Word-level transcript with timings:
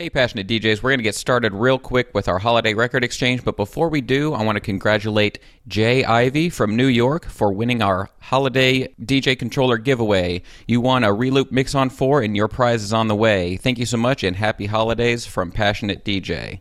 Hey, 0.00 0.10
passionate 0.10 0.46
DJs, 0.46 0.80
we're 0.80 0.90
going 0.90 1.00
to 1.00 1.02
get 1.02 1.16
started 1.16 1.52
real 1.52 1.76
quick 1.76 2.14
with 2.14 2.28
our 2.28 2.38
holiday 2.38 2.72
record 2.72 3.02
exchange, 3.02 3.42
but 3.42 3.56
before 3.56 3.88
we 3.88 4.00
do, 4.00 4.32
I 4.32 4.44
want 4.44 4.54
to 4.54 4.60
congratulate 4.60 5.40
Jay 5.66 6.04
Ivy 6.04 6.50
from 6.50 6.76
New 6.76 6.86
York 6.86 7.26
for 7.26 7.52
winning 7.52 7.82
our 7.82 8.08
holiday 8.20 8.94
DJ 9.02 9.36
controller 9.36 9.76
giveaway. 9.76 10.42
You 10.68 10.80
won 10.80 11.02
a 11.02 11.08
Reloop 11.08 11.50
Mixon 11.50 11.90
4, 11.90 12.22
and 12.22 12.36
your 12.36 12.46
prize 12.46 12.84
is 12.84 12.92
on 12.92 13.08
the 13.08 13.16
way. 13.16 13.56
Thank 13.56 13.78
you 13.78 13.86
so 13.86 13.96
much, 13.96 14.22
and 14.22 14.36
happy 14.36 14.66
holidays 14.66 15.26
from 15.26 15.50
Passionate 15.50 16.04
DJ. 16.04 16.60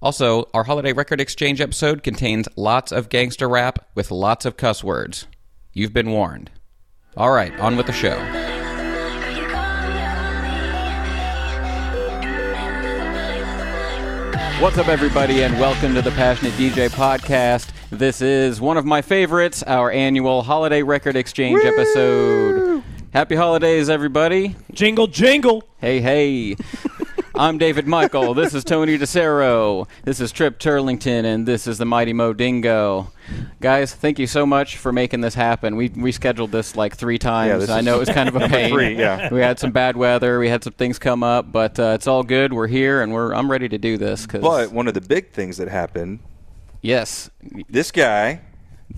Also, 0.00 0.48
our 0.54 0.64
holiday 0.64 0.94
record 0.94 1.20
exchange 1.20 1.60
episode 1.60 2.02
contains 2.02 2.48
lots 2.56 2.92
of 2.92 3.10
gangster 3.10 3.46
rap 3.46 3.90
with 3.94 4.10
lots 4.10 4.46
of 4.46 4.56
cuss 4.56 4.82
words. 4.82 5.26
You've 5.74 5.92
been 5.92 6.12
warned. 6.12 6.50
All 7.14 7.30
right, 7.30 7.54
on 7.60 7.76
with 7.76 7.88
the 7.88 7.92
show. 7.92 8.49
What's 14.60 14.76
up, 14.76 14.88
everybody, 14.88 15.42
and 15.42 15.58
welcome 15.58 15.94
to 15.94 16.02
the 16.02 16.10
Passionate 16.10 16.52
DJ 16.52 16.90
podcast. 16.90 17.70
This 17.88 18.20
is 18.20 18.60
one 18.60 18.76
of 18.76 18.84
my 18.84 19.00
favorites, 19.00 19.62
our 19.62 19.90
annual 19.90 20.42
holiday 20.42 20.82
record 20.82 21.16
exchange 21.16 21.64
episode. 21.64 22.84
Happy 23.14 23.36
holidays, 23.36 23.88
everybody. 23.88 24.56
Jingle, 24.70 25.06
jingle. 25.06 25.64
Hey, 25.78 26.02
hey. 26.02 26.56
I'm 27.40 27.56
David 27.56 27.86
Michael. 27.86 28.34
This 28.34 28.52
is 28.52 28.64
Tony 28.64 28.98
DeCero. 28.98 29.88
This 30.04 30.20
is 30.20 30.30
Trip 30.30 30.58
Turlington, 30.58 31.24
and 31.24 31.48
this 31.48 31.66
is 31.66 31.78
the 31.78 31.86
Mighty 31.86 32.12
Mo 32.12 32.34
Dingo. 32.34 33.10
Guys, 33.62 33.94
thank 33.94 34.18
you 34.18 34.26
so 34.26 34.44
much 34.44 34.76
for 34.76 34.92
making 34.92 35.22
this 35.22 35.32
happen. 35.32 35.76
We 35.76 35.88
we 35.88 36.12
scheduled 36.12 36.52
this 36.52 36.76
like 36.76 36.96
three 36.96 37.16
times. 37.16 37.62
this 37.62 37.70
I 37.70 37.80
know 37.80 37.96
it 37.96 38.00
was 38.00 38.10
kind 38.10 38.28
of 38.28 38.36
a 38.36 38.46
pain. 38.50 38.70
three, 38.70 38.94
yeah. 38.94 39.32
We 39.32 39.40
had 39.40 39.58
some 39.58 39.70
bad 39.70 39.96
weather. 39.96 40.38
We 40.38 40.50
had 40.50 40.62
some 40.62 40.74
things 40.74 40.98
come 40.98 41.22
up, 41.22 41.50
but 41.50 41.80
uh, 41.80 41.92
it's 41.94 42.06
all 42.06 42.24
good. 42.24 42.52
We're 42.52 42.66
here, 42.66 43.00
and 43.00 43.10
we're 43.10 43.32
I'm 43.32 43.50
ready 43.50 43.70
to 43.70 43.78
do 43.78 43.96
this. 43.96 44.26
Cause 44.26 44.42
But 44.42 44.70
one 44.70 44.86
of 44.86 44.92
the 44.92 45.00
big 45.00 45.30
things 45.30 45.56
that 45.56 45.68
happened, 45.68 46.18
yes, 46.82 47.30
this 47.70 47.90
guy, 47.90 48.42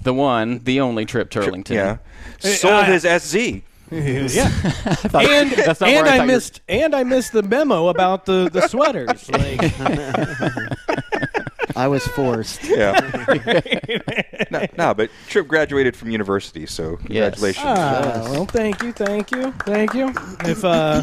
the 0.02 0.14
one, 0.14 0.64
the 0.64 0.80
only 0.80 1.04
Trip 1.04 1.30
Turlington. 1.30 1.74
yeah, 1.76 1.98
sold 2.40 2.74
uh, 2.74 2.84
his 2.86 3.04
SZ. 3.04 3.62
Yeah. 3.92 4.50
and 5.14 5.50
That's 5.50 5.80
not 5.80 5.90
and 5.90 6.06
I 6.08 6.14
I, 6.14 6.16
thought 6.16 6.16
you 6.16 6.20
were- 6.20 6.26
missed 6.26 6.60
and 6.68 6.94
I 6.94 7.04
missed 7.04 7.32
the 7.32 7.42
memo 7.42 7.88
about 7.88 8.24
the 8.26 8.48
the 8.50 8.66
sweaters. 8.68 9.28
Like, 9.30 9.60
I 11.76 11.88
was 11.88 12.06
forced. 12.08 12.64
Yeah. 12.64 12.92
no, 14.50 14.66
no, 14.76 14.94
but 14.94 15.10
Trip 15.28 15.48
graduated 15.48 15.96
from 15.96 16.10
university, 16.10 16.66
so 16.66 16.96
congratulations. 16.96 17.64
ah, 17.66 18.26
well, 18.30 18.44
thank 18.46 18.82
you, 18.82 18.92
thank 18.92 19.30
you, 19.30 19.52
thank 19.64 19.94
you. 19.94 20.12
If 20.44 20.64
uh, 20.64 21.02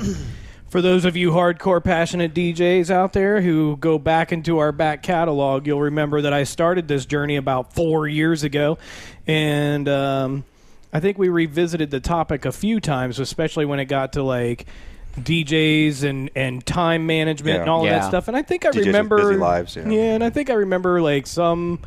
for 0.70 0.82
those 0.82 1.06
of 1.06 1.18
you 1.18 1.32
hardcore 1.32 1.84
passionate 1.84 2.34
DJs 2.36 2.92
out 2.92 3.14
there 3.14 3.42
who 3.42 3.78
go 3.78 3.98
back 3.98 4.32
into 4.32 4.60
our 4.60 4.72
back 4.72 5.02
catalog, 5.02 5.66
you'll 5.66 5.82
remember 5.82 6.22
that 6.22 6.34
I 6.34 6.44
started 6.44 6.88
this 6.88 7.06
journey 7.08 7.38
about 7.38 7.74
four 7.74 8.08
years 8.08 8.44
ago, 8.44 8.78
and 9.26 9.90
um, 9.90 10.44
I 10.92 11.00
think 11.00 11.18
we 11.18 11.30
revisited 11.30 11.92
the 11.92 12.00
topic 12.00 12.46
a 12.46 12.52
few 12.52 12.80
times, 12.80 13.20
especially 13.20 13.66
when 13.66 13.80
it 13.80 13.86
got 13.86 14.14
to 14.14 14.24
like. 14.24 14.66
DJs 15.20 16.04
and, 16.04 16.30
and 16.36 16.66
time 16.66 17.06
management 17.06 17.56
Yeah. 17.56 17.62
and 17.62 17.70
all 17.70 17.82
of 17.82 17.88
Yeah. 17.88 18.00
that 18.00 18.08
stuff, 18.08 18.28
and 18.30 18.38
I 18.38 18.42
think 18.44 18.64
I 18.66 18.70
DJs 18.70 18.76
with 18.76 18.86
remember 18.88 19.18
busy 19.18 19.36
lives, 19.36 19.76
yeah. 19.76 19.90
yeah, 19.90 20.14
and 20.14 20.24
I 20.24 20.30
think 20.30 20.50
I 20.50 20.54
remember 20.54 21.02
like 21.02 21.28
some 21.28 21.80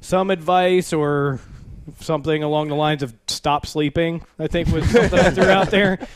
some 0.00 0.30
advice 0.30 0.92
or 0.92 1.38
something 2.00 2.42
along 2.42 2.68
the 2.68 2.74
lines 2.74 3.02
of 3.02 3.14
stop 3.28 3.66
sleeping. 3.66 4.22
I 4.38 4.48
think 4.48 4.68
was 4.68 4.88
something 4.90 5.18
I 5.18 5.30
threw 5.30 5.44
out 5.50 5.70
there. 5.70 5.98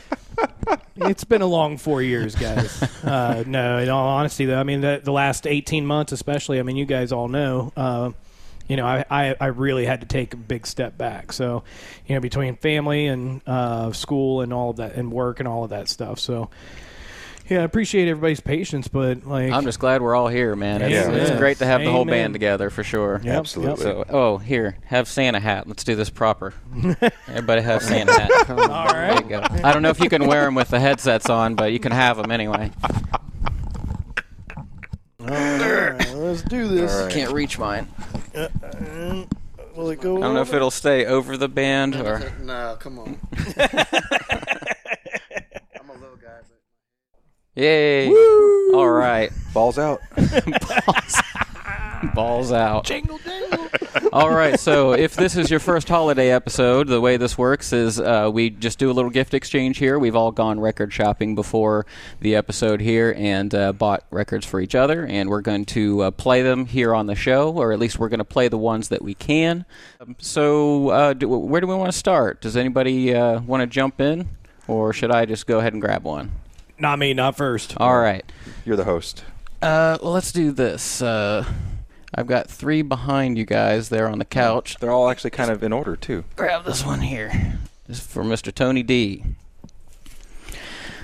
It's 0.96 1.24
been 1.24 1.42
a 1.42 1.46
long 1.46 1.76
four 1.76 2.00
years, 2.02 2.34
guys. 2.34 2.82
Uh, 3.04 3.44
no, 3.46 3.78
in 3.78 3.88
all 3.90 4.08
honesty, 4.08 4.46
though, 4.46 4.58
I 4.58 4.62
mean 4.64 4.80
the, 4.80 5.00
the 5.04 5.12
last 5.12 5.46
eighteen 5.46 5.86
months, 5.86 6.10
especially. 6.10 6.58
I 6.58 6.62
mean, 6.62 6.76
you 6.76 6.86
guys 6.86 7.12
all 7.12 7.28
know. 7.28 7.72
Uh, 7.76 8.10
you 8.68 8.76
know, 8.76 8.86
I, 8.86 9.04
I, 9.10 9.34
I 9.40 9.46
really 9.46 9.84
had 9.86 10.00
to 10.00 10.06
take 10.06 10.34
a 10.34 10.36
big 10.36 10.66
step 10.66 10.98
back. 10.98 11.32
So, 11.32 11.64
you 12.06 12.14
know, 12.14 12.20
between 12.20 12.56
family 12.56 13.06
and 13.06 13.40
uh, 13.46 13.92
school 13.92 14.40
and 14.40 14.52
all 14.52 14.70
of 14.70 14.76
that, 14.76 14.94
and 14.94 15.12
work 15.12 15.38
and 15.40 15.48
all 15.48 15.64
of 15.64 15.70
that 15.70 15.88
stuff. 15.88 16.18
So, 16.18 16.50
yeah, 17.48 17.60
I 17.60 17.62
appreciate 17.62 18.08
everybody's 18.08 18.40
patience, 18.40 18.88
but 18.88 19.24
like, 19.24 19.52
I'm 19.52 19.62
just 19.62 19.78
glad 19.78 20.02
we're 20.02 20.16
all 20.16 20.26
here, 20.26 20.56
man. 20.56 20.82
It's, 20.82 20.90
Yeah. 20.92 21.12
it's 21.12 21.30
great 21.38 21.58
to 21.58 21.64
have 21.66 21.80
the 21.80 21.92
whole 21.92 22.04
band 22.04 22.32
together 22.34 22.70
for 22.70 22.82
sure. 22.82 23.20
Yep, 23.22 23.36
Absolutely. 23.38 23.82
So, 23.84 24.04
oh, 24.08 24.38
here, 24.38 24.76
have 24.86 25.06
Santa 25.06 25.38
hat. 25.38 25.68
Let's 25.68 25.84
do 25.84 25.94
this 25.94 26.10
proper. 26.10 26.54
Everybody 27.28 27.62
have 27.62 27.84
Santa 27.84 28.12
hat. 28.20 28.50
all 28.50 28.56
There 28.56 28.66
right. 29.12 29.22
you 29.22 29.28
go. 29.30 29.42
I 29.62 29.72
don't 29.72 29.82
know 29.82 29.90
if 29.90 30.00
you 30.00 30.08
can 30.08 30.26
wear 30.26 30.44
them 30.44 30.56
with 30.56 30.70
the 30.70 30.80
headsets 30.80 31.30
on, 31.30 31.54
but 31.54 31.72
you 31.72 31.78
can 31.78 31.92
have 31.92 32.16
them 32.16 32.32
anyway. 32.32 32.72
All 35.28 35.90
right, 35.90 36.14
let's 36.14 36.42
do 36.42 36.68
this. 36.68 36.92
All 36.94 37.04
right. 37.04 37.12
Can't 37.12 37.32
reach 37.32 37.58
mine. 37.58 37.88
Will 39.74 39.90
it 39.90 40.00
go? 40.00 40.18
I 40.18 40.20
don't 40.20 40.34
know 40.34 40.40
if 40.40 40.54
it'll 40.54 40.70
stay 40.70 41.04
over 41.04 41.36
the 41.36 41.48
band 41.48 41.96
or. 41.96 42.32
No, 42.42 42.76
come 42.78 42.98
on. 42.98 43.18
I'm 43.58 43.66
a 45.90 45.94
little 45.94 46.16
guy, 46.16 46.40
but 46.42 46.60
Yay! 47.54 48.08
All 48.08 48.88
right, 48.88 49.30
Balls 49.52 49.78
out. 49.78 50.00
balls 50.16 51.20
out. 51.34 51.45
jingle 52.84 53.18
jingle. 53.18 53.68
All 54.12 54.30
right, 54.30 54.58
so 54.58 54.92
if 54.92 55.14
this 55.14 55.36
is 55.36 55.50
your 55.50 55.60
first 55.60 55.88
holiday 55.88 56.30
episode, 56.30 56.86
the 56.88 57.00
way 57.00 57.16
this 57.16 57.36
works 57.36 57.72
is 57.72 57.98
uh, 57.98 58.30
we 58.32 58.50
just 58.50 58.78
do 58.78 58.90
a 58.90 58.92
little 58.92 59.10
gift 59.10 59.34
exchange 59.34 59.78
here. 59.78 59.98
We've 59.98 60.16
all 60.16 60.32
gone 60.32 60.60
record 60.60 60.92
shopping 60.92 61.34
before 61.34 61.86
the 62.20 62.36
episode 62.36 62.80
here 62.80 63.14
and 63.16 63.54
uh, 63.54 63.72
bought 63.72 64.04
records 64.10 64.46
for 64.46 64.60
each 64.60 64.74
other, 64.74 65.06
and 65.06 65.28
we're 65.28 65.40
going 65.40 65.64
to 65.66 66.02
uh, 66.02 66.10
play 66.10 66.42
them 66.42 66.66
here 66.66 66.94
on 66.94 67.06
the 67.06 67.14
show, 67.14 67.52
or 67.52 67.72
at 67.72 67.78
least 67.78 67.98
we're 67.98 68.08
going 68.08 68.18
to 68.18 68.24
play 68.24 68.48
the 68.48 68.58
ones 68.58 68.88
that 68.88 69.02
we 69.02 69.14
can. 69.14 69.64
Um, 70.00 70.16
so, 70.18 70.90
uh, 70.90 71.12
do, 71.12 71.28
where 71.28 71.60
do 71.60 71.66
we 71.66 71.74
want 71.74 71.90
to 71.92 71.98
start? 71.98 72.40
Does 72.40 72.56
anybody 72.56 73.14
uh, 73.14 73.40
want 73.40 73.62
to 73.62 73.66
jump 73.66 74.00
in, 74.00 74.28
or 74.68 74.92
should 74.92 75.10
I 75.10 75.24
just 75.26 75.46
go 75.46 75.58
ahead 75.58 75.72
and 75.72 75.82
grab 75.82 76.04
one? 76.04 76.32
Not 76.78 76.98
me, 76.98 77.14
not 77.14 77.36
first. 77.36 77.74
All 77.78 77.98
right. 77.98 78.24
You're 78.64 78.76
the 78.76 78.84
host. 78.84 79.24
Uh, 79.62 79.98
well, 80.02 80.12
let's 80.12 80.32
do 80.32 80.52
this. 80.52 81.02
I've 82.18 82.26
got 82.26 82.48
three 82.48 82.80
behind 82.80 83.36
you 83.36 83.44
guys 83.44 83.90
there 83.90 84.08
on 84.08 84.18
the 84.18 84.24
couch. 84.24 84.76
They're 84.80 84.90
all 84.90 85.10
actually 85.10 85.30
kind 85.30 85.50
of 85.50 85.62
in 85.62 85.70
order 85.72 85.96
too. 85.96 86.24
grab 86.34 86.64
this 86.64 86.84
one 86.84 87.02
here. 87.02 87.58
This 87.86 87.98
is 87.98 88.06
for 88.06 88.24
Mr. 88.24 88.52
Tony 88.52 88.82
D. 88.82 89.22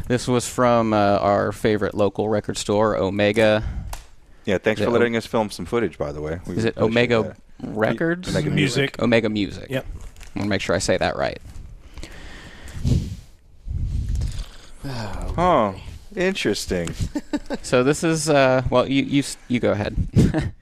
This 0.08 0.26
was 0.26 0.48
from 0.48 0.94
uh, 0.94 0.96
our 0.96 1.52
favorite 1.52 1.94
local 1.94 2.28
record 2.30 2.56
store, 2.56 2.96
Omega. 2.96 3.62
Yeah, 4.46 4.58
thanks 4.58 4.80
Is 4.80 4.86
for 4.86 4.90
it 4.90 4.92
letting 4.94 5.14
us 5.16 5.26
film 5.26 5.50
some 5.50 5.66
footage, 5.66 5.98
by 5.98 6.12
the 6.12 6.20
way. 6.20 6.40
We 6.46 6.56
Is 6.56 6.64
it 6.64 6.76
Omega 6.78 7.22
that. 7.22 7.36
Records? 7.68 8.28
Omega 8.28 8.50
Music. 8.50 9.00
Omega 9.00 9.28
Music. 9.28 9.68
Yep. 9.70 9.86
I 9.86 10.38
want 10.38 10.46
to 10.46 10.48
make 10.48 10.60
sure 10.62 10.74
I 10.74 10.78
say 10.78 10.96
that 10.96 11.16
right. 11.16 11.38
Oh, 15.38 15.74
interesting. 16.16 16.94
So 17.62 17.84
this 17.84 18.02
is 18.02 18.28
uh, 18.28 18.62
well, 18.70 18.88
you 18.88 19.02
you 19.04 19.22
you 19.48 19.60
go 19.60 19.70
ahead. 19.72 19.94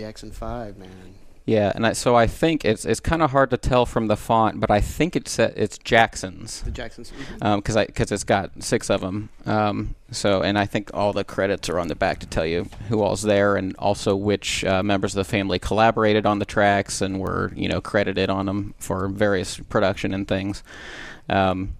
Jackson 0.00 0.32
Five, 0.32 0.78
man. 0.78 1.14
yeah, 1.46 1.72
and 1.74 1.86
I, 1.86 1.92
so 1.92 2.16
I 2.16 2.26
think 2.26 2.64
it's 2.64 2.84
it's 2.84 3.00
kind 3.00 3.22
of 3.22 3.30
hard 3.32 3.50
to 3.50 3.56
tell 3.56 3.84
from 3.86 4.06
the 4.06 4.16
font, 4.16 4.60
but 4.60 4.70
I 4.70 4.80
think 4.80 5.14
it's 5.16 5.38
uh, 5.38 5.52
it's 5.56 5.78
Jackson's. 5.78 6.62
The 6.62 6.70
Jacksons. 6.70 7.12
because 7.38 7.76
I 7.76 7.86
because 7.86 8.10
it's 8.12 8.24
got 8.24 8.62
six 8.62 8.88
of 8.90 9.00
them. 9.00 9.28
Um, 9.46 9.94
so 10.10 10.42
and 10.42 10.58
I 10.58 10.66
think 10.66 10.90
all 10.94 11.12
the 11.12 11.24
credits 11.24 11.68
are 11.68 11.78
on 11.78 11.88
the 11.88 11.94
back 11.94 12.18
to 12.20 12.26
tell 12.26 12.46
you 12.46 12.68
who 12.88 13.02
all's 13.02 13.22
there 13.22 13.56
and 13.56 13.76
also 13.78 14.16
which 14.16 14.64
uh, 14.64 14.82
members 14.82 15.14
of 15.14 15.18
the 15.26 15.30
family 15.30 15.58
collaborated 15.58 16.24
on 16.26 16.38
the 16.38 16.44
tracks 16.44 17.00
and 17.00 17.20
were 17.20 17.52
you 17.54 17.68
know 17.68 17.80
credited 17.80 18.30
on 18.30 18.46
them 18.46 18.74
for 18.78 19.08
various 19.08 19.58
production 19.58 20.14
and 20.14 20.26
things. 20.26 20.62
Um, 21.28 21.76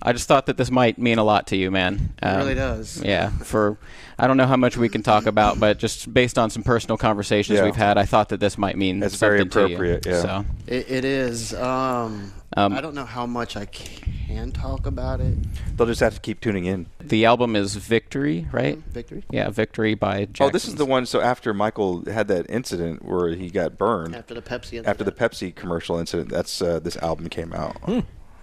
I 0.00 0.12
just 0.12 0.28
thought 0.28 0.46
that 0.46 0.56
this 0.56 0.70
might 0.70 0.98
mean 0.98 1.18
a 1.18 1.24
lot 1.24 1.48
to 1.48 1.56
you, 1.56 1.70
man. 1.70 2.14
It 2.22 2.26
Um, 2.26 2.36
really 2.38 2.54
does. 2.54 3.02
Yeah, 3.04 3.30
for 3.30 3.76
I 4.18 4.26
don't 4.26 4.36
know 4.36 4.46
how 4.46 4.56
much 4.56 4.76
we 4.76 4.88
can 4.88 5.02
talk 5.02 5.26
about, 5.26 5.58
but 5.60 5.78
just 5.78 6.12
based 6.12 6.38
on 6.38 6.50
some 6.50 6.62
personal 6.62 6.96
conversations 6.96 7.58
Yeah. 7.58 7.64
we've 7.64 7.76
had, 7.76 7.98
I 7.98 8.04
thought 8.04 8.28
that 8.30 8.40
this 8.40 8.56
might 8.58 8.76
mean 8.76 9.00
That's 9.00 9.16
very 9.16 9.40
something 9.40 9.50
to 9.50 9.58
you. 9.68 9.74
appropriate, 9.76 10.06
yeah. 10.06 10.22
So, 10.22 10.44
It, 10.66 10.90
it 10.90 11.04
is. 11.04 11.52
Um, 11.54 12.32
Um, 12.56 12.72
I 12.72 12.80
don't 12.80 12.94
know 12.94 13.04
how 13.04 13.26
much 13.26 13.56
I 13.56 13.66
can 13.66 14.50
talk 14.52 14.86
about 14.86 15.20
it. 15.20 15.36
They'll 15.76 15.86
just 15.86 16.00
have 16.00 16.14
to 16.14 16.20
keep 16.20 16.40
tuning 16.40 16.64
in. 16.64 16.86
the 17.00 17.24
album 17.26 17.54
is 17.54 17.74
Victory, 17.76 18.46
right? 18.52 18.78
Victory. 18.90 19.22
Yeah, 19.30 19.50
Victory 19.50 19.94
by 19.94 20.24
Jackson's. 20.26 20.40
Oh, 20.48 20.50
this 20.50 20.66
is 20.66 20.76
the 20.76 20.86
one. 20.86 21.04
So 21.06 21.20
after 21.20 21.52
Michael 21.52 22.04
had 22.10 22.26
that 22.28 22.46
incident 22.48 23.04
where 23.04 23.28
he 23.34 23.50
got 23.50 23.76
burned 23.76 24.16
After 24.16 24.32
the 24.34 24.42
Pepsi. 24.42 24.84
after 24.86 25.04
the 25.04 25.12
Pepsi 25.12 25.54
commercial 25.54 25.98
incident, 25.98 26.30
that's 26.30 26.62
uh, 26.62 26.78
this 26.80 26.96
album 26.98 27.28
came 27.28 27.52
out. 27.52 27.76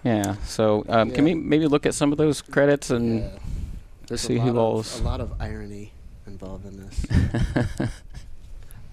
Yeah. 0.06 0.36
So 0.46 0.86
um, 0.88 1.12
can 1.12 1.25
we 1.25 1.34
maybe 1.34 1.68
look 1.68 1.86
at 1.86 1.94
some 1.94 2.12
of 2.13 2.18
those 2.18 2.42
credits 2.42 2.90
and 2.92 3.19
Yeah. 3.22 3.30
There's 4.07 4.22
see 4.22 4.38
who 4.38 4.52
lot 4.52 4.62
all's- 4.62 5.02
a 5.02 5.04
lot 5.04 5.19
of 5.19 5.34
irony 5.42 5.92
involved 6.28 6.66
in 6.66 6.78
this. 6.78 7.06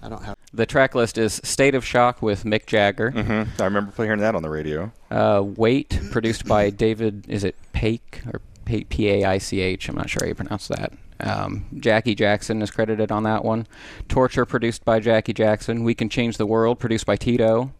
I 0.01 0.09
don't 0.09 0.21
have. 0.23 0.35
the 0.53 0.65
track 0.65 0.95
list 0.95 1.17
is 1.17 1.39
State 1.45 1.75
of 1.75 1.85
Shock 1.85 2.21
with 2.21 2.43
Mick 2.43 2.65
Jagger. 2.65 3.11
Mm-hmm. 3.11 3.61
I 3.61 3.65
remember 3.65 3.93
hearing 4.03 4.19
that 4.19 4.35
on 4.35 4.41
the 4.41 4.49
radio. 4.49 4.91
Uh, 5.09 5.41
Wait, 5.45 5.97
produced 6.11 6.45
by 6.45 6.69
David, 6.71 7.25
is 7.29 7.45
it 7.45 7.55
Paich 7.73 8.01
or 8.33 8.41
P 8.65 9.09
A 9.09 9.23
I 9.23 9.37
C 9.37 9.61
H? 9.61 9.87
I'm 9.87 9.95
not 9.95 10.09
sure 10.09 10.19
how 10.23 10.27
you 10.27 10.35
pronounce 10.35 10.67
that. 10.67 10.91
Um, 11.21 11.65
Jackie 11.79 12.15
Jackson 12.15 12.61
is 12.61 12.69
credited 12.69 13.11
on 13.13 13.23
that 13.23 13.45
one. 13.45 13.65
Torture, 14.09 14.45
produced 14.45 14.83
by 14.83 14.99
Jackie 14.99 15.31
Jackson. 15.33 15.85
We 15.85 15.93
Can 15.95 16.09
Change 16.09 16.35
the 16.35 16.45
World, 16.47 16.79
produced 16.79 17.05
by 17.05 17.15
Tito. 17.15 17.71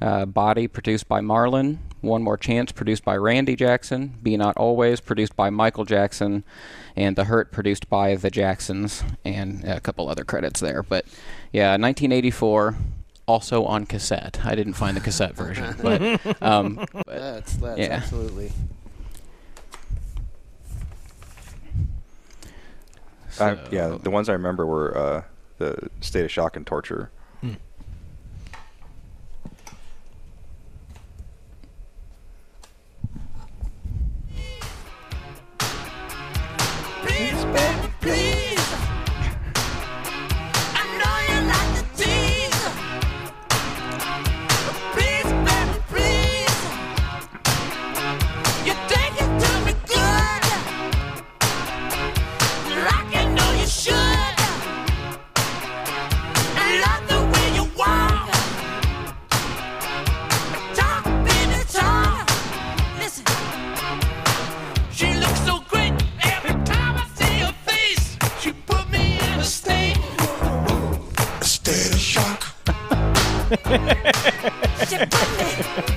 Uh, 0.00 0.26
Body, 0.26 0.68
produced 0.68 1.08
by 1.08 1.20
Marlon. 1.20 1.78
One 2.00 2.22
More 2.22 2.36
Chance, 2.36 2.72
produced 2.72 3.04
by 3.04 3.16
Randy 3.16 3.56
Jackson. 3.56 4.18
Be 4.22 4.36
Not 4.36 4.56
Always, 4.56 5.00
produced 5.00 5.34
by 5.34 5.50
Michael 5.50 5.84
Jackson. 5.84 6.44
And 6.94 7.16
The 7.16 7.24
Hurt, 7.24 7.50
produced 7.50 7.88
by 7.88 8.14
The 8.14 8.30
Jacksons. 8.30 9.02
And 9.24 9.64
a 9.64 9.80
couple 9.80 10.08
other 10.08 10.24
credits 10.24 10.60
there. 10.60 10.82
But 10.82 11.06
yeah, 11.52 11.72
1984 11.72 12.76
also 13.26 13.64
on 13.64 13.84
cassette. 13.86 14.40
I 14.44 14.54
didn't 14.54 14.72
find 14.72 14.96
the 14.96 15.00
cassette 15.00 15.34
version, 15.34 15.76
but, 15.82 16.42
um, 16.42 16.86
but 16.92 17.06
That's 17.06 17.52
that's 17.54 17.78
yeah. 17.78 17.86
absolutely. 17.86 18.52
I, 23.38 23.56
yeah, 23.70 23.96
the 24.00 24.10
ones 24.10 24.28
I 24.28 24.32
remember 24.32 24.66
were 24.66 24.96
uh, 24.96 25.22
the 25.58 25.90
State 26.00 26.24
of 26.24 26.30
Shock 26.30 26.56
and 26.56 26.66
Torture. 26.66 27.10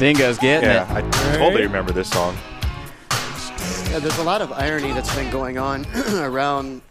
Dingo's 0.02 0.40
getting 0.40 0.68
Yeah, 0.68 0.98
it. 0.98 1.06
I 1.06 1.38
totally 1.38 1.62
remember 1.62 1.92
this 1.92 2.10
song. 2.10 2.36
Yeah, 3.92 4.00
there's 4.00 4.18
a 4.18 4.24
lot 4.24 4.42
of 4.42 4.52
irony 4.52 4.94
that's 4.94 5.14
been 5.16 5.30
going 5.30 5.60
on 5.60 5.86
around 6.16 6.82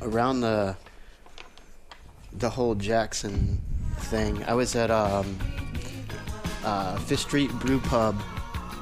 around 0.00 0.40
the 0.40 0.74
the 2.32 2.48
whole 2.48 2.74
Jackson 2.74 3.60
thing. 3.98 4.42
I 4.44 4.54
was 4.54 4.74
at 4.74 4.90
um, 4.90 5.38
uh, 6.64 6.96
Fifth 7.00 7.20
Street 7.20 7.52
Brew 7.58 7.78
Pub, 7.78 8.18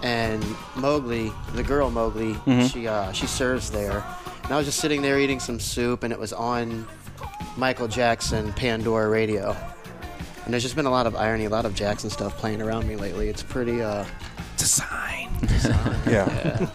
and 0.05 0.45
Mowgli, 0.77 1.33
the 1.55 1.65
girl 1.65 1.91
Mowgli, 1.91 2.37
she 2.69 2.87
uh, 2.87 3.11
she 3.11 3.27
serves 3.27 3.73
there, 3.73 4.05
and 4.45 4.53
I 4.53 4.57
was 4.57 4.67
just 4.67 4.79
sitting 4.79 5.03
there 5.03 5.19
eating 5.19 5.41
some 5.41 5.59
soup, 5.59 6.05
and 6.05 6.13
it 6.13 6.19
was 6.21 6.33
on 6.33 6.87
Michael 7.57 7.89
Jackson 7.89 8.53
Pandora 8.53 9.09
Radio. 9.09 9.57
And 10.47 10.53
there's 10.53 10.63
just 10.63 10.77
been 10.77 10.87
a 10.87 10.91
lot 10.91 11.07
of 11.07 11.15
irony, 11.17 11.45
a 11.45 11.51
lot 11.51 11.67
of 11.67 11.75
Jackson 11.75 12.09
stuff 12.09 12.37
playing 12.39 12.63
around 12.63 12.87
me 12.89 12.95
lately. 12.97 13.29
It's 13.29 13.43
pretty 13.43 13.83
uh, 13.83 14.05
Yeah. 16.09 16.69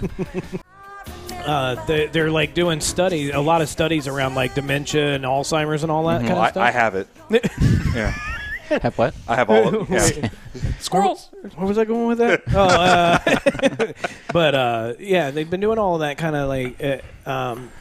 Uh, 1.46 1.84
they, 1.86 2.06
they're 2.08 2.30
like 2.30 2.54
doing 2.54 2.80
studies, 2.82 3.34
a 3.34 3.40
lot 3.40 3.62
of 3.62 3.70
studies 3.70 4.08
around 4.08 4.36
like 4.36 4.54
dementia 4.54 5.16
and 5.16 5.24
Alzheimer's 5.24 5.82
and 5.84 5.92
all 5.92 6.06
that 6.08 6.20
kind 6.20 6.34
Well, 6.34 6.38
of 6.40 6.44
I, 6.44 6.52
stuff. 6.52 6.64
I 6.64 6.72
have 6.72 6.96
it. 6.96 7.08
yeah. 7.96 8.14
Have 8.80 8.98
what? 8.98 9.16
I 9.28 9.36
have 9.36 9.50
all 9.50 9.68
of 9.68 9.88
them. 9.88 9.88
yeah. 9.90 10.30
Squirrels. 10.80 11.30
Where 11.56 11.66
was 11.68 11.78
I 11.78 11.86
going 11.86 12.08
with 12.08 12.18
that? 12.20 12.44
oh, 12.54 12.68
uh, 12.68 13.94
but 14.34 14.54
uh, 14.56 14.94
yeah, 15.00 15.32
they've 15.32 15.50
been 15.50 15.60
doing 15.62 15.80
all 15.80 15.96
of 15.96 16.02
that 16.02 16.18
kind 16.18 16.36
of 16.36 16.48
like 16.48 16.82
uh, 16.84 17.30
um, 17.30 17.72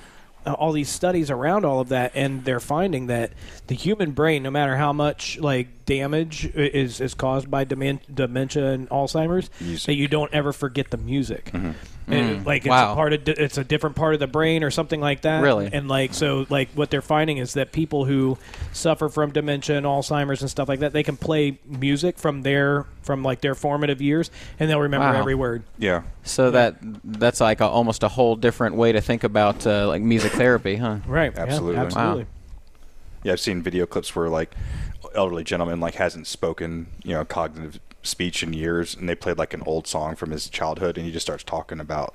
Uh, 0.46 0.52
all 0.54 0.72
these 0.72 0.88
studies 0.88 1.31
around 1.31 1.66
all 1.66 1.81
of 1.81 1.90
that, 1.90 2.12
and 2.14 2.44
they're 2.44 2.60
finding 2.60 3.08
that 3.08 3.32
the 3.66 3.75
human 3.75 4.12
brain, 4.12 4.42
no 4.42 4.50
matter 4.50 4.76
how 4.76 4.92
much 4.92 5.38
like 5.38 5.84
damage 5.84 6.46
is 6.54 7.00
is 7.00 7.12
caused 7.14 7.50
by 7.50 7.64
demen- 7.64 8.00
dementia 8.12 8.69
and 8.72 8.88
Alzheimer's, 8.88 9.50
Music. 9.60 9.87
that 9.87 9.94
you 9.94 10.08
don't 10.08 10.32
ever 10.32 10.52
forget 10.52 10.90
the 10.90 10.96
music. 10.96 11.50
Mm-hmm. 11.52 11.72
And, 12.12 12.47
like 12.47 12.62
it's 12.62 12.71
Wow. 12.71 12.93
a 12.93 12.95
part 12.95 13.12
of 13.12 13.29
it's 13.29 13.59
a 13.59 13.65
different 13.65 13.97
part 13.97 14.15
of 14.15 14.21
the 14.21 14.27
brain 14.27 14.62
or 14.65 14.71
something 14.71 15.01
like 15.01 15.23
that. 15.23 15.43
Really? 15.43 15.69
and 15.73 15.89
like 15.89 16.15
so 16.15 16.47
like 16.51 16.69
what 16.75 16.91
they're 16.91 17.03
finding 17.03 17.39
is 17.39 17.55
that 17.55 17.73
people 17.73 18.05
who 18.05 18.39
suffer 18.73 19.09
from 19.09 19.33
dementia 19.33 19.77
and 19.77 19.87
Alzheimer's 19.87 20.41
and 20.43 20.51
stuff 20.51 20.69
like 20.69 20.81
that, 20.81 20.93
they 20.93 21.03
can 21.03 21.17
play 21.17 21.59
music 21.67 22.19
from 22.19 22.43
their 22.43 22.87
from 23.03 23.23
like 23.23 23.41
their 23.41 23.55
formative 23.55 24.01
years, 24.01 24.31
and 24.59 24.71
they'll 24.71 24.81
remember 24.81 25.07
Wow. 25.12 25.19
every 25.19 25.35
word. 25.35 25.62
Yeah. 25.79 26.03
So 26.23 26.51
that 26.51 26.77
that's 27.05 27.41
like 27.41 27.61
a, 27.61 27.67
almost 27.67 28.03
a 28.03 28.09
whole 28.09 28.37
different 28.37 28.77
way 28.77 28.93
to 28.93 29.01
think 29.01 29.25
about 29.25 29.67
uh, 29.67 29.89
like 29.89 30.03
music 30.03 30.33
therapy, 30.33 30.77
huh? 30.77 30.99
Right? 31.07 31.33
yeah, 31.35 31.43
Absolutely. 31.43 31.77
Wow. 31.77 31.85
absolutely. 31.87 32.27
Yeah, 33.25 33.33
I've 33.33 33.41
seen 33.41 33.62
video 33.62 33.87
clips 33.87 34.15
where 34.17 34.29
like 34.29 34.55
elderly 35.15 35.45
gentleman 35.45 35.81
like 35.81 35.95
hasn't 35.97 36.27
spoken, 36.27 36.87
you 37.03 37.15
know, 37.15 37.25
cognitive 37.25 37.81
speech 38.02 38.43
in 38.43 38.52
years, 38.52 38.94
and 38.94 39.08
they 39.08 39.14
played 39.14 39.38
like 39.38 39.55
an 39.55 39.62
old 39.67 39.87
song 39.87 40.17
from 40.17 40.31
his 40.31 40.49
childhood, 40.49 40.97
and 40.97 41.06
he 41.06 41.12
just 41.12 41.26
starts 41.26 41.44
talking 41.44 41.81
about 41.81 42.14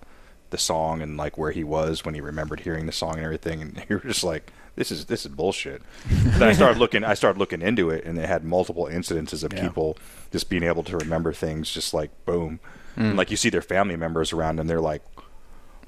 the 0.51 0.57
song 0.57 1.01
and 1.01 1.17
like 1.17 1.37
where 1.37 1.51
he 1.51 1.63
was 1.63 2.05
when 2.05 2.13
he 2.13 2.21
remembered 2.21 2.61
hearing 2.61 2.85
the 2.85 2.91
song 2.91 3.15
and 3.15 3.23
everything, 3.23 3.61
and 3.61 3.85
you're 3.89 3.99
just 3.99 4.23
like, 4.23 4.51
this 4.75 4.91
is 4.91 5.05
this 5.05 5.25
is 5.25 5.31
bullshit. 5.31 5.81
then 6.07 6.43
I 6.43 6.53
started 6.53 6.77
looking, 6.79 7.03
I 7.03 7.13
started 7.13 7.39
looking 7.39 7.61
into 7.61 7.89
it, 7.89 8.05
and 8.05 8.17
it 8.17 8.27
had 8.27 8.43
multiple 8.43 8.85
incidences 8.85 9.43
of 9.43 9.51
people 9.51 9.97
just 10.31 10.49
being 10.49 10.63
able 10.63 10.83
to 10.83 10.97
remember 10.97 11.33
things, 11.33 11.71
just 11.71 11.93
like 11.93 12.11
boom, 12.25 12.59
and 12.95 13.17
like 13.17 13.31
you 13.31 13.37
see 13.37 13.49
their 13.49 13.61
family 13.61 13.95
members 13.95 14.33
around, 14.33 14.59
and 14.59 14.69
they're 14.69 14.81
like. 14.81 15.01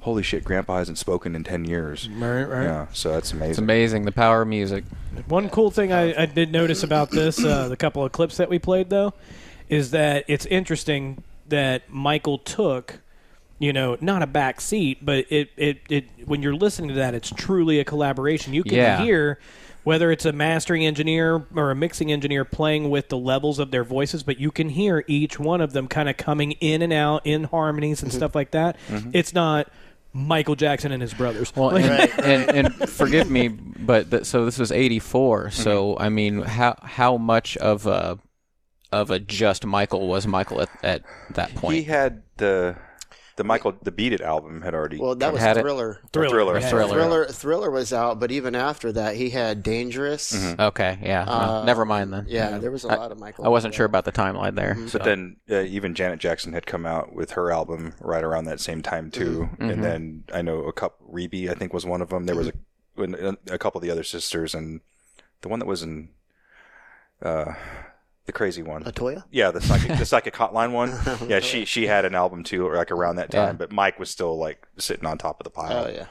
Holy 0.02 0.22
shit! 0.22 0.44
Grandpa 0.44 0.78
hasn't 0.78 0.96
spoken 0.96 1.34
in 1.34 1.42
ten 1.42 1.64
years. 1.64 2.08
Right, 2.08 2.44
right. 2.44 2.62
Yeah, 2.62 2.86
so 2.92 3.10
that's 3.10 3.32
amazing. 3.32 3.50
It's 3.50 3.58
amazing 3.58 4.04
the 4.04 4.12
power 4.12 4.42
of 4.42 4.48
music. 4.48 4.84
One 5.26 5.50
cool 5.50 5.72
thing 5.72 5.92
I, 5.92 6.22
I 6.22 6.24
did 6.24 6.52
notice 6.52 6.84
about 6.84 7.10
this, 7.10 7.44
uh, 7.44 7.68
the 7.68 7.76
couple 7.76 8.04
of 8.04 8.12
clips 8.12 8.36
that 8.36 8.48
we 8.48 8.60
played 8.60 8.90
though, 8.90 9.12
is 9.68 9.90
that 9.90 10.24
it's 10.28 10.46
interesting 10.46 11.22
that 11.48 11.88
Michael 11.90 12.38
took, 12.38 13.00
you 13.58 13.72
know, 13.72 13.96
not 14.00 14.22
a 14.22 14.26
back 14.26 14.60
seat, 14.60 15.04
but 15.04 15.26
it, 15.30 15.50
it, 15.56 15.80
it 15.88 16.04
when 16.26 16.42
you're 16.42 16.54
listening 16.54 16.88
to 16.88 16.94
that, 16.94 17.14
it's 17.14 17.30
truly 17.30 17.80
a 17.80 17.84
collaboration. 17.84 18.54
You 18.54 18.62
can 18.62 18.74
Yeah. 18.74 19.02
hear 19.02 19.38
whether 19.84 20.10
it's 20.10 20.26
a 20.26 20.32
mastering 20.32 20.84
engineer 20.84 21.46
or 21.54 21.70
a 21.70 21.74
mixing 21.74 22.12
engineer 22.12 22.44
playing 22.44 22.90
with 22.90 23.08
the 23.08 23.16
levels 23.16 23.58
of 23.58 23.70
their 23.70 23.84
voices, 23.84 24.22
but 24.22 24.38
you 24.38 24.50
can 24.50 24.68
hear 24.68 25.02
each 25.06 25.38
one 25.40 25.62
of 25.62 25.72
them 25.72 25.88
kind 25.88 26.10
of 26.10 26.16
coming 26.18 26.52
in 26.60 26.82
and 26.82 26.92
out 26.92 27.24
in 27.24 27.44
harmonies 27.44 28.02
and 28.02 28.10
mm-hmm. 28.10 28.18
stuff 28.18 28.34
like 28.34 28.50
that. 28.50 28.76
Mm-hmm. 28.88 29.10
It's 29.14 29.32
not 29.32 29.68
Michael 30.12 30.56
Jackson 30.56 30.92
and 30.92 31.00
his 31.00 31.14
brothers. 31.14 31.54
Well, 31.56 31.70
and, 31.76 32.10
and, 32.20 32.50
and 32.50 32.88
forgive 32.90 33.30
me, 33.30 33.48
but 33.48 34.10
th- 34.10 34.24
so 34.24 34.44
this 34.44 34.58
was 34.58 34.72
'84. 34.72 35.44
Mm-hmm. 35.44 35.62
So 35.62 35.96
I 35.98 36.08
mean, 36.08 36.42
how 36.42 36.76
how 36.82 37.16
much 37.16 37.56
of 37.56 37.86
a 37.86 38.18
of 38.92 39.10
a 39.10 39.18
just 39.18 39.64
Michael 39.66 40.08
was 40.08 40.26
Michael 40.26 40.60
at, 40.62 40.70
at 40.82 41.02
that 41.30 41.54
point? 41.54 41.76
He 41.76 41.82
had 41.84 42.22
the 42.36 42.76
the 43.36 43.44
Michael 43.44 43.72
the 43.82 43.92
Beat 43.92 44.12
It 44.12 44.20
album 44.20 44.62
had 44.62 44.74
already. 44.74 44.98
well, 44.98 45.14
that 45.14 45.32
was 45.32 45.40
Had 45.40 45.56
it. 45.56 45.60
Thriller. 45.60 46.00
Thriller. 46.12 46.28
Thriller. 46.30 46.58
yeah. 46.58 46.68
Thriller. 46.68 46.94
Thriller, 46.94 47.26
Thriller 47.26 47.70
was 47.70 47.92
out, 47.92 48.18
but 48.18 48.32
even 48.32 48.56
after 48.56 48.90
that, 48.92 49.14
he 49.14 49.30
had 49.30 49.62
Dangerous. 49.62 50.34
okay, 50.58 50.98
yeah, 51.02 51.24
no, 51.24 51.32
Uh, 51.32 51.64
never 51.64 51.84
mind 51.84 52.12
then. 52.12 52.26
Yeah, 52.28 52.58
there 52.58 52.72
was 52.72 52.82
a 52.82 52.88
lot 52.88 53.12
of 53.12 53.20
Michael. 53.20 53.44
I 53.44 53.48
wasn't 53.48 53.74
sure 53.74 53.86
about 53.86 54.04
the 54.04 54.10
timeline 54.12 54.56
there. 54.56 54.74
But 54.74 54.90
so. 54.90 54.98
then 54.98 55.36
uh, 55.48 55.60
even 55.60 55.94
Janet 55.94 56.18
Jackson 56.18 56.52
had 56.52 56.66
come 56.66 56.84
out 56.84 57.14
with 57.14 57.32
her 57.32 57.52
album 57.52 57.94
right 58.00 58.24
around 58.24 58.46
that 58.46 58.58
same 58.58 58.82
time 58.82 59.10
too, 59.10 59.48
and 59.60 59.84
then 59.84 60.24
I 60.34 60.42
know 60.42 60.64
a 60.64 60.72
couple. 60.72 61.06
Rebbie, 61.08 61.48
I 61.48 61.54
think, 61.54 61.72
was 61.72 61.86
one 61.86 62.02
of 62.02 62.08
them. 62.08 62.26
There 62.26 62.34
was 62.36 62.48
a 62.48 63.36
a 63.48 63.58
couple 63.58 63.78
of 63.78 63.82
the 63.84 63.90
other 63.92 64.02
sisters, 64.02 64.52
and 64.52 64.80
the 65.42 65.48
one 65.48 65.60
that 65.60 65.66
was 65.66 65.84
in 65.84 66.08
uh, 67.22 67.52
the 68.28 68.32
crazy 68.32 68.62
one. 68.62 68.82
La 68.82 68.90
Toya. 68.92 69.24
Yeah, 69.32 69.50
the 69.50 69.60
psychic, 69.60 69.98
the 69.98 70.04
psychic 70.04 70.34
hotline 70.42 70.70
one. 70.72 70.92
Yeah, 71.28 71.40
she 71.40 71.64
she 71.64 71.86
had 71.86 72.04
an 72.04 72.14
album 72.14 72.44
too, 72.44 72.72
like 72.72 72.92
around 72.92 73.16
that 73.16 73.30
time. 73.30 73.48
Yeah. 73.48 73.52
But 73.54 73.72
Mike 73.72 73.98
was 73.98 74.10
still 74.10 74.38
like 74.38 74.68
sitting 74.78 75.06
on 75.06 75.18
top 75.18 75.40
of 75.40 75.44
the 75.44 75.50
pile. 75.50 75.86
Oh 75.86 75.88
yeah, 75.88 76.06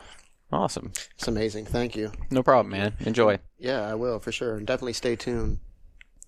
awesome, 0.51 0.91
it's 1.15 1.27
amazing. 1.27 1.65
Thank 1.65 1.95
you. 1.95 2.11
no 2.29 2.43
problem, 2.43 2.71
man. 2.71 2.93
Enjoy. 2.99 3.39
Yeah, 3.59 3.81
I 3.81 3.95
will 3.95 4.19
for 4.19 4.31
sure. 4.31 4.55
And 4.57 4.67
definitely 4.67 4.93
stay 4.93 5.15
tuned. 5.15 5.59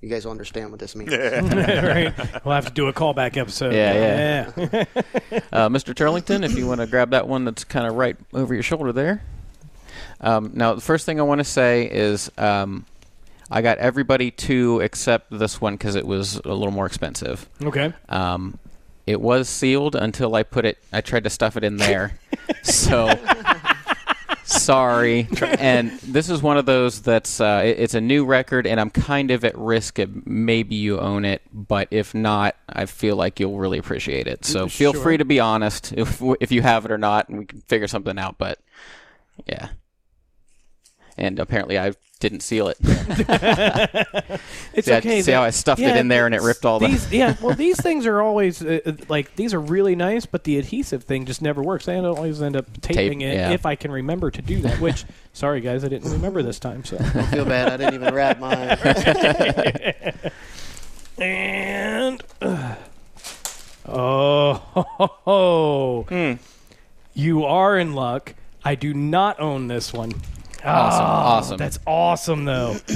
You 0.01 0.09
guys 0.09 0.23
will 0.23 0.31
understand 0.31 0.69
what 0.71 0.79
this 0.79 0.95
means. 0.95 1.11
right? 1.11 2.13
We'll 2.45 2.55
have 2.55 2.67
to 2.67 2.73
do 2.73 2.87
a 2.87 2.93
callback 2.93 3.35
episode. 3.35 3.73
Yeah, 3.73 4.51
yeah. 4.55 4.85
Uh, 5.51 5.67
Mr. 5.67 5.93
Turlington, 5.93 6.45
if 6.45 6.57
you 6.57 6.67
want 6.67 6.79
to 6.79 6.87
grab 6.87 7.09
that 7.09 7.27
one 7.27 7.43
that's 7.43 7.65
kind 7.65 7.85
of 7.85 7.95
right 7.95 8.15
over 8.33 8.53
your 8.53 8.63
shoulder 8.63 8.93
there. 8.93 9.21
Um, 10.21 10.51
now, 10.53 10.73
the 10.73 10.81
first 10.81 11.05
thing 11.05 11.19
I 11.19 11.23
want 11.23 11.39
to 11.39 11.45
say 11.45 11.85
is 11.85 12.31
um, 12.37 12.85
I 13.51 13.61
got 13.61 13.77
everybody 13.79 14.31
two 14.31 14.79
except 14.81 15.37
this 15.37 15.59
one 15.59 15.73
because 15.73 15.95
it 15.95 16.05
was 16.05 16.35
a 16.45 16.53
little 16.53 16.71
more 16.71 16.85
expensive. 16.85 17.47
Okay. 17.63 17.93
Um, 18.07 18.59
it 19.07 19.19
was 19.19 19.49
sealed 19.49 19.95
until 19.95 20.35
I 20.35 20.43
put 20.43 20.65
it. 20.65 20.77
I 20.93 21.01
tried 21.01 21.23
to 21.23 21.29
stuff 21.31 21.57
it 21.57 21.63
in 21.63 21.77
there. 21.77 22.19
so 22.63 23.11
sorry. 24.43 25.27
And 25.41 25.91
this 26.01 26.29
is 26.29 26.41
one 26.41 26.57
of 26.57 26.65
those 26.65 27.01
that's 27.01 27.39
uh, 27.41 27.61
it- 27.65 27.79
it's 27.79 27.93
a 27.93 28.01
new 28.01 28.25
record, 28.25 28.67
and 28.67 28.79
I'm 28.79 28.89
kind 28.89 29.31
of 29.31 29.43
at 29.45 29.57
risk 29.57 29.99
of 29.99 30.25
maybe 30.27 30.75
you 30.75 30.99
own 30.99 31.25
it, 31.25 31.41
but 31.53 31.87
if 31.91 32.13
not, 32.13 32.55
I 32.67 32.85
feel 32.85 33.15
like 33.15 33.39
you'll 33.39 33.57
really 33.57 33.77
appreciate 33.77 34.27
it. 34.27 34.45
So 34.45 34.67
feel 34.67 34.93
Sure. 34.93 35.01
free 35.01 35.17
to 35.17 35.25
be 35.25 35.39
honest 35.39 35.93
if 35.93 36.21
if 36.39 36.51
you 36.51 36.61
have 36.61 36.85
it 36.85 36.91
or 36.91 36.97
not, 36.97 37.29
and 37.29 37.39
we 37.39 37.45
can 37.45 37.61
figure 37.61 37.87
something 37.87 38.17
out. 38.19 38.37
But 38.37 38.59
yeah. 39.47 39.69
And 41.19 41.37
apparently, 41.37 41.77
I 41.77 41.91
didn't 42.21 42.39
seal 42.41 42.69
it. 42.69 42.77
It's 44.73 44.85
See, 44.87 44.93
I- 44.93 44.97
okay. 44.99 45.21
see 45.21 45.31
how 45.33 45.41
I 45.41 45.49
stuffed 45.49 45.81
it 45.81 45.97
in 45.97 46.07
there 46.07 46.25
and 46.25 46.33
it 46.33 46.41
ripped 46.41 46.63
all 46.65 46.79
the- 46.79 46.87
these, 46.87 47.11
Yeah, 47.21 47.35
well, 47.41 47.55
these 47.55 47.79
things 47.81 48.05
are 48.05 48.21
always 48.21 48.63
uh, 48.63 48.79
uh, 48.85 48.91
like 49.09 49.35
these 49.35 49.53
are 49.53 49.59
really 49.59 49.95
nice, 49.95 50.25
but 50.25 50.45
the 50.45 50.57
adhesive 50.57 51.03
thing 51.03 51.25
just 51.25 51.41
never 51.41 51.61
works. 51.61 51.89
I 51.89 51.95
always 51.97 52.41
end 52.41 52.55
up 52.55 52.65
taping 52.81 53.21
it 53.21 53.33
yeah. 53.35 53.51
if 53.51 53.65
I 53.65 53.75
can 53.75 53.91
remember 53.91 54.31
to 54.31 54.41
do 54.41 54.61
that. 54.61 54.79
Which, 54.79 55.03
sorry 55.33 55.59
guys, 55.59 55.83
I 55.83 55.89
didn't 55.89 56.11
remember 56.11 56.41
this 56.41 56.59
time. 56.59 56.85
So, 56.85 56.97
I 56.99 57.23
feel 57.23 57.45
bad. 57.45 57.69
I 57.73 57.77
didn't 57.77 57.95
even 57.95 58.13
wrap 58.13 58.39
mine. 58.39 58.77
and 61.17 62.23
uh, 62.41 62.75
oh, 63.87 66.05
Hmm. 66.07 66.33
you 67.13 67.43
are 67.43 67.77
in 67.77 67.93
luck. 67.93 68.35
I 68.63 68.75
do 68.75 68.93
not 68.93 69.39
own 69.39 69.67
this 69.67 69.91
one. 69.91 70.13
Awesome, 70.63 71.05
Oh, 71.05 71.09
awesome. 71.09 71.57
That's 71.57 71.79
awesome, 71.85 72.45
though. 72.45 72.77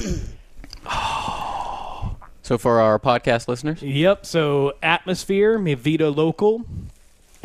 So 2.45 2.57
for 2.57 2.81
our 2.81 2.99
podcast 2.99 3.47
listeners, 3.47 3.81
Yep. 3.81 4.25
So 4.25 4.73
Atmosphere, 4.83 5.57
Mi 5.57 5.75
Vida 5.75 6.09
Local. 6.09 6.65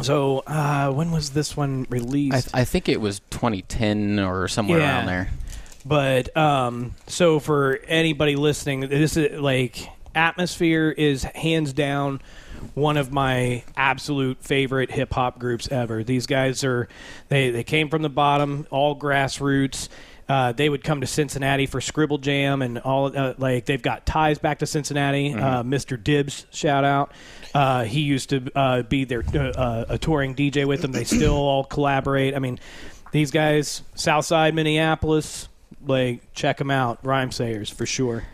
So 0.03 0.41
uh, 0.41 0.91
when 0.91 1.13
was 1.13 1.31
this 1.31 1.57
one 1.57 1.87
I, 1.89 1.95
released? 1.95 2.49
I 2.53 2.65
think 2.65 2.89
it 2.89 3.01
was 3.01 3.21
2010 3.31 4.19
or 4.19 4.49
somewhere 4.49 4.81
Yeah. 4.81 4.97
around 4.97 5.07
there. 5.07 5.31
but 5.87 6.37
um, 6.37 6.97
so 7.07 7.39
for 7.39 7.79
anybody 7.87 8.35
listening, 8.35 8.81
this 8.81 9.17
is 9.17 9.41
like 9.41 9.89
Atmosphere 10.17 10.91
is 10.91 11.23
hands 11.23 11.73
down 11.73 12.21
one 12.75 12.97
of 12.97 13.13
my 13.13 13.63
absolute 13.77 14.39
favorite 14.43 14.91
hip 14.91 15.15
hop 15.15 15.39
groups 15.39 15.69
ever. 15.71 16.03
These 16.03 16.27
guys 16.27 16.65
are 16.65 16.89
they 17.29 17.51
they 17.51 17.63
came 17.63 17.89
from 17.89 18.03
the 18.03 18.09
bottom, 18.09 18.67
all 18.71 18.99
grassroots. 18.99 19.89
Uh, 20.29 20.53
they 20.53 20.69
would 20.69 20.85
come 20.85 21.01
to 21.01 21.07
Cincinnati 21.07 21.65
for 21.65 21.81
Scribble 21.81 22.19
Jam 22.19 22.61
and 22.61 22.79
all 22.81 23.17
uh, 23.17 23.33
like 23.39 23.65
they've 23.65 23.81
got 23.81 24.05
ties 24.05 24.39
back 24.39 24.59
to 24.59 24.67
Cincinnati. 24.67 25.33
Uh, 25.33 25.63
Mr. 25.63 26.03
Dibbs, 26.03 26.45
shout 26.51 26.85
out. 26.85 27.13
Uh, 27.55 27.85
he 27.85 28.01
used 28.01 28.29
to 28.31 28.51
uh, 28.55 28.83
be 28.83 29.05
their 29.05 29.25
uh, 29.35 29.39
uh, 29.39 29.85
a 29.89 29.99
touring 29.99 30.35
DJ 30.35 30.67
with 30.67 30.83
them. 30.83 30.93
They 30.93 31.05
still 31.05 31.35
all 31.37 31.65
collaborate. 31.65 32.35
I 32.35 32.41
mean, 32.41 32.59
these 33.11 33.31
guys, 33.31 33.83
Southside 33.95 34.55
Minneapolis, 34.55 35.49
like 35.87 36.33
check 36.35 36.59
them 36.59 36.71
out. 36.71 37.03
Rhymesayers 37.03 37.73
for 37.73 37.87
sure. 37.87 38.25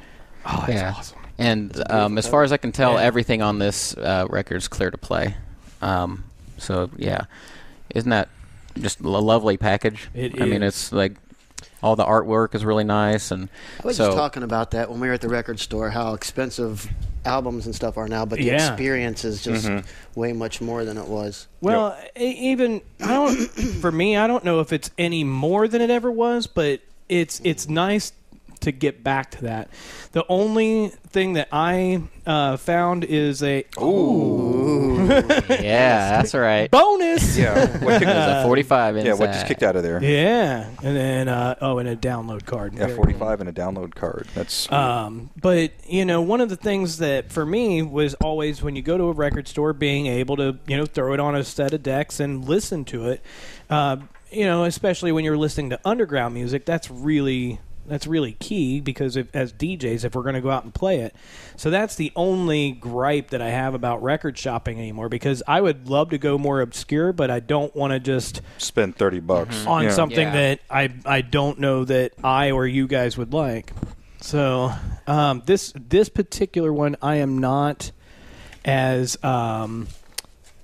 Oh, 0.47 0.65
that's 0.67 0.73
yeah. 0.73 0.95
awesome. 0.97 1.19
And 1.39 1.91
um, 1.93 2.19
as 2.19 2.27
far 2.27 2.43
as 2.43 2.53
I 2.53 2.57
can 2.57 2.73
tell, 2.73 2.95
Yeah. 2.95 3.03
everything 3.03 3.41
on 3.43 3.59
this 3.59 3.97
uh, 3.97 4.27
is 4.51 4.69
clear 4.69 4.91
to 4.91 4.99
play. 4.99 5.37
Um, 5.81 6.25
so 6.59 6.91
yeah, 6.97 7.27
isn't 7.95 8.11
that 8.11 8.29
just 8.79 9.01
a 9.01 9.09
lovely 9.09 9.57
package? 9.57 10.09
It 10.15 10.41
I 10.41 10.47
mean, 10.47 10.63
it's 10.63 10.93
like 10.93 11.15
all 11.85 11.97
the 11.97 12.05
artwork 12.05 12.55
is 12.55 12.64
really 12.64 12.83
nice, 12.83 13.31
and 13.31 13.49
I 13.83 13.87
was 13.87 13.97
so 13.99 14.07
just 14.07 14.17
talking 14.17 14.43
about 14.43 14.71
that 14.71 14.91
when 14.91 15.00
we 15.00 15.09
were 15.09 15.12
at 15.14 15.21
the 15.21 15.29
record 15.29 15.61
store, 15.61 15.91
how 15.91 16.14
expensive 16.14 16.88
albums 17.26 17.67
and 17.67 17.75
stuff 17.75 17.99
are 17.99 18.09
now, 18.09 18.25
but 18.25 18.38
the 18.38 18.47
Yeah. 18.47 18.69
experience 18.69 19.25
is 19.25 19.43
just 19.45 19.67
Mm-hmm. 19.67 20.21
way 20.21 20.33
much 20.33 20.61
more 20.62 20.85
than 20.85 20.97
it 20.97 21.07
was. 21.07 21.47
Well, 21.61 21.95
e- 22.19 22.50
even 22.53 22.81
I 23.03 23.09
don't. 23.09 23.37
for 23.83 23.93
me, 23.93 24.17
I 24.17 24.26
don't 24.26 24.45
know 24.45 24.61
if 24.61 24.73
it's 24.73 24.91
any 24.97 25.25
more 25.25 25.69
than 25.69 25.83
it 25.83 25.91
ever 25.91 26.11
was, 26.11 26.47
but 26.47 26.81
it's 27.09 27.41
it's 27.45 27.69
nice 27.69 28.12
to 28.61 28.73
get 28.73 29.05
back 29.05 29.31
to 29.33 29.43
that. 29.43 29.69
The 30.12 30.25
only 30.26 30.88
thing 31.11 31.35
that 31.35 31.49
I 31.53 32.03
uh, 32.26 32.57
found 32.57 33.05
is 33.05 33.43
a 33.43 33.64
yeah, 35.49 36.17
that's 36.17 36.35
all 36.35 36.41
right. 36.41 36.71
bonus. 36.71 37.37
Yeah. 37.37 37.67
What 37.79 37.99
kicked, 38.01 38.07
There's 38.07 38.07
a 38.45 38.45
45 38.45 38.97
yeah, 38.99 39.15
what 39.15 39.27
just 39.33 39.47
kicked 39.47 39.63
out 39.63 39.77
of 39.77 39.83
there? 39.83 40.03
Yeah, 40.03 40.69
and 40.83 40.97
then 40.97 41.29
uh, 41.29 41.57
oh, 41.61 41.79
and 41.79 41.89
a 41.89 41.97
download 41.97 42.45
card. 42.45 42.75
Yeah, 42.75 42.87
Very 42.87 42.97
45 42.97 43.41
and 43.41 43.49
a 43.49 43.53
download 43.53 43.95
card. 43.95 44.29
That's 44.35 44.71
Um, 44.71 45.31
but 45.41 45.73
you 45.87 46.05
know, 46.05 46.23
one 46.23 46.41
of 46.41 46.49
the 46.49 46.57
things 46.57 46.99
that 46.99 47.31
for 47.31 47.45
me 47.45 47.83
was 47.83 48.15
always 48.15 48.63
when 48.63 48.77
you 48.77 48.83
go 48.83 48.97
to 48.97 49.05
a 49.05 49.13
record 49.13 49.49
store, 49.49 49.73
being 49.73 50.07
able 50.07 50.37
to 50.37 50.59
you 50.67 50.77
know 50.77 50.87
throw 50.87 51.13
it 51.15 51.21
on 51.21 51.35
a 51.35 51.45
set 51.45 51.73
of 51.73 51.83
decks 51.83 52.21
and 52.21 52.45
listen 52.45 52.85
to 52.87 53.09
it. 53.09 53.23
Uh, 53.71 53.97
you 54.31 54.45
know, 54.45 54.65
especially 54.65 55.13
when 55.13 55.25
you're 55.25 55.37
listening 55.37 55.71
to 55.71 55.81
underground 55.85 56.35
music, 56.35 56.65
that's 56.65 56.91
really 56.91 57.61
that's 57.87 58.07
really 58.07 58.33
key 58.33 58.81
because 58.81 59.17
if, 59.17 59.35
as 59.35 59.53
DJs, 59.53 60.05
if 60.05 60.14
we're 60.14 60.23
going 60.23 60.35
to 60.35 60.41
go 60.41 60.50
out 60.50 60.64
and 60.64 60.73
play 60.75 61.00
it, 61.00 61.14
so 61.57 61.71
that's 61.71 61.95
the 61.97 62.12
only 62.17 62.73
gripe 62.73 63.31
that 63.31 63.43
I 63.43 63.50
have 63.50 63.75
about 63.75 64.03
record 64.03 64.37
shopping 64.38 64.79
anymore. 64.79 65.09
Because 65.09 65.43
I 65.47 65.61
would 65.61 65.88
love 65.88 66.11
to 66.11 66.19
go 66.19 66.38
more 66.38 66.61
obscure, 66.61 67.12
but 67.12 67.31
I 67.31 67.41
don't 67.41 67.75
want 67.76 67.93
to 67.93 68.00
just 68.00 68.41
spend 68.59 68.97
30 68.97 69.21
bucks 69.21 69.67
on 69.67 69.85
Yeah. 69.85 69.91
something 69.91 70.19
Yeah. 70.29 70.33
that 70.33 70.61
I 70.71 70.93
I 71.05 71.21
don't 71.21 71.59
know 71.59 71.85
that 71.85 72.12
I 72.23 72.50
or 72.53 72.67
you 72.67 72.87
guys 72.87 73.17
would 73.19 73.33
like. 73.33 73.73
So 74.21 74.73
um, 75.07 75.43
this 75.45 75.73
this 75.76 76.09
particular 76.09 76.73
one 76.73 76.97
I 77.03 77.17
am 77.17 77.38
not 77.38 77.91
as 78.64 79.23
um, 79.23 79.88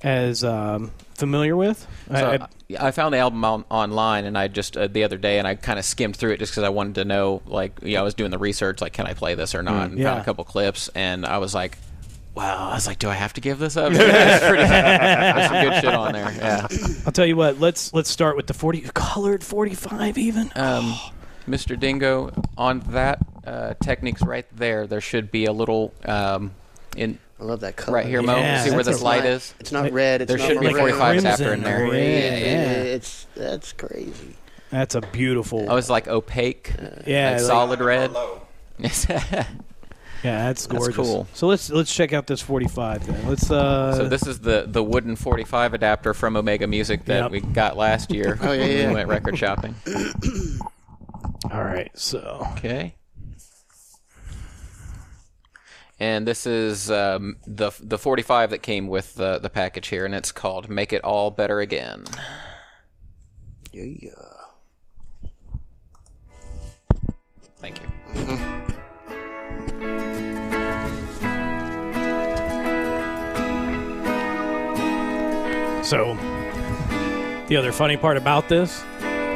as 0.03 0.43
um, 0.45 0.91
familiar 1.21 1.55
with. 1.55 1.87
So, 2.09 2.15
I, 2.15 2.77
I, 2.77 2.89
I, 2.89 2.91
found 2.91 3.15
the 3.15 3.19
album 3.19 3.45
on, 3.45 3.65
online, 3.71 4.25
and 4.25 4.37
I 4.37 4.49
just 4.49 4.77
uh, 4.77 4.89
the 4.89 5.05
other 5.05 5.19
day, 5.19 5.39
and 5.39 5.47
I 5.47 5.55
kind 5.55 5.79
of 5.79 5.85
skimmed 5.85 6.17
through 6.17 6.33
it 6.33 6.39
just 6.39 6.53
because 6.53 6.65
I 6.65 6.71
wanted 6.71 6.97
to 6.97 7.05
know, 7.05 7.43
like, 7.47 7.79
you 7.83 7.95
know, 7.95 8.00
I 8.00 8.03
was 8.03 8.15
doing 8.15 8.33
the 8.33 8.39
research, 8.39 8.81
like, 8.81 8.93
can 8.93 9.07
I 9.07 9.15
play 9.15 9.37
this 9.37 9.55
or 9.55 9.62
not, 9.62 9.91
and 9.91 9.99
yeah. 9.99 10.11
found 10.11 10.21
a 10.21 10.25
couple 10.25 10.43
clips, 10.45 10.89
and 10.95 11.25
I 11.25 11.39
was 11.39 11.55
like, 11.55 11.79
wow, 12.35 12.71
I 12.71 12.75
was 12.75 12.87
like, 12.87 12.99
do 12.99 13.09
I 13.09 13.15
have 13.15 13.35
to 13.35 13.41
give 13.41 13.59
this 13.59 13.77
up? 13.77 13.93
That's 13.93 14.45
pretty, 14.47 14.65
there's 14.65 15.49
some 15.49 15.65
good 15.65 15.81
shit 15.81 15.95
on 15.95 16.12
there. 16.12 16.33
Yeah. 16.33 16.67
I'll 17.07 17.12
tell 17.12 17.27
you 17.27 17.37
what. 17.37 17.61
Let's 17.61 17.93
let's 17.93 18.11
start 18.11 18.37
with 18.37 18.47
the 18.47 18.55
forty 18.55 18.81
colored 18.95 19.45
forty 19.45 19.75
five 19.75 20.19
even. 20.19 20.50
Um, 20.57 20.95
Mr. 21.49 21.79
Dingo, 21.79 22.33
on 22.57 22.81
that 22.91 23.19
uh, 23.45 23.75
techniques 23.83 24.23
right 24.23 24.47
there, 24.57 24.87
there 24.87 25.00
should 25.00 25.31
be 25.31 25.47
a 25.47 25.53
little 25.53 25.93
um, 26.05 26.53
in 26.97 27.19
I 27.41 27.45
love 27.45 27.61
that 27.61 27.77
color. 27.77 27.97
right 27.97 28.07
here, 28.07 28.21
Mo. 28.23 28.37
Yeah, 28.37 28.63
See 28.65 28.71
where 28.71 28.79
that's 28.83 28.97
this 28.99 29.03
light 29.03 29.25
not, 29.25 29.31
is? 29.33 29.55
It's 29.61 29.73
not 29.73 29.91
red. 29.93 30.21
It's 30.23 30.29
There 30.29 30.39
not 30.39 30.47
should 30.49 30.61
be 30.61 30.67
like 30.67 30.77
a 30.77 30.79
45 30.79 30.99
crimson 31.23 31.27
after 31.31 31.53
in 31.55 31.63
there. 31.63 31.85
or- 31.87 31.95
Yeah, 31.95 32.03
Yeah, 32.03 32.37
yeah. 32.39 32.73
It's 32.83 33.27
that's 33.35 33.73
crazy. 33.73 34.37
That's 34.71 34.95
a 34.95 35.01
beautiful. 35.01 35.67
Oh, 35.69 35.77
it's 35.77 35.89
like 35.91 36.07
opaque, 36.07 36.73
yeah, 37.07 37.31
like 37.31 37.37
like- 37.39 37.41
solid 37.41 37.81
red. 37.81 38.11
yeah, 38.79 39.47
that's 40.23 40.67
gorgeous. 40.67 40.97
That's 40.97 41.09
cool. 41.09 41.27
So 41.35 41.47
let's 41.47 41.71
let's 41.71 41.95
check 41.95 42.13
out 42.13 42.27
this 42.27 42.41
forty 42.43 42.69
five 42.69 43.07
then. 43.07 43.27
Let's 43.29 43.51
uh. 43.51 43.95
So 43.97 44.09
this 44.09 44.27
is 44.27 44.41
the 44.41 44.65
the 44.69 44.83
wooden 44.83 45.17
45 45.17 45.75
adapter 45.75 46.15
from 46.15 46.37
Omega 46.37 46.67
Music 46.67 47.05
that 47.07 47.23
Yep. 47.25 47.31
we 47.31 47.41
got 47.41 47.77
last 47.77 48.11
year 48.13 48.39
Oh, 48.43 48.53
yeah, 48.53 48.61
when 48.61 48.71
yeah. 48.71 48.89
we 48.89 48.95
went 48.95 49.09
record 49.09 49.39
shopping. 49.39 49.75
all 51.51 51.65
right. 51.65 51.91
So 51.95 52.47
Okay. 52.53 52.95
And 56.00 56.26
this 56.26 56.47
is 56.47 56.90
um, 56.90 57.37
the 57.47 57.71
the 57.78 57.99
45 57.99 58.50
that 58.50 58.62
came 58.62 58.88
with 58.88 59.14
the 59.14 59.38
the 59.38 59.50
package 59.50 59.88
here, 59.88 60.07
and 60.07 60.14
it's 60.14 60.33
called 60.33 60.71
"Make 60.71 60.95
It 60.95 61.04
All 61.04 61.30
Better 61.30 61.61
Again." 61.61 62.04
Yeah, 63.71 63.85
yeah. 63.85 64.11
Thank 67.59 67.80
you. 67.83 67.87
So, 75.85 76.14
the 77.49 77.57
other 77.57 77.73
funny 77.73 77.99
part 77.99 78.16
about 78.16 78.49
this 78.49 78.83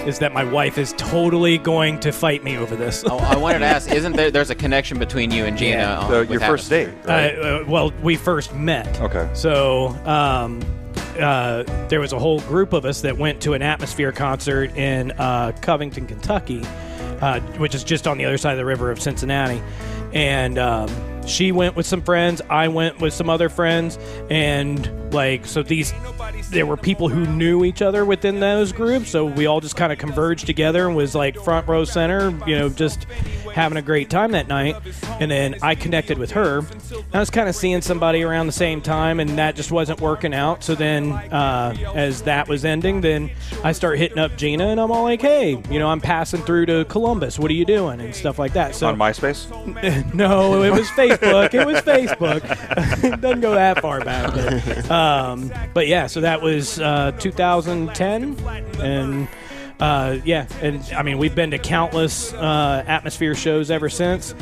is 0.07 0.19
that 0.21 0.33
my 0.33 0.45
wife 0.45 0.79
is 0.79 0.93
totally 0.97 1.59
going 1.59 1.99
to 2.01 2.13
fight 2.13 2.45
me 2.45 2.57
over 2.57 2.77
this. 2.77 3.05
Oh, 3.07 3.19
I 3.19 3.37
wanted 3.37 3.61
to 3.61 3.65
ask: 3.67 3.91
Isn't 3.91 4.15
there 4.17 4.31
there's 4.31 4.51
a 4.51 4.55
connection 4.55 4.99
between 4.99 5.31
you 5.31 5.45
and 5.45 5.57
Gina? 5.57 5.77
Yeah. 5.79 5.99
on- 5.99 6.11
So 6.11 6.21
your 6.23 6.41
first 6.41 6.69
date, 6.71 6.89
right? 7.05 7.37
Uh, 7.39 7.41
uh, 7.43 7.65
well, 7.67 7.93
we 8.03 8.17
first 8.17 8.55
met. 8.55 9.01
Okay. 9.01 9.29
So, 9.35 9.89
um, 10.07 10.61
uh, 11.19 11.63
there 11.89 12.01
was 12.01 12.13
a 12.13 12.19
whole 12.19 12.41
group 12.41 12.73
of 12.73 12.85
us 12.85 13.01
that 13.03 13.17
went 13.17 13.41
to 13.43 13.53
an 13.55 13.63
Atmosphere 13.63 14.13
concert 14.13 14.77
in 14.77 15.13
uh, 15.13 15.53
Covington, 15.63 16.07
Kentucky, 16.07 16.61
uh, 17.21 17.41
which 17.59 17.75
is 17.75 17.85
just 17.85 18.07
on 18.07 18.19
the 18.19 18.25
other 18.25 18.37
side 18.39 18.53
of 18.53 18.59
the 18.59 18.65
river 18.65 18.91
of 18.91 19.01
Cincinnati. 19.01 19.63
And 20.13 20.59
um, 20.59 20.89
she 21.27 21.53
went 21.53 21.77
with 21.77 21.87
some 21.87 22.03
friends, 22.03 22.43
I 22.51 22.69
went 22.69 23.01
with 23.01 23.13
some 23.15 23.31
other 23.31 23.49
friends, 23.49 23.99
and 24.31 25.13
like 25.13 25.47
so 25.47 25.63
these 25.63 25.93
there 26.51 26.67
were 26.67 26.77
people 26.77 27.09
who 27.09 27.27
knew 27.27 27.65
each 27.65 27.83
other 27.83 28.05
within 28.05 28.41
those 28.41 28.73
groups, 28.73 29.11
so 29.11 29.25
we 29.25 29.47
all 29.47 29.61
just 29.61 29.77
kind 29.77 29.93
of 29.93 29.99
converged 29.99 30.47
together 30.47 30.87
and 30.87 30.97
was 30.97 31.15
like 31.15 31.37
front 31.37 31.67
row 31.69 31.85
center, 31.85 32.31
you 32.47 32.57
know, 32.57 32.69
just 32.69 33.05
having 33.55 33.79
a 33.79 33.83
great 33.83 34.11
time 34.11 34.33
that 34.33 34.49
night. 34.49 34.77
And 35.21 35.31
then 35.31 35.57
I 35.63 35.77
connected 35.77 36.19
with 36.19 36.33
her. 36.33 36.63
I 37.13 37.21
was 37.21 37.31
kind 37.31 37.49
of 37.49 37.55
seeing 37.55 37.81
somebody 37.81 38.23
around 38.23 38.47
the 38.47 38.53
same 38.53 38.81
time, 38.81 39.21
and 39.21 39.31
that 39.39 39.55
just 39.55 39.71
wasn't 39.71 40.01
working 40.01 40.35
out. 40.35 40.65
So 40.65 40.75
then, 40.75 41.13
uh, 41.13 41.75
as 41.95 42.23
that 42.23 42.49
was 42.49 42.65
ending, 42.65 43.01
then 43.01 43.31
I 43.63 43.73
start 43.73 43.99
hitting 43.99 44.19
up 44.19 44.37
Gina, 44.37 44.67
and 44.67 44.81
I'm 44.81 44.91
all 44.91 45.05
like, 45.05 45.23
"Hey, 45.23 45.63
you 45.71 45.79
know, 45.79 45.89
I'm 45.89 46.01
passing 46.01 46.43
through 46.43 46.67
to 46.67 46.85
Columbus. 46.87 47.39
What 47.39 47.51
are 47.51 47.55
you 47.55 47.65
doing?" 47.65 48.01
and 48.01 48.15
stuff 48.15 48.39
like 48.39 48.53
that. 48.55 48.75
So 48.75 48.89
On 48.89 48.97
MySpace? 48.97 50.15
no, 50.15 50.63
it 50.63 50.71
was 50.71 50.91
Facebook. 51.19 51.55
It 51.55 51.67
was 51.67 51.81
Facebook. 51.83 53.21
doesn't 53.21 53.41
go 53.41 53.55
that 53.55 53.81
far 53.81 54.01
back. 54.01 54.33
But, 54.35 54.91
um, 54.91 55.53
but 55.73 55.89
yeah, 55.89 56.07
so 56.07 56.21
that 56.21 56.43
was 56.43 56.81
uh, 56.81 57.13
2010, 57.19 58.39
and 58.81 59.29
uh, 59.81 60.19
yeah, 60.25 60.47
and 60.63 60.83
I 60.97 61.03
mean 61.03 61.19
we've 61.19 61.35
been 61.35 61.51
to 61.51 61.59
countless 61.59 62.33
uh, 62.35 62.85
atmosphere 62.87 63.35
shows 63.35 63.71
ever 63.71 63.89
since. 63.89 64.35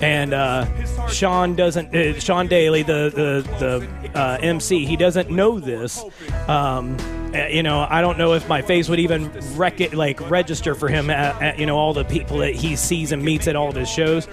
And 0.00 0.34
uh, 0.34 1.06
Sean 1.08 1.54
doesn't. 1.54 1.94
Uh, 1.94 2.18
Sean 2.18 2.48
Daley, 2.48 2.82
the 2.82 3.10
the 3.14 3.88
the 4.10 4.18
uh, 4.18 4.38
MC, 4.40 4.84
he 4.84 4.96
doesn't 4.96 5.30
know 5.30 5.60
this. 5.60 6.02
Um, 6.48 6.96
uh, 7.34 7.46
you 7.46 7.62
know, 7.62 7.86
I 7.88 8.00
don't 8.00 8.18
know 8.18 8.34
if 8.34 8.48
my 8.48 8.62
face 8.62 8.88
would 8.88 8.98
even 9.00 9.30
rec- 9.56 9.92
like 9.94 10.30
register 10.30 10.74
for 10.74 10.88
him 10.88 11.10
at, 11.10 11.40
at 11.42 11.58
you 11.58 11.66
know 11.66 11.76
all 11.78 11.92
the 11.94 12.04
people 12.04 12.38
that 12.38 12.54
he 12.54 12.76
sees 12.76 13.12
and 13.12 13.22
meets 13.22 13.46
at 13.48 13.56
all 13.56 13.68
of 13.68 13.76
his 13.76 13.88
shows. 13.88 14.26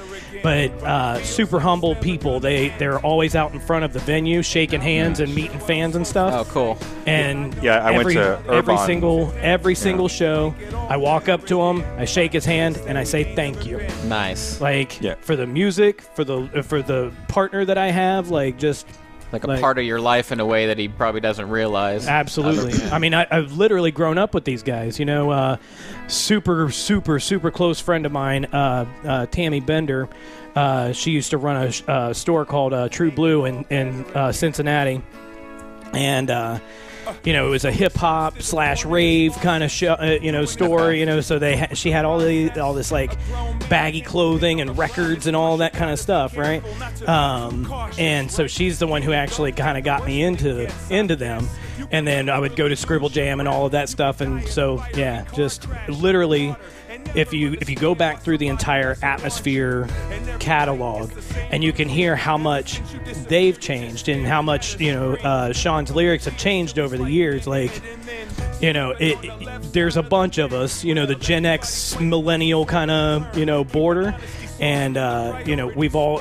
But 0.44 0.72
uh, 0.84 1.22
super 1.24 1.60
humble 1.60 1.96
people. 1.96 2.40
They 2.40 2.70
they're 2.78 3.00
always 3.00 3.36
out 3.36 3.54
in 3.54 3.60
front 3.60 3.86
of 3.86 3.94
the 3.94 4.00
venue, 4.00 4.42
shaking 4.44 4.82
hands 4.82 5.20
and 5.20 5.34
meeting 5.34 5.60
fans 5.60 5.96
and 5.96 6.06
stuff. 6.06 6.34
Oh, 6.34 6.52
cool. 6.52 6.78
And 7.06 7.54
Yeah, 7.64 7.80
I 7.84 7.90
went 7.92 8.02
every, 8.02 8.14
to 8.16 8.22
every 8.48 8.56
Irvine. 8.74 8.86
single 8.86 9.34
every 9.38 9.76
single 9.76 10.08
show. 10.08 10.54
I 10.90 10.98
walk 10.98 11.28
up 11.30 11.46
to 11.48 11.62
him, 11.62 11.84
I 11.98 12.06
shake 12.06 12.34
his 12.34 12.46
hand, 12.46 12.78
and 12.88 12.98
I 12.98 13.04
say 13.04 13.36
thank 13.36 13.66
you. 13.66 13.80
Nice. 14.06 14.62
Like 14.62 15.02
Yeah. 15.02 15.16
for 15.22 15.36
the 15.36 15.48
music, 15.48 16.02
for 16.02 16.24
the 16.24 16.48
for 16.64 16.82
the 16.82 17.12
partner 17.28 17.66
that 17.66 17.78
I 17.78 17.90
have, 17.92 18.30
like 18.30 18.58
just 18.58 18.86
Like 19.32 19.44
a 19.44 19.48
like- 19.48 19.62
part 19.62 19.78
of 19.78 19.84
your 19.84 20.00
life 20.00 20.32
in 20.32 20.40
a 20.40 20.46
way 20.46 20.68
that 20.68 20.78
he 20.78 20.88
probably 20.88 21.22
doesn't 21.22 21.50
realize. 21.50 22.08
Absolutely. 22.08 22.82
I 22.92 23.00
mean, 23.00 23.14
I, 23.14 23.28
I've 23.30 23.54
literally 23.54 23.92
grown 23.92 24.18
up 24.18 24.34
with 24.34 24.46
these 24.46 24.64
guys. 24.64 25.00
You 25.00 25.06
know, 25.06 25.32
uh, 25.32 25.58
super, 26.08 26.72
super, 26.72 27.20
super 27.20 27.52
close 27.52 27.80
friend 27.80 28.06
of 28.06 28.12
mine, 28.12 28.46
uh, 28.46 28.86
uh, 29.04 29.26
Tammy 29.28 29.60
Bender. 29.60 30.08
Uh, 30.56 30.92
she 30.92 31.12
used 31.12 31.32
to 31.32 31.38
run 31.38 31.72
a 31.88 31.92
uh, 31.92 32.14
store 32.14 32.46
called 32.46 32.74
uh, 32.74 32.90
True 32.90 33.12
Blue 33.12 33.46
in 33.46 33.64
in 33.70 34.06
uh, 34.16 34.32
Cincinnati, 34.32 35.02
and. 35.94 36.62
You 37.24 37.34
know, 37.34 37.48
it 37.48 37.50
was 37.50 37.66
a 37.66 37.72
hip 37.72 37.94
hop 37.94 38.42
slash 38.42 38.86
rave 38.86 39.36
kind 39.42 39.64
of 39.64 39.72
show, 39.72 39.94
uh, 39.94 40.18
you 40.22 40.32
know, 40.32 40.46
store. 40.46 40.94
You 40.94 41.06
know, 41.06 41.22
so 41.22 41.40
they 41.40 41.58
ha- 41.58 41.74
she 41.74 41.92
had 41.92 42.06
all 42.06 42.20
the 42.20 42.50
all 42.60 42.74
this 42.74 42.92
like 42.92 43.18
baggy 43.70 44.02
clothing 44.02 44.62
and 44.62 44.78
records 44.78 45.28
and 45.28 45.36
all 45.36 45.58
that 45.58 45.74
kind 45.74 45.92
of 45.92 46.00
stuff, 46.00 46.38
right? 46.38 46.64
Um, 47.08 47.72
and 47.98 48.32
so 48.32 48.48
she's 48.48 48.80
the 48.80 48.88
one 48.88 49.02
who 49.02 49.14
actually 49.14 49.52
kind 49.52 49.78
of 49.78 49.84
got 49.84 50.06
me 50.06 50.24
into 50.24 50.72
into 50.90 51.16
them. 51.16 51.48
And 51.92 52.08
then 52.08 52.30
I 52.30 52.40
would 52.40 52.56
go 52.56 52.68
to 52.68 52.76
Scribble 52.76 53.10
Jam 53.10 53.40
and 53.40 53.48
all 53.48 53.66
of 53.66 53.72
that 53.72 53.88
stuff. 53.88 54.20
And 54.22 54.46
so 54.48 54.84
yeah, 54.96 55.26
just 55.34 55.68
literally 55.88 56.56
if 57.16 57.34
you 57.34 57.54
if 57.62 57.70
you 57.70 57.76
go 57.76 57.96
back 57.96 58.22
through 58.22 58.38
the 58.38 58.48
entire 58.48 58.98
atmosphere 59.02 59.88
catalog 60.40 61.12
and 61.52 61.64
you 61.64 61.74
can 61.74 61.88
hear 61.90 62.16
how 62.16 62.38
much 62.38 62.82
they've 63.28 63.60
changed 63.60 64.08
and 64.10 64.26
how 64.26 64.42
much 64.42 64.80
you 64.80 64.94
know 64.94 65.16
uh, 65.16 65.52
Sean's 65.54 65.92
lyrics 65.92 66.26
have 66.26 66.38
changed 66.38 66.80
over 66.80 66.98
the 66.98 67.10
years 67.10 67.48
like 67.48 67.72
you 68.62 68.74
know 68.74 68.92
it, 68.92 69.18
it- 69.24 69.74
there's 69.74 69.98
a 69.98 70.04
bunch 70.04 70.38
of 70.38 70.54
us 70.54 70.84
you 70.84 70.94
know 70.96 71.06
the 71.06 71.16
Gen 71.16 71.46
X 71.46 72.00
millennial 72.00 72.66
kind 72.66 72.90
of 72.92 73.38
you 73.38 73.46
know 73.46 73.64
border 73.64 74.16
and 74.60 74.98
uh, 74.98 75.42
you 75.46 75.56
know 75.56 75.68
we've 75.68 75.96
all 75.96 76.20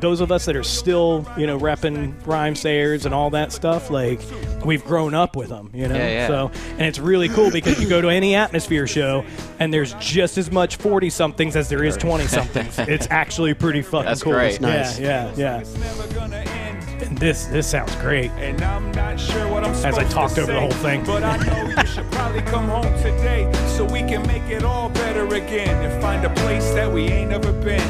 those 0.00 0.20
of 0.20 0.30
us 0.30 0.44
that 0.44 0.56
are 0.56 0.62
still 0.62 1.26
you 1.36 1.46
know 1.46 1.58
repping 1.58 2.14
Rhymesayers 2.22 3.04
and 3.06 3.14
all 3.14 3.30
that 3.30 3.52
stuff 3.52 3.90
like 3.90 4.20
we've 4.64 4.84
grown 4.84 5.14
up 5.14 5.36
with 5.36 5.48
them 5.48 5.70
you 5.72 5.88
know 5.88 5.94
Yeah, 5.94 6.08
yeah. 6.08 6.26
so 6.28 6.50
and 6.72 6.82
it's 6.82 6.98
really 6.98 7.28
cool 7.28 7.50
because 7.50 7.80
you 7.80 7.88
go 7.88 8.00
to 8.00 8.08
any 8.08 8.34
atmosphere 8.34 8.86
show 8.86 9.24
and 9.58 9.72
there's 9.72 9.94
just 9.94 10.36
as 10.38 10.50
much 10.50 10.76
40 10.76 11.10
somethings 11.10 11.56
as 11.56 11.68
there 11.68 11.82
is 11.84 11.96
20 11.98 12.26
somethings 12.26 12.78
it's 12.80 13.06
actually 13.10 13.54
pretty 13.54 13.82
fucking 13.82 14.06
That's 14.06 14.22
cool 14.22 14.32
great. 14.34 14.60
Nice. 14.60 14.98
yeah 14.98 15.32
yeah 15.36 15.58
yeah 15.60 16.67
and 17.02 17.18
this 17.18 17.46
this 17.46 17.66
sounds 17.66 17.94
great 17.96 18.30
And 18.32 18.60
I'm 18.62 18.90
not 18.92 19.18
sure 19.18 19.48
what 19.48 19.64
I'm 19.64 19.72
As 19.72 19.98
I 19.98 20.04
talked 20.04 20.34
to 20.36 20.42
over 20.42 20.52
the 20.52 20.60
whole 20.60 20.70
thing. 20.70 21.04
But 21.04 21.22
I 21.22 21.36
know 21.38 21.68
you 21.68 21.86
should 21.94 22.10
probably 22.10 22.42
come 22.42 22.68
home 22.68 22.92
today 23.02 23.50
so 23.76 23.84
we 23.84 24.00
can 24.00 24.26
make 24.26 24.44
it 24.44 24.64
all 24.64 24.88
better 24.90 25.26
again 25.34 25.84
and 25.84 26.02
find 26.02 26.24
a 26.24 26.30
place 26.42 26.72
that 26.74 26.90
we 26.90 27.02
ain't 27.02 27.32
ever 27.32 27.52
been. 27.52 27.80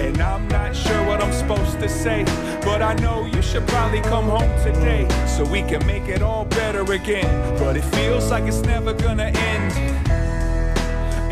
And 0.00 0.20
I'm 0.20 0.48
not 0.48 0.74
sure 0.74 1.06
what 1.06 1.22
I'm 1.22 1.32
supposed 1.32 1.78
to 1.80 1.88
say, 1.88 2.24
but 2.62 2.82
I 2.82 2.94
know 2.94 3.24
you 3.26 3.40
should 3.40 3.66
probably 3.68 4.00
come 4.00 4.24
home 4.24 4.50
today 4.64 5.06
so 5.26 5.44
we 5.44 5.62
can 5.62 5.86
make 5.86 6.08
it 6.08 6.22
all 6.22 6.44
better 6.44 6.82
again. 6.92 7.58
But 7.58 7.76
it 7.76 7.84
feels 7.96 8.30
like 8.30 8.44
it's 8.44 8.62
never 8.62 8.92
gonna 8.92 9.30
end. 9.34 10.01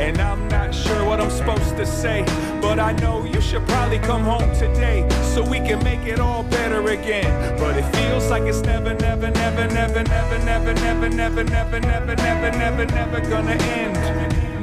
And 0.00 0.18
I'm 0.18 0.48
not 0.48 0.74
sure 0.74 1.04
what 1.04 1.20
I'm 1.20 1.30
supposed 1.30 1.76
to 1.76 1.84
say, 1.84 2.24
but 2.62 2.78
I 2.80 2.92
know 2.92 3.24
you 3.26 3.38
should 3.42 3.66
probably 3.68 3.98
come 3.98 4.22
home 4.22 4.50
today 4.54 5.06
so 5.34 5.42
we 5.46 5.58
can 5.58 5.84
make 5.84 6.00
it 6.06 6.18
all 6.18 6.42
better 6.42 6.80
again. 6.88 7.58
But 7.58 7.76
it 7.76 7.84
feels 7.94 8.30
like 8.30 8.44
it's 8.44 8.62
never, 8.62 8.94
never, 8.94 9.30
never, 9.30 9.66
never, 9.68 10.02
never, 10.02 10.38
never, 10.38 10.74
never, 10.74 11.08
never, 11.10 11.44
never, 11.44 11.80
never, 11.80 12.16
never, 12.16 12.50
never, 12.50 12.86
never 12.86 13.20
gonna 13.20 13.52
end. 13.52 13.94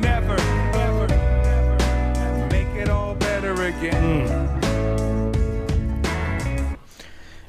Never, 0.02 0.36
never, 0.73 1.08
never, 1.08 2.47
make 2.50 2.69
it 2.82 2.89
all 2.89 3.13
better 3.13 3.54
again. 3.62 4.47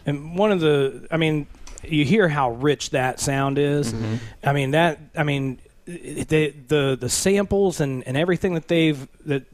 and 0.04 0.36
one 0.36 0.52
of 0.52 0.60
the 0.60 1.06
i 1.10 1.16
mean 1.16 1.46
you 1.84 2.04
hear 2.04 2.28
how 2.28 2.50
rich 2.52 2.90
that 2.90 3.20
sound 3.20 3.58
is 3.58 3.94
i 4.42 4.52
mean 4.52 4.70
that 4.70 4.98
i 5.16 5.22
mean 5.22 5.58
the 5.88 6.54
the 6.68 6.96
the 7.00 7.08
samples 7.08 7.80
and 7.80 8.06
and 8.06 8.16
everything 8.16 8.54
that 8.54 8.68
they've 8.68 9.08
that 9.24 9.44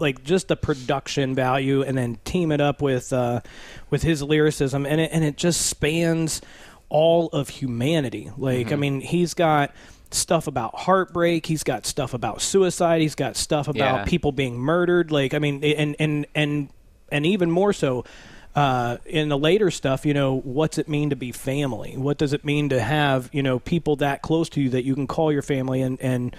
like 0.00 0.24
just 0.24 0.48
the 0.48 0.56
production 0.56 1.34
value 1.34 1.82
and 1.82 1.96
then 1.96 2.18
team 2.24 2.50
it 2.52 2.60
up 2.60 2.82
with 2.82 3.12
uh 3.12 3.40
with 3.90 4.02
his 4.02 4.22
lyricism. 4.22 4.84
And 4.86 5.00
it 5.00 5.10
and 5.12 5.22
it 5.24 5.36
just 5.36 5.66
spans 5.66 6.40
all 6.88 7.28
of 7.28 7.48
humanity. 7.48 8.30
Like 8.36 8.72
i 8.72 8.76
mean 8.76 9.00
he's 9.00 9.34
got 9.34 9.72
stuff 10.10 10.46
about 10.46 10.74
heartbreak. 10.74 11.46
He's 11.46 11.62
got 11.62 11.86
stuff 11.86 12.12
about 12.14 12.40
suicide. 12.42 13.00
He's 13.00 13.14
got 13.14 13.36
stuff 13.36 13.68
about 13.68 13.98
Yeah. 14.00 14.04
people 14.04 14.32
being 14.32 14.58
murdered. 14.58 15.10
Like 15.12 15.32
i 15.34 15.38
mean 15.38 15.62
and 15.62 15.94
and 16.00 16.26
and 16.34 16.68
and 17.10 17.24
even 17.26 17.50
more 17.50 17.72
so 17.72 18.04
uh, 18.54 18.96
in 19.06 19.28
the 19.28 19.38
later 19.38 19.70
stuff, 19.70 20.04
you 20.06 20.14
know, 20.14 20.40
what's 20.40 20.78
it 20.78 20.88
mean 20.88 21.10
to 21.10 21.16
be 21.16 21.32
family? 21.32 21.96
What 21.96 22.18
does 22.18 22.32
it 22.32 22.44
mean 22.44 22.70
to 22.70 22.80
have, 22.80 23.28
you 23.32 23.42
know, 23.42 23.58
people 23.58 23.96
that 23.96 24.22
close 24.22 24.48
to 24.50 24.60
you 24.60 24.70
that 24.70 24.84
you 24.84 24.94
can 24.94 25.06
call 25.06 25.32
your 25.32 25.42
family 25.42 25.82
and 25.82 26.00
and 26.00 26.36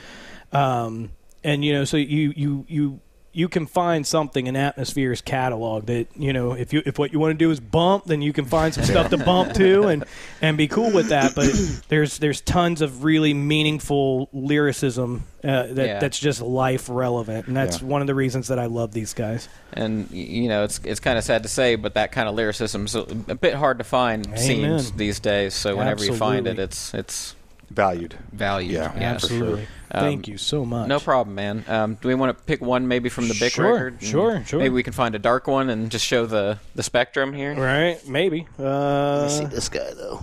um, 0.51 1.11
and 1.43 1.63
you 1.63 1.73
know, 1.73 1.85
so 1.85 1.97
you 1.97 2.33
you 2.35 2.65
you 2.67 2.99
you 3.31 3.47
can 3.47 3.65
find 3.67 4.05
something 4.07 4.47
in 4.47 4.55
Atmosphere's 4.55 5.21
catalog 5.21 5.85
that 5.85 6.07
you 6.15 6.33
know 6.33 6.53
if 6.53 6.73
you 6.73 6.81
if 6.85 6.97
what 6.97 7.13
you 7.13 7.19
want 7.19 7.31
to 7.31 7.37
do 7.37 7.51
is 7.51 7.59
bump, 7.59 8.05
then 8.05 8.21
you 8.21 8.33
can 8.33 8.45
find 8.45 8.73
some 8.73 8.83
stuff 8.83 9.09
to 9.11 9.17
bump 9.17 9.53
to 9.53 9.83
and 9.87 10.03
and 10.41 10.57
be 10.57 10.67
cool 10.67 10.91
with 10.91 11.09
that. 11.09 11.35
But 11.35 11.47
there's 11.89 12.19
there's 12.19 12.41
tons 12.41 12.81
of 12.81 13.03
really 13.03 13.33
meaningful 13.33 14.29
lyricism 14.33 15.23
uh, 15.43 15.67
that 15.67 15.85
Yeah. 15.87 15.99
that's 15.99 16.19
just 16.19 16.41
life 16.41 16.87
relevant, 16.89 17.47
and 17.47 17.55
that's 17.55 17.81
Yeah. 17.81 17.87
one 17.87 18.01
of 18.01 18.07
the 18.07 18.15
reasons 18.15 18.47
that 18.47 18.59
I 18.59 18.65
love 18.65 18.91
these 18.93 19.13
guys. 19.13 19.47
And 19.73 20.09
you 20.11 20.49
know, 20.49 20.63
it's 20.63 20.79
it's 20.83 20.99
kind 20.99 21.17
of 21.17 21.23
sad 21.23 21.43
to 21.43 21.49
say, 21.49 21.75
but 21.75 21.93
that 21.93 22.11
kind 22.11 22.27
of 22.27 22.35
lyricism's 22.35 22.95
a, 22.95 23.01
a 23.27 23.35
bit 23.35 23.53
hard 23.53 23.77
to 23.77 23.83
find. 23.83 24.25
Seems 24.39 24.87
Amen. 24.87 24.97
these 24.97 25.19
days. 25.19 25.53
So 25.53 25.75
whenever 25.75 26.03
you 26.03 26.13
find 26.15 26.47
it, 26.47 26.57
it's 26.59 26.93
it's 26.93 27.35
Valued. 27.69 28.15
valued. 28.31 28.71
Yeah, 28.71 28.93
yeah. 28.99 29.13
for 29.17 29.27
sure. 29.27 29.37
Absolutely. 29.37 29.67
Um, 29.91 30.01
Thank 30.03 30.27
you 30.27 30.37
so 30.37 30.65
much. 30.65 30.87
No 30.87 30.99
problem, 30.99 31.35
man. 31.35 31.63
Um, 31.67 31.95
do 32.01 32.07
we 32.07 32.15
want 32.15 32.37
to 32.37 32.43
pick 32.43 32.61
one 32.61 32.87
maybe 32.87 33.09
from 33.09 33.27
the 33.27 33.35
Bic 33.39 33.53
Sure, 33.53 33.73
record? 33.73 33.97
Sure, 34.03 34.43
sure. 34.45 34.59
Maybe 34.59 34.73
we 34.73 34.83
can 34.83 34.93
find 34.93 35.15
a 35.15 35.19
dark 35.19 35.47
one 35.47 35.69
and 35.69 35.89
just 35.91 36.05
show 36.05 36.25
the 36.25 36.59
the 36.75 36.83
spectrum 36.83 37.33
here. 37.33 37.53
Right? 37.55 37.99
Maybe. 38.07 38.47
Uh, 38.59 39.17
Let 39.21 39.23
me 39.23 39.29
see 39.37 39.45
this 39.45 39.69
guy 39.69 39.93
though. 39.93 40.19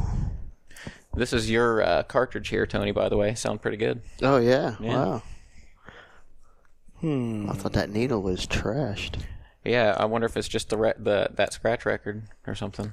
This 1.15 1.33
is 1.33 1.51
your 1.51 1.83
uh, 1.83 2.03
cartridge 2.03 2.49
here, 2.49 2.67
Tony. 2.67 2.93
By 2.93 3.09
the 3.09 3.17
way, 3.17 3.35
sound 3.35 3.63
pretty 3.63 3.77
good. 3.79 4.03
Oh 4.23 4.37
yeah, 4.39 4.77
Yeah. 4.81 4.95
wow. 4.97 5.23
Hmm. 7.01 7.49
I 7.51 7.55
thought 7.55 7.73
that 7.75 7.91
needle 7.91 8.23
was 8.23 8.47
trashed. 8.47 9.21
Yeah, 9.65 9.97
I 9.99 10.05
wonder 10.07 10.27
if 10.27 10.37
it's 10.37 10.49
just 10.49 10.71
the 10.71 10.77
re- 10.79 10.95
the 10.99 11.29
that 11.35 11.53
scratch 11.53 11.85
record 11.85 12.23
or 12.47 12.55
something. 12.55 12.93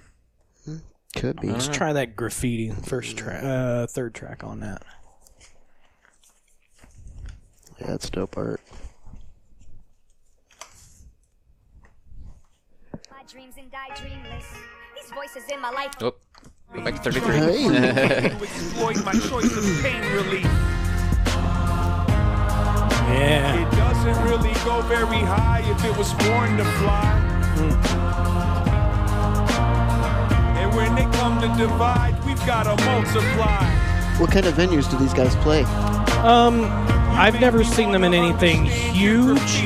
Could 1.16 1.40
be. 1.40 1.50
let's 1.50 1.68
try 1.68 1.94
that 1.94 2.16
graffiti 2.16 2.70
first 2.70 3.18
track, 3.18 3.44
uh, 3.44 3.88
third 3.88 4.14
track 4.14 4.44
on 4.44 4.62
that. 4.62 4.84
Yeah, 7.80 7.88
that's 7.88 8.10
dope 8.10 8.36
art. 8.38 8.62
my 13.24 13.32
dreams 13.32 13.56
and 13.58 13.72
die 13.72 13.90
dreamless. 13.96 14.46
These 14.96 15.12
voices 15.12 15.44
in 15.52 15.62
my 15.62 15.70
life. 15.70 15.92
Oh, 16.02 16.14
go 16.74 16.82
back 16.84 17.02
to 17.02 17.12
33. 17.12 17.36
Hey. 17.38 18.26
exploit 18.42 19.04
my 19.06 19.14
choice 19.14 19.56
of 19.56 19.64
pain 19.82 20.02
relief. 20.14 20.44
Yeah. 23.14 23.62
It 23.62 23.72
doesn't 23.76 24.24
really 24.26 24.54
go 24.66 24.82
very 24.82 25.20
high 25.20 25.62
if 25.70 25.86
it 25.86 25.98
was 25.98 26.14
born 26.14 26.58
to 26.58 26.64
fly. 26.64 27.20
And 27.58 28.63
when 30.76 30.96
they 30.96 31.04
come 31.18 31.40
to 31.42 31.48
divide, 31.58 32.14
we've 32.26 32.46
got 32.46 32.64
to 32.64 32.84
multiply. 32.86 33.66
What 34.20 34.32
kind 34.32 34.46
of 34.46 34.54
venues 34.54 34.90
do 34.90 34.98
these 34.98 35.14
guys 35.14 35.36
play? 35.38 35.64
Um, 36.24 36.66
I've 37.16 37.40
never 37.40 37.64
seen 37.64 37.92
them 37.92 38.04
in 38.04 38.14
anything 38.14 38.66
huge. 38.66 39.64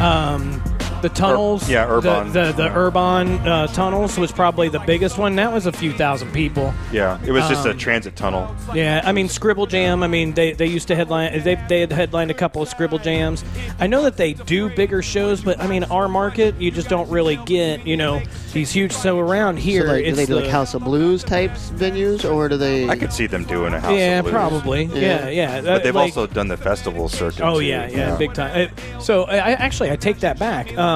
Um, 0.00 0.62
the 1.02 1.08
tunnels, 1.10 1.68
yeah, 1.68 1.86
Urban. 1.88 2.32
the 2.32 2.46
the, 2.46 2.52
the 2.52 2.70
urban 2.74 3.28
uh, 3.46 3.66
tunnels 3.68 4.16
was 4.18 4.32
probably 4.32 4.68
the 4.68 4.78
biggest 4.80 5.18
one. 5.18 5.36
That 5.36 5.52
was 5.52 5.66
a 5.66 5.72
few 5.72 5.92
thousand 5.92 6.32
people. 6.32 6.72
Yeah, 6.92 7.18
it 7.24 7.32
was 7.32 7.46
just 7.48 7.66
a 7.66 7.70
Um, 7.72 7.78
transit 7.78 8.16
tunnel. 8.16 8.54
Yeah, 8.74 9.02
I 9.04 9.12
mean 9.12 9.28
Scribble 9.28 9.66
Jam. 9.66 10.02
I 10.02 10.06
mean 10.06 10.32
they, 10.32 10.52
they 10.52 10.66
used 10.66 10.88
to 10.88 10.94
headline. 10.94 11.42
They 11.42 11.56
they 11.68 11.80
had 11.80 11.92
headlined 11.92 12.30
a 12.30 12.34
couple 12.34 12.62
of 12.62 12.68
Scribble 12.68 12.98
Jams. 12.98 13.44
I 13.78 13.86
know 13.86 14.02
that 14.02 14.16
they 14.16 14.32
do 14.34 14.68
bigger 14.70 15.02
shows, 15.02 15.42
but 15.42 15.60
I 15.60 15.66
mean 15.66 15.84
our 15.84 16.08
market, 16.08 16.54
you 16.60 16.70
just 16.70 16.88
don't 16.88 17.08
really 17.10 17.36
get 17.36 17.86
you 17.86 17.96
know 17.96 18.22
these 18.52 18.70
huge. 18.72 18.92
So 18.92 19.18
around 19.18 19.58
here, 19.58 19.86
so 19.86 19.92
like, 19.92 20.04
do 20.04 20.12
they 20.12 20.26
do 20.26 20.34
the, 20.34 20.40
like 20.42 20.50
House 20.50 20.74
of 20.74 20.84
Blues 20.84 21.24
types 21.24 21.70
venues, 21.70 22.24
or 22.30 22.48
do 22.48 22.56
they? 22.56 22.88
I 22.88 22.96
could 22.96 23.12
see 23.12 23.26
them 23.26 23.44
doing 23.44 23.74
a 23.74 23.80
house. 23.80 23.92
Yeah, 23.98 24.18
of 24.20 24.24
Blues. 24.24 24.32
probably. 24.32 24.84
Yeah, 24.84 25.28
Yeah. 25.28 25.28
yeah. 25.28 25.60
But 25.62 25.82
they've 25.82 25.94
like- 25.94 26.16
also 26.16 26.26
done 26.26 26.48
the 26.48 26.56
festival 26.56 27.08
circuit. 27.08 27.42
Oh 27.42 27.58
too. 27.60 27.66
yeah, 27.66 27.88
yeah, 27.88 28.16
big 28.16 28.34
time. 28.34 28.70
Uh, 28.96 29.00
so 29.00 29.24
I, 29.24 29.36
I 29.36 29.50
actually 29.52 29.90
I 29.90 29.96
take 29.96 30.20
that 30.20 30.38
back. 30.38 30.76
Um, 30.78 30.91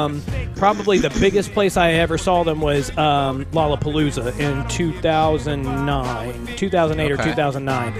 probably 0.56 0.98
the 0.98 1.10
biggest 1.20 1.52
place 1.52 1.76
I 1.76 1.92
ever 1.92 2.16
saw 2.18 2.42
them 2.44 2.60
was 2.60 2.90
um, 2.96 3.44
Lollapalooza 3.46 4.38
in 4.38 4.66
2009, 4.68 6.46
2008 6.56 7.12
or 7.12 7.16
2009, 7.16 7.94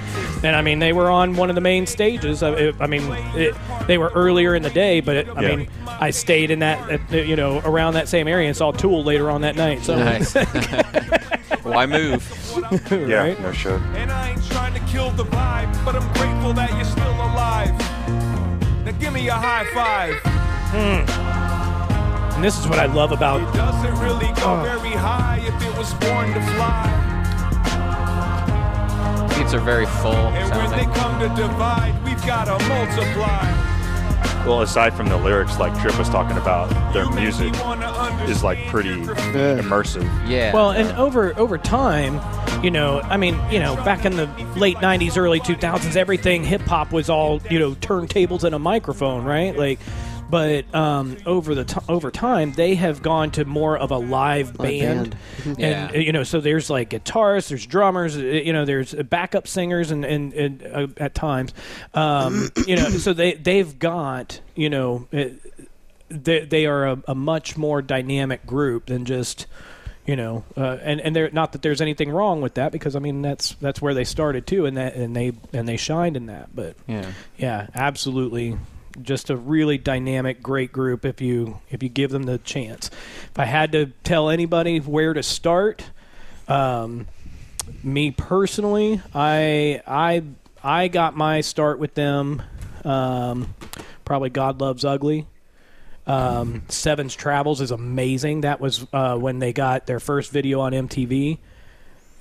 and 0.45 0.57
I 0.57 0.63
mean 0.63 0.79
they 0.79 0.93
were 0.93 1.11
on 1.11 1.37
one 1.37 1.49
of 1.51 1.55
the 1.55 1.61
main 1.61 1.87
stages. 1.87 2.43
I, 2.43 2.51
it- 2.53 2.75
I 2.81 2.87
mean 2.87 3.03
it, 3.37 3.55
they 3.87 3.99
were 3.99 4.11
earlier 4.15 4.55
in 4.55 4.63
the 4.63 4.71
day, 4.71 5.01
but 5.01 5.17
it, 5.17 5.29
I 5.37 5.43
Yeah. 5.43 5.57
mean 5.57 5.69
I 5.87 6.11
stayed 6.11 6.51
in 6.51 6.59
that 6.61 7.01
uh, 7.13 7.17
you 7.17 7.37
know 7.37 7.61
around 7.65 7.95
that 7.95 8.09
same 8.09 8.29
area 8.29 8.49
and 8.49 8.57
saw 8.57 8.73
Tool 8.73 9.03
later 9.05 9.31
on 9.31 9.41
that 9.43 9.57
night. 9.57 9.83
So 9.85 9.97
Nice. 9.97 10.35
Why 11.63 11.87
move? 11.87 12.23
Yeah, 12.91 13.17
right? 13.19 13.41
no 13.41 13.53
shit. 13.53 13.73
And 13.73 14.11
I 14.11 14.31
ain't 14.31 14.45
trying 14.47 14.73
to 14.75 14.81
kill 14.93 15.11
the 15.11 15.25
vibe, 15.25 15.85
but 15.85 15.95
I'm 15.95 16.13
grateful 16.15 16.53
that 16.55 16.71
you're 16.75 16.85
still 16.85 17.13
alive. 17.13 17.71
Now 18.85 18.93
give 18.99 19.13
me 19.13 19.29
a 19.29 19.35
high 19.35 19.67
five. 19.75 21.66
And 22.37 22.45
this 22.45 22.59
is 22.59 22.69
what 22.69 22.79
I 22.79 22.87
love 22.87 23.13
about 23.13 23.41
It 23.41 23.53
doesn't 23.57 23.99
really 23.99 24.27
go 24.35 24.43
Oh. 24.47 24.63
very 24.79 24.91
high 24.93 25.41
if 25.45 25.55
it 25.67 25.77
was 25.77 25.93
born 25.95 26.33
to 26.33 26.41
fly. 26.55 27.03
Beats 29.37 29.55
are 29.55 29.61
very 29.61 29.87
full 29.87 30.13
And 30.15 30.51
when 30.55 30.71
they 30.79 30.85
come 30.99 31.19
to 31.21 31.29
divide, 31.41 31.95
we've 32.05 32.25
got 32.27 32.45
to 32.45 32.59
multiply. 32.69 33.53
Well, 34.47 34.63
aside 34.63 34.95
from 34.95 35.09
the 35.09 35.17
lyrics, 35.17 35.59
like 35.59 35.77
Trip 35.81 35.99
was 35.99 36.09
talking 36.09 36.37
about, 36.37 36.69
their 36.93 37.03
You 37.05 37.11
make 37.11 37.17
me 37.17 37.23
music 37.23 37.53
is 38.29 38.45
like 38.45 38.65
pretty 38.69 39.03
graffiti. 39.03 39.61
immersive. 39.63 40.09
Yeah. 40.29 40.53
Well, 40.53 40.71
and 40.71 40.97
over 40.97 41.37
over 41.37 41.59
time, 41.59 42.21
you 42.63 42.71
know, 42.71 43.01
I 43.01 43.17
mean, 43.17 43.37
you 43.51 43.59
know, 43.59 43.75
back 43.77 44.05
in 44.05 44.15
the 44.17 44.27
late 44.55 44.77
'90s, 44.77 45.17
early 45.17 45.41
2000s, 45.41 45.97
everything 45.97 46.45
hip 46.45 46.61
hop 46.63 46.93
was 46.93 47.11
all 47.11 47.41
you 47.51 47.59
know 47.59 47.73
turntables 47.73 48.45
and 48.45 48.55
a 48.55 48.59
microphone, 48.61 49.25
right? 49.25 49.57
Like, 49.59 49.81
but 50.29 50.73
um, 50.75 51.17
over 51.27 51.55
the 51.55 51.65
t- 51.65 51.81
over 51.89 52.11
time, 52.11 52.53
they 52.53 52.75
have 52.75 53.03
gone 53.03 53.31
to 53.33 53.45
more 53.45 53.77
of 53.77 53.91
a 53.91 53.99
live 53.99 54.57
band, 54.57 55.17
band. 55.45 55.57
and 55.59 55.59
Yeah. 55.59 55.93
you 55.95 56.13
know, 56.13 56.23
so 56.25 56.41
there's 56.41 56.69
like 56.71 56.91
guitarists, 56.91 57.49
there's 57.49 57.67
drummers, 57.67 58.17
uh, 58.17 58.21
you 58.21 58.53
know, 58.53 58.65
there's 58.65 58.93
backup 58.95 59.47
singers, 59.47 59.91
and 59.91 60.05
and, 60.05 60.33
and 60.33 60.63
uh, 60.67 60.87
at 60.97 61.15
times, 61.15 61.55
um, 61.95 62.51
you 62.67 62.77
know, 62.77 62.89
so 62.91 63.13
they 63.13 63.35
they've 63.35 63.79
got 63.79 64.41
you 64.55 64.71
know. 64.71 65.07
It, 65.13 65.41
they, 66.09 66.45
they 66.45 66.67
are 66.67 66.87
a, 66.87 67.03
a 67.09 67.15
much 67.17 67.57
more 67.57 67.83
dynamic 67.83 68.47
group 68.47 68.87
than 68.87 69.07
just 69.07 69.47
you 70.07 70.15
know 70.15 70.45
uh, 70.57 70.79
and 70.81 71.01
and 71.01 71.17
they're 71.17 71.31
not 71.33 71.51
that 71.51 71.63
there's 71.63 71.81
anything 71.81 72.11
wrong 72.11 72.41
with 72.41 72.55
that 72.55 72.71
because 72.71 72.95
I 72.95 73.01
mean 73.01 73.23
that's 73.23 73.55
that's 73.61 73.83
where 73.83 73.93
they 73.93 74.05
started 74.05 74.47
too 74.47 74.67
and 74.67 74.77
that 74.77 74.95
and 74.95 75.17
they 75.17 75.33
and 75.53 75.67
they 75.69 75.77
shined 75.77 76.17
in 76.17 76.27
that 76.27 76.55
but 76.55 76.77
yeah. 76.87 77.11
yeah 77.37 77.67
absolutely 77.75 78.57
just 79.03 79.31
a 79.31 79.37
really 79.37 79.79
dynamic 79.79 80.43
great 80.43 80.73
group 80.73 81.05
if 81.05 81.21
you 81.21 81.61
if 81.71 81.83
you 81.83 81.89
give 81.89 82.11
them 82.11 82.25
the 82.25 82.39
chance 82.39 82.91
if 83.31 83.39
I 83.39 83.45
had 83.45 83.73
to 83.73 83.87
tell 84.05 84.31
anybody 84.31 84.79
where 84.79 85.13
to 85.13 85.23
start 85.23 85.85
um, 86.49 87.07
me 87.83 88.11
personally 88.11 89.01
I 89.15 89.83
I 89.87 90.23
I 90.63 90.89
got 90.89 91.17
my 91.17 91.41
start 91.41 91.79
with 91.79 91.95
them 91.95 92.43
um, 92.85 93.55
probably 94.05 94.31
God 94.31 94.61
Loves 94.61 94.85
Ugly 94.85 95.27
um, 96.07 96.63
Seven's 96.69 97.15
Travels 97.15 97.61
is 97.61 97.73
amazing. 97.73 98.43
That 98.43 98.61
was 98.61 98.87
uh, 98.93 99.17
when 99.17 99.41
they 99.41 99.53
got 99.53 99.87
their 99.87 99.99
first 99.99 100.31
video 100.31 100.61
on 100.61 100.73
MTV. 100.73 101.39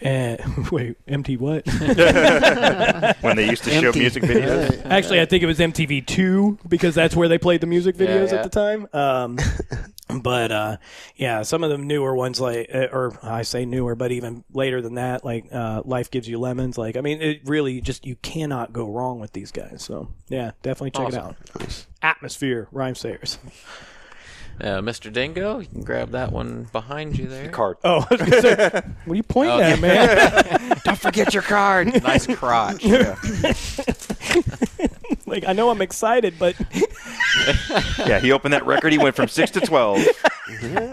And 0.02 0.68
wait, 0.72 0.98
MTV 1.08 1.40
what? 1.40 1.66
When 3.22 3.36
they 3.38 3.50
used 3.50 3.64
to 3.64 3.70
show 3.72 3.88
Empty. 3.88 4.00
music 4.00 4.24
videos. 4.24 4.86
Actually, 4.86 5.22
I 5.22 5.26
think 5.26 5.42
it 5.44 5.46
was 5.48 5.60
MTV 5.60 6.06
Two 6.06 6.58
because 6.68 6.96
that's 6.96 7.16
where 7.16 7.28
they 7.28 7.38
played 7.38 7.62
the 7.62 7.68
music 7.68 7.96
Yeah, 7.98 8.08
videos 8.08 8.32
yeah. 8.32 8.36
at 8.38 8.44
the 8.44 8.50
time. 8.50 8.88
Um, 8.94 9.38
but 10.22 10.52
uh, 10.52 10.78
yeah, 11.16 11.42
some 11.44 11.64
of 11.64 11.70
the 11.70 11.78
newer 11.78 12.16
ones, 12.16 12.40
like, 12.42 12.70
uh, 12.74 12.88
or 12.92 13.18
I 13.24 13.42
say 13.44 13.66
newer, 13.66 13.96
but 13.96 14.12
even 14.12 14.44
later 14.54 14.82
than 14.82 14.96
that, 14.96 15.24
like 15.24 15.48
uh, 15.54 15.82
Life 15.86 16.12
Gives 16.12 16.28
You 16.28 16.40
Lemons. 16.40 16.78
Like, 16.78 16.98
I 16.98 17.02
mean, 17.02 17.22
it 17.22 17.42
really 17.46 17.80
just 17.82 18.06
you 18.06 18.16
cannot 18.18 18.74
go 18.74 18.90
wrong 18.90 19.20
with 19.20 19.32
these 19.34 19.52
guys. 19.52 19.84
So 19.84 20.10
yeah, 20.28 20.52
definitely 20.62 20.92
check 20.92 21.14
it 21.14 21.18
Awesome. 21.18 21.36
out. 21.62 21.86
Atmosphere, 22.02 22.68
Rhyme 22.72 22.96
Sayers. 22.96 23.40
Uh, 24.62 24.80
Mr. 24.80 25.12
Dingo, 25.12 25.60
you 25.60 25.68
can 25.68 25.84
grab 25.84 26.12
that 26.12 26.32
one 26.32 26.68
behind 26.72 27.18
you 27.18 27.28
there. 27.28 27.50
Card. 27.50 27.78
Oh, 27.84 28.06
I 28.10 28.14
was 28.14 28.22
gonna 28.22 28.42
say, 28.42 28.70
what 29.06 29.14
are 29.14 29.16
you 29.16 29.24
pointing 29.24 29.60
at, 29.62 29.80
man? 29.82 30.78
Don't 30.86 30.98
forget 30.98 31.34
your 31.34 31.44
card. 31.44 31.88
Nice 32.04 32.26
crotch. 32.28 32.84
like 35.26 35.46
I 35.48 35.54
know 35.54 35.70
I'm 35.70 35.82
excited, 35.82 36.36
but 36.40 36.56
yeah, 38.08 38.20
he 38.20 38.32
opened 38.32 38.54
that 38.54 38.66
record. 38.66 38.92
He 38.94 38.98
went 38.98 39.16
from 39.16 39.28
six 39.28 39.52
to 39.52 39.62
twelve. 39.62 40.00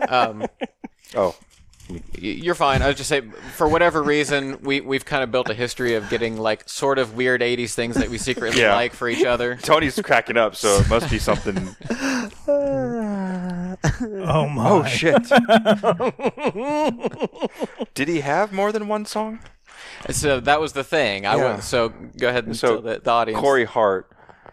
Um, 0.09 0.47
Oh, 1.15 1.37
y- 1.37 1.47
you're 2.19 2.55
fine. 2.55 2.83
I 2.83 2.89
was 2.89 2.97
just 2.97 3.09
saying, 3.09 3.33
for 3.57 3.69
whatever 3.69 4.03
reason, 4.03 4.61
we 4.63 4.81
we've 4.81 5.05
kind 5.05 5.23
of 5.23 5.31
built 5.31 5.49
a 5.51 5.55
history 5.55 5.95
of 5.95 6.09
getting 6.11 6.37
like 6.39 6.69
sort 6.69 6.99
of 6.99 7.15
weird 7.17 7.41
'80s 7.41 7.75
things 7.75 7.97
that 7.97 8.09
we 8.09 8.19
secretly 8.19 8.61
Yeah. 8.61 8.75
like 8.75 8.93
for 8.95 9.09
each 9.09 9.25
other. 9.25 9.57
Tony's 9.57 10.01
cracking 10.01 10.37
up, 10.37 10.57
so 10.57 10.77
it 10.79 10.89
must 10.89 11.11
be 11.11 11.19
something. 11.19 11.75
oh 12.49 14.49
my, 14.49 14.71
Oh 14.71 14.85
shit! 14.85 15.23
Did 17.95 18.09
he 18.09 18.21
have 18.21 18.53
more 18.53 18.73
than 18.73 18.89
one 18.89 19.05
song? 19.05 19.41
So 20.11 20.41
that 20.41 20.61
was 20.61 20.73
the 20.73 20.85
thing. 20.85 21.27
I 21.27 21.37
Yeah. 21.37 21.45
went. 21.53 21.65
So 21.65 21.91
go 22.19 22.29
ahead 22.29 22.47
and 22.47 22.57
So 22.57 22.69
tell 22.75 22.83
the, 22.83 23.01
the 23.01 23.11
audience. 23.11 23.41
Corey 23.41 23.65
Hart. 23.65 24.09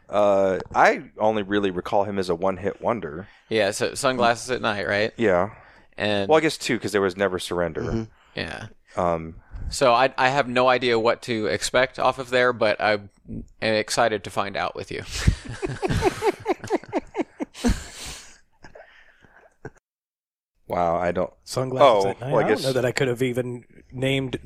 Uh, 0.10 0.60
I 0.74 1.04
only 1.20 1.44
really 1.44 1.70
recall 1.72 2.04
him 2.04 2.18
as 2.18 2.30
a 2.30 2.36
one-hit 2.36 2.82
wonder. 2.82 3.28
Yeah. 3.48 3.72
So 3.72 3.94
sunglasses 3.96 4.50
at 4.52 4.62
night, 4.62 4.88
right? 4.88 5.12
Yeah. 5.18 5.52
And 6.00 6.30
Well, 6.30 6.38
I 6.38 6.42
guess 6.42 6.58
two 6.58 6.76
because 6.78 6.94
there 6.94 7.02
was 7.02 7.18
Never 7.18 7.38
Surrender. 7.40 8.08
yeah. 8.34 8.68
Um, 8.96 9.36
So 9.70 9.94
I 9.94 10.14
I 10.18 10.30
have 10.30 10.48
no 10.48 10.68
idea 10.70 10.98
what 10.98 11.22
to 11.24 11.46
expect 11.48 12.00
off 12.00 12.18
of 12.20 12.30
there, 12.30 12.54
but 12.54 12.80
I 12.82 12.94
am 12.94 13.44
excited 13.62 14.24
to 14.24 14.30
find 14.30 14.56
out 14.58 14.76
with 14.76 14.90
you. 14.92 15.04
wow, 20.68 20.96
I 20.98 21.12
don't. 21.12 21.34
sunglasses 21.44 22.06
Oh, 22.06 22.10
at 22.10 22.22
night. 22.22 22.32
well, 22.32 22.42
I 22.42 22.46
I, 22.46 22.50
guess- 22.50 22.62
don't 22.62 22.70
know 22.70 22.74
that 22.82 22.86
I 22.86 22.92
could 22.92 23.08
have 23.08 23.22
even 23.22 23.66
named 23.92 24.40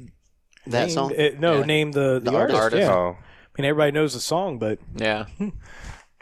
That 0.68 0.80
named, 0.88 0.92
song? 0.92 1.14
uh, 1.16 1.30
no, 1.40 1.60
Yeah. 1.60 1.66
named 1.66 1.94
the 1.94 2.20
the, 2.24 2.32
The 2.32 2.38
artist. 2.38 2.60
artist. 2.60 2.82
Yeah. 2.82 2.94
Oh, 2.94 3.18
I 3.20 3.62
mean, 3.62 3.70
everybody 3.70 3.92
knows 3.92 4.14
the 4.14 4.20
song, 4.20 4.58
but 4.60 4.80
yeah. 4.96 5.26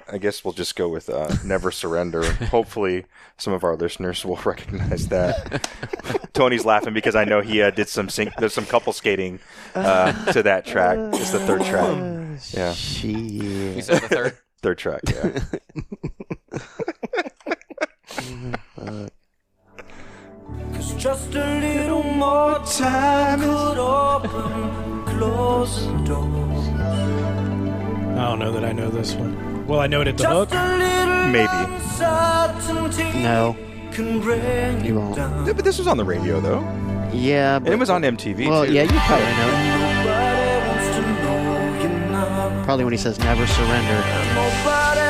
I 0.09 0.17
guess 0.17 0.43
we'll 0.45 0.53
just 0.53 0.75
go 0.75 0.87
with 0.89 1.09
uh, 1.09 1.33
Never 1.43 1.71
Surrender. 1.71 2.23
Hopefully, 2.45 3.05
some 3.37 3.53
of 3.53 3.63
our 3.63 3.75
listeners 3.75 4.23
will 4.25 4.35
recognize 4.45 5.07
that. 5.09 5.67
Tony's 6.33 6.63
laughing 6.65 6.93
because 6.93 7.15
I 7.15 7.23
know 7.25 7.41
he 7.41 7.61
uh, 7.61 7.71
did 7.71 7.89
some 7.89 8.07
sync, 8.09 8.33
there's 8.37 8.53
some 8.53 8.65
couple 8.65 8.93
skating 8.93 9.39
uh, 9.75 10.11
to 10.33 10.43
that 10.43 10.65
track. 10.65 10.97
It's 11.13 11.31
the 11.31 11.39
third 11.39 11.63
track. 11.63 11.97
Yeah, 12.53 12.69
You 12.69 12.73
Shit. 13.73 13.85
said 13.85 14.01
the 14.03 14.07
third. 14.07 14.37
third 14.61 14.77
track. 14.77 15.01
Yeah. 15.07 15.39
Cause 20.73 20.93
just 20.95 21.33
a 21.35 21.59
little 21.59 22.03
more 22.03 22.59
time 22.65 23.39
could 23.41 23.77
open, 23.77 25.05
close 25.05 25.85
the 25.85 25.97
door. 26.05 26.25
I 28.17 28.25
don't 28.25 28.39
know 28.39 28.51
that 28.51 28.63
I 28.65 28.71
know 28.71 28.89
this 28.89 29.13
one. 29.13 29.35
Well, 29.67 29.79
I 29.79 29.87
know 29.87 30.01
it 30.01 30.07
at 30.07 30.17
the 30.17 30.27
hook. 30.27 30.49
Just 30.49 30.67
a 30.67 31.27
Maybe. 31.31 33.21
No. 33.23 33.55
You 34.83 34.95
won't. 34.95 35.17
Yeah, 35.17 35.53
but 35.53 35.63
this 35.65 35.77
was 35.77 35.87
on 35.87 35.97
the 35.97 36.05
radio 36.05 36.39
though, 36.39 36.61
Yeah, 37.13 37.57
and 37.57 37.65
but 37.65 37.73
it 37.73 37.79
was 37.79 37.89
on 37.89 38.01
MTV 38.03 38.47
well, 38.49 38.65
too. 38.65 38.73
yeah, 38.73 38.83
you 38.83 38.99
probably 38.99 39.25
know 39.25 39.51
Nobody 40.01 40.67
wants 40.67 40.87
to 40.95 41.01
know 41.23 41.81
you 41.81 41.89
now. 42.09 42.59
it. 42.61 42.65
Probably 42.65 42.85
when 42.85 42.93
he 42.93 42.97
says 42.97 43.19
never 43.19 43.45
surrender. 43.45 44.01
Nobody 44.35 45.01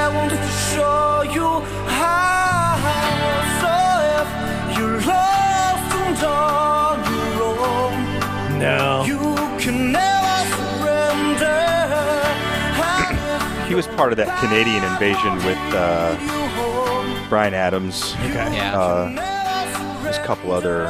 He 13.72 13.76
was 13.76 13.88
part 13.88 14.12
of 14.12 14.18
that 14.18 14.38
Canadian 14.42 14.84
invasion 14.84 15.34
with 15.48 15.58
uh, 15.74 17.30
Bryan 17.30 17.54
Adams. 17.54 18.14
Okay. 18.16 18.58
Yeah. 18.58 18.78
Uh, 18.78 20.04
there's 20.04 20.18
a 20.18 20.24
couple 20.26 20.52
other 20.52 20.88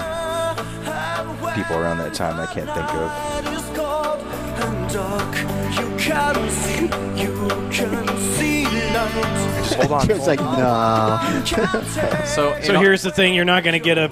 people 1.53 1.77
around 1.77 1.99
that 1.99 2.15
time 2.15 2.39
I 2.39 2.47
can't 2.51 2.67
think 2.73 2.91
of. 2.95 3.45
It 3.45 3.53
is 3.53 3.77
cold 3.77 4.19
and 4.63 4.91
dark. 4.91 5.35
You 5.75 5.95
can 5.99 6.49
see, 6.49 6.81
you 7.21 7.69
can 7.69 8.17
see 8.17 8.65
light. 8.65 9.61
Just 9.61 9.75
hold 9.75 9.91
on. 9.91 10.09
It's 10.09 10.25
like, 10.25 10.39
no. 10.39 11.19
So, 12.25 12.59
So 12.61 12.79
here's 12.79 13.03
the 13.03 13.11
thing: 13.11 13.35
you're 13.35 13.45
not 13.45 13.63
going 13.63 13.73
to 13.73 13.79
get 13.79 13.99
a 13.99 14.07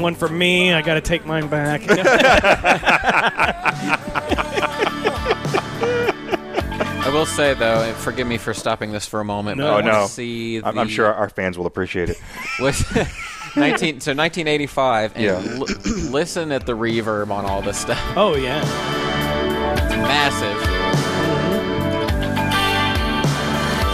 one 0.00 0.14
from 0.14 0.38
me. 0.38 0.72
I 0.72 0.80
got 0.80 0.94
to 0.94 1.02
take 1.02 1.26
mine 1.26 1.48
back. 1.48 1.82
I 7.08 7.10
will 7.10 7.24
say 7.24 7.54
though, 7.54 7.80
and 7.80 7.96
forgive 7.96 8.26
me 8.26 8.36
for 8.36 8.52
stopping 8.52 8.92
this 8.92 9.06
for 9.06 9.20
a 9.20 9.24
moment. 9.24 9.56
No. 9.56 9.76
but 9.76 9.86
I 9.86 9.88
oh, 9.88 10.00
no. 10.02 10.06
See 10.08 10.58
I'm, 10.58 10.74
the, 10.74 10.80
I'm 10.82 10.88
sure 10.88 11.06
our 11.06 11.30
fans 11.30 11.56
will 11.56 11.64
appreciate 11.64 12.10
it. 12.10 12.20
was 12.60 12.84
19 13.56 14.00
so 14.02 14.12
1985 14.14 15.12
and 15.16 15.24
Yeah. 15.24 15.42
l- 15.54 15.64
listen 16.10 16.52
at 16.52 16.66
the 16.66 16.74
reverb 16.76 17.30
on 17.30 17.46
all 17.46 17.62
this 17.62 17.78
stuff 17.78 17.98
oh 18.14 18.36
yeah. 18.36 18.60
it's 19.72 19.96
massive 19.96 20.58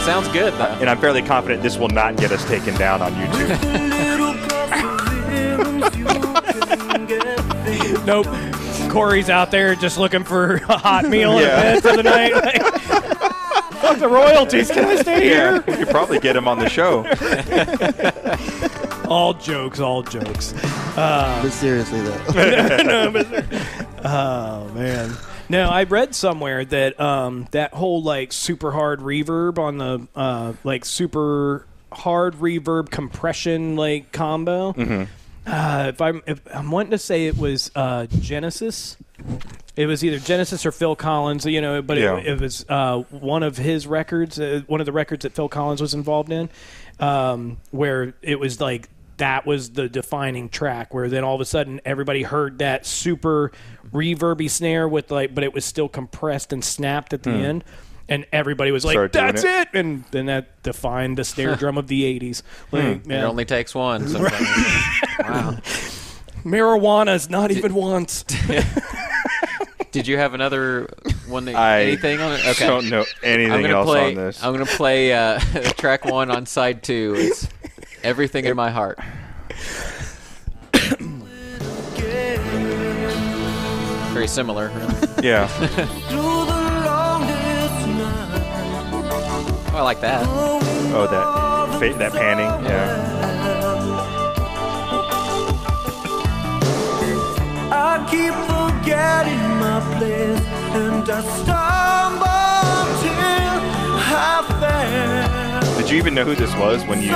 sounds 0.05 0.27
good 0.29 0.53
though 0.55 0.77
And 0.81 0.90
I'm 0.90 0.98
fairly 0.98 1.22
confident 1.22 1.62
this 1.62 1.79
will 1.79 1.88
not 1.88 2.16
get 2.16 2.33
us 2.33 2.44
taken 2.46 2.74
down 2.74 3.00
on 3.00 3.12
YouTube. 3.12 3.62
Little 4.11 4.35
perseverance, 4.48 5.96
you 5.96 6.05
can 6.05 7.07
get 7.07 7.38
things. 7.64 8.05
Nope. 8.05 8.27
Corey's 8.94 9.28
out 9.28 9.50
there 9.50 9.74
just 9.74 9.98
looking 9.98 10.24
for 10.24 10.54
a 10.54 10.78
hot 10.78 11.04
meal 11.09 11.33
and 11.33 11.40
Yeah. 11.40 11.61
a 11.61 11.80
bed 11.80 11.83
for 11.83 11.96
the 11.96 12.02
night. 12.04 12.33
Fuck 13.80 13.98
the 13.98 14.09
royalties. 14.09 14.70
Can 14.70 14.85
I 14.87 14.96
stay 14.96 15.28
yeah, 15.28 15.52
here? 15.52 15.64
we 15.66 15.74
could 15.76 15.88
probably 15.88 16.18
get 16.20 16.37
him 16.37 16.48
on 16.48 16.59
the 16.59 16.68
show. 16.70 17.04
All 19.11 19.35
jokes, 19.35 19.80
all 19.80 20.02
jokes. 20.02 20.54
But 20.96 21.50
seriously, 21.50 22.00
though. 22.00 22.22
Oh 24.02 24.70
man. 24.74 25.12
No, 25.50 25.68
I 25.68 25.83
read 25.85 26.14
somewhere 26.14 26.64
that 26.64 26.98
um, 26.98 27.46
that 27.50 27.74
whole 27.74 28.02
like 28.02 28.33
super 28.33 28.70
hard 28.72 29.00
reverb 29.00 29.59
on 29.59 29.76
the 29.76 30.07
uh, 30.16 30.54
like 30.64 30.87
super 30.87 31.66
hard 31.92 32.35
reverb 32.37 32.90
compression 32.90 33.76
like 33.76 34.11
combo. 34.11 34.72
Uh, 35.46 35.87
if 35.90 36.00
I'm 36.00 36.22
if 36.26 36.40
I'm 36.54 36.70
wanting 36.70 36.92
to 36.92 36.98
say 36.98 37.26
it 37.26 37.37
was 37.37 37.70
uh, 37.74 38.07
Genesis. 38.07 38.96
It 39.76 39.87
was 39.87 40.04
either 40.04 40.18
Genesis 40.20 40.64
or 40.64 40.70
Phil 40.72 40.94
Collins, 40.94 41.44
you 41.46 41.61
know, 41.61 41.83
but 41.83 41.98
Yeah. 41.98 42.16
it, 42.18 42.26
it 42.28 42.40
was 42.40 42.64
uh, 42.68 42.98
one 43.11 43.42
of 43.42 43.57
his 43.57 43.87
records, 43.88 44.38
uh, 44.38 44.62
one 44.68 44.78
of 44.80 44.87
the 44.87 44.92
records 44.92 45.24
that 45.24 45.33
Phil 45.33 45.48
Collins 45.48 45.80
was 45.80 45.94
involved 45.94 46.30
in, 46.30 46.48
um, 47.00 47.57
where 47.72 48.14
it 48.22 48.38
was 48.38 48.61
like 48.61 48.88
that 49.16 49.46
was 49.46 49.70
the 49.70 49.88
defining 49.88 50.48
track. 50.48 50.94
Where 50.94 51.09
then 51.09 51.24
all 51.24 51.35
of 51.35 51.40
a 51.40 51.44
sudden 51.44 51.80
everybody 51.85 52.22
heard 52.22 52.59
that 52.61 52.87
super 52.87 53.50
reverby 53.92 54.48
snare 54.48 54.88
with 54.88 55.11
like, 55.11 55.35
but 55.35 55.42
it 55.42 55.52
was 55.52 55.64
still 55.64 55.88
compressed 55.88 56.52
and 56.52 56.64
snapped 56.64 57.12
at 57.12 57.24
the 57.24 57.30
end, 57.30 57.64
and 58.08 58.26
everybody 58.32 58.70
was 58.70 58.84
like, 58.84 58.94
Started 58.94 59.12
"That's 59.12 59.44
it. 59.44 59.50
it!" 59.50 59.68
And 59.74 60.04
then 60.10 60.26
that 60.26 60.62
defined 60.62 61.18
the 61.18 61.24
snare 61.24 61.56
drum 61.56 61.78
of 61.78 61.88
the 61.88 62.02
'80s. 62.02 62.42
Like, 62.72 62.84
it 62.84 63.06
yeah. 63.06 63.26
only 63.26 63.44
takes 63.44 63.74
one 63.74 64.08
sometimes. 64.08 64.40
wow 65.20 65.58
marijuana's 66.44 67.30
not 67.30 67.50
even 67.50 67.74
once. 67.74 68.22
did 69.90 70.06
you 70.06 70.18
have 70.18 70.34
another 70.34 70.88
one 71.28 71.46
that 71.46 71.54
I 71.54 71.82
anything 71.82 72.20
on 72.20 72.32
it 72.32 72.46
okay 72.46 72.66
don't 72.66 72.90
know 72.90 73.00
I'm 73.00 73.06
anything 73.22 73.62
gonna 73.62 73.74
else 73.74 73.86
play 73.86 74.08
on 74.08 74.14
this. 74.16 74.42
I'm 74.42 74.52
gonna 74.52 74.66
play 74.66 75.12
uh, 75.12 75.38
track 75.78 76.04
one 76.04 76.32
on 76.32 76.46
side 76.46 76.82
two 76.82 77.14
it's 77.16 77.48
everything 78.02 78.44
in 78.44 78.56
my 78.56 78.70
heart 78.70 78.98
very 84.12 84.26
similar 84.26 84.72
yeah. 85.22 85.46
Night. 89.74 89.80
I 89.80 89.82
like 89.82 90.00
that 90.00 90.26
Oh, 90.96 91.06
that 91.10 91.78
fa- 91.80 91.98
that 91.98 92.12
panning. 92.12 92.64
Yeah. 92.64 93.24
I 97.72 98.06
keep 98.10 98.34
forgetting 98.50 99.44
my 99.58 99.80
place 99.98 100.40
and 100.74 101.08
I 101.08 101.20
stumble 101.40 102.84
till 103.02 103.58
I 104.14 104.44
fell. 104.60 105.78
Did 105.78 105.90
you 105.90 105.96
even 105.98 106.14
know 106.14 106.24
who 106.24 106.34
this 106.37 106.54
was 106.56 106.84
when 106.87 107.02
you 107.02 107.08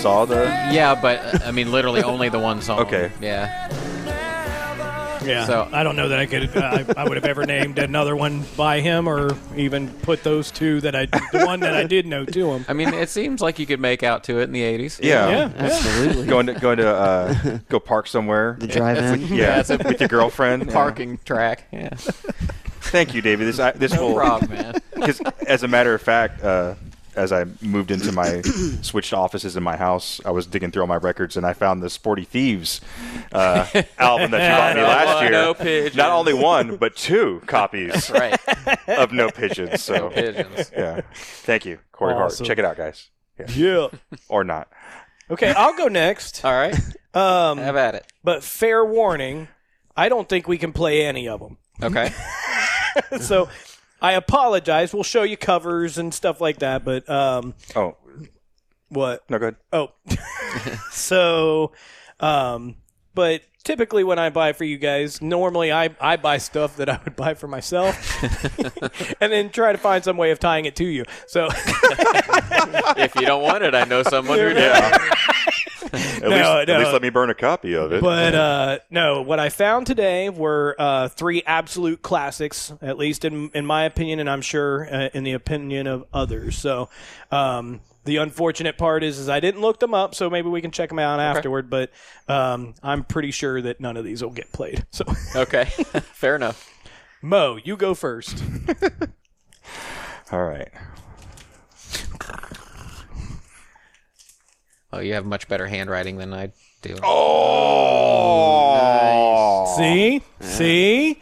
saw 0.00 0.24
the? 0.24 0.44
Yeah, 0.72 0.94
but 1.00 1.44
I 1.44 1.50
mean, 1.50 1.72
literally 1.72 2.02
only 2.02 2.28
the 2.28 2.38
one 2.38 2.60
song. 2.62 2.80
Okay. 2.80 3.10
Yeah. 3.20 3.68
Yeah. 5.26 5.46
So- 5.46 5.68
I 5.72 5.82
don't 5.82 5.96
know 5.96 6.08
that 6.08 6.18
I 6.18 6.26
could. 6.26 6.56
I, 6.56 6.84
I 6.96 7.04
would 7.08 7.16
have 7.16 7.24
ever 7.24 7.44
named 7.46 7.78
another 7.78 8.14
one 8.16 8.44
by 8.56 8.80
him, 8.80 9.08
or 9.08 9.36
even 9.56 9.88
put 9.88 10.22
those 10.22 10.50
two 10.50 10.80
that 10.82 10.94
I, 10.94 11.06
the 11.06 11.44
one 11.46 11.60
that 11.60 11.74
I 11.74 11.84
did 11.84 12.06
know 12.06 12.24
to 12.24 12.50
him. 12.52 12.64
I 12.68 12.72
mean, 12.72 12.92
it 12.94 13.08
seems 13.08 13.40
like 13.40 13.58
you 13.58 13.66
could 13.66 13.80
make 13.80 14.02
out 14.02 14.24
to 14.24 14.40
it 14.40 14.44
in 14.44 14.52
the 14.52 14.62
'80s. 14.62 15.00
Yeah. 15.02 15.28
Yeah. 15.30 15.52
Absolutely. 15.56 16.26
Going 16.26 16.46
to 16.46 16.54
going 16.54 16.78
to 16.78 16.88
uh, 16.88 17.58
go 17.68 17.78
park 17.80 18.06
somewhere. 18.06 18.56
The 18.58 18.66
drive-in. 18.66 19.28
Yeah, 19.34 19.60
it's 19.60 19.70
a- 19.70 19.78
with 19.78 20.00
your 20.00 20.08
girlfriend. 20.08 20.66
Yeah. 20.66 20.72
Parking 20.82 21.18
track. 21.24 21.64
Yeah. 21.72 21.90
Thank 21.94 23.14
you, 23.14 23.22
David. 23.22 23.46
This 23.46 23.58
I, 23.58 23.70
this 23.72 23.92
No 23.94 24.08
will 24.08 24.14
problem, 24.16 24.50
man. 24.50 24.74
because 24.94 25.20
as 25.46 25.62
a 25.62 25.68
matter 25.68 25.94
of 25.94 26.02
fact, 26.02 26.42
uh, 26.42 26.74
as 27.16 27.32
I 27.32 27.44
moved 27.60 27.90
into 27.90 28.12
my 28.12 28.40
switched 28.82 29.12
offices 29.12 29.56
in 29.56 29.62
my 29.62 29.76
house, 29.76 30.20
I 30.24 30.30
was 30.30 30.46
digging 30.46 30.70
through 30.70 30.82
all 30.82 30.88
my 30.88 30.96
records 30.96 31.36
and 31.36 31.44
I 31.46 31.52
found 31.52 31.82
the 31.82 31.90
Sporty 31.90 32.24
Thievz 32.26 32.80
uh, 33.32 33.66
album 33.98 34.30
that 34.30 34.42
you 34.42 34.56
bought 34.56 34.76
me 34.76 34.82
last 35.10 35.22
year. 35.22 35.30
no 35.30 35.54
pigeons. 35.54 35.96
Not 35.96 36.10
only 36.10 36.34
one, 36.34 36.76
but 36.76 36.96
two 36.96 37.42
copies 37.46 38.10
Right. 38.14 38.38
of 38.88 39.12
No 39.12 39.28
Pigeons. 39.30 39.82
So 39.82 40.10
Pigeons. 40.10 40.70
yeah, 40.76 41.00
thank 41.14 41.64
you, 41.66 41.78
Corey 41.92 42.14
Awesome. 42.14 42.44
Hart. 42.44 42.48
Check 42.48 42.58
it 42.58 42.64
out, 42.64 42.76
guys. 42.76 43.10
Yeah. 43.38 43.46
Yeah. 43.50 43.88
Or 44.28 44.44
not. 44.44 44.68
Okay, 45.30 45.50
I'll 45.56 45.76
go 45.76 45.88
next. 45.88 46.44
All 46.44 46.52
right. 46.52 46.74
Um, 47.14 47.58
Have 47.58 47.76
at 47.76 47.94
it. 47.94 48.06
but 48.24 48.42
fair 48.42 48.84
warning, 48.84 49.48
I 49.96 50.08
don't 50.08 50.28
think 50.28 50.46
we 50.48 50.58
can 50.58 50.72
play 50.72 51.04
any 51.04 51.28
of 51.28 51.40
them. 51.40 51.58
Okay. 51.82 52.10
so 53.20 53.48
I 54.02 54.12
apologize. 54.12 54.92
We'll 54.92 55.02
show 55.04 55.22
you 55.22 55.36
covers 55.38 55.96
and 55.96 56.12
stuff 56.12 56.40
like 56.40 56.58
that. 56.58 56.84
But 56.84 57.08
um, 57.08 57.54
Oh 57.74 57.96
what? 58.88 59.22
no, 59.30 59.38
go 59.38 59.46
ahead. 59.46 59.56
Oh, 59.72 59.92
so, 60.90 61.72
um, 62.20 62.76
but 63.14 63.40
typically 63.64 64.04
when 64.04 64.18
I 64.18 64.28
buy 64.30 64.52
for 64.52 64.64
you 64.64 64.76
guys, 64.76 65.22
normally 65.22 65.72
I, 65.72 65.90
I 66.00 66.16
buy 66.16 66.36
stuff 66.38 66.76
that 66.76 66.88
I 66.90 67.00
would 67.04 67.16
buy 67.16 67.32
for 67.34 67.48
myself, 67.48 67.96
and 69.20 69.32
then 69.32 69.48
try 69.50 69.72
to 69.72 69.78
find 69.78 70.04
some 70.04 70.16
way 70.18 70.30
of 70.30 70.40
tying 70.40 70.66
it 70.66 70.76
to 70.76 70.84
you. 70.84 71.04
So, 71.26 71.48
if 72.96 73.14
you 73.14 73.22
don't 73.22 73.42
want 73.42 73.64
it, 73.64 73.74
I 73.74 73.84
know 73.84 74.02
someone 74.02 74.38
who 74.38 74.52
does. 74.52 74.98
At, 76.22 76.22
least, 76.22 76.22
No, 76.22 76.58
at 76.60 76.68
least 76.68 76.92
let 76.92 77.02
me 77.02 77.10
burn 77.10 77.28
a 77.28 77.34
copy 77.34 77.74
of 77.74 77.92
it. 77.92 78.00
but 78.00 78.34
uh, 78.34 78.78
no, 78.90 79.20
what 79.22 79.38
I 79.38 79.50
found 79.50 79.86
today 79.86 80.30
were 80.30 80.74
uh, 80.78 81.08
three 81.08 81.42
absolute 81.46 82.00
classics, 82.00 82.72
at 82.80 82.96
least 82.96 83.24
in 83.24 83.50
in 83.54 83.66
my 83.66 83.84
opinion, 83.84 84.18
and 84.18 84.30
I'm 84.30 84.40
sure 84.42 84.88
uh, 84.92 85.08
in 85.12 85.24
the 85.24 85.32
opinion 85.32 85.86
of 85.86 86.06
others. 86.12 86.56
So. 86.56 86.88
Um, 87.30 87.80
the 88.04 88.16
unfortunate 88.16 88.78
part 88.78 89.04
is, 89.04 89.18
is 89.20 89.28
I 89.28 89.38
didn't 89.38 89.60
look 89.60 89.78
them 89.78 89.94
up, 89.94 90.16
so 90.16 90.28
maybe 90.28 90.48
we 90.48 90.60
can 90.60 90.72
check 90.72 90.88
them 90.88 90.98
out 90.98 91.20
afterward. 91.20 91.70
But 91.70 91.90
um, 92.26 92.74
I'm 92.82 93.04
pretty 93.04 93.30
sure 93.30 93.62
that 93.62 93.80
none 93.80 93.96
of 93.96 94.04
these 94.04 94.22
will 94.24 94.30
get 94.32 94.50
played. 94.52 94.84
So, 94.90 95.04
Okay. 95.36 95.66
Fair 95.66 96.34
enough. 96.34 96.68
Mo, 97.22 97.58
you 97.62 97.76
go 97.76 97.94
first. 97.94 98.42
all 100.32 100.42
right. 100.42 100.68
Oh, 104.92 104.98
you 105.00 105.14
have 105.14 105.24
much 105.24 105.48
better 105.48 105.66
handwriting 105.66 106.18
than 106.18 106.34
I 106.34 106.52
do. 106.82 106.96
Oh, 108.32 109.74
See, 109.78 110.22
see. 110.40 111.20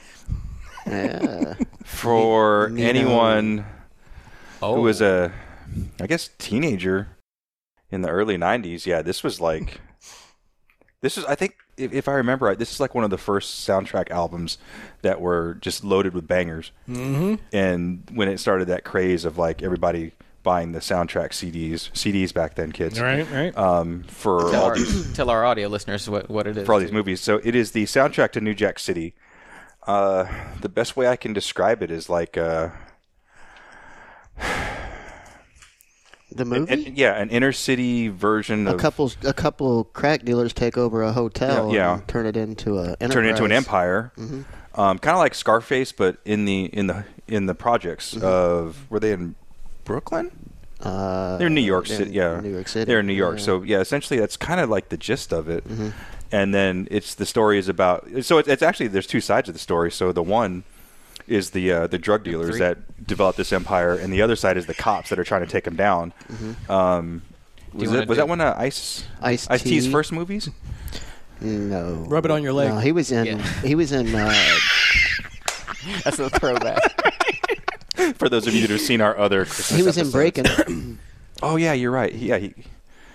Yeah. 0.87 1.55
for 1.85 2.69
Nino. 2.73 2.89
anyone 2.89 3.65
Oh. 4.63 4.75
who 4.77 4.83
was 4.83 5.01
a, 5.01 5.33
I 6.01 6.07
guess, 6.07 6.29
teenager 6.39 7.09
in 7.91 8.03
the 8.03 8.09
early 8.09 8.37
'90s. 8.37 8.85
Yeah, 8.87 9.03
this 9.03 9.23
was 9.23 9.41
like 9.41 9.81
This 11.01 11.17
is, 11.17 11.25
I 11.25 11.35
think, 11.35 11.55
if, 11.77 11.93
if 11.93 12.09
I 12.09 12.13
remember 12.15 12.47
right, 12.47 12.59
this 12.59 12.73
is 12.73 12.81
like 12.81 12.95
one 12.95 13.05
of 13.05 13.11
the 13.11 13.17
first 13.19 13.67
soundtrack 13.67 14.11
albums 14.11 14.59
that 15.03 15.21
were 15.21 15.55
just 15.61 15.83
loaded 15.85 16.13
with 16.13 16.27
bangers. 16.27 16.73
Mm-hmm. 16.89 17.37
And 17.53 18.03
when 18.13 18.29
it 18.29 18.39
started 18.41 18.67
that 18.69 18.85
craze 18.85 19.25
of 19.25 19.39
like 19.39 19.63
everybody 19.63 20.13
buying 20.43 20.73
the 20.73 20.79
soundtrack 20.81 21.31
CDs, 21.31 21.91
CDs 21.93 22.33
back 22.33 22.55
then, 22.55 22.73
kids, 22.73 23.01
Right, 23.01 23.31
right. 23.31 23.57
um, 23.57 24.05
for 24.05 24.51
Tell 24.51 24.63
all 24.63 24.69
our, 24.71 24.75
these 24.77 25.13
tell 25.17 25.31
our 25.31 25.45
audio 25.45 25.69
listeners 25.69 26.09
what, 26.09 26.29
what 26.31 26.47
it 26.47 26.57
is. 26.57 26.67
for 26.67 26.73
all 26.75 26.81
these 26.81 26.93
movies. 26.93 27.21
So 27.21 27.41
it 27.45 27.55
is 27.55 27.73
the 27.73 27.85
soundtrack 27.85 28.33
to 28.33 28.41
New 28.41 28.55
Jack 28.55 28.79
City. 28.79 29.15
Uh, 29.87 30.27
the 30.61 30.69
best 30.69 30.97
way 30.97 31.09
I 31.09 31.17
can 31.17 31.33
describe 31.33 31.83
it 31.83 31.91
is 31.91 32.09
like 32.09 32.37
uh, 32.37 32.69
The 36.33 36.45
movie. 36.45 36.73
an- 36.87 36.95
yeah, 36.97 37.21
an 37.21 37.29
inner 37.31 37.51
city 37.51 38.07
version 38.09 38.69
a 38.69 38.75
of 38.75 38.81
couple, 38.81 39.11
a 39.25 39.33
couple 39.33 39.83
crack 39.85 40.25
dealers 40.25 40.53
take 40.53 40.79
over 40.79 41.03
a 41.03 41.13
hotel 41.13 41.71
Yeah, 41.73 41.75
yeah. 41.77 41.95
and 41.95 42.07
turn 42.09 42.25
it 42.27 42.37
into 42.37 42.79
a 42.79 42.95
turn 43.09 43.27
it 43.27 43.31
into 43.31 43.45
an 43.45 43.51
empire. 43.53 44.13
Mm-hmm. 44.17 44.43
Um, 44.81 44.99
kind 45.01 45.15
of 45.17 45.19
like 45.19 45.35
Scarface, 45.35 45.91
but 45.91 46.19
in 46.25 46.45
the 46.45 46.67
in 46.67 46.87
the 46.87 47.05
in 47.27 47.47
the 47.47 47.55
projects 47.57 48.15
Mm-hmm. 48.15 48.25
of 48.25 48.89
were 48.91 49.01
they 49.01 49.11
in 49.13 49.35
Brooklyn? 49.85 50.31
Uh, 50.81 51.37
They're 51.37 51.49
in 51.49 51.55
New 51.55 51.61
York 51.61 51.87
City. 51.87 52.13
Yeah, 52.13 52.41
New 52.41 52.53
York 52.53 52.69
City. 52.69 52.85
They're 52.87 53.01
in 53.01 53.07
New 53.07 53.13
York. 53.13 53.39
Yeah. 53.39 53.45
So 53.45 53.63
yeah, 53.63 53.81
essentially 53.81 54.19
that's 54.19 54.37
kind 54.37 54.61
of 54.61 54.71
like 54.71 54.89
the 54.89 54.97
gist 54.97 55.33
of 55.33 55.49
it. 55.49 55.67
Mm-hmm. 55.69 55.91
And 56.33 56.55
then 56.55 56.89
it's 56.91 57.15
the 57.15 57.27
story 57.27 57.59
is 57.59 57.69
about. 57.69 58.09
So 58.23 58.39
it's, 58.39 58.49
it's 58.49 58.63
actually 58.63 58.87
there's 58.89 59.07
two 59.07 59.21
sides 59.21 59.49
of 59.49 59.55
the 59.55 59.59
story. 59.59 59.91
So 59.91 60.13
the 60.13 60.23
one 60.23 60.65
is 61.27 61.51
the 61.51 61.73
uh, 61.73 61.87
the 61.87 61.99
drug 61.99 62.25
dealers 62.25 62.51
Three. 62.51 62.59
that 62.61 63.07
develop 63.07 63.37
this 63.37 63.53
empire, 63.53 63.95
and 63.95 64.13
the 64.13 64.23
other 64.23 64.37
side 64.37 64.57
is 64.57 64.67
the 64.67 64.75
cops 64.75 65.11
that 65.11 65.19
are 65.19 65.25
trying 65.25 65.43
to 65.43 65.47
take 65.47 65.65
them 65.65 65.77
down. 65.77 66.13
Mm-hmm. 66.29 66.73
Um, 66.73 67.23
was, 67.73 67.89
wanna 67.89 68.03
it, 68.03 68.09
was 68.09 68.19
that 68.19 68.29
one 68.29 68.41
of 68.41 68.57
Ice 68.59 69.05
Ice-T. 69.21 69.59
T's 69.59 69.87
first 69.87 70.13
movies? 70.13 70.49
no. 71.41 72.05
Rub 72.09 72.25
it 72.25 72.31
on 72.31 72.43
your 72.43 72.53
leg. 72.53 72.71
No, 72.71 72.79
he 72.79 72.93
was 72.93 73.13
in. 73.13 73.27
Yeah. 73.27 73.43
He 73.63 73.75
was 73.75 73.93
in. 73.93 74.15
Uh, 74.15 74.29
That's 76.05 76.19
a 76.19 76.29
throwback. 76.31 77.00
For 78.19 78.29
those 78.29 78.47
of 78.47 78.55
you 78.55 78.63
that 78.63 78.71
have 78.71 78.81
seen 78.81 79.01
our 79.01 79.17
other, 79.17 79.45
Christmas 79.45 79.79
he 79.79 79.83
was 79.83 79.97
in 79.97 80.03
episodes. 80.09 80.13
Breaking. 80.13 80.99
Oh 81.43 81.57
yeah, 81.57 81.73
you're 81.73 81.91
right. 81.91 82.15
He- 82.15 82.29
Yeah, 82.29 82.37
he 82.37 82.55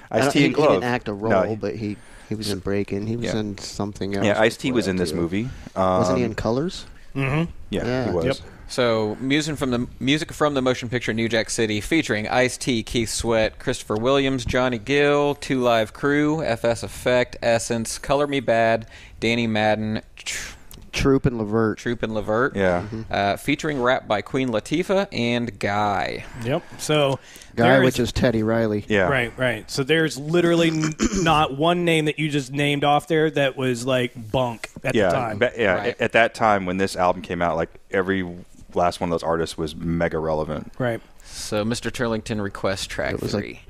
I 0.10 0.20
Ice 0.20 0.34
T 0.34 0.40
he, 0.40 0.46
and 0.48 0.56
he 0.56 0.62
didn't 0.64 0.84
act 0.84 1.08
a 1.08 1.14
role, 1.14 1.32
No, 1.32 1.44
he- 1.44 1.56
but 1.56 1.76
he 1.76 1.96
he 2.28 2.34
was 2.34 2.50
in 2.50 2.58
Breaking. 2.58 3.06
He 3.06 3.16
was 3.18 3.26
Yeah. 3.26 3.38
in 3.40 3.58
something 3.60 4.16
else. 4.16 4.26
yeah, 4.26 4.40
Ice 4.42 4.58
T 4.58 4.72
was 4.72 4.88
in 4.88 4.96
this 4.96 5.12
too. 5.12 5.18
movie. 5.18 5.50
Um, 5.76 6.00
Wasn't 6.00 6.18
he 6.18 6.24
in 6.24 6.34
Colors? 6.34 6.86
Mm-hmm. 7.16 7.52
Yeah, 7.70 7.86
Yeah. 7.86 8.06
he 8.06 8.12
was. 8.12 8.26
Yep. 8.26 8.38
So, 8.68 9.16
music 9.22 9.58
from 9.58 9.70
the 9.70 9.88
music 10.00 10.34
from 10.34 10.56
the 10.56 10.62
motion 10.64 10.90
picture 10.90 11.14
New 11.14 11.30
Jack 11.30 11.52
City, 11.52 11.80
featuring 11.82 12.28
Ice 12.28 12.58
T, 12.58 12.82
Keith 12.82 13.10
Sweat, 13.12 13.60
Christopher 13.60 13.96
Williams, 13.96 14.44
Johnny 14.44 14.80
Gill, 14.80 15.36
Two 15.36 15.62
Live 15.62 15.94
Crew, 15.94 16.42
FS 16.44 16.82
Effect, 16.82 17.38
Essence, 17.44 18.00
Color 18.00 18.26
Me 18.26 18.42
Badd, 18.42 18.86
Danny 19.20 19.46
Madden, 19.46 20.02
Tr- 20.16 20.56
Troop 20.96 21.26
and 21.26 21.38
Levert. 21.38 21.78
Troop 21.78 22.02
and 22.04 22.14
Levert. 22.14 22.56
Yeah. 22.56 22.82
Mm-hmm. 22.82 23.02
Uh, 23.12 23.38
featuring 23.38 23.82
rap 23.82 24.08
by 24.08 24.22
Queen 24.22 24.50
Latifah 24.50 25.08
and 25.12 25.58
Guy. 25.60 26.26
Yep. 26.44 26.64
So 26.80 27.20
Guy, 27.56 27.70
there 27.70 27.84
which 27.84 28.00
is 28.00 28.12
Teddy 28.12 28.42
Riley. 28.44 28.86
Yeah. 28.88 29.08
Right, 29.10 29.38
right. 29.38 29.70
So 29.70 29.84
there's 29.84 30.18
literally 30.18 30.72
not 31.22 31.58
one 31.58 31.86
name 31.86 32.06
that 32.06 32.18
you 32.20 32.30
just 32.30 32.52
named 32.52 32.84
off 32.84 33.08
there 33.08 33.30
that 33.32 33.56
was 33.58 33.86
like 33.86 34.32
bunk 34.32 34.70
at 34.84 34.96
yeah, 34.96 35.10
the 35.10 35.14
time. 35.16 35.38
ba- 35.40 35.54
yeah. 35.58 35.76
Right. 35.76 36.02
At 36.02 36.14
that 36.14 36.34
time 36.34 36.66
when 36.66 36.78
this 36.78 36.96
album 36.96 37.22
came 37.22 37.42
out, 37.42 37.56
like 37.56 37.70
every 37.92 38.28
last 38.74 39.00
one 39.00 39.10
of 39.10 39.12
those 39.12 39.24
artists 39.24 39.58
was 39.58 39.76
mega 39.76 40.18
relevant. 40.20 40.74
right. 40.80 41.02
So, 41.28 41.66
Mr. 41.66 41.92
Turlington 41.92 42.42
requests 42.42 42.88
track 42.88 43.14
It 43.16 43.22
was 43.22 43.34
like- 43.34 43.44
three. 43.44 43.62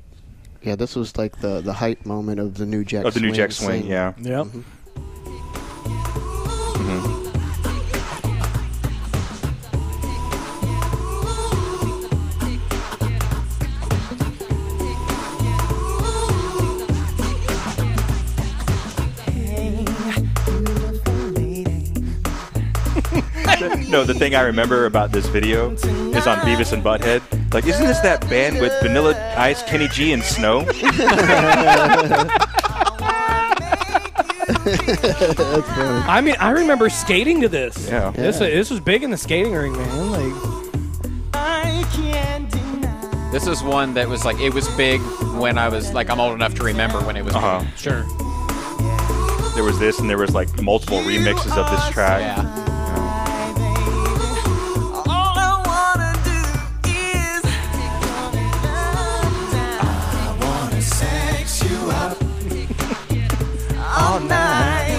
Yeah, 0.62 0.74
this 0.74 0.96
was 0.96 1.16
like 1.16 1.40
the 1.40 1.60
the 1.60 1.72
hype 1.72 2.04
moment 2.04 2.40
of 2.40 2.54
the 2.56 2.66
New 2.66 2.84
Jack. 2.84 3.04
Of 3.04 3.14
the 3.14 3.20
New 3.20 3.30
Jack 3.30 3.52
Swing, 3.52 3.82
scene. 3.82 3.90
yeah. 3.90 4.14
Yep. 4.18 4.46
No, 23.88 24.04
the 24.04 24.14
thing 24.14 24.34
I 24.34 24.42
remember 24.42 24.86
about 24.86 25.12
this 25.12 25.26
video 25.26 25.70
is 25.72 26.26
on 26.26 26.38
Beavis 26.38 26.72
and 26.72 26.82
Butthead. 26.82 27.22
Like, 27.54 27.66
isn't 27.66 27.86
this 27.86 28.00
that 28.00 28.20
band 28.28 28.60
with 28.60 28.72
Vanilla 28.82 29.14
Ice, 29.36 29.62
Kenny 29.62 29.88
G, 29.88 30.12
and 30.12 30.22
Snow? 30.22 30.64
I 36.08 36.20
mean, 36.22 36.36
I 36.38 36.50
remember 36.50 36.88
skating 36.88 37.40
to 37.42 37.48
this. 37.48 37.88
Yeah. 37.88 38.10
This 38.10 38.40
Yeah. 38.40 38.48
this 38.48 38.70
was 38.70 38.80
big 38.80 39.02
in 39.02 39.10
the 39.10 39.16
skating 39.16 39.52
ring, 39.52 39.72
man. 39.72 40.10
Like 40.10 40.32
This 43.32 43.46
is 43.46 43.62
one 43.62 43.92
that 43.94 44.08
was 44.08 44.24
like, 44.24 44.38
it 44.40 44.54
was 44.54 44.66
big 44.76 45.00
when 45.38 45.58
I 45.58 45.68
was 45.68 45.92
like, 45.92 46.08
I'm 46.08 46.20
old 46.20 46.32
enough 46.34 46.54
to 46.54 46.62
remember 46.64 47.00
when 47.00 47.16
it 47.16 47.24
was 47.24 47.34
Uh-huh. 47.34 47.58
big. 47.60 47.68
sure. 47.76 48.04
There 49.54 49.64
was 49.64 49.78
this, 49.78 49.98
and 49.98 50.08
there 50.08 50.16
was 50.18 50.34
like 50.34 50.62
multiple 50.62 50.98
remixes 51.00 51.56
of 51.56 51.70
this 51.70 51.88
track. 51.90 52.20
Yeah. 52.20 52.44
All 63.96 64.20
night. 64.20 64.92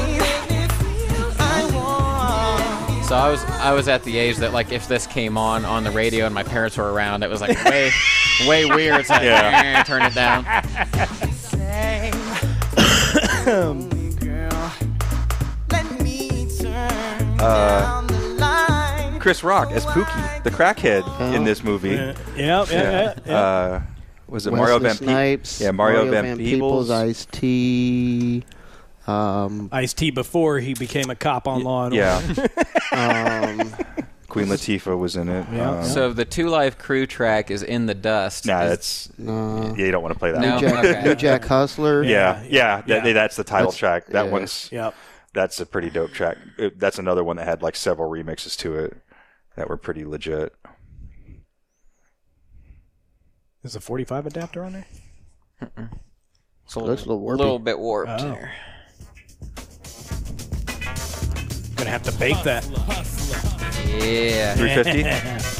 So 3.07 3.15
I 3.15 3.29
was 3.31 3.43
I 3.45 3.71
was 3.71 3.88
at 3.88 4.03
the 4.03 4.17
age 4.17 4.36
that 4.38 4.51
like 4.51 4.71
if 4.73 4.89
this 4.89 5.07
came 5.07 5.38
on 5.38 5.63
on 5.63 5.86
the 5.86 5.91
radio 5.91 6.25
and 6.25 6.36
my 6.36 6.43
parents 6.43 6.75
were 6.77 6.91
around, 6.91 7.23
it 7.23 7.29
was 7.29 7.39
like 7.39 7.57
way 7.63 7.89
way 8.47 8.65
weird. 8.65 8.99
It's 8.99 9.10
like, 9.10 9.21
Yeah. 9.23 9.77
"Eh, 9.79 9.83
turn 9.83 10.01
it 10.01 10.13
down. 10.13 10.43
say, 11.33 12.12
girl, 14.19 14.73
let 15.71 16.01
me 16.01 16.47
turn 16.60 17.39
Uh, 17.39 18.01
the 18.07 18.17
line. 18.39 19.19
Chris 19.21 19.41
Rock 19.41 19.71
as 19.71 19.86
Pookie, 19.86 20.43
the 20.43 20.51
crackhead 20.51 21.33
in 21.33 21.45
this 21.45 21.63
movie. 21.63 21.91
Yeah, 21.91 22.13
yeah, 22.36 22.36
yeah. 22.36 22.65
yeah, 22.69 23.13
yeah. 23.25 23.38
Uh, 23.38 23.81
was 24.27 24.45
it 24.47 24.51
Wesley 24.51 24.62
Mario 24.65 24.79
Van 24.79 24.95
Snipes. 24.95 25.57
Peebles? 25.60 25.62
Yeah, 25.62 25.71
Mario, 25.71 26.12
Van, 26.12 26.38
Peebles. 26.38 26.89
Ice 26.91 27.25
T. 27.31 28.43
Um, 29.07 29.69
Ice 29.71 29.93
T 29.93 30.11
before 30.11 30.59
he 30.59 30.73
became 30.73 31.09
a 31.09 31.15
cop 31.15 31.47
on 31.47 31.63
Law 31.63 31.85
and 31.85 31.95
Yeah, 31.95 32.21
Order. 32.27 32.41
um, 32.91 33.73
Queen 34.27 34.47
Latifah 34.47 34.97
was 34.97 35.15
in 35.15 35.29
it. 35.29 35.45
Yeah. 35.53 35.79
Um, 35.79 35.85
So 35.85 36.11
the 36.11 36.25
Two 36.25 36.49
Live 36.49 36.77
Crew 36.77 37.05
track 37.05 37.49
is 37.49 37.63
in 37.63 37.85
the 37.85 37.93
dust. 37.95 38.45
nah, 38.45 38.63
Is- 38.63 38.69
that's 38.69 39.17
no. 39.17 39.73
yeah, 39.77 39.85
you 39.85 39.91
don't 39.91 40.01
want 40.03 40.13
to 40.13 40.19
play 40.19 40.31
that. 40.31 40.41
No. 40.41 40.51
one. 40.55 40.61
Jack, 40.61 40.85
okay. 40.85 41.03
New 41.03 41.15
Jack 41.15 41.45
Hustler. 41.45 42.03
Yeah, 42.03 42.43
yeah, 42.49 42.83
yeah. 42.85 42.99
that- 42.99 43.13
that's 43.13 43.35
the 43.37 43.43
title 43.45 43.67
That's- 43.71 43.77
track. 43.77 44.07
That 44.07 44.25
yeah. 44.25 44.31
one's 44.31 44.69
Yep. 44.71 44.93
that's 45.33 45.59
a 45.61 45.65
pretty 45.65 45.89
dope 45.89 46.11
track. 46.11 46.37
It- 46.57 46.77
that's 46.79 46.99
another 46.99 47.23
one 47.23 47.37
that 47.37 47.45
had 47.47 47.61
like 47.61 47.75
several 47.77 48.11
remixes 48.11 48.57
to 48.57 48.75
it 48.75 48.97
that 49.55 49.69
were 49.69 49.77
pretty 49.77 50.03
legit. 50.05 50.53
Is 53.63 53.75
a 53.75 53.79
45 53.81 54.25
adapter 54.27 54.63
on 54.63 54.73
there? 54.73 54.85
it's 56.65 56.75
a 56.75 56.79
Looks 56.79 57.05
a 57.05 57.09
little 57.09 57.21
warpy. 57.21 57.37
little 57.37 57.59
bit 57.59 57.79
warped 57.79 58.11
Oh. 58.21 58.29
there. 58.29 58.51
Gonna 61.78 61.89
have 61.89 62.04
to 62.04 62.12
bake 62.13 62.41
that. 62.43 62.65
Yeah. 63.88 64.56
350. 64.56 65.58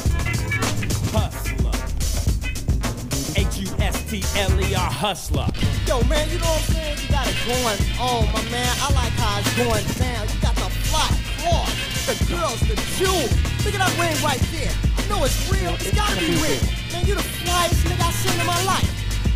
H-U-S-T-L-E-R 3.38 4.92
hustler. 5.04 5.48
Yo, 5.86 6.02
man, 6.10 6.28
you 6.30 6.40
know 6.40 6.50
what 6.50 6.58
I'm 6.58 6.74
saying? 6.74 6.98
You 7.02 7.08
got 7.10 7.28
it 7.30 7.38
going 7.46 7.80
on, 8.02 8.26
my 8.34 8.42
man. 8.50 8.74
I 8.82 8.92
like 8.94 9.14
how 9.22 9.40
it's 9.40 9.54
going 9.56 9.86
down. 10.02 10.28
You 10.28 10.42
got 10.42 10.56
the 10.56 10.70
fly 10.90 11.08
cloth, 11.38 11.70
the 12.10 12.16
girls, 12.34 12.60
the 12.66 12.76
jewels. 12.98 13.32
Look 13.64 13.74
at 13.78 13.82
that 13.86 13.94
ring 14.02 14.18
right 14.26 14.42
there. 14.52 14.74
I 14.98 15.02
know 15.08 15.24
it's 15.24 15.38
real. 15.52 15.74
It's 15.76 15.94
gotta 15.94 16.18
be 16.20 16.34
real. 16.42 16.62
Man, 16.92 17.06
you 17.06 17.16
the 17.16 17.22
flyest 17.46 17.86
nigga 17.86 18.04
I 18.04 18.12
seen 18.12 18.40
in 18.40 18.48
my 18.48 18.62
life. 18.66 18.90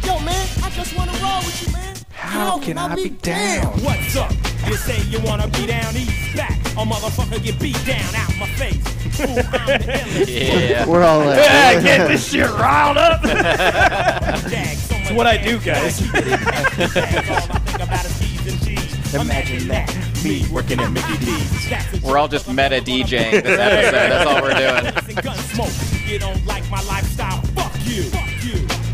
Yo, 0.05 0.19
man, 0.25 0.47
I 0.63 0.69
just 0.71 0.95
wanna 0.97 1.13
roll 1.21 1.39
with 1.45 1.61
you, 1.61 1.71
man. 1.73 1.80
How, 2.21 2.59
can, 2.59 2.77
I, 2.77 2.95
be 2.95 3.09
down? 3.09 3.65
What's 3.81 4.15
up? 4.15 4.31
You 4.67 4.75
say 4.75 5.01
you 5.09 5.19
wanna 5.21 5.47
be 5.47 5.65
down, 5.65 5.97
east 5.97 6.37
back. 6.37 6.55
A 6.77 6.85
motherfucker 6.85 7.43
get 7.43 7.59
beat 7.59 7.83
down 7.83 8.13
out 8.15 8.29
my 8.37 8.47
face. 8.55 8.77
Ooh, 9.19 9.23
I'm 9.23 9.37
the 9.37 9.87
illest. 9.87 10.69
Yeah. 10.69 10.85
We're 10.85 11.03
all 11.03 11.25
like, 11.25 11.83
Get 11.83 12.07
this 12.07 12.29
shit 12.31 12.47
riled 12.47 12.97
up. 12.97 13.21
it's 13.23 15.11
what 15.11 15.25
I 15.25 15.37
do, 15.37 15.59
guys. 15.59 15.99
All 16.01 16.15
I 16.15 17.59
think 17.59 17.81
about 17.81 18.05
is 18.05 18.19
D's 18.19 18.53
and 18.53 18.61
G's. 18.61 19.13
Imagine 19.15 19.67
that. 19.69 20.23
Me 20.23 20.45
working 20.51 20.79
at 20.79 20.91
Mickey 20.91 21.17
D's. 21.25 22.03
We're 22.03 22.19
all 22.19 22.27
just 22.27 22.47
meta 22.47 22.81
DJing 22.81 23.43
this 23.43 23.59
episode. 23.59 23.91
That's 23.91 24.29
all 24.29 24.41
we're 24.43 24.53
doing. 24.53 25.15
gun 25.23 25.37
smoke. 25.37 25.73
You 26.07 26.19
don't 26.19 26.45
like 26.45 26.69
my 26.69 26.81
lifestyle? 26.83 27.41
Fuck 27.55 27.73
you. 27.83 28.09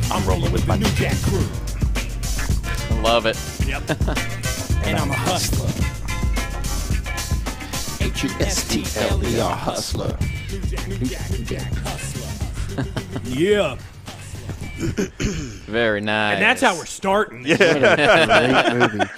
I'm 0.10 0.26
rolling 0.26 0.54
with 0.54 0.66
the 0.66 0.78
New 0.78 0.90
Jack 0.92 1.18
crew. 1.24 1.46
Love 3.08 3.26
it. 3.26 3.38
Yep. 3.66 3.90
and 4.86 4.98
I'm 4.98 5.10
a 5.10 5.14
hustler. 5.14 5.70
H 8.06 8.24
U 8.26 8.30
S 8.42 8.68
T 8.68 8.84
L 9.00 9.26
E 9.26 9.40
R 9.40 9.56
hustler. 9.56 10.18
Yeah. 13.24 13.78
Very 15.68 16.02
nice. 16.02 16.34
And 16.34 16.44
that's 16.44 16.62
how 16.62 16.76
we're 16.76 16.86
starting. 16.86 17.44
Great 17.44 17.60
movie. 18.74 19.10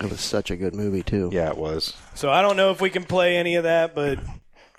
It 0.00 0.10
was 0.10 0.20
such 0.20 0.50
a 0.50 0.56
good 0.56 0.74
movie 0.74 1.04
too. 1.04 1.30
Yeah, 1.32 1.50
it 1.50 1.56
was. 1.56 1.94
So 2.14 2.32
I 2.32 2.42
don't 2.42 2.56
know 2.56 2.72
if 2.72 2.80
we 2.80 2.90
can 2.90 3.04
play 3.04 3.36
any 3.36 3.54
of 3.54 3.62
that, 3.62 3.94
but 3.94 4.18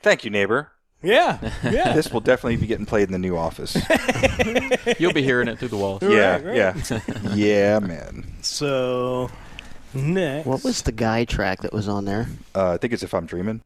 Thank 0.02 0.26
you, 0.26 0.30
neighbor. 0.30 0.72
Yeah, 1.04 1.52
yeah. 1.64 1.94
This 1.94 2.12
will 2.12 2.20
definitely 2.22 2.58
be 2.58 2.68
getting 2.68 2.86
played 2.86 3.08
in 3.08 3.12
the 3.12 3.20
new 3.20 3.38
office. 3.38 3.76
You'll 5.00 5.14
be 5.14 5.22
hearing 5.24 5.48
it 5.48 5.60
through 5.60 5.68
the 5.70 5.78
walls. 5.78 6.02
yeah, 6.02 6.38
right. 6.42 6.56
yeah, 6.56 7.34
yeah, 7.36 7.80
man. 7.80 8.34
so 8.42 9.30
next, 9.94 10.46
What 10.48 10.64
was 10.64 10.82
the 10.82 10.92
guy 10.92 11.26
track 11.26 11.62
that 11.62 11.74
was 11.74 11.88
on 11.88 12.06
there? 12.06 12.28
Uh, 12.56 12.72
I 12.74 12.78
think 12.78 12.94
it's 12.94 13.04
if 13.04 13.14
I'm 13.14 13.26
dreaming. 13.26 13.62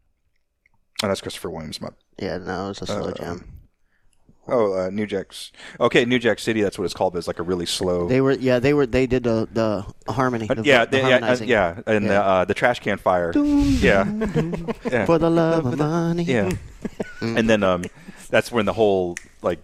Oh, 1.02 1.08
that's 1.08 1.22
Christopher 1.22 1.50
Williams. 1.50 1.80
My, 1.80 1.90
Yeah, 2.18 2.38
no, 2.40 2.66
it 2.66 2.70
was 2.70 2.82
a 2.82 2.86
slow 2.88 3.06
Uh, 3.10 3.12
jam. 3.14 3.46
oh, 4.50 4.74
uh, 4.74 4.90
New 4.90 5.06
Jack's. 5.06 5.54
Okay, 5.80 6.04
New 6.04 6.20
Jack 6.20 6.40
City. 6.40 6.62
That's 6.62 6.78
what 6.78 6.84
it's 6.84 6.94
called. 6.94 7.14
But 7.14 7.20
it's 7.20 7.28
like 7.28 7.40
a 7.40 7.44
really 7.44 7.66
slow. 7.66 8.10
They 8.10 8.20
were, 8.20 8.34
yeah, 8.34 8.60
they 8.60 8.74
were, 8.74 8.86
they 8.86 9.08
did 9.08 9.24
the 9.24 9.48
the 9.54 10.12
harmony. 10.12 10.50
Uh, 10.50 10.56
the, 10.56 10.64
yeah, 10.64 10.84
the 10.84 10.92
they, 10.92 10.98
yeah, 11.00 11.06
uh, 11.06 11.10
harmonizing. 11.12 11.48
yeah, 11.48 11.80
and 11.88 12.04
Yeah. 12.06 12.12
The, 12.12 12.20
uh, 12.22 12.46
the 12.46 12.54
trash 12.54 12.80
can 12.82 12.98
fire. 12.98 13.32
yeah, 13.34 14.04
yeah, 14.92 15.06
For 15.06 15.18
the 15.20 15.30
love 15.30 15.66
of 15.68 15.78
money. 15.78 16.24
yeah. 16.24 16.52
and 17.22 17.50
then 17.50 17.64
um, 17.64 17.84
that's 18.30 18.52
when 18.52 18.66
the 18.66 18.74
whole 18.74 19.16
like 19.42 19.60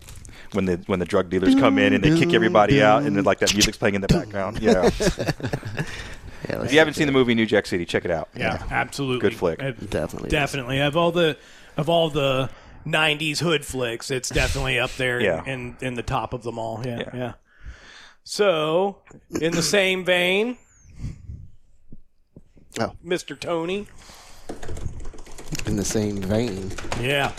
when 0.54 0.66
the 0.66 0.78
when 0.88 1.00
the 1.00 1.06
drug 1.06 1.30
dealers 1.30 1.56
come 1.56 1.78
in 1.78 1.94
and 1.94 2.04
they 2.04 2.18
kick 2.18 2.34
everybody 2.34 2.82
out, 2.82 3.04
and 3.04 3.16
then 3.16 3.24
like 3.24 3.40
that 3.40 3.54
music's 3.54 3.78
playing 3.78 3.96
in 3.96 4.02
the 4.02 4.08
background. 4.08 4.60
Yeah. 4.62 4.90
Yeah, 6.48 6.62
if 6.62 6.72
you 6.72 6.78
haven't 6.78 6.94
seen 6.94 7.08
the 7.08 7.12
movie 7.12 7.34
New 7.34 7.48
Jack 7.48 7.66
City, 7.66 7.86
check 7.86 8.06
it 8.06 8.12
out. 8.12 8.30
yeah, 8.38 8.62
absolutely 8.70 9.20
Good 9.20 9.36
flick. 9.36 9.58
Good. 9.58 9.90
Definitely. 9.90 10.30
definitely 10.30 10.80
of 10.80 10.96
all 10.96 11.12
the 11.12 11.38
of 11.76 11.90
all 11.90 12.12
the 12.12 12.52
'90s 12.86 13.40
hood 13.40 13.66
flicks, 13.66 14.12
it's 14.12 14.30
definitely 14.30 14.78
up 14.78 14.92
there 14.92 15.20
Yeah. 15.24 15.44
in 15.44 15.76
in 15.82 15.96
the 15.96 16.04
top 16.04 16.34
of 16.34 16.44
them 16.44 16.60
all. 16.60 16.84
Yeah, 16.86 17.00
Yeah. 17.00 17.10
yeah. 17.16 17.34
So, 18.24 18.98
in 19.42 19.54
the 19.54 19.64
same 19.64 20.06
vein, 20.06 20.58
Oh. 22.80 22.92
Mr. 23.04 23.40
Tony. 23.40 23.88
In 25.66 25.76
the 25.76 25.86
same 25.86 26.18
vein. 26.18 26.72
Yeah. 27.00 27.32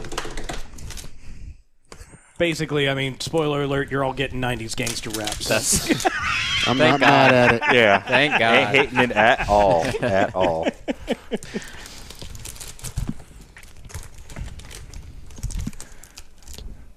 Basically, 2.38 2.88
I 2.88 2.94
mean, 2.94 3.18
spoiler 3.20 3.62
alert, 3.62 3.90
you're 3.90 4.04
all 4.04 4.12
getting 4.12 4.40
90s 4.40 4.76
gangster 4.76 5.10
raps. 5.10 5.48
That's 5.48 6.04
I'm 6.66 6.76
Thank 6.76 7.00
not 7.00 7.00
mad 7.00 7.34
at 7.34 7.54
it. 7.54 7.62
Yeah. 7.72 8.00
thank 8.06 8.38
God. 8.38 8.54
Ain't 8.54 8.66
God. 8.66 8.74
hating 8.74 8.98
it 8.98 9.12
at 9.12 9.48
all. 9.48 9.84
At 10.02 10.34
all. 10.34 10.66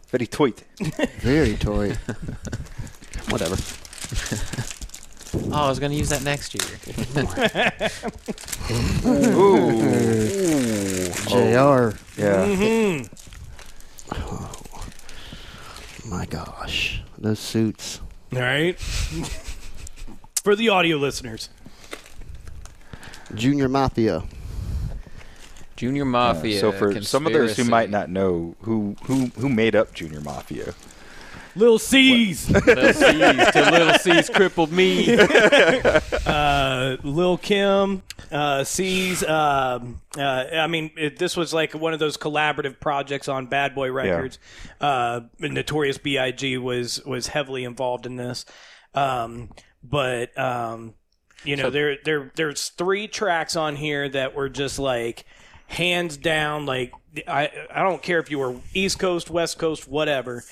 Very 0.10 0.28
tweet. 0.28 0.64
Very 1.20 1.56
toy. 1.56 1.96
Whatever. 3.30 3.56
Oh, 5.52 5.66
I 5.66 5.70
was 5.70 5.80
going 5.80 5.92
to 5.92 5.98
use 5.98 6.10
that 6.10 6.24
next 6.24 6.54
year. 6.56 6.66
Oh. 9.06 9.72
Jr. 11.28 11.98
Yeah. 12.22 12.46
Mm-hmm. 12.46 13.08
My 16.10 16.26
gosh, 16.26 17.02
those 17.18 17.40
suits. 17.40 18.02
All 18.34 18.40
right. 18.40 18.78
For 20.44 20.56
the 20.56 20.70
audio 20.70 20.98
listeners. 20.98 21.50
Junior 23.36 23.70
Mafia. 23.70 24.24
Junior 25.76 26.06
Mafia. 26.06 26.60
so 26.60 26.72
for 26.72 27.02
some 27.02 27.26
of 27.28 27.34
those 27.34 27.56
who 27.58 27.64
might 27.64 27.90
not 27.90 28.10
know 28.10 28.56
who 28.62 28.96
who 29.04 29.28
who 29.38 29.50
made 29.50 29.76
up 29.76 29.94
Junior 29.94 30.22
Mafia, 30.22 30.74
Lil 31.56 31.80
Cease. 31.80 32.50
Little 32.50 32.94
Cease 32.94 33.52
till 33.52 33.72
Little 33.72 33.94
Cease 34.00 34.30
crippled 34.30 34.72
me. 34.72 35.18
uh, 36.26 36.98
Lil 37.04 37.38
Kim, 37.38 38.04
uh, 38.32 38.64
C's. 38.64 39.24
Um, 39.24 40.02
uh, 40.18 40.46
I 40.54 40.68
mean, 40.68 40.92
it, 40.98 41.18
this 41.18 41.36
was 41.36 41.54
like 41.54 41.74
one 41.74 41.94
of 41.94 42.00
those 42.00 42.18
collaborative 42.18 42.80
projects 42.80 43.28
on 43.28 43.48
Bad 43.48 43.76
Boy 43.76 43.92
Records. 43.92 44.40
Uh, 44.80 45.22
Notorious 45.40 45.98
B.I.G. 45.98 46.58
was 46.58 47.04
was 47.06 47.28
heavily 47.28 47.64
involved 47.64 48.06
in 48.06 48.16
this, 48.16 48.46
um, 48.94 49.50
but 49.84 50.38
um, 50.38 50.94
you 51.44 51.56
know, 51.56 51.70
there 51.70 51.98
there 52.04 52.32
there's 52.36 52.70
three 52.70 53.08
tracks 53.08 53.56
on 53.56 53.76
here 53.76 54.10
that 54.10 54.36
were 54.36 54.50
just 54.50 54.80
like 54.80 55.26
hands 55.68 56.18
down. 56.18 56.66
Like 56.66 56.94
I 57.28 57.50
I 57.74 57.84
don't 57.84 58.02
care 58.02 58.20
if 58.20 58.30
you 58.30 58.40
were 58.40 58.56
East 58.74 59.00
Coast, 59.00 59.30
West 59.30 59.58
Coast, 59.58 59.88
whatever. 59.88 60.44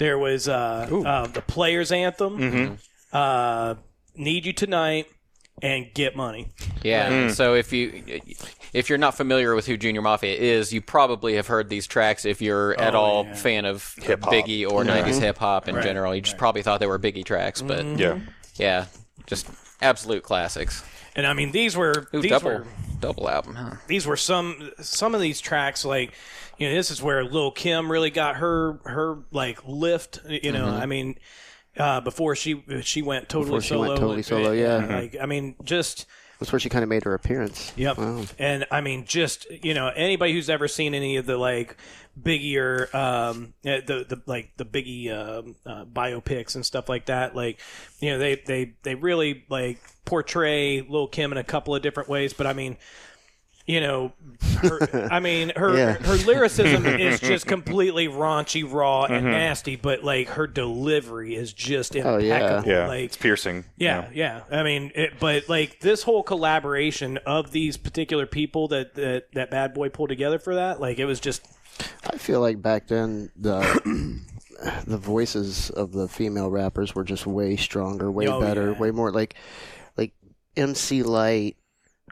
There 0.00 0.18
was 0.18 0.48
uh, 0.48 0.88
uh, 0.90 1.26
the 1.26 1.42
Players 1.42 1.92
Anthem 1.92 2.78
uh, 3.12 3.74
"Need 4.16 4.46
You 4.46 4.54
Tonight" 4.54 5.06
and 5.60 5.88
"Get 5.94 6.16
Money." 6.16 6.52
Yeah. 6.82 7.28
So 7.28 7.54
if 7.54 7.70
you 7.70 8.02
if 8.72 8.88
you're 8.88 8.96
not 8.98 9.14
familiar 9.14 9.54
with 9.54 9.66
who 9.66 9.76
Junior 9.76 10.00
Mafia 10.00 10.34
is, 10.34 10.72
you 10.72 10.80
probably 10.80 11.34
have 11.34 11.48
heard 11.48 11.68
these 11.68 11.86
tracks. 11.86 12.24
If 12.24 12.40
you're 12.40 12.72
at 12.80 12.94
Oh, 12.94 12.98
all 12.98 13.24
yeah. 13.26 13.34
fan 13.34 13.64
of 13.66 13.94
Hip-hop. 13.98 14.32
Biggie 14.32 14.66
or 14.66 14.84
'90s 14.84 15.20
hip 15.20 15.36
hop 15.36 15.68
in 15.68 15.74
Right, 15.74 15.84
general, 15.84 16.14
you 16.14 16.22
just 16.22 16.38
probably 16.38 16.62
thought 16.62 16.80
they 16.80 16.86
were 16.86 16.98
Biggie 16.98 17.24
tracks. 17.26 17.60
But 17.60 17.84
yeah, 17.98 18.20
yeah, 18.56 18.86
just 19.26 19.48
absolute 19.82 20.22
classics. 20.22 20.82
And 21.14 21.26
I 21.26 21.34
mean, 21.34 21.52
these 21.52 21.76
were 21.76 22.06
Ooh, 22.14 22.22
these 22.22 22.30
double 22.30 22.50
were 22.50 22.66
double 23.00 23.28
album, 23.28 23.54
huh? 23.54 23.76
these 23.86 24.06
were 24.06 24.16
some 24.16 24.70
some 24.80 25.14
of 25.14 25.20
these 25.20 25.40
tracks 25.40 25.84
like 25.84 26.12
you 26.58 26.68
know 26.68 26.74
this 26.74 26.90
is 26.90 27.02
where 27.02 27.24
Lil 27.24 27.50
Kim 27.50 27.90
really 27.90 28.10
got 28.10 28.36
her 28.36 28.78
her 28.84 29.18
like 29.32 29.60
lift. 29.66 30.20
You 30.28 30.52
know, 30.52 30.66
I 30.68 30.86
mean. 30.86 31.18
Uh, 31.76 32.00
before 32.00 32.34
she 32.34 32.64
she 32.82 33.00
went 33.00 33.28
totally 33.28 33.46
Before 33.46 33.60
she 33.60 33.68
solo, 33.68 33.88
went 33.88 34.00
totally 34.00 34.22
solo, 34.22 34.50
yeah. 34.50 34.86
Like 34.86 35.16
I 35.22 35.26
mean, 35.26 35.54
just 35.62 36.04
That's 36.40 36.50
where 36.50 36.58
she 36.58 36.68
kind 36.68 36.82
of 36.82 36.88
made 36.88 37.04
her 37.04 37.14
appearance. 37.14 37.72
Yep. 37.76 37.96
Wow. 37.96 38.24
And 38.40 38.66
I 38.72 38.80
mean, 38.80 39.04
just 39.06 39.46
you 39.50 39.72
know, 39.72 39.86
anybody 39.88 40.32
who's 40.32 40.50
ever 40.50 40.66
seen 40.66 40.94
any 40.94 41.16
of 41.16 41.26
the 41.26 41.36
like 41.36 41.76
biggier, 42.20 42.92
um, 42.92 43.54
uh, 43.64 43.80
the 43.86 44.04
the 44.08 44.20
like 44.26 44.50
the 44.56 44.64
Biggie 44.64 45.10
um, 45.12 45.54
uh, 45.64 45.84
biopics 45.84 46.56
and 46.56 46.66
stuff 46.66 46.88
like 46.88 47.06
that, 47.06 47.36
like 47.36 47.60
you 48.00 48.10
know, 48.10 48.18
they 48.18 48.34
they 48.34 48.72
they 48.82 48.96
really 48.96 49.44
like 49.48 49.78
portray 50.10 50.82
Lil 50.82 51.06
Kim 51.06 51.32
in 51.32 51.38
a 51.38 51.44
couple 51.44 51.74
of 51.74 51.80
different 51.82 52.08
ways. 52.08 52.32
But 52.34 52.46
I 52.46 52.52
mean. 52.52 52.76
You 53.66 53.80
know, 53.80 54.12
her, 54.62 55.08
I 55.12 55.20
mean, 55.20 55.52
her 55.54 55.76
Yeah. 55.76 55.92
her 55.92 56.16
lyricism 56.26 56.86
is 57.00 57.20
just 57.20 57.46
completely 57.46 58.08
raunchy, 58.08 58.64
raw, 58.68 59.04
and 59.04 59.22
mm-hmm. 59.26 59.30
nasty. 59.30 59.76
But 59.76 60.02
like 60.02 60.28
her 60.30 60.48
delivery 60.48 61.36
is 61.36 61.52
just 61.52 61.94
Oh, 61.94 62.16
impeccable. 62.18 62.68
yeah. 62.68 62.78
yeah. 62.80 62.86
Like 62.88 63.04
it's 63.04 63.16
piercing. 63.16 63.66
yeah, 63.76 64.08
yeah. 64.12 64.40
I 64.50 64.64
mean, 64.64 64.90
it, 64.96 65.20
but 65.20 65.48
like 65.48 65.78
this 65.78 66.02
whole 66.02 66.24
collaboration 66.24 67.18
of 67.18 67.52
these 67.52 67.76
particular 67.76 68.26
people 68.26 68.66
that, 68.68 68.94
that 68.94 69.30
that 69.34 69.52
Bad 69.52 69.72
Boy 69.72 69.88
pulled 69.88 70.08
together 70.08 70.40
for 70.40 70.56
that, 70.56 70.80
like 70.80 70.98
it 70.98 71.04
was 71.04 71.20
just 71.20 71.46
I 72.10 72.16
feel 72.16 72.40
like 72.40 72.60
back 72.60 72.88
then 72.88 73.30
the 73.36 73.60
the 74.86 74.98
voices 74.98 75.70
of 75.70 75.92
the 75.92 76.08
female 76.08 76.50
rappers 76.50 76.94
were 76.96 77.04
just 77.04 77.24
way 77.24 77.54
stronger, 77.56 78.10
way 78.10 78.26
Oh, 78.26 78.40
better, 78.40 78.72
yeah. 78.72 78.78
way 78.78 78.90
more 78.90 79.12
like 79.12 79.34
like 79.34 79.36
MC 80.56 81.02
Lyte, 81.02 81.56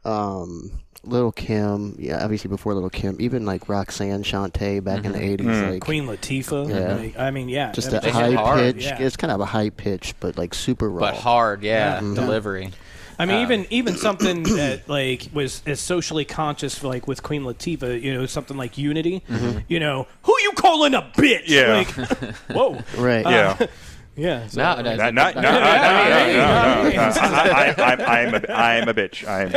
um, 0.05 0.71
Little 1.05 1.33
Kim, 1.33 1.97
yeah, 1.99 2.23
obviously 2.23 2.49
before 2.49 2.75
Little 2.75 2.91
Kim, 2.91 3.17
even 3.21 3.47
like 3.47 3.69
Roxanne 3.69 4.23
Shante 4.23 4.83
back 4.83 5.05
in 5.05 5.13
the 5.13 5.19
mm-hmm. 5.19 5.47
80s 5.47 5.55
mm-hmm. 5.55 5.71
like 5.71 5.83
Queen 5.83 6.07
Latifah. 6.07 6.69
Yeah. 6.69 6.95
Like, 6.95 7.19
I 7.19 7.31
mean, 7.31 7.49
yeah, 7.49 7.73
just 7.73 7.89
I 7.89 7.93
that 7.93 8.05
mean, 8.05 8.13
high 8.13 8.33
hard, 8.33 8.75
pitch. 8.75 8.85
yeah. 8.85 9.01
It's 9.01 9.17
kind 9.17 9.33
of 9.33 9.41
a 9.41 9.47
high 9.47 9.71
pitch, 9.71 10.15
but 10.21 10.37
like 10.37 10.55
super 10.55 10.91
raw. 10.91 11.01
But 11.01 11.15
hard, 11.17 11.63
yeah, 11.63 11.95
Yeah. 11.95 12.01
Mm-hmm. 12.01 12.15
delivery. 12.15 12.71
I 13.19 13.27
mean, 13.27 13.39
uh, 13.39 13.43
even 13.43 13.67
even 13.71 13.97
something 13.97 14.43
that 14.45 14.89
like 14.89 15.29
was 15.33 15.63
as 15.67 15.81
socially 15.81 16.25
conscious, 16.25 16.83
like 16.85 17.07
with 17.07 17.23
Queen 17.23 17.43
Latifah, 17.43 18.01
you 18.01 18.15
know, 18.15 18.27
something 18.27 18.57
like 18.57 18.79
Unity. 18.79 19.23
You 19.69 19.81
know, 19.81 20.07
who 20.23 20.35
you 20.43 20.53
calling 20.53 20.95
a 20.95 21.03
bitch? 21.03 21.45
Yeah. 21.47 21.85
Like, 21.89 22.35
whoa. 22.51 22.81
right? 22.97 23.27
Uh, 23.27 23.31
yeah. 23.31 23.67
Yeah. 24.19 24.47
so- 24.49 24.61
No, 24.61 24.83
no, 24.83 24.97
Not, 24.97 25.15
not, 25.15 25.35
no, 25.37 25.43
no, 25.43 25.51
no, 25.51 25.61
no, 25.61 25.63
no, 25.63 26.91
no. 26.91 26.99
I, 27.21 27.75
I, 27.79 27.93
I'm, 27.93 28.01
I'm, 28.01 28.35
a, 28.35 28.53
I'm 28.53 28.89
a 28.89 28.95
bitch. 28.95 29.27
I'm. 29.27 29.51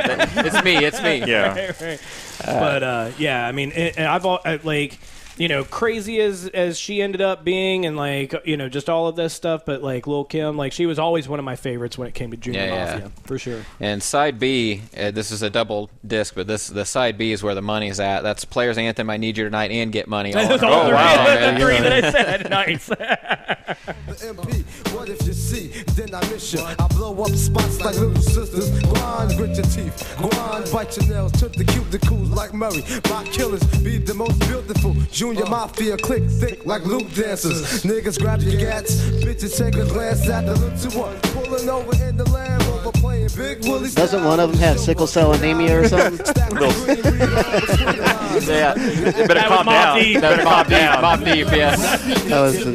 it's 0.46 0.64
me. 0.64 0.78
It's 0.86 1.02
me. 1.02 1.24
Yeah. 1.26 1.72
but 2.46 2.84
uh, 2.84 3.12
yeah, 3.18 3.48
I 3.48 3.52
mean, 3.52 3.72
and 3.72 3.98
and 3.98 4.08
I've 4.08 4.24
al- 4.26 4.42
uh, 4.46 4.60
like, 4.64 5.00
you 5.42 5.48
know, 5.48 5.64
crazy 5.64 6.22
as 6.22 6.46
as 6.54 6.78
she 6.78 7.02
ended 7.02 7.20
up 7.20 7.44
being, 7.44 7.88
and 7.88 7.98
like, 7.98 8.36
you 8.46 8.56
know, 8.58 8.70
just 8.70 8.92
all 8.92 9.08
of 9.08 9.16
this 9.16 9.34
stuff. 9.34 9.66
But 9.66 9.82
like 9.82 10.06
Lil 10.06 10.24
Kim, 10.24 10.56
like, 10.56 10.72
she 10.72 10.86
was 10.86 11.00
always 11.00 11.28
one 11.28 11.40
of 11.40 11.46
my 11.46 11.56
favorites 11.56 11.98
when 11.98 12.08
it 12.08 12.14
came 12.14 12.30
to 12.30 12.38
Junior 12.38 12.60
Yeah, 12.62 12.74
yeah. 12.76 12.94
Mafia, 12.94 13.12
for 13.24 13.40
sure. 13.40 13.62
And 13.80 14.04
side 14.04 14.40
B, 14.40 14.84
uh, 14.96 15.10
this 15.10 15.32
is 15.32 15.42
a 15.42 15.50
double 15.50 15.90
disc, 16.06 16.36
but 16.36 16.46
this 16.46 16.68
the 16.68 16.86
side 16.86 17.18
B 17.18 17.32
is 17.32 17.42
where 17.42 17.56
the 17.56 17.62
money's 17.64 18.00
at. 18.00 18.22
That's 18.22 18.46
Players 18.46 18.78
Anthem, 18.78 19.10
I 19.10 19.18
Need 19.18 19.36
You 19.36 19.46
Tonight, 19.46 19.72
and 19.72 19.92
Get 19.92 20.08
Money. 20.08 20.36
all 20.36 20.44
in 20.44 20.50
Those 20.50 20.62
one. 20.62 20.72
all 20.72 20.82
Oh, 20.82 20.86
three, 20.86 20.94
wow. 20.94 21.54
the 21.54 21.60
three 21.60 21.78
that 21.80 22.06
I 22.06 22.12
said. 22.12 22.50
Nice. 22.62 22.90
MP, 22.90 24.94
what 24.94 25.10
if 25.10 25.26
you 25.26 25.34
see? 25.34 25.68
Then 25.96 26.14
I 26.14 26.20
miss 26.30 26.54
you. 26.54 26.60
I 26.62 26.76
blow 26.90 27.20
up 27.24 27.30
spots 27.32 27.80
like 27.82 27.96
little 27.96 28.22
sisters. 28.22 28.70
Grind, 28.84 29.36
grit 29.38 29.56
your 29.56 29.66
teeth. 29.66 30.16
Grind, 30.18 30.70
bite 30.72 30.96
your 30.98 31.08
nails. 31.10 31.32
Took 31.34 31.54
the 31.54 31.64
cuticles 31.64 32.30
like 32.36 32.54
Murray. 32.54 32.84
My 33.10 33.24
killers 33.32 33.64
be 33.82 33.98
the 33.98 34.14
most 34.14 34.38
beautiful. 34.42 34.94
Junior 35.12 35.31
Your 35.34 35.50
mafia 35.50 35.98
click 35.98 36.24
thick 36.30 36.66
like 36.66 36.86
loop 36.86 37.14
dancers. 37.14 37.84
Niggas 37.84 38.20
grab 38.20 38.42
your 38.42 38.60
gats. 38.60 38.96
Bitches 39.24 39.58
take 39.58 39.76
a 39.76 39.86
glance 39.86 40.28
at 40.30 40.46
the 40.46 40.56
look 40.56 40.76
to 40.78 40.98
one. 40.98 41.18
Pulling 41.34 41.70
over 41.70 41.94
in 42.04 42.18
the 42.18 42.30
Land 42.30 42.64
Rover 42.66 42.92
playing 42.92 43.30
Big 43.36 43.64
Willie. 43.64 43.90
Doesn't 43.92 44.24
one 44.24 44.40
of 44.40 44.52
them 44.52 44.60
have 44.60 44.80
sickle 44.80 45.08
cell 45.08 45.34
anemia 45.34 45.80
or 45.82 45.88
something? 45.88 46.26
Yeah, 48.32 48.76
you 48.76 49.12
better 49.12 49.34
That 49.34 49.48
calm 49.48 49.66
down. 49.66 49.98
Deep. 50.00 50.22
Better 50.22 50.44
calm 50.44 50.68
down. 50.68 51.04
Mobb 51.04 51.26
Deep, 51.26 51.48
yeah. 51.48 51.76
That 51.76 52.42
was 52.42 52.58
the, 52.64 52.72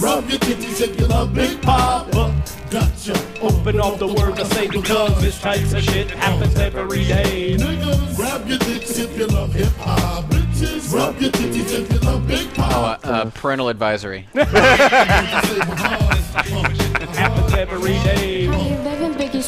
Rub 0.00 0.28
your 0.28 0.38
titties 0.38 0.80
if 0.80 0.98
you 1.00 1.06
love 1.06 1.34
Big 1.34 1.60
Papa. 1.62 2.10
Uh, 2.18 2.32
gotcha. 2.70 3.12
Open 3.40 3.80
up 3.80 3.98
the 3.98 4.08
word 4.08 4.36
to 4.36 4.44
say 4.46 4.68
because 4.68 5.20
this 5.20 5.40
types 5.40 5.72
of 5.72 5.82
shit 5.82 6.10
happens 6.10 6.54
every 6.56 7.04
day. 7.04 7.56
Niggas, 7.56 8.16
grab 8.16 8.48
your 8.48 8.58
dicks 8.58 8.83
if 9.14 9.20
you 9.20 9.26
love 9.36 9.52
hip 9.54 9.72
hop. 9.78 10.24
Bitches, 10.26 10.92
rub 10.92 11.20
your 11.20 11.30
titties 11.30 11.72
if 11.72 11.92
you 11.92 11.98
love 12.00 12.26
Big 12.26 12.48
Oh, 12.58 12.62
uh, 12.62 12.98
uh, 13.04 13.30
parental 13.30 13.68
advisory. 13.68 14.26
Happens 17.14 17.54
every 17.54 17.92
day. 17.92 18.48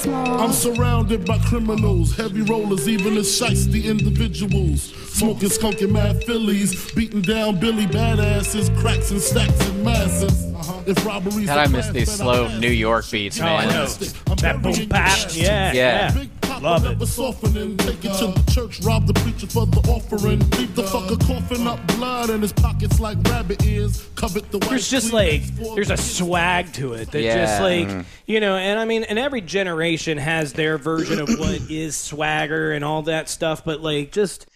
I'm 0.07 0.53
surrounded 0.53 1.25
by 1.27 1.39
criminals, 1.39 2.15
heavy 2.17 2.43
rollers, 2.43 2.89
even 2.89 3.15
the 3.15 3.21
shiesty 3.23 3.85
individuals. 3.85 4.83
Smoking 5.13 5.49
skunky 5.49 5.91
mad 5.91 6.23
fillies, 6.25 6.93
beating 6.93 7.23
down 7.23 7.59
Billy 7.59 7.87
badasses, 7.87 8.69
cracks 8.81 9.11
and 9.11 9.21
stacks 9.21 9.59
and 9.69 9.85
masses. 9.85 10.45
If 10.87 11.05
robberies 11.05 11.47
God, 11.47 11.59
I 11.59 11.67
miss 11.69 11.89
these 11.89 12.13
slow 12.13 12.47
New 12.59 12.69
York 12.71 13.11
beats, 13.11 13.41
Oh, 13.41 13.47
I 13.47 13.67
man. 13.67 13.75
know. 13.75 13.87
That 13.87 14.63
boom 14.63 14.87
bap. 14.89 15.19
Yeah, 15.31 15.73
Yeah. 15.73 16.13
yeah. 16.15 16.25
Love 16.63 16.85
it. 16.85 16.89
Never 16.91 17.07
softening. 17.07 17.77
Take 17.77 18.05
it 18.05 18.13
to 18.19 18.27
the 18.29 18.51
church, 18.53 18.81
rob 18.81 19.07
the 19.07 19.13
preacher 19.15 19.47
for 19.47 19.67
the 19.67 19.81
offering. 19.91 20.39
Leave 20.51 20.75
the 20.75 20.83
fucker 20.83 21.21
coughing 21.27 21.67
up 21.67 21.85
blood 21.97 22.31
in 22.31 22.41
his 22.43 22.53
pockets 22.53 22.99
like 23.01 23.19
rabbit 23.29 23.65
ears. 23.65 24.09
Covet 24.15 24.51
the 24.51 24.59
white 24.59 24.71
There's 24.71 24.89
just 24.91 25.13
like 25.13 25.43
there's 25.75 25.91
a 25.91 25.97
swag 25.97 26.73
to 26.75 26.95
it 26.95 27.11
that 27.13 27.21
Yeah. 27.23 27.45
just 27.47 27.61
like 27.61 27.87
Mm-hmm. 27.89 28.01
you 28.27 28.41
know, 28.41 28.57
and 28.57 28.79
I 28.79 28.85
mean, 28.85 29.05
and 29.05 29.19
every 29.19 29.41
generation 29.43 30.19
has 30.19 30.53
their 30.55 30.79
version 30.79 31.21
of 31.21 31.29
what 31.39 31.61
is 31.71 31.97
swagger 31.97 32.73
and 32.73 32.85
all 32.85 33.03
that 33.03 33.29
stuff, 33.29 33.65
but 33.65 33.81
like 33.81 34.13
just 34.13 34.47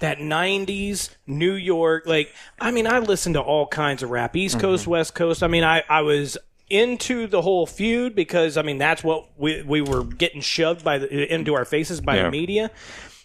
that 0.00 0.16
90s 0.18 1.10
New 1.26 1.52
York 1.52 2.06
like 2.06 2.32
I 2.58 2.70
mean 2.70 2.86
I 2.86 3.00
listened 3.00 3.34
to 3.34 3.40
all 3.42 3.66
kinds 3.66 4.02
of 4.02 4.08
rap 4.08 4.34
East 4.34 4.54
Mm-hmm. 4.56 4.62
Coast 4.66 4.86
West 4.86 5.14
Coast 5.14 5.42
I 5.42 5.46
mean 5.46 5.62
I 5.62 5.82
I 5.90 6.00
was 6.00 6.38
into 6.70 7.26
the 7.26 7.42
whole 7.42 7.66
feud 7.66 8.14
because 8.14 8.56
I 8.56 8.62
mean 8.62 8.78
that's 8.78 9.04
what 9.04 9.28
we 9.36 9.62
we 9.62 9.80
were 9.82 10.04
getting 10.04 10.40
shoved 10.40 10.84
by 10.84 10.98
the 10.98 11.32
into 11.34 11.54
our 11.54 11.64
faces 11.64 12.00
by 12.00 12.16
Yeah. 12.16 12.22
the 12.24 12.30
media 12.30 12.70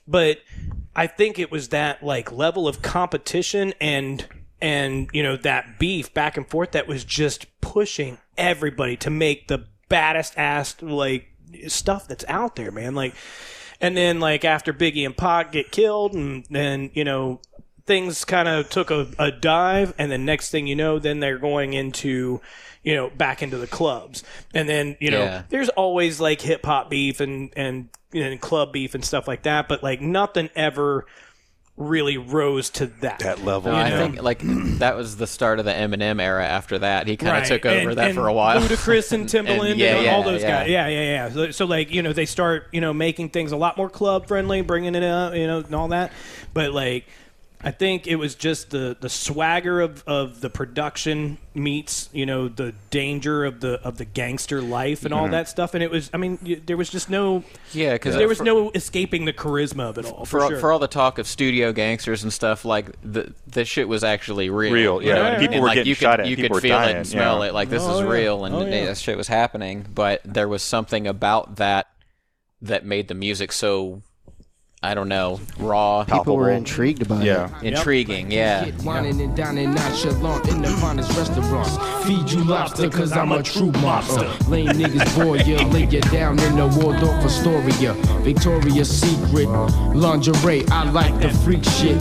but 0.07 0.39
I 0.95 1.07
think 1.07 1.39
it 1.39 1.51
was 1.51 1.69
that 1.69 2.03
like 2.03 2.31
level 2.31 2.67
of 2.67 2.81
competition 2.81 3.73
and 3.79 4.25
and 4.61 5.09
you 5.13 5.23
know 5.23 5.35
that 5.37 5.79
beef 5.79 6.13
back 6.13 6.37
and 6.37 6.47
forth 6.47 6.71
that 6.71 6.87
was 6.87 7.03
just 7.03 7.45
pushing 7.61 8.17
everybody 8.37 8.95
to 8.97 9.09
make 9.09 9.47
the 9.47 9.65
baddest 9.89 10.37
ass 10.37 10.81
like 10.81 11.27
stuff 11.67 12.07
that's 12.07 12.25
out 12.27 12.55
there, 12.55 12.71
man. 12.71 12.95
Like, 12.95 13.13
and 13.81 13.95
then 13.95 14.19
like 14.19 14.45
after 14.45 14.73
Biggie 14.73 15.05
and 15.05 15.15
Pac 15.15 15.51
get 15.51 15.71
killed, 15.71 16.13
and 16.13 16.45
then 16.49 16.89
you 16.93 17.03
know 17.03 17.41
things 17.85 18.25
kind 18.25 18.47
of 18.47 18.69
took 18.69 18.89
a, 18.91 19.07
a 19.19 19.31
dive, 19.31 19.93
and 19.97 20.11
then 20.11 20.25
next 20.25 20.49
thing 20.51 20.67
you 20.67 20.75
know, 20.75 20.99
then 20.99 21.19
they're 21.19 21.37
going 21.37 21.73
into 21.73 22.41
you 22.85 22.95
know 22.95 23.09
back 23.09 23.43
into 23.43 23.57
the 23.57 23.67
clubs, 23.67 24.23
and 24.53 24.69
then 24.69 24.95
you 25.01 25.11
know 25.11 25.23
Yeah. 25.23 25.43
there's 25.49 25.67
always 25.69 26.21
like 26.21 26.39
hip 26.39 26.65
hop 26.65 26.89
beef 26.89 27.19
and 27.19 27.51
and 27.57 27.89
and 28.13 28.39
club 28.39 28.71
beef 28.71 28.95
and 28.95 29.03
stuff 29.03 29.27
like 29.27 29.43
that, 29.43 29.67
but 29.67 29.83
like 29.83 29.99
nothing 29.99 30.49
ever 30.55 31.05
really 31.77 32.17
rose 32.17 32.69
to 32.69 32.85
that. 33.01 33.19
That 33.19 33.43
level. 33.43 33.69
No, 33.73 33.77
I 33.77 33.89
know? 33.89 33.97
think 33.97 34.21
like 34.23 34.39
that 34.79 34.95
was 34.95 35.17
the 35.17 35.27
start 35.27 35.59
of 35.59 35.65
the 35.65 35.73
Eminem 35.73 36.21
era. 36.21 36.45
After 36.45 36.79
that, 36.79 37.05
he 37.07 37.17
kind 37.17 37.35
of 37.35 37.41
Right. 37.41 37.47
took 37.47 37.65
over 37.65 37.89
And- 37.89 37.97
that 37.97 38.05
and 38.11 38.15
for 38.15 38.27
a 38.27 38.33
while. 38.33 38.61
Ludacris 38.61 39.11
and 39.11 39.25
Timbaland 39.27 39.71
and, 39.71 39.79
yeah, 39.79 39.95
all 40.13 40.19
yeah, 40.19 40.21
those 40.23 40.41
yeah. 40.41 40.49
guys. 40.63 40.69
Yeah, 40.69 40.87
yeah, 40.87 41.01
yeah. 41.01 41.29
So, 41.31 41.51
so 41.51 41.65
like 41.65 41.91
you 41.91 42.01
know 42.01 42.13
they 42.13 42.25
start 42.25 42.67
you 42.71 42.79
know 42.79 42.93
making 42.93 43.29
things 43.29 43.51
a 43.51 43.57
lot 43.57 43.75
more 43.75 43.89
club 43.89 44.27
friendly, 44.29 44.61
bringing 44.61 44.95
it 44.95 45.03
up, 45.03 45.35
you 45.35 45.47
know, 45.47 45.57
and 45.59 45.75
all 45.75 45.89
that. 45.89 46.13
But 46.53 46.71
like. 46.71 47.07
I 47.63 47.71
think 47.71 48.05
it 48.05 48.17
was 48.17 48.35
just 48.35 48.69
the, 48.69 48.95
the 48.99 49.09
swagger 49.09 49.81
of, 49.81 50.03
of 50.05 50.41
the 50.41 50.49
production 50.49 51.37
meets 51.53 52.09
you 52.11 52.25
know 52.25 52.47
the 52.49 52.73
danger 52.89 53.45
of 53.45 53.61
the 53.61 53.81
of 53.81 53.97
the 53.97 54.03
gangster 54.05 54.61
life 54.61 55.05
and 55.05 55.13
all 55.13 55.23
mm-hmm. 55.23 55.31
that 55.31 55.47
stuff 55.47 55.73
and 55.73 55.81
it 55.81 55.89
was 55.89 56.09
I 56.13 56.17
mean 56.17 56.37
y- 56.45 56.61
there 56.65 56.75
was 56.75 56.89
just 56.89 57.09
no 57.09 57.45
Yeah, 57.71 57.93
because 57.93 58.15
uh, 58.15 58.17
there 58.17 58.27
was 58.27 58.41
no 58.41 58.71
escaping 58.71 59.23
the 59.23 59.31
charisma 59.33 59.89
of 59.89 59.97
it 59.97 60.05
all 60.05 60.25
for, 60.25 60.41
for, 60.41 60.47
sure. 60.49 60.59
for 60.59 60.71
all 60.73 60.79
the 60.79 60.87
talk 60.89 61.17
of 61.17 61.27
studio 61.27 61.71
gangsters 61.71 62.23
and 62.23 62.31
stuff, 62.33 62.65
like 62.65 62.87
the 63.01 63.33
this 63.47 63.67
shit 63.67 63.87
was 63.87 64.03
actually 64.03 64.49
real. 64.49 64.73
Real, 64.73 65.01
you 65.01 65.07
yeah. 65.09 65.15
know 65.15 65.23
And 65.23 65.39
people 65.39 65.53
mean? 65.53 65.61
were 65.61 65.67
like, 65.67 65.75
getting 65.75 65.89
you 65.89 65.95
shot 65.95 66.17
could, 66.17 66.25
at, 66.25 66.29
You 66.29 66.35
people 66.35 66.49
could 66.49 66.55
were 66.55 66.61
feel 66.61 66.77
dying, 66.77 66.95
it 66.95 66.99
and 66.99 67.07
smell 67.07 67.39
yeah. 67.39 67.49
it. 67.49 67.53
Like 67.53 67.69
this 67.69 67.83
Oh, 67.83 67.95
is 67.95 68.01
yeah. 68.01 68.11
real, 68.11 68.45
and 68.45 68.55
Oh, 68.55 68.65
yeah. 68.65 68.85
that 68.85 68.97
shit 68.97 69.17
was 69.17 69.27
happening. 69.29 69.85
But 69.93 70.21
there 70.25 70.47
was 70.49 70.61
something 70.61 71.07
about 71.07 71.55
that 71.55 71.87
that 72.61 72.85
made 72.85 73.07
the 73.07 73.13
music 73.13 73.51
so 73.51 74.01
I 74.85 74.93
don't 74.93 75.09
know 75.09 75.39
raw, 75.57 76.03
people 76.03 76.37
were 76.37 76.51
intrigued 76.51 77.07
by 77.07 77.23
Yeah. 77.23 77.49
it. 77.63 77.73
intriguing. 77.73 78.29
Yeah. 78.31 78.65
Whining 78.83 79.19
and 79.19 79.35
dining 79.35 79.73
nonchalant 79.73 80.47
in 80.47 80.61
the 80.61 80.67
finest 80.67 81.11
restaurants. 81.17 81.75
Feed 82.05 82.29
you 82.29 82.43
lobster 82.43 82.87
cause 82.89 83.11
I'm 83.11 83.31
a 83.31 83.41
true 83.41 83.71
monster. 83.81 84.29
Lame 84.47 84.67
niggas 84.67 85.15
boy 85.15 85.37
you, 85.39 85.57
lay 85.69 85.85
you 85.85 86.01
down 86.01 86.37
in 86.39 86.55
the 86.57 86.67
Waldorf 86.67 87.25
Astoria. 87.25 87.93
Victoria's 88.21 88.89
Secret, 88.95 89.47
lingerie, 89.95 90.63
I 90.69 90.83
like 90.91 91.19
the 91.19 91.29
freak 91.29 91.63
shit. 91.63 91.99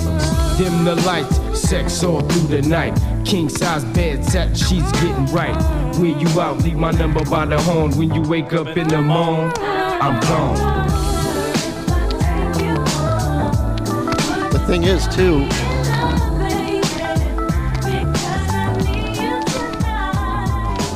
Dim 0.58 0.84
the 0.84 0.94
lights, 1.06 1.36
sex 1.58 2.04
all 2.04 2.20
through 2.20 2.60
the 2.60 2.68
night. 2.68 2.94
King 3.24 3.48
size 3.48 3.84
bed, 3.96 4.22
set 4.24 4.56
sheets 4.56 4.92
getting 5.00 5.26
right. 5.32 5.56
Where 5.96 6.16
you 6.18 6.28
out, 6.38 6.58
leave 6.62 6.76
my 6.76 6.90
number 6.90 7.24
by 7.24 7.46
the 7.46 7.58
horn. 7.62 7.92
When 7.96 8.12
you 8.12 8.20
wake 8.28 8.52
up 8.52 8.76
in 8.76 8.88
the 8.88 9.00
morning, 9.00 9.52
I'm 9.58 10.20
gone. 10.20 10.93
Thing 14.66 14.84
is, 14.84 15.06
too, 15.08 15.46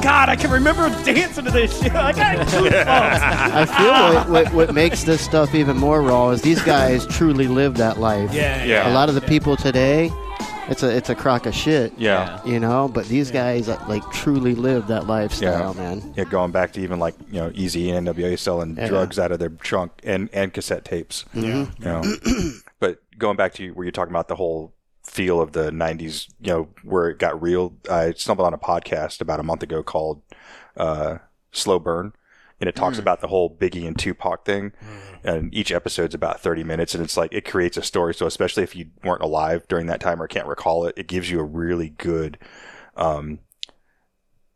God, 0.01 0.29
I 0.31 0.37
can 0.37 0.51
remember 0.51 0.89
dancing 1.05 1.45
to 1.45 1.51
this 1.51 1.79
shit. 1.83 1.93
I 1.95 2.13
got 2.13 2.39
goosebumps. 2.47 2.87
I 2.87 3.67
feel 3.67 4.15
what, 4.15 4.31
what, 4.47 4.55
what 4.55 4.75
makes 4.75 5.03
this 5.05 5.21
stuff 5.23 5.55
even 5.55 5.77
more 5.77 6.01
raw 6.01 6.31
is 6.31 6.41
these 6.41 6.63
guys 6.63 7.05
truly 7.09 7.47
live 7.47 7.77
that 7.77 7.99
life. 7.99 8.33
yeah, 8.33 8.65
Yeah. 8.65 8.91
A 8.91 8.95
lot 8.95 9.09
of 9.11 9.15
the 9.17 9.21
people 9.21 9.57
today, 9.57 10.11
it's 10.69 10.83
a 10.83 10.97
it's 10.97 11.11
a 11.11 11.15
crock 11.15 11.45
of 11.47 11.55
shit. 11.55 11.93
Yeah. 11.99 12.43
You 12.47 12.59
know, 12.61 12.89
but 12.89 13.07
these 13.07 13.31
guys 13.31 13.69
uh, 13.69 13.83
like 13.89 14.09
truly 14.13 14.55
live 14.55 14.87
that 14.87 15.07
lifestyle, 15.07 15.75
Yeah. 15.75 15.81
man. 15.83 16.15
Yeah, 16.17 16.25
going 16.25 16.53
back 16.53 16.73
to 16.75 16.81
even 16.81 16.99
like 17.01 17.15
you 17.31 17.41
know 17.41 17.51
Eazy 17.51 17.93
and 17.93 18.07
NWA 18.09 18.39
selling 18.39 18.77
Yeah. 18.77 18.89
drugs 18.89 19.19
out 19.19 19.33
of 19.33 19.39
their 19.41 19.51
trunk 19.51 19.93
and 20.05 20.31
and 20.33 20.55
cassette 20.55 20.85
tapes. 20.85 21.25
Yeah. 21.35 21.67
You 21.81 21.85
know, 21.85 22.03
but 22.81 23.03
going 23.19 23.37
back 23.37 23.55
to 23.55 23.71
where 23.71 23.85
you're 23.85 23.93
talking 23.93 24.13
about 24.13 24.29
the 24.29 24.37
whole 24.37 24.75
feel 25.05 25.41
of 25.41 25.53
the 25.53 25.71
'90s, 25.71 26.29
you 26.41 26.53
know, 26.53 26.69
where 26.83 27.11
it 27.11 27.19
got 27.19 27.41
real. 27.41 27.77
I 27.91 28.13
stumbled 28.13 28.47
on 28.47 28.55
a 28.55 28.59
podcast 28.59 29.21
about 29.21 29.41
a 29.41 29.45
month 29.45 29.63
ago 29.63 29.83
called 29.83 30.23
uh, 30.77 31.19
"Slow 31.53 31.79
Burn," 31.79 32.13
and 32.61 32.69
it 32.69 32.77
talks 32.77 32.99
about 32.99 33.21
the 33.21 33.29
whole 33.29 33.55
Biggie 33.55 33.87
and 33.87 33.99
Tupac 33.99 34.45
thing. 34.45 34.73
And 35.25 35.53
each 35.53 35.73
episode's 35.73 36.15
about 36.15 36.41
30 36.41 36.63
minutes, 36.65 36.95
and 36.95 37.03
it's 37.03 37.17
like 37.17 37.33
it 37.33 37.45
creates 37.45 37.77
a 37.77 37.83
story. 37.83 38.15
So 38.15 38.27
especially 38.27 38.63
if 38.63 38.77
you 38.77 38.87
weren't 39.05 39.23
alive 39.23 39.67
during 39.69 39.87
that 39.87 40.01
time 40.01 40.23
or 40.23 40.29
can't 40.29 40.47
recall 40.47 40.87
it, 40.87 40.95
it 40.97 41.09
gives 41.09 41.31
you 41.31 41.41
a 41.41 41.45
really 41.45 41.91
good 41.91 42.39
um, 42.97 43.41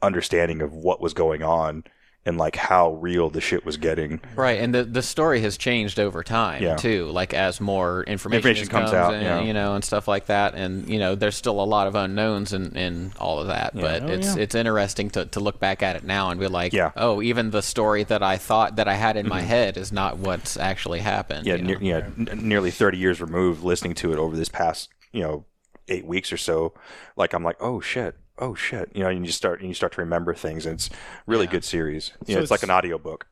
understanding 0.00 0.62
of 0.62 0.72
what 0.72 1.00
was 1.00 1.14
going 1.14 1.42
on 1.42 1.84
and 2.24 2.38
like 2.38 2.54
how 2.54 2.92
real 2.94 3.30
the 3.30 3.40
shit 3.40 3.66
was 3.66 3.76
getting. 3.76 4.20
Right, 4.36 4.60
and 4.60 4.72
the 4.72 4.84
the 4.84 5.02
story 5.02 5.40
has 5.40 5.56
changed 5.56 5.98
over 5.98 6.22
time 6.22 6.62
Yeah. 6.62 6.76
too. 6.76 7.06
Like 7.06 7.34
as 7.34 7.60
more 7.60 8.04
information, 8.04 8.36
Information 8.38 8.62
is- 8.62 8.68
comes 8.68 8.92
out, 8.92 9.14
and, 9.14 9.22
yeah. 9.24 9.40
you 9.40 9.52
know, 9.52 9.74
and 9.74 9.84
stuff 9.84 10.06
like 10.06 10.26
that. 10.26 10.54
And 10.54 10.88
you 10.88 11.00
know, 11.00 11.14
there's 11.16 11.34
still 11.34 11.60
a 11.60 11.64
lot 11.64 11.88
of 11.88 11.94
unknowns 11.96 12.52
in, 12.52 12.76
in 12.76 13.12
all 13.18 13.40
of 13.40 13.48
that. 13.48 13.74
But 13.74 14.02
Oh, 14.04 14.06
it's 14.06 14.36
yeah. 14.36 14.42
it's 14.42 14.54
interesting 14.54 15.10
to, 15.10 15.24
to 15.26 15.40
look 15.40 15.58
back 15.58 15.82
at 15.82 15.96
it 15.96 16.04
now 16.04 16.30
and 16.30 16.38
be 16.38 16.46
like, 16.46 16.72
Yeah. 16.72 16.90
Mm-hmm. 16.90 16.98
oh, 17.00 17.22
even 17.22 17.50
the 17.50 17.62
story 17.62 18.04
that 18.04 18.22
I 18.22 18.36
thought 18.36 18.76
that 18.76 18.86
I 18.86 18.94
had 18.94 19.16
in 19.16 19.26
my 19.28 19.40
head 19.40 19.76
is 19.76 19.90
not 19.90 20.18
what's 20.18 20.56
actually 20.56 21.00
happened. 21.00 21.44
Yeah, 21.46 21.56
you 21.56 21.62
ne- 21.64 21.88
yeah, 21.88 22.06
n- 22.16 22.28
nearly 22.40 22.70
30 22.70 22.98
years 22.98 23.20
removed 23.20 23.64
listening 23.64 23.94
to 23.94 24.12
it 24.12 24.18
over 24.18 24.36
this 24.36 24.48
past, 24.48 24.90
you 25.10 25.22
know, 25.22 25.44
8 25.88 26.06
weeks 26.06 26.32
or 26.32 26.36
so. 26.36 26.72
Like 27.16 27.32
I'm 27.32 27.42
like, 27.42 27.56
"Oh 27.60 27.80
shit. 27.80 28.14
Oh 28.42 28.54
shit." 28.54 28.90
You 28.94 29.04
know, 29.04 29.08
and 29.10 29.24
you 29.24 29.32
start 29.32 29.60
and 29.60 29.68
you 29.68 29.74
start 29.74 29.92
to 29.92 30.00
remember 30.00 30.34
things 30.34 30.66
and 30.66 30.74
it's 30.74 30.90
really 31.26 31.46
good 31.46 31.64
series. 31.64 32.12
You 32.26 32.34
know, 32.34 32.40
So 32.40 32.42
it's, 32.42 32.50
like 32.50 32.58
it's- 32.62 32.70
an 32.70 32.76
audiobook. 32.76 33.26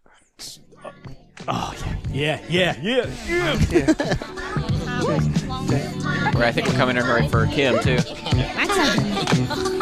Oh 1.49 1.75
yeah, 2.13 2.41
yeah, 2.49 2.77
yeah, 2.83 3.07
yeah. 3.71 3.87
Right, 6.33 6.49
I 6.49 6.53
think 6.53 6.67
we're 6.69 6.75
coming 6.75 6.97
in 6.97 7.05
right 7.05 7.31
for 7.31 7.47
Kim 7.47 7.79
too. 7.83 7.99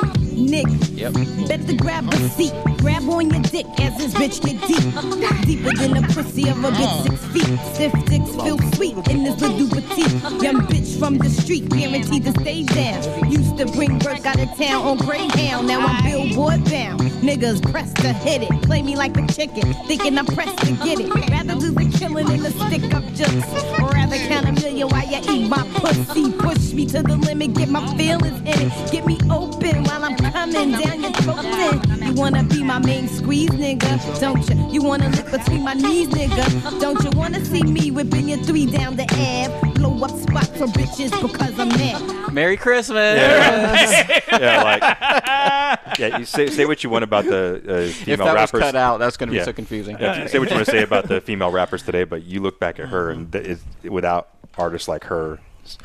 nigga. 0.48 0.76
Yep. 0.96 1.48
Better 1.48 1.76
grab 1.76 2.12
a 2.12 2.16
seat, 2.30 2.52
grab 2.78 3.08
on 3.08 3.30
your 3.30 3.42
dick 3.42 3.66
as 3.80 3.96
this 3.98 4.14
bitch 4.14 4.40
get 4.42 4.58
deep. 4.66 5.46
Deeper 5.46 5.74
than 5.76 5.92
the 5.94 6.02
pussy 6.12 6.48
of 6.48 6.64
a 6.64 6.70
bitch 6.70 7.02
six 7.02 7.24
feet. 7.32 7.58
Stiff 7.74 7.92
dicks 8.06 8.30
feel 8.42 8.58
sweet 8.74 8.96
in 9.08 9.24
this 9.24 9.40
little 9.40 9.68
petite. 9.68 10.42
Young 10.42 10.60
bitch 10.66 10.98
from 10.98 11.18
the 11.18 11.28
street, 11.28 11.68
guaranteed 11.68 12.24
to 12.24 12.32
stay 12.40 12.64
down. 12.64 13.30
Used 13.30 13.56
to 13.58 13.66
bring 13.66 13.98
work 14.00 14.24
out 14.26 14.40
of 14.40 14.48
town 14.56 14.82
on 14.84 14.96
Greyhound, 14.98 15.66
now 15.66 15.80
I'm 15.80 16.04
billboard 16.04 16.64
bound. 16.64 17.00
Niggas 17.22 17.60
pressed 17.70 17.96
to 17.96 18.12
hit 18.12 18.42
it, 18.42 18.62
play 18.62 18.82
me 18.82 18.96
like 18.96 19.16
a 19.16 19.26
chicken, 19.26 19.74
thinking 19.86 20.18
I'm 20.18 20.26
pressed 20.26 20.58
to 20.58 20.72
get 20.84 21.00
it. 21.00 21.12
Rather 21.30 21.54
do 21.54 21.70
the 21.70 21.96
killing 21.98 22.26
than 22.26 22.42
the 22.42 22.50
stick 22.50 22.94
up 22.94 23.04
just, 23.14 23.34
Or 23.80 23.90
rather 23.90 24.16
count 24.16 24.48
a 24.48 24.52
million 24.52 24.88
while 24.88 25.06
you 25.06 25.20
eat 25.30 25.48
my 25.48 25.62
pussy. 25.74 26.32
Push 26.32 26.72
me 26.72 26.86
to 26.86 27.02
the 27.02 27.16
limit, 27.16 27.54
get 27.54 27.68
my 27.68 27.84
feelings 27.96 28.38
in 28.40 28.66
it. 28.66 28.92
Get 28.92 29.06
me 29.06 29.18
open 29.30 29.84
while 29.84 30.04
I'm 30.04 30.16
coming 30.38 30.70
down 30.70 31.02
your 31.02 31.12
throat. 31.12 31.42
Then 31.42 32.02
you 32.02 32.12
wanna 32.14 32.44
be 32.44 32.62
my 32.62 32.78
main 32.78 33.08
squeeze, 33.08 33.50
nigga? 33.50 34.20
Don't 34.20 34.48
you? 34.48 34.70
You 34.72 34.82
wanna 34.82 35.08
look 35.10 35.30
between 35.30 35.62
my 35.64 35.74
knees, 35.74 36.08
nigga? 36.08 36.80
Don't 36.80 37.02
you 37.02 37.10
wanna 37.18 37.44
see 37.44 37.62
me 37.64 37.90
whipping 37.90 38.28
your 38.28 38.38
three 38.38 38.66
down 38.66 38.96
the 38.96 39.02
Ave? 39.04 39.72
Blow 39.74 40.04
up 40.04 40.10
spots 40.12 40.48
for 40.58 40.66
bitches 40.66 41.10
because 41.20 41.58
I'm 41.58 41.68
mad. 41.70 42.32
Merry 42.32 42.56
Christmas. 42.56 43.16
yeah, 43.18 44.62
like 44.62 45.98
yeah. 45.98 46.18
You 46.18 46.24
say 46.24 46.48
say 46.48 46.66
what 46.66 46.84
you 46.84 46.90
want 46.90 47.02
about 47.04 47.24
the 47.24 47.56
uh, 47.56 47.92
female 47.92 48.12
if 48.14 48.18
that 48.18 48.34
rappers. 48.34 48.52
was 48.52 48.62
cut 48.62 48.76
out, 48.76 48.98
that's 48.98 49.16
going 49.16 49.28
to 49.28 49.32
be 49.32 49.38
Yeah. 49.38 49.44
so 49.44 49.52
confusing. 49.52 49.96
Yeah, 49.98 50.26
say 50.28 50.38
what 50.38 50.48
you 50.50 50.54
want 50.54 50.66
to 50.66 50.70
say 50.72 50.82
about 50.82 51.08
the 51.08 51.20
female 51.20 51.50
rappers 51.50 51.82
today, 51.82 52.04
but 52.04 52.22
you 52.22 52.40
look 52.40 52.60
back 52.60 52.78
at 52.78 52.88
her 52.88 53.10
and 53.10 53.32
th- 53.32 53.58
it, 53.82 53.90
without 53.90 54.28
artists 54.56 54.86
like 54.88 55.04
her, 55.04 55.40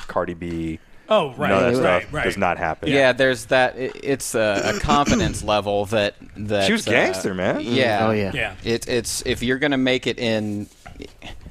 Cardi 0.08 0.36
B. 0.36 0.80
Oh, 1.14 1.34
right, 1.38 1.50
none 1.50 1.64
of 1.66 1.76
that 1.76 1.84
right, 1.84 2.02
stuff 2.02 2.14
right. 2.14 2.24
does 2.26 2.38
not 2.38 2.58
happen. 2.58 2.90
Yeah, 2.90 3.14
there's 3.14 3.46
that. 3.46 3.78
it- 3.78 4.00
It's 4.04 4.36
a, 4.36 4.74
a 4.76 4.80
confidence 4.82 5.44
level 5.44 5.86
that 5.88 6.16
that 6.38 6.66
She 6.68 6.72
was 6.74 6.88
uh, 6.88 6.92
gangster, 6.92 7.34
man. 7.34 7.62
Yeah. 7.62 8.08
Oh, 8.08 8.12
yeah. 8.12 8.32
Yeah. 8.34 8.56
It, 8.64 8.88
it's 8.88 9.22
if 9.26 9.44
you're 9.44 9.60
gonna 9.60 9.78
make 9.78 10.08
it 10.08 10.18
in 10.20 10.68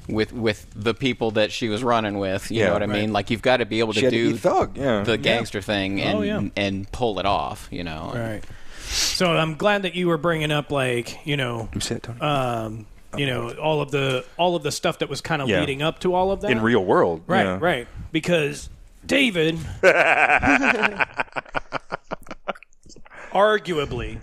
with 0.09 0.33
with 0.33 0.67
the 0.75 0.93
people 0.93 1.31
that 1.31 1.51
she 1.51 1.69
was 1.69 1.83
running 1.83 2.17
with, 2.17 2.51
you 2.51 2.59
Yeah. 2.59 2.67
know 2.67 2.73
what 2.73 2.83
I 2.83 2.87
Right. 2.87 3.01
mean. 3.01 3.13
Like 3.13 3.29
you've 3.29 3.41
got 3.41 3.57
to 3.57 3.65
be 3.65 3.79
able 3.79 3.93
to 3.93 4.01
had 4.01 4.11
to 4.11 4.31
do 4.31 4.37
thug, 4.37 4.77
yeah. 4.77 5.03
the 5.03 5.17
gangster 5.17 5.61
thing 5.61 6.01
and 6.01 6.17
Oh, 6.19 6.21
yeah. 6.21 6.41
and 6.57 6.91
pull 6.91 7.19
it 7.19 7.25
off. 7.25 7.67
You 7.71 7.83
know. 7.85 8.11
Right. 8.13 8.41
So 8.89 9.27
I'm 9.31 9.55
glad 9.55 9.83
that 9.83 9.95
you 9.95 10.07
were 10.07 10.17
bringing 10.17 10.51
up 10.51 10.71
like 10.71 11.25
you 11.25 11.37
know, 11.37 11.69
You 11.73 11.79
say 11.81 11.95
it, 11.95 12.21
um, 12.21 12.85
you 13.17 13.25
know, 13.27 13.51
all 13.53 13.81
of 13.81 13.91
the 13.91 14.25
all 14.37 14.55
of 14.55 14.63
the 14.63 14.71
stuff 14.71 14.99
that 14.99 15.09
was 15.09 15.21
kind 15.21 15.41
of 15.41 15.47
Yeah. 15.47 15.59
leading 15.61 15.81
up 15.81 15.99
to 15.99 16.13
all 16.13 16.31
of 16.31 16.41
that 16.41 16.51
in 16.51 16.61
real 16.61 16.83
world. 16.83 17.21
Right, 17.27 17.43
yeah. 17.45 17.57
right. 17.61 17.87
Because 18.11 18.69
David, 19.05 19.55
arguably, 23.31 24.17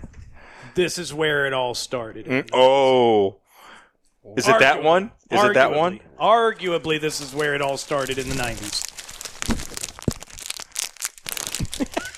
this 0.75 0.97
is 0.97 1.13
where 1.13 1.45
it 1.45 1.53
all 1.53 1.73
started. 1.75 2.25
Mm, 2.25 2.49
Oh, 2.53 3.37
is 4.37 4.47
it 4.47 4.59
that 4.59 4.79
Arguably. 4.79 4.83
one? 4.83 5.11
Is 5.29 5.43
it 5.43 5.53
that 5.55 5.73
one? 5.73 5.99
Arguably. 6.19 6.81
Arguably, 6.81 7.01
this 7.01 7.21
is 7.21 7.33
where 7.33 7.53
it 7.55 7.61
all 7.61 7.77
started 7.77 8.17
in 8.17 8.29
the 8.29 8.35
90s. 8.35 8.87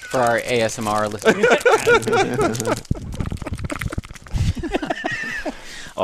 For 0.10 0.20
our 0.20 0.40
ASMR 0.40 1.12
listeners. 1.14 2.80
Oh 5.96 6.02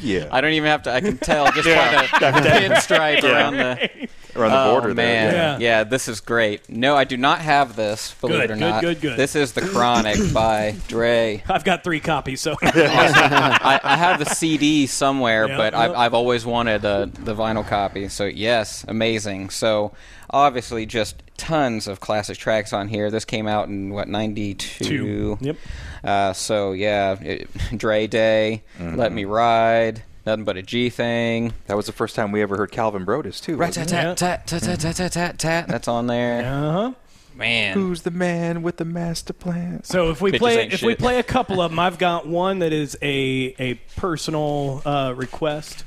yeah. 0.00 0.28
I 0.30 0.40
don't 0.40 0.52
even 0.52 0.68
have 0.68 0.82
to. 0.84 0.92
I 0.92 1.00
can 1.00 1.18
tell 1.18 1.50
just 1.52 1.66
by 1.68 1.90
the 1.92 2.26
pinstripe 2.50 3.22
Yeah. 3.22 3.30
around 3.32 3.56
the 3.56 4.08
Around 4.36 4.50
the 4.52 4.58
oh, 4.62 4.70
border 4.70 4.94
there, 4.94 5.32
man. 5.32 5.60
yeah. 5.60 5.78
Yeah. 5.78 5.84
this 5.84 6.06
is 6.06 6.20
great. 6.20 6.68
No, 6.70 6.96
I 6.96 7.02
do 7.02 7.16
not 7.16 7.40
have 7.40 7.74
this. 7.74 8.14
Believe 8.20 8.36
Good, 8.36 8.44
it 8.44 8.52
or 8.52 8.54
good, 8.54 8.60
not. 8.60 8.80
good, 8.80 9.00
good. 9.00 9.16
This 9.18 9.34
is 9.34 9.54
the 9.54 9.60
Chronic 9.62 10.18
by 10.32 10.76
Dre. 10.86 11.42
I've 11.48 11.64
got 11.64 11.82
three 11.82 11.98
copies, 11.98 12.40
so 12.40 12.54
I, 12.62 13.80
I 13.82 13.96
have 13.96 14.20
the 14.20 14.26
CD 14.26 14.86
somewhere, 14.86 15.48
Yeah, 15.48 15.56
but 15.56 15.72
yeah. 15.72 15.80
I've, 15.80 15.92
I've 15.96 16.14
always 16.14 16.46
wanted 16.46 16.84
uh, 16.84 17.06
the 17.06 17.34
vinyl 17.34 17.66
copy. 17.66 18.08
So 18.08 18.24
yes, 18.24 18.84
amazing. 18.86 19.50
So 19.50 19.92
obviously, 20.30 20.86
just 20.86 21.22
tons 21.36 21.86
of 21.88 22.00
classic 22.00 22.38
tracks 22.38 22.72
on 22.72 22.88
here. 22.88 23.10
This 23.10 23.24
came 23.24 23.46
out 23.46 23.68
in 23.68 23.90
what 23.90 24.08
'92. 24.08 25.38
Yep. 25.40 25.56
Uh, 26.02 26.32
so 26.32 26.72
yeah, 26.72 27.18
it, 27.20 27.48
Dre 27.76 28.06
Day, 28.06 28.62
Let 28.78 29.12
Me 29.12 29.24
Ride, 29.24 30.02
nothing 30.26 30.44
but 30.44 30.56
a 30.56 30.62
G 30.62 30.90
thing. 30.90 31.52
That 31.66 31.76
was 31.76 31.86
the 31.86 31.92
first 31.92 32.16
time 32.16 32.32
we 32.32 32.42
ever 32.42 32.56
heard 32.56 32.72
Calvin 32.72 33.04
Broadus 33.04 33.40
too. 33.40 33.56
Rat 33.56 33.74
tat 33.74 33.88
tat 33.88 34.16
tat 34.16 34.46
tat 34.46 34.62
tat 34.62 34.96
tat 34.96 35.12
tat 35.12 35.38
tat. 35.38 35.68
That's 35.68 35.88
on 35.88 36.06
there. 36.06 36.44
uh 36.44 36.72
huh. 36.72 36.92
Man, 37.32 37.74
Who's 37.74 38.02
the 38.02 38.10
man 38.10 38.60
with 38.60 38.76
the 38.76 38.84
master 38.84 39.32
plan? 39.32 39.82
So 39.84 40.10
if 40.10 40.20
we 40.20 40.30
Bitches 40.32 40.38
play 40.38 40.58
ain't 40.58 40.72
if 40.74 40.82
we 40.82 40.94
play 40.94 41.18
a 41.18 41.22
couple 41.22 41.62
of 41.62 41.70
them, 41.70 41.78
I've 41.78 41.96
got 41.96 42.26
one 42.26 42.58
that 42.58 42.72
is 42.72 42.98
a 43.00 43.54
a 43.58 43.74
personal 43.96 44.82
uh, 44.84 45.14
request. 45.16 45.84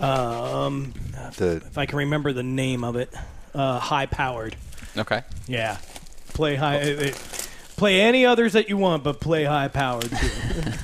Um, 0.00 0.92
The 1.38 1.62
if 1.66 1.78
I 1.78 1.86
can 1.86 1.98
remember 1.98 2.32
the 2.34 2.42
name 2.42 2.84
of 2.84 2.96
it, 2.96 3.14
uh, 3.54 3.78
high 3.78 4.06
powered. 4.06 4.56
okay. 4.96 5.22
Yeah, 5.46 5.78
play 6.34 6.56
high. 6.56 6.80
uh, 6.80 7.00
uh, 7.08 7.12
Play 7.74 8.00
any 8.00 8.24
others 8.26 8.52
that 8.52 8.68
you 8.68 8.76
want, 8.76 9.02
but 9.02 9.18
play 9.18 9.42
high 9.42 9.66
powered 9.66 10.08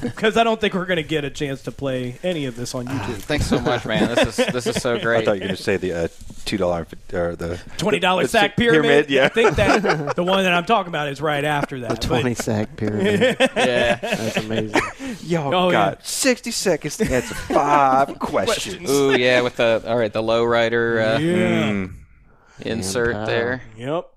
because 0.03 0.37
I 0.37 0.43
don't 0.43 0.61
think 0.61 0.75
we're 0.75 0.87
going 0.87 0.97
to 0.97 1.05
get 1.05 1.25
a 1.25 1.31
chance 1.31 1.63
to 1.65 1.71
play 1.71 2.17
any 2.25 2.47
of 2.47 2.57
this 2.57 2.75
on 2.75 2.87
YouTube. 2.87 3.19
Thanks 3.19 3.47
so 3.47 3.61
much, 3.61 3.85
man. 3.87 4.09
This 4.17 4.37
is 4.41 4.47
this 4.47 4.67
is 4.67 4.83
so 4.83 4.99
great. 4.99 5.01
I 5.03 5.05
great. 5.05 5.25
thought 5.27 5.33
you 5.37 5.41
were 5.43 5.47
going 5.49 5.57
to 5.57 5.63
say 5.63 5.77
the 5.77 5.93
uh, 5.93 6.09
two 6.45 6.57
dollar 6.57 6.89
or 7.13 7.37
the 7.37 7.61
Twenty 7.77 8.01
dollar 8.01 8.25
the- 8.25 8.29
sack 8.31 8.57
the 8.57 8.63
pyramid. 8.65 9.11
Yeah, 9.11 9.27
I 9.27 9.29
think 9.29 9.55
that 9.57 10.17
the 10.17 10.25
one 10.25 10.43
that 10.43 10.53
I'm 10.53 10.65
talking 10.65 10.89
about 10.89 11.07
is 11.09 11.21
right 11.21 11.45
after 11.45 11.79
that. 11.81 12.01
The 12.01 12.09
but- 12.09 12.21
20 12.23 12.35
sack 12.35 12.77
pyramid. 12.77 13.37
yeah. 13.57 13.95
That's 13.97 14.37
amazing. 14.39 14.81
y'all 15.23 15.55
Oh, 15.55 15.71
got 15.71 15.99
yeah. 15.99 16.03
sixty 16.03 16.51
seconds 16.51 16.97
to 16.97 17.05
answer 17.15 17.35
five 17.35 18.19
questions. 18.19 18.91
Ooh, 18.91 19.17
yeah, 19.17 19.43
with 19.43 19.55
the 19.57 19.85
all 19.87 19.97
right, 19.99 20.13
the 20.13 20.23
lowrider 20.23 21.17
uh, 21.17 21.19
yeah. 21.21 21.71
Mm. 21.71 21.93
Insert 22.61 23.15
pow. 23.15 23.27
there. 23.27 23.63
Yep. 23.77 24.09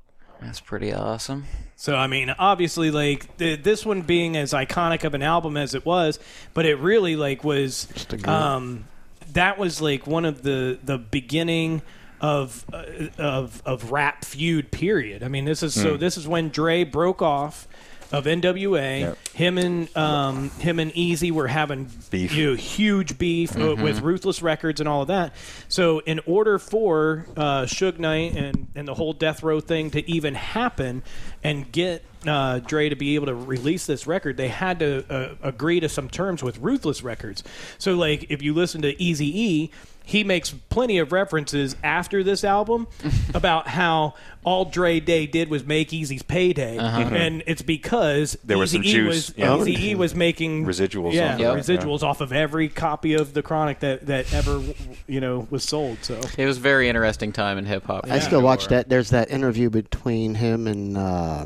That's 0.42 0.60
pretty 0.60 0.92
awesome. 0.94 1.46
So 1.76 1.96
I 1.96 2.08
mean, 2.08 2.30
obviously, 2.38 2.92
like 2.92 3.38
the, 3.38 3.56
this 3.56 3.86
one 3.86 4.02
being 4.02 4.38
as 4.38 4.54
iconic 4.54 5.04
of 5.04 5.14
an 5.14 5.22
album 5.22 5.58
as 5.58 5.74
it 5.76 5.86
was, 5.86 6.20
but 6.54 6.66
it 6.66 6.76
really 6.76 7.16
like 7.16 7.44
was, 7.44 7.88
um, 8.26 8.86
that 9.34 9.58
was 9.58 9.82
like 9.82 10.06
one 10.06 10.26
of 10.26 10.44
the 10.44 10.80
the 10.84 10.98
beginning 10.98 11.82
of 12.20 12.66
uh, 12.72 12.84
of 13.18 13.62
of 13.66 13.92
rap 13.92 14.26
feud. 14.26 14.72
Period. 14.72 15.24
I 15.24 15.28
mean, 15.28 15.46
this 15.46 15.64
is 15.64 15.74
so 15.74 15.98
this 15.98 16.18
is 16.18 16.28
when 16.28 16.50
Dre 16.50 16.84
broke 16.84 17.22
off 17.22 17.68
of 18.12 18.26
NWA. 18.26 19.00
Yep. 19.02 19.28
Him 19.34 19.58
and 19.58 19.98
um, 19.98 20.50
him 20.52 20.80
and 20.80 20.92
Eazy 20.94 21.32
were 21.32 21.48
having 21.48 21.90
Beef. 22.10 22.34
you 22.34 22.52
know, 22.52 22.56
huge 22.56 23.18
beef 23.18 23.58
uh, 23.58 23.76
with 23.76 24.02
Ruthless 24.02 24.42
Records 24.42 24.80
and 24.80 24.90
all 24.90 25.02
of 25.02 25.08
that. 25.08 25.34
So, 25.70 26.00
in 26.00 26.20
order 26.26 26.60
for 26.60 27.26
uh, 27.38 27.64
Suge 27.64 28.00
Knight 28.00 28.36
and, 28.36 28.68
and 28.76 28.88
the 28.88 28.94
whole 28.94 29.14
Death 29.14 29.44
Row 29.44 29.60
thing 29.60 29.92
to 29.92 30.10
even 30.10 30.36
happen 30.36 31.04
and 31.44 31.72
get 31.72 32.04
uh, 32.28 32.60
Dre 32.60 32.90
to 32.90 32.96
be 32.96 33.16
able 33.16 33.28
to 33.28 33.36
release 33.36 33.86
this 33.86 34.06
record, 34.06 34.38
they 34.38 34.50
had 34.50 34.80
to 34.80 35.06
uh, 35.10 35.36
agree 35.42 35.80
to 35.80 35.90
some 35.90 36.10
terms 36.10 36.44
with 36.44 36.58
Ruthless 36.60 37.04
Records. 37.04 37.44
So, 37.78 37.96
like, 37.96 38.30
if 38.30 38.42
you 38.42 38.54
listen 38.54 38.82
to 38.84 39.02
Easy 39.02 39.42
E, 39.42 39.72
he 40.12 40.26
makes 40.26 40.52
plenty 40.52 40.98
of 40.98 41.14
references 41.14 41.78
after 41.84 42.22
this 42.22 42.44
album 42.44 42.86
about 43.34 43.70
how 43.70 44.14
all 44.44 44.66
Dre 44.66 45.00
Day 45.00 45.26
did 45.26 45.50
was 45.50 45.64
make 45.64 45.94
Eazy's 45.94 46.22
payday, 46.22 46.78
and 46.78 47.42
it's 47.48 47.62
because 47.62 48.38
There 48.44 48.58
was 48.58 48.72
some 48.72 48.82
Eazy-E 48.82 48.92
juice, 48.92 49.30
was 49.30 49.38
yeah. 49.38 49.48
Eazy-E 49.48 49.96
was 49.96 50.14
making 50.14 50.66
Residuals 50.72 51.14
yeah, 51.14 51.28
off 51.28 51.34
of 51.36 51.40
it, 51.40 51.44
yeah. 51.44 51.54
residuals 51.54 52.04
off 52.04 52.20
of 52.20 52.34
every 52.34 52.68
copy 52.68 53.14
of 53.14 53.34
the 53.34 53.42
Chronic 53.42 53.80
that 53.80 54.08
that 54.08 54.34
ever 54.34 54.62
you 55.08 55.22
know 55.22 55.48
was 55.50 55.64
sold. 55.64 56.00
So 56.02 56.20
It 56.38 56.46
was 56.46 56.58
a 56.58 56.62
very 56.62 56.90
interesting 56.90 57.32
time 57.32 57.58
in 57.58 57.66
hip 57.66 57.86
hop. 57.86 58.06
I 58.10 58.20
still 58.20 58.42
watch 58.42 58.68
that. 58.68 58.90
There's 58.90 59.12
that 59.12 59.32
interview 59.32 59.70
between 59.70 60.36
him 60.36 60.68
and 60.68 60.98
uh, 60.98 61.46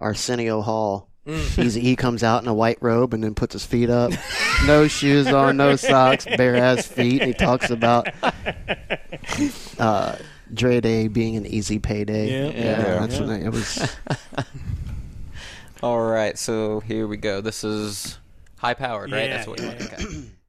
Arsenio 0.00 0.62
Hall. 0.62 1.11
He's, 1.24 1.74
he 1.74 1.94
comes 1.94 2.24
out 2.24 2.42
in 2.42 2.48
a 2.48 2.54
white 2.54 2.78
robe 2.80 3.14
and 3.14 3.22
then 3.22 3.34
puts 3.34 3.52
his 3.52 3.64
feet 3.64 3.90
up, 3.90 4.12
no 4.66 4.88
shoes 4.88 5.28
on, 5.28 5.56
no 5.56 5.76
socks, 5.76 6.24
bare 6.24 6.56
ass 6.56 6.86
feet. 6.86 7.22
And 7.22 7.28
he 7.28 7.34
talks 7.34 7.70
about 7.70 8.08
uh, 9.78 10.16
Dre 10.52 10.80
Day 10.80 11.06
being 11.06 11.36
an 11.36 11.46
easy 11.46 11.78
payday. 11.78 12.28
Yeah. 12.30 12.64
Yeah. 12.64 13.06
that's 13.06 13.20
when 13.20 13.30
I, 13.30 13.44
it 13.44 13.52
was. 13.52 13.96
All 15.82 16.02
right, 16.02 16.36
so 16.36 16.80
here 16.80 17.06
we 17.06 17.16
go. 17.16 17.40
This 17.40 17.62
is 17.62 18.18
high 18.56 18.74
powered, 18.74 19.12
right? 19.12 19.28
Yeah, 19.28 19.36
That's 19.36 19.48
what 19.48 19.60
you 19.60 19.66
yeah, 19.66 19.78
want. 19.78 19.92
Okay. 19.92 20.24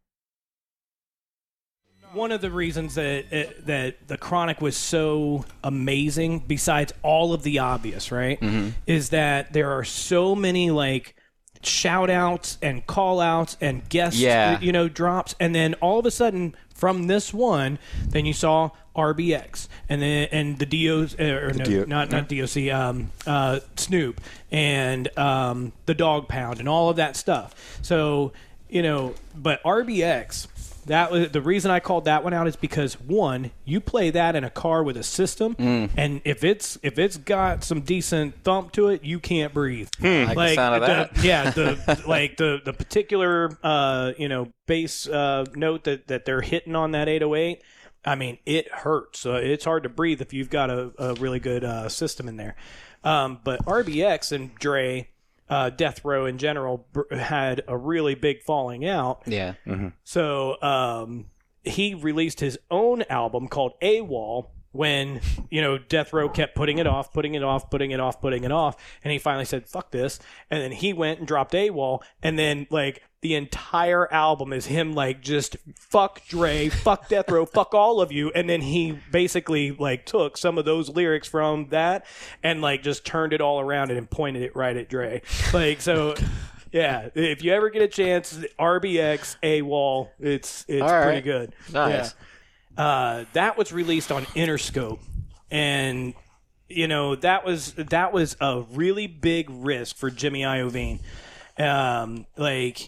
one 2.13 2.31
of 2.31 2.41
the 2.41 2.51
reasons 2.51 2.95
that 2.95 3.25
uh, 3.31 3.51
that 3.65 4.07
the 4.07 4.17
Chronic 4.17 4.61
was 4.61 4.75
so 4.77 5.45
amazing, 5.63 6.39
besides 6.47 6.93
all 7.01 7.33
of 7.33 7.43
the 7.43 7.59
obvious, 7.59 8.11
right, 8.11 8.39
Mm-hmm. 8.39 8.69
is 8.87 9.09
that 9.09 9.53
there 9.53 9.71
are 9.71 9.83
so 9.83 10.35
many 10.35 10.71
like 10.71 11.15
shout 11.63 12.09
outs 12.09 12.57
and 12.61 12.85
call 12.85 13.21
outs 13.21 13.55
and 13.61 13.87
guest 13.87 14.17
Yeah. 14.17 14.59
you 14.59 14.73
know 14.73 14.89
drops 14.89 15.33
and 15.39 15.55
then 15.55 15.75
all 15.75 15.97
of 15.97 16.05
a 16.05 16.11
sudden 16.11 16.55
From 16.75 17.07
this 17.07 17.33
one, 17.33 17.79
then 18.09 18.25
you 18.25 18.33
saw 18.33 18.71
RBX, 18.95 19.69
and 19.87 20.01
then 20.01 20.27
and 20.31 20.59
the 20.59 20.65
DOs 20.65 21.17
or 21.19 21.53
no, 21.53 21.63
DO 21.63 21.85
not 21.87 22.11
not 22.11 22.27
DOC, 22.27 22.69
um, 22.73 23.11
uh, 23.25 23.59
Snoop, 23.77 24.19
and 24.51 25.07
um, 25.17 25.71
the 25.85 25.93
Dog 25.93 26.27
Pound, 26.27 26.59
and 26.59 26.67
all 26.67 26.89
of 26.89 26.97
that 26.97 27.15
stuff. 27.15 27.79
So 27.81 28.33
you 28.69 28.81
know, 28.81 29.13
but 29.35 29.63
RBX. 29.63 30.47
That 30.87 31.11
was 31.11 31.29
the 31.31 31.41
reason 31.41 31.71
I 31.71 31.79
called 31.79 32.05
that 32.05 32.23
one 32.23 32.33
out 32.33 32.47
is 32.47 32.55
because 32.55 32.99
one, 32.99 33.51
you 33.65 33.79
play 33.79 34.09
that 34.11 34.35
in 34.35 34.43
a 34.43 34.49
car 34.49 34.83
with 34.83 34.97
a 34.97 35.03
system, 35.03 35.55
Mm. 35.55 35.89
and 35.97 36.21
if 36.25 36.43
it's 36.43 36.77
if 36.83 36.99
it's 36.99 37.17
got 37.17 37.63
some 37.63 37.81
decent 37.81 38.43
thump 38.43 38.71
to 38.73 38.89
it, 38.89 39.03
you 39.03 39.19
can't 39.19 39.53
breathe. 39.53 39.89
Hmm. 39.99 40.05
I 40.05 40.33
like 40.33 40.49
the 40.49 40.55
sound 40.55 40.75
of 40.75 40.81
the- 40.81 40.87
that. 40.87 41.17
yeah, 41.23 41.49
the 41.51 42.03
like 42.07 42.37
the 42.37 42.59
the 42.63 42.73
particular 42.73 43.57
uh, 43.63 44.13
you 44.17 44.27
know 44.27 44.49
bass 44.67 45.07
uh, 45.07 45.45
note 45.55 45.83
that 45.85 46.07
that 46.07 46.25
they're 46.25 46.41
hitting 46.41 46.75
on 46.75 46.91
that 46.91 47.07
808. 47.09 47.61
I 48.05 48.15
mean, 48.15 48.37
it 48.45 48.69
hurts. 48.69 49.25
Uh, 49.25 49.35
it's 49.35 49.63
hard 49.63 49.83
to 49.83 49.89
breathe 49.89 50.19
if 50.21 50.33
you've 50.33 50.49
got 50.49 50.69
a, 50.69 50.91
a 50.99 51.13
really 51.15 51.39
good 51.39 51.63
uh, 51.63 51.87
system 51.87 52.27
in 52.27 52.35
there. 52.35 52.55
Um, 53.05 53.39
but 53.43 53.63
RBX 53.65 54.33
and 54.33 54.53
Dre, 54.55 55.07
uh, 55.49 55.69
Death 55.69 56.03
Row 56.03 56.25
in 56.25 56.37
general, 56.37 56.87
br- 56.91 57.13
had 57.13 57.61
a 57.67 57.77
really 57.77 58.15
big 58.15 58.41
falling 58.41 58.85
out. 58.85 59.23
Yeah. 59.25 59.53
So 60.03 60.61
um, 60.61 61.25
he 61.63 61.93
released 61.93 62.39
his 62.39 62.57
own 62.71 63.03
album 63.09 63.47
called 63.47 63.73
AWOL 63.81 64.47
when, 64.71 65.21
you 65.51 65.61
know, 65.61 65.77
Death 65.77 66.13
Row 66.13 66.27
kept 66.29 66.55
putting 66.55 66.79
it 66.79 66.87
off, 66.87 67.13
putting 67.13 67.35
it 67.35 67.43
off, 67.43 67.69
putting 67.69 67.91
it 67.91 67.99
off, 67.99 68.19
putting 68.19 68.43
it 68.43 68.51
off. 68.51 68.75
And 69.03 69.11
he 69.11 69.19
finally 69.19 69.45
said, 69.45 69.67
fuck 69.67 69.91
this. 69.91 70.19
And 70.49 70.63
then 70.63 70.71
he 70.71 70.93
went 70.93 71.19
and 71.19 71.27
dropped 71.27 71.53
AWOL. 71.53 72.01
And 72.23 72.39
then, 72.39 72.65
like, 72.71 73.03
the 73.23 73.35
entire 73.35 74.11
album 74.13 74.51
is 74.51 74.65
him, 74.65 74.93
like, 74.93 75.21
just 75.21 75.55
fuck 75.75 76.27
Dre, 76.27 76.67
fuck 76.67 77.07
Death 77.07 77.31
Row, 77.31 77.45
fuck 77.45 77.73
all 77.73 78.01
of 78.01 78.11
you. 78.11 78.31
And 78.35 78.49
then 78.49 78.61
he 78.61 78.99
basically, 79.11 79.71
like, 79.71 80.05
took 80.05 80.37
some 80.37 80.57
of 80.57 80.65
those 80.65 80.89
lyrics 80.89 81.27
from 81.27 81.69
that 81.69 82.05
and, 82.43 82.61
like, 82.61 82.83
just 82.83 83.05
turned 83.05 83.31
it 83.31 83.39
all 83.39 83.61
around 83.61 83.91
and 83.91 84.09
pointed 84.09 84.43
it 84.43 84.55
right 84.55 84.75
at 84.75 84.89
Dre. 84.89 85.23
Like, 85.53 85.81
so. 85.81 86.13
Yeah, 86.73 87.09
if 87.13 87.43
you 87.43 87.53
ever 87.53 87.69
get 87.69 87.83
a 87.83 87.87
chance, 87.87 88.35
RBX 88.59 89.35
AWOL, 89.43 90.09
it's 90.19 90.65
it's 90.67 90.81
right. 90.81 91.03
pretty 91.03 91.21
good. 91.21 91.53
Nice. 91.71 92.15
Yeah. 92.75 92.83
Uh, 92.83 93.25
that 93.33 93.59
was 93.59 93.71
released 93.71 94.11
on 94.11 94.23
Interscope, 94.25 94.97
and 95.51 96.15
you 96.69 96.87
know 96.87 97.15
that 97.15 97.45
was 97.45 97.73
that 97.75 98.11
was 98.11 98.35
a 98.41 98.63
really 98.71 99.05
big 99.05 99.51
risk 99.51 99.97
for 99.97 100.09
Jimmy 100.09 100.41
Iovine. 100.41 100.99
Um, 101.59 102.25
like 102.37 102.87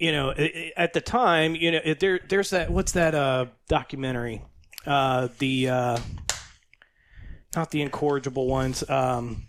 you 0.00 0.12
know, 0.12 0.30
i- 0.30 0.40
i- 0.42 0.72
at 0.76 0.92
the 0.92 1.00
time, 1.00 1.54
you 1.54 1.70
know, 1.72 1.80
there 2.00 2.20
there's 2.28 2.50
that 2.50 2.70
what's 2.70 2.92
that 2.92 3.14
uh 3.14 3.46
documentary, 3.68 4.42
uh 4.86 5.28
the 5.38 5.68
uh 5.68 5.98
not 7.56 7.70
the 7.70 7.82
incorrigible 7.82 8.46
ones, 8.46 8.88
um. 8.88 9.46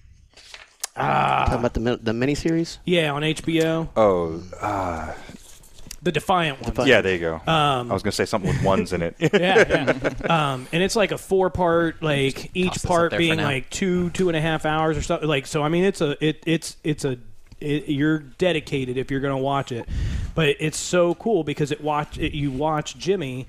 Ah, 0.97 1.45
Talking 1.45 1.59
about 1.59 1.73
the 1.73 1.79
mi- 1.79 1.99
the 2.01 2.11
miniseries. 2.11 2.79
yeah, 2.83 3.13
on 3.13 3.21
HBO. 3.23 3.87
Oh, 3.95 4.43
uh, 4.59 5.13
The 6.03 6.11
Defiant 6.11 6.61
one. 6.77 6.85
yeah, 6.87 6.99
there 7.01 7.13
you 7.13 7.19
go. 7.19 7.35
Um, 7.49 7.89
I 7.89 7.93
was 7.93 8.03
gonna 8.03 8.11
say 8.11 8.25
something 8.25 8.51
with 8.51 8.61
ones 8.63 8.91
in 8.91 9.01
it. 9.01 9.15
yeah, 9.19 9.29
yeah. 9.39 10.51
Um, 10.53 10.67
and 10.73 10.83
it's 10.83 10.97
like 10.97 11.11
a 11.13 11.17
four 11.17 11.49
part, 11.49 12.03
like 12.03 12.51
each 12.53 12.73
this 12.73 12.85
part 12.85 13.15
being 13.17 13.37
like 13.39 13.69
two, 13.69 14.09
two 14.09 14.27
and 14.27 14.35
a 14.35 14.41
half 14.41 14.65
hours 14.65 14.97
or 14.97 15.01
something. 15.01 15.29
Like, 15.29 15.45
so 15.47 15.63
I 15.63 15.69
mean, 15.69 15.85
it's 15.85 16.01
a, 16.01 16.17
it, 16.23 16.43
it's, 16.45 16.75
it's 16.83 17.05
a, 17.05 17.17
it, 17.61 17.89
you're 17.89 18.19
dedicated 18.19 18.97
if 18.97 19.11
you're 19.11 19.19
gonna 19.19 19.37
watch 19.37 19.71
it, 19.71 19.87
but 20.35 20.55
it's 20.59 20.77
so 20.77 21.15
cool 21.15 21.43
because 21.43 21.71
it 21.71 21.81
watch, 21.81 22.17
it, 22.17 22.33
you 22.35 22.51
watch 22.51 22.97
Jimmy. 22.97 23.47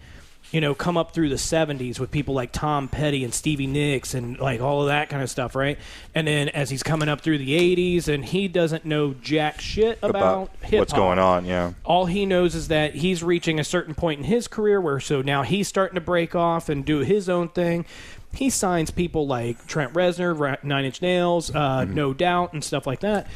You 0.51 0.61
know, 0.61 0.75
come 0.75 0.99
up 0.99 1.15
through 1.15 1.31
the 1.31 1.37
'70s 1.37 1.99
with 1.99 2.11
people 2.11 2.35
like 2.35 2.53
Tom 2.53 2.87
Petty 2.87 3.25
and 3.25 3.33
Stevie 3.33 3.67
Nicks 3.67 4.13
and 4.13 4.39
like 4.39 4.61
all 4.61 4.83
of 4.83 4.89
that 4.89 5.09
kind 5.09 5.23
of 5.23 5.31
stuff, 5.31 5.55
right? 5.57 5.79
And 6.15 6.27
then 6.27 6.51
as 6.51 6.69
he's 6.69 6.83
coming 6.83 7.09
up 7.09 7.23
through 7.23 7.39
the 7.39 7.57
'80s, 7.77 8.07
and 8.07 8.23
he 8.23 8.49
doesn't 8.49 8.85
know 8.85 9.15
jack 9.15 9.63
shit 9.63 9.99
about, 10.03 10.51
about 10.61 10.73
what's 10.73 10.93
going 10.93 11.19
on. 11.19 11.47
Yeah. 11.47 11.73
all 11.87 12.05
he 12.05 12.27
knows 12.27 12.55
is 12.55 12.69
that 12.69 12.95
he's 12.97 13.23
reaching 13.23 13.59
a 13.61 13.65
certain 13.65 13.95
point 13.95 14.19
in 14.19 14.25
his 14.25 14.47
career 14.47 14.79
where 14.79 15.01
so 15.01 15.23
now 15.23 15.43
he's 15.43 15.69
starting 15.69 15.95
to 15.95 16.03
break 16.03 16.35
off 16.35 16.69
and 16.69 16.85
do 16.85 16.99
his 16.99 17.31
own 17.31 17.49
thing. 17.49 17.87
He 18.35 18.51
signs 18.51 18.91
people 18.91 19.27
like 19.27 19.67
Trent 19.67 19.95
Reznor, 19.95 20.63
Nine 20.63 20.85
Inch 20.85 21.01
Nails, 21.01 21.55
uh, 21.55 21.85
No 21.85 22.13
Doubt, 22.13 22.53
and 22.53 22.63
stuff 22.63 22.87
like 22.87 23.01
that. 23.01 23.27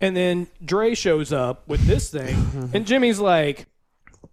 And 0.00 0.16
then 0.16 0.46
Dre 0.64 0.94
shows 0.94 1.32
up 1.32 1.66
with 1.66 1.86
this 1.86 2.10
thing, 2.10 2.70
and 2.74 2.86
Jimmy's 2.86 3.18
like, 3.18 3.66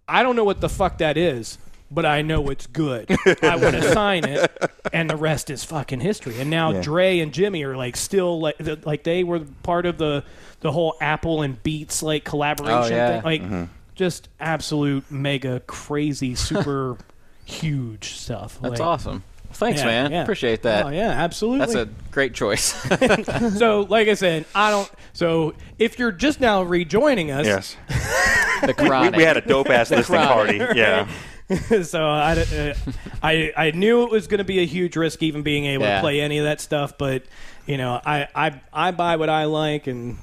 I 0.06 0.22
don't 0.22 0.36
know 0.36 0.44
what 0.44 0.60
the 0.60 0.68
fuck 0.68 0.98
that 0.98 1.16
is, 1.16 1.56
but 1.90 2.04
I 2.04 2.20
know 2.20 2.50
it's 2.50 2.66
good. 2.66 3.10
I 3.42 3.56
want 3.56 3.74
to 3.76 3.92
sign 3.94 4.24
it, 4.24 4.52
and 4.92 5.08
the 5.08 5.16
rest 5.16 5.48
is 5.48 5.64
fucking 5.64 6.00
history. 6.00 6.38
And 6.38 6.50
now 6.50 6.72
Yeah. 6.72 6.82
Dre 6.82 7.18
and 7.20 7.32
Jimmy 7.32 7.62
are 7.64 7.76
like 7.76 7.96
still 7.96 8.40
like 8.40 8.58
the, 8.58 8.78
like 8.84 9.04
they 9.04 9.24
were 9.24 9.40
part 9.62 9.86
of 9.86 9.96
the 9.96 10.22
the 10.60 10.70
whole 10.72 10.96
Apple 11.00 11.40
and 11.42 11.62
Beats 11.62 12.02
like 12.02 12.24
collaboration 12.24 12.92
Oh, 12.92 12.96
yeah. 12.96 13.08
thing. 13.16 13.22
Like 13.24 13.42
Mm-hmm. 13.42 13.64
just 13.94 14.28
absolute 14.40 15.10
mega 15.10 15.60
crazy 15.60 16.34
super 16.34 16.98
huge 17.46 18.12
stuff. 18.14 18.58
That's 18.60 18.72
Like, 18.72 18.80
awesome. 18.80 19.24
Thanks, 19.56 19.80
yeah, 19.80 19.86
man. 19.86 20.12
yeah. 20.12 20.22
Appreciate 20.22 20.62
that. 20.62 20.86
Oh 20.86 20.88
yeah, 20.90 21.10
absolutely. 21.10 21.60
That's 21.60 21.74
a 21.74 21.88
great 22.10 22.34
choice. 22.34 22.72
so 23.58 23.86
like 23.88 24.08
I 24.08 24.14
said, 24.14 24.44
I 24.54 24.70
don't. 24.70 24.90
So 25.12 25.54
if 25.78 25.98
you're 25.98 26.12
just 26.12 26.40
now 26.40 26.62
rejoining 26.62 27.30
us, 27.30 27.46
Yes. 27.46 27.76
the 28.62 28.74
We, 28.78 28.88
chronic. 28.88 29.16
we 29.16 29.22
had 29.22 29.36
a 29.36 29.40
dope 29.40 29.70
ass 29.70 29.90
listening 29.90 30.20
party. 30.22 30.56
Yeah. 30.56 31.08
so 31.82 32.04
I, 32.04 32.32
uh, 32.38 32.74
I 33.22 33.52
I 33.56 33.70
knew 33.72 34.02
it 34.04 34.10
was 34.10 34.26
going 34.26 34.38
to 34.38 34.44
be 34.44 34.60
a 34.60 34.66
huge 34.66 34.96
risk 34.96 35.22
even 35.22 35.42
being 35.42 35.66
able 35.66 35.84
Yeah. 35.84 35.96
to 35.96 36.00
play 36.00 36.20
any 36.20 36.38
of 36.38 36.44
that 36.44 36.60
stuff, 36.60 36.96
but 36.98 37.24
you 37.66 37.76
know 37.76 38.00
I 38.04 38.28
I, 38.34 38.60
I 38.72 38.90
buy 38.92 39.16
what 39.16 39.28
I 39.28 39.44
like 39.44 39.86
and 39.86 40.18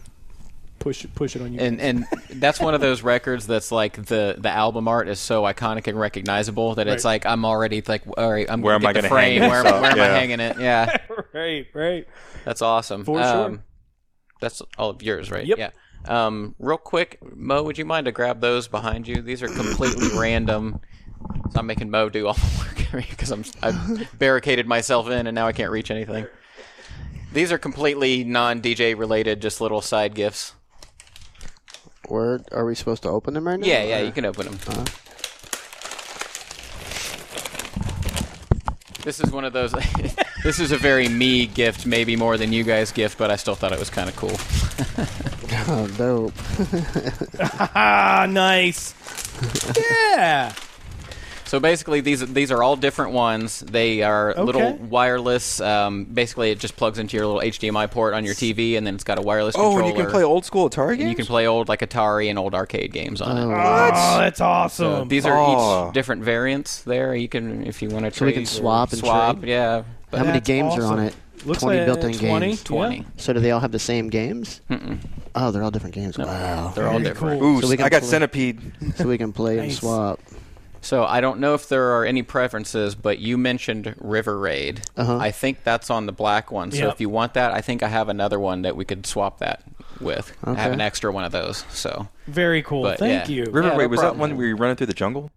push 0.81 1.05
it 1.05 1.15
push 1.15 1.35
it 1.35 1.41
on 1.41 1.53
you. 1.53 1.59
and 1.59 1.79
and 1.79 2.05
that's 2.33 2.59
one 2.59 2.73
of 2.73 2.81
those 2.81 3.01
records 3.03 3.47
that's 3.47 3.71
like 3.71 4.05
the 4.07 4.35
the 4.37 4.49
album 4.49 4.87
art 4.87 5.07
is 5.07 5.19
so 5.19 5.43
iconic 5.43 5.87
and 5.87 5.97
recognizable 5.99 6.75
that 6.75 6.87
it's 6.87 7.05
Right. 7.05 7.11
like 7.11 7.25
I'm 7.25 7.45
already 7.45 7.81
like 7.87 8.01
all 8.17 8.29
right 8.31 8.45
I'm 8.49 8.61
Where 8.61 8.77
gonna 8.79 8.87
am 8.89 8.93
get 8.93 9.05
I 9.05 9.09
gonna 9.09 9.21
hang 9.21 9.39
frame 9.39 9.41
this 9.41 9.49
where, 9.49 9.67
up? 9.73 9.81
where 9.81 9.91
am 9.91 9.99
I 9.99 10.05
hanging 10.19 10.39
it 10.39 10.59
yeah 10.59 10.97
right 11.33 11.67
right. 11.73 12.07
that's 12.43 12.61
awesome 12.61 13.05
For 13.05 13.21
um, 13.21 13.53
sure. 13.53 13.63
that's 14.41 14.61
all 14.77 14.89
of 14.89 15.01
yours 15.03 15.31
right 15.31 15.45
Yep. 15.45 15.57
yeah 15.57 15.69
um, 16.05 16.55
real 16.57 16.77
quick 16.79 17.19
Mo 17.35 17.61
would 17.63 17.77
you 17.77 17.85
mind 17.85 18.05
to 18.05 18.11
grab 18.11 18.41
those 18.41 18.67
behind 18.67 19.07
you 19.07 19.21
these 19.21 19.43
are 19.43 19.47
completely 19.47 20.07
random 20.19 20.81
so 21.51 21.59
I'm 21.59 21.67
making 21.67 21.91
Mo 21.91 22.09
do 22.09 22.25
all 22.27 22.33
the 22.33 22.65
work 22.91 23.07
because 23.07 23.31
I'm 23.31 23.45
I've 23.61 24.17
barricaded 24.17 24.65
myself 24.65 25.09
in 25.11 25.27
and 25.27 25.35
now 25.35 25.45
I 25.45 25.51
can't 25.53 25.69
reach 25.71 25.91
anything 25.91 26.25
these 27.31 27.51
are 27.51 27.59
completely 27.59 28.23
non 28.23 28.61
DJ 28.63 28.97
related 28.97 29.41
just 29.43 29.61
little 29.61 29.81
side 29.81 30.15
gifts 30.15 30.55
Word. 32.11 32.43
Are 32.51 32.65
we 32.65 32.75
supposed 32.75 33.01
to 33.03 33.09
open 33.09 33.33
them 33.33 33.47
right 33.47 33.59
now? 33.59 33.65
yeah 33.65 33.83
yeah 33.83 33.99
or- 34.01 34.05
you 34.05 34.11
can 34.11 34.25
open 34.25 34.45
them 34.45 34.59
Uh-huh. 34.67 34.85
This 39.03 39.19
is 39.19 39.31
one 39.31 39.45
of 39.45 39.53
those. 39.53 39.71
this 40.43 40.59
is 40.59 40.71
a 40.71 40.77
very 40.77 41.07
me 41.09 41.47
gift, 41.47 41.87
maybe 41.87 42.15
more 42.15 42.37
than 42.37 42.53
you 42.53 42.63
guys 42.63 42.91
gift, 42.91 43.17
but 43.17 43.31
I 43.31 43.35
still 43.35 43.55
thought 43.55 43.71
it 43.71 43.79
was 43.79 43.89
kind 43.89 44.09
of 44.09 44.15
cool. 44.15 44.37
Oh, 45.67 45.85
dope. 45.97 46.33
Ah, 47.75 48.25
nice. 48.27 48.93
yeah. 49.77 50.53
So 51.51 51.59
basically, 51.59 51.99
these 51.99 52.21
these 52.31 52.49
are 52.49 52.63
all 52.63 52.77
different 52.77 53.11
ones. 53.11 53.59
They 53.59 54.03
are 54.03 54.33
little 54.41 54.71
wireless. 54.77 55.59
Um, 55.59 56.05
basically, 56.05 56.51
it 56.51 56.59
just 56.59 56.77
plugs 56.77 56.97
into 56.97 57.17
your 57.17 57.25
little 57.27 57.41
HDMI 57.41 57.91
port 57.91 58.13
on 58.13 58.23
your 58.23 58.33
TV, 58.35 58.77
and 58.77 58.87
then 58.87 58.95
it's 58.95 59.03
got 59.03 59.19
a 59.19 59.21
wireless 59.21 59.55
Oh, 59.57 59.63
controller. 59.75 59.79
and 59.81 59.87
you 59.97 60.01
can 60.01 60.09
play 60.09 60.23
old 60.23 60.45
school 60.45 60.69
Atari 60.69 60.91
and 60.91 60.99
games. 60.99 61.09
you 61.09 61.15
can 61.17 61.25
play 61.25 61.47
old 61.47 61.67
like 61.67 61.81
Atari 61.81 62.29
and 62.29 62.39
old 62.39 62.55
arcade 62.55 62.93
games 62.93 63.19
on 63.19 63.37
it. 63.37 63.41
Oh, 63.43 64.17
that's 64.17 64.37
So 64.37 64.45
awesome. 64.45 65.09
these 65.09 65.25
are 65.25 65.35
Oh. 65.37 65.89
each 65.89 65.93
different 65.93 66.23
variants. 66.23 66.83
There, 66.83 67.13
you 67.15 67.27
can 67.27 67.67
if 67.67 67.81
you 67.81 67.89
want 67.89 68.05
to. 68.05 68.13
So 68.17 68.25
we 68.25 68.31
can 68.31 68.45
swap 68.45 68.91
and 68.91 68.99
swap. 68.99 69.39
trade? 69.39 69.49
Yeah, 69.49 69.83
but 70.09 70.19
How 70.19 70.23
many 70.23 70.37
That's 70.39 70.47
games 70.47 70.73
are 70.77 70.83
on 70.83 70.99
it? 70.99 71.13
Looks 71.45 71.63
20 71.63 71.79
like 71.79 71.85
built-in 71.85 72.13
20, 72.17 72.45
games. 72.47 72.63
twenty. 72.63 72.97
Yeah. 72.99 73.03
So 73.17 73.33
do 73.33 73.41
they 73.41 73.51
all 73.51 73.59
have 73.59 73.73
the 73.73 73.79
same 73.79 74.07
games? 74.09 74.61
Mm-mm. 74.69 74.99
Oh, 75.35 75.51
they're 75.51 75.63
all 75.63 75.71
different 75.71 75.95
games. 75.95 76.17
Wow. 76.17 76.71
They're 76.75 76.85
all 76.87 76.93
Very 76.99 77.03
different. 77.03 77.41
cool. 77.41 77.57
Ooh, 77.57 77.61
So 77.61 77.67
we 77.67 77.75
can 77.77 77.87
I 77.87 77.89
got 77.89 78.01
play- 78.03 78.09
Centipede. 78.09 78.61
so 78.95 79.05
we 79.07 79.17
can 79.17 79.33
play 79.33 79.57
and 79.57 79.73
swap. 79.73 80.19
So 80.81 81.03
I 81.05 81.21
don't 81.21 81.39
know 81.39 81.53
if 81.53 81.69
there 81.69 81.91
are 81.97 82.05
any 82.05 82.23
preferences, 82.23 82.95
but 82.95 83.19
you 83.19 83.37
mentioned 83.37 83.95
River 83.99 84.37
Raid. 84.39 84.81
Uh-huh. 84.97 85.17
I 85.17 85.31
think 85.31 85.63
that's 85.63 85.89
on 85.89 86.07
the 86.07 86.11
black 86.11 86.51
one. 86.51 86.71
So 86.71 86.79
Yep. 86.85 86.93
if 86.93 87.01
you 87.01 87.09
want 87.09 87.35
that, 87.35 87.51
I 87.53 87.61
think 87.61 87.83
I 87.83 87.87
have 87.87 88.09
another 88.09 88.39
one 88.39 88.63
that 88.63 88.75
we 88.75 88.83
could 88.83 89.05
swap 89.05 89.37
that 89.39 89.61
with. 89.99 90.35
I 90.43 90.49
have 90.55 90.57
Okay. 90.65 90.73
an 90.73 90.81
extra 90.81 91.11
one 91.11 91.23
of 91.23 91.31
those. 91.31 91.65
So 91.69 92.07
Very 92.27 92.63
cool. 92.63 92.81
But, 92.83 92.97
Thank 92.99 93.29
yeah. 93.29 93.35
you. 93.35 93.43
River 93.45 93.67
Yeah, 93.67 93.73
no 93.73 93.77
Raid 93.79 93.91
was 93.91 93.99
that 93.99 94.07
problem. 94.07 94.19
one 94.31 94.37
where 94.37 94.47
you 94.47 94.55
running 94.55 94.75
through 94.75 94.87
the 94.87 94.93
jungle? 94.93 95.29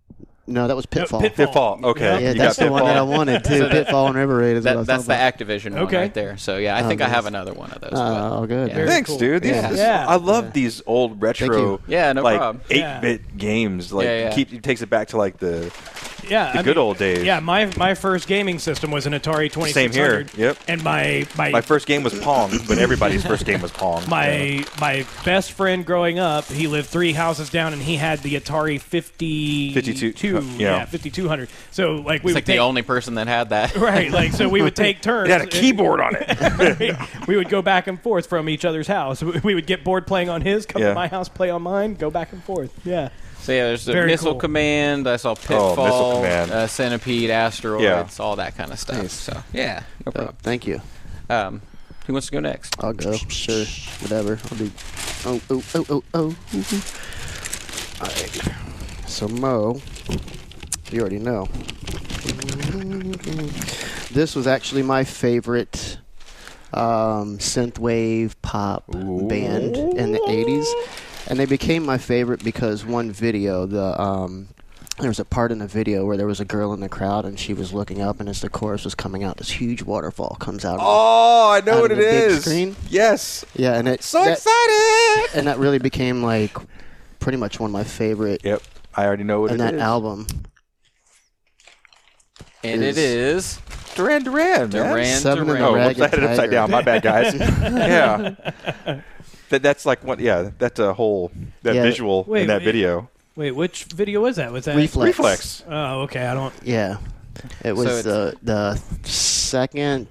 No, 0.46 0.68
that 0.68 0.76
was 0.76 0.84
Pitfall. 0.84 1.20
Pitfall. 1.22 1.46
Pitfall. 1.46 1.80
Okay. 1.84 2.00
Yep. 2.04 2.20
Yeah, 2.20 2.28
you 2.32 2.38
that's 2.38 2.58
got 2.58 2.64
the 2.66 2.70
one 2.72 2.84
that 2.84 2.96
I 2.98 3.02
wanted 3.02 3.44
too. 3.44 3.58
So 3.64 3.68
Pitfall 3.70 4.08
and 4.08 4.14
River 4.16 4.36
Raid 4.36 4.56
is 4.58 4.64
what 4.66 4.72
I 4.72 4.76
that, 4.76 4.86
that's 4.86 5.06
the 5.06 5.14
about. 5.14 5.38
Activision 5.38 5.72
one 5.72 5.82
Okay. 5.84 5.96
right 5.96 6.12
there. 6.12 6.36
So 6.36 6.58
yeah, 6.58 6.76
I 6.76 6.82
Oh, 6.82 6.88
think 6.88 7.00
I 7.00 7.08
have 7.08 7.24
another 7.24 7.54
one 7.54 7.70
of 7.70 7.80
those. 7.80 7.92
Oh, 7.94 8.40
but- 8.40 8.46
good. 8.46 8.68
Yeah. 8.68 8.86
Thanks, 8.86 9.08
cool. 9.08 9.18
dude. 9.18 9.42
These, 9.42 9.52
Yeah. 9.52 9.68
this- 9.70 9.78
Yeah. 9.78 10.06
I 10.06 10.16
love 10.16 10.52
these 10.52 10.82
old 10.86 11.22
retro. 11.22 11.80
Yeah, 11.86 12.12
no 12.12 12.22
like 12.22 12.36
problem. 12.38 12.62
eight-bit 12.70 13.38
games. 13.38 13.90
Like 13.92 14.04
Yeah, 14.04 14.18
yeah. 14.24 14.34
keep 14.34 14.52
it 14.52 14.62
takes 14.62 14.82
it 14.82 14.90
back 14.90 15.08
to 15.08 15.16
like 15.16 15.38
the 15.38 15.72
Yeah, 16.28 16.52
The 16.52 16.58
I 16.58 16.62
good 16.62 16.76
mean, 16.76 16.84
old 16.84 16.98
days. 16.98 17.22
Yeah, 17.24 17.40
my 17.40 17.66
my 17.76 17.94
first 17.94 18.26
gaming 18.26 18.58
system 18.58 18.90
was 18.90 19.06
an 19.06 19.12
Atari 19.12 19.50
Twenty 19.50 19.72
Same 19.72 19.92
here. 19.92 20.26
Yep. 20.36 20.58
And 20.68 20.82
my 20.82 21.26
my 21.36 21.50
My 21.50 21.60
first 21.60 21.86
game 21.86 22.02
was 22.02 22.18
Pong, 22.18 22.52
but 22.68 22.78
everybody's 22.78 23.24
first 23.24 23.44
game 23.46 23.60
was 23.60 23.70
Pong. 23.72 24.08
my 24.08 24.36
Yeah. 24.36 24.64
my 24.80 25.06
best 25.24 25.52
friend 25.52 25.84
growing 25.84 26.18
up, 26.18 26.44
he 26.46 26.66
lived 26.66 26.88
three 26.88 27.12
houses 27.12 27.50
down, 27.50 27.72
and 27.72 27.82
he 27.82 27.96
had 27.96 28.20
the 28.20 28.34
Atari 28.34 28.80
50 28.80 29.74
52, 29.74 30.14
yeah. 30.58 30.78
yeah, 30.78 30.84
5200. 30.86 31.48
So 31.70 31.96
like 31.96 32.22
we 32.24 32.30
It's 32.32 32.34
like 32.36 32.44
take, 32.44 32.56
the 32.56 32.58
only 32.62 32.82
person 32.82 33.14
that 33.14 33.26
had 33.28 33.50
that. 33.50 33.74
right, 33.76 34.10
like 34.10 34.32
so 34.32 34.48
we 34.48 34.62
would 34.62 34.76
take 34.76 35.00
turns. 35.02 35.28
It 35.28 35.32
had 35.32 35.42
a 35.42 35.46
keyboard 35.46 36.00
on 36.00 36.14
it. 36.18 36.96
we 37.28 37.36
would 37.36 37.48
go 37.48 37.62
back 37.62 37.86
and 37.86 38.00
forth 38.00 38.26
from 38.26 38.48
each 38.48 38.64
other's 38.64 38.86
house. 38.88 39.22
We 39.22 39.54
would 39.54 39.66
get 39.66 39.84
bored 39.84 40.06
playing 40.06 40.28
on 40.28 40.40
his, 40.40 40.66
come 40.66 40.82
Yeah. 40.82 40.88
to 40.90 40.94
my 40.94 41.08
house, 41.08 41.28
play 41.28 41.50
on 41.50 41.62
mine, 41.62 41.94
go 41.94 42.10
back 42.10 42.32
and 42.32 42.42
forth. 42.44 42.72
Yeah. 42.84 43.08
So 43.44 43.52
yeah, 43.52 43.64
there's 43.64 43.84
the 43.84 43.92
Very 43.92 44.06
Missile 44.06 44.32
cool. 44.32 44.40
Command. 44.40 45.06
I 45.06 45.16
saw 45.16 45.32
Oh, 45.32 45.34
Pitfall, 45.34 45.76
Missile 45.84 46.12
Command. 46.16 46.50
Uh, 46.50 46.66
Centipede, 46.66 47.28
Asteroids, 47.30 47.82
Yeah. 47.84 48.08
all 48.24 48.36
that 48.36 48.56
kind 48.56 48.72
of 48.72 48.78
stuff. 48.78 48.96
Nice. 49.02 49.12
So 49.12 49.42
yeah, 49.52 49.82
no 50.06 50.08
Uh, 50.08 50.12
problem. 50.12 50.36
thank 50.42 50.66
you. 50.66 50.80
Um, 51.28 51.60
who 52.06 52.14
wants 52.14 52.28
to 52.28 52.32
go 52.32 52.40
next? 52.40 52.74
I'll 52.82 52.94
go. 52.94 53.12
Sure. 53.28 53.66
Whatever. 54.00 54.38
I'll 54.50 54.56
do. 54.58 54.70
Oh, 55.26 55.40
oh, 55.50 55.62
oh, 55.74 55.84
oh, 55.90 56.02
oh. 56.14 56.36
All 58.00 58.06
right. 58.08 58.40
So, 59.06 59.28
Mo, 59.28 59.78
you 60.90 61.00
already 61.00 61.18
know. 61.18 61.46
This 64.10 64.34
was 64.34 64.46
actually 64.46 64.82
my 64.82 65.04
favorite 65.04 65.98
um, 66.72 67.36
synthwave 67.38 68.34
pop 68.42 68.84
band 68.88 69.76
in 69.76 70.12
the 70.12 70.18
80s. 70.20 70.64
And 71.26 71.38
they 71.38 71.46
became 71.46 71.84
my 71.86 71.98
favorite 71.98 72.44
because 72.44 72.84
one 72.84 73.10
video, 73.10 73.64
the 73.66 74.00
um, 74.00 74.48
there 74.98 75.08
was 75.08 75.18
a 75.18 75.24
part 75.24 75.50
in 75.50 75.58
the 75.58 75.66
video 75.66 76.04
where 76.04 76.16
there 76.16 76.26
was 76.26 76.38
a 76.38 76.44
girl 76.44 76.72
in 76.74 76.80
the 76.80 76.88
crowd 76.88 77.24
and 77.24 77.38
she 77.40 77.54
was 77.54 77.72
looking 77.72 78.00
up, 78.02 78.20
and 78.20 78.28
as 78.28 78.40
the 78.42 78.48
chorus 78.50 78.84
was 78.84 78.94
coming 78.94 79.24
out, 79.24 79.38
this 79.38 79.50
huge 79.50 79.82
waterfall 79.82 80.36
comes 80.38 80.64
out. 80.64 80.74
of 80.74 80.80
the- 80.80 80.86
Oh, 80.86 81.50
I 81.50 81.60
know 81.64 81.76
out 81.78 81.80
what 81.82 81.92
of 81.92 81.98
it 81.98 82.02
big 82.02 82.30
is. 82.30 82.44
screen. 82.44 82.76
Yes. 82.90 83.44
Yeah, 83.56 83.74
and 83.74 83.88
it 83.88 84.02
So 84.02 84.22
that- 84.24 84.32
excited. 84.38 85.38
and 85.38 85.46
that 85.48 85.58
really 85.58 85.78
became 85.78 86.22
like 86.22 86.56
pretty 87.20 87.38
much 87.38 87.58
one 87.58 87.70
of 87.70 87.72
my 87.72 87.84
favorite. 87.84 88.42
Yep. 88.44 88.62
I 88.94 89.04
already 89.06 89.24
know 89.24 89.40
what 89.40 89.50
and 89.50 89.60
it 89.60 89.64
that 89.64 89.74
is. 89.74 89.80
album. 89.80 90.26
And 92.62 92.82
it 92.82 92.96
is- 92.96 93.56
is 93.56 93.58
Duran 93.96 94.24
Duran. 94.24 94.70
Duran 94.70 95.04
Seven 95.06 95.46
Duran. 95.46 95.60
the 95.62 95.68
Oh, 95.68 95.74
Ragged 95.74 95.98
whoops, 95.98 96.12
I 96.12 96.16
had 96.16 96.24
it 96.24 96.30
upside 96.30 96.50
down. 96.50 96.70
My 96.70 96.82
bad, 96.82 97.02
guys. 97.02 97.34
yeah. 97.34 99.00
That, 99.54 99.62
that's 99.62 99.86
like 99.86 100.02
what? 100.02 100.18
Yeah, 100.18 100.50
that's 100.58 100.80
a 100.80 100.92
whole 100.92 101.30
that 101.62 101.76
Yeah. 101.76 101.82
visual 101.82 102.24
Wait, 102.26 102.42
in 102.42 102.46
that 102.48 102.60
wait. 102.62 102.64
video. 102.64 103.08
Wait, 103.36 103.52
which 103.52 103.84
video 103.84 104.20
was 104.20 104.34
that? 104.36 104.50
Was 104.52 104.64
that 104.64 104.74
Reflex. 104.76 105.06
Reflex. 105.18 105.62
Oh, 105.68 106.00
okay. 106.02 106.26
I 106.26 106.34
don't. 106.34 106.52
Yeah, 106.64 106.96
it 107.64 107.72
was 107.76 107.86
it's- 107.86 108.04
the 108.04 108.34
the 108.42 108.76
second 109.08 110.08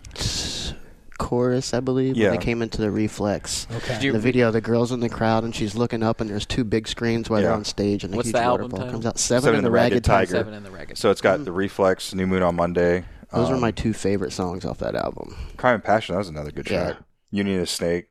chorus, 1.17 1.73
I 1.73 1.79
believe, 1.81 2.15
Yeah. 2.17 2.29
when 2.31 2.39
they 2.39 2.43
came 2.45 2.61
into 2.61 2.79
the 2.81 2.89
Reflex. 2.91 3.67
Okay. 3.75 3.93
Did 3.95 4.03
you- 4.03 4.11
the 4.13 4.19
video, 4.19 4.49
the 4.51 4.61
girl's 4.61 4.91
in 4.91 4.99
the 5.01 5.09
crowd 5.09 5.43
and 5.43 5.53
she's 5.55 5.75
looking 5.75 6.03
up, 6.03 6.21
and 6.21 6.29
there's 6.29 6.45
two 6.45 6.63
big 6.63 6.87
screens 6.87 7.29
while 7.29 7.41
they're 7.41 7.49
Yeah. 7.51 7.55
on 7.55 7.65
stage, 7.65 8.03
and 8.03 8.13
a 8.13 8.17
What's 8.17 8.27
huge 8.29 8.33
the 8.35 8.41
album 8.41 8.63
waterfall 8.71 8.79
title? 8.79 8.91
comes 8.93 9.05
out. 9.05 9.19
Seven, 9.19 9.55
in 9.55 9.63
the 9.63 9.71
Ragged, 9.71 10.03
Tiger. 10.03 10.31
Seven 10.31 10.53
in 10.53 10.63
the 10.63 10.71
Ragged. 10.71 10.97
So 10.97 11.11
it's 11.11 11.21
got 11.21 11.43
the 11.45 11.51
Reflex, 11.51 12.13
New 12.13 12.27
Moon 12.27 12.43
on 12.43 12.55
Monday. 12.55 13.03
Those 13.33 13.49
are 13.49 13.55
um, 13.55 13.61
my 13.61 13.71
two 13.71 13.93
favorite 13.93 14.31
songs 14.31 14.63
off 14.65 14.77
that 14.79 14.95
album. 14.95 15.35
Crime 15.57 15.75
and 15.75 15.83
Passion. 15.83 16.13
That 16.13 16.19
was 16.19 16.29
another 16.29 16.51
good 16.51 16.69
Yeah. 16.69 16.83
track. 16.85 16.97
Union 17.31 17.61
of 17.61 17.69
Snake. 17.69 18.05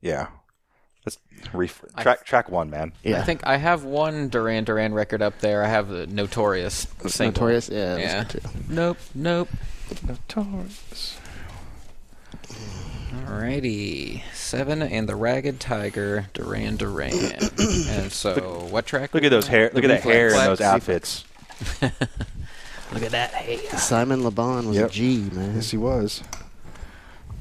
Yeah. 0.00 0.28
That's 1.04 1.18
ref- 1.52 1.84
I- 1.94 2.02
track 2.02 2.24
track 2.24 2.50
one, 2.50 2.68
man. 2.70 2.92
Yeah, 3.04 3.20
I 3.20 3.22
think 3.22 3.46
I 3.46 3.56
have 3.58 3.84
one 3.84 4.28
Duran 4.28 4.64
Duran 4.64 4.92
record 4.92 5.22
up 5.22 5.38
there. 5.40 5.62
I 5.64 5.68
have 5.68 5.88
the 5.88 6.06
Notorious. 6.06 6.86
single. 7.06 7.42
Notorious. 7.42 7.68
Yeah, 7.68 7.86
those 7.94 8.00
Yeah. 8.00 8.24
two. 8.24 8.40
Nope. 8.68 8.98
Nope. 9.14 9.48
Notorious. 10.06 11.16
Alrighty. 13.24 14.22
Seven 14.34 14.82
and 14.82 15.08
the 15.08 15.14
Ragged 15.16 15.60
Tiger, 15.60 16.26
Duran 16.34 16.76
Duran. 16.76 17.12
and 17.58 18.12
so, 18.12 18.66
what 18.70 18.86
track? 18.86 19.14
Look 19.14 19.24
at 19.24 19.30
those 19.30 19.46
hair. 19.46 19.70
Look 19.72 19.84
at 19.84 19.88
that 19.88 20.02
hair 20.02 20.28
and 20.28 20.36
those 20.46 20.60
outfits. 20.60 21.24
Look 21.82 23.02
at 23.02 23.10
that 23.12 23.30
hair. 23.32 23.58
Simon 23.78 24.22
Le 24.24 24.30
Bon 24.30 24.68
was 24.68 24.76
Yep. 24.76 24.88
a 24.88 24.92
G 24.92 25.28
man. 25.32 25.54
Yes, 25.56 25.70
he 25.70 25.76
was. 25.76 26.22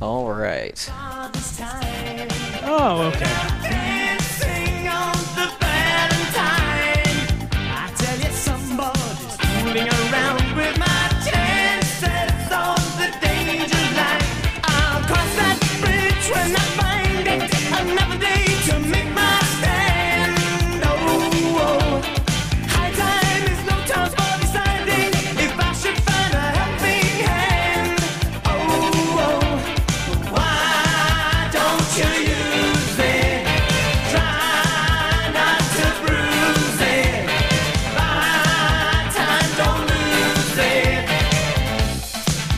All 0.01 0.31
right. 0.31 0.77
Oh, 2.67 3.11
okay. 3.13 4.04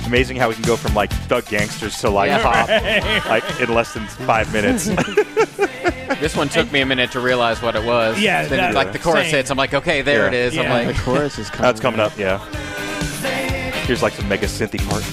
It. 0.08 0.16
Amazing 0.16 0.38
how 0.38 0.49
we 0.49 0.55
can 0.55 0.64
go 0.64 0.76
from 0.76 0.93
like 0.93 1.12
thug 1.12 1.45
gangsters 1.45 1.97
to 2.01 2.10
like 2.10 2.30
Yeah. 2.30 2.41
pop, 2.43 2.70
like 3.30 3.62
in 3.62 3.74
less 3.74 3.93
than 3.93 4.05
five 4.08 4.51
minutes. 4.53 4.89
This 6.22 6.36
one 6.36 6.47
took 6.49 6.72
me 6.72 6.80
a 6.82 6.86
minute 6.86 7.12
to 7.12 7.20
realize 7.20 7.62
what 7.62 7.76
it 7.76 7.84
was. 7.84 8.20
Yeah, 8.20 8.45
Then, 8.47 8.58
that- 8.58 8.74
like 8.74 8.91
the 8.93 8.97
chorus 8.97 9.26
same. 9.26 9.36
hits, 9.36 9.51
I'm 9.51 9.58
like, 9.58 9.74
okay, 9.76 10.01
there 10.01 10.22
Yeah. 10.22 10.28
it 10.30 10.34
is. 10.34 10.58
I'm 10.58 10.64
Yeah. 10.64 10.91
The 10.91 10.99
chorus 10.99 11.38
is 11.38 11.49
coming. 11.49 11.62
That's 11.64 11.80
coming 11.82 11.99
up. 11.99 12.18
Yeah. 12.18 12.39
Here's 13.86 14.01
like 14.01 14.14
some 14.14 14.28
mega 14.28 14.47
synthy 14.47 14.80
part. 14.89 15.03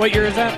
What 0.00 0.14
year 0.14 0.24
is 0.24 0.34
that? 0.36 0.54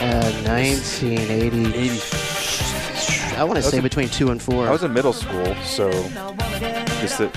Uh, 0.00 0.28
1980. 0.42 3.36
I 3.36 3.44
want 3.44 3.58
to 3.58 3.62
say 3.62 3.76
in- 3.76 3.84
between 3.84 4.08
two 4.08 4.32
and 4.32 4.42
four. 4.42 4.66
I 4.66 4.72
was 4.72 4.82
in 4.82 4.92
middle 4.92 5.12
school, 5.12 5.54
so 5.62 5.88
just 7.00 7.18
that 7.18 7.30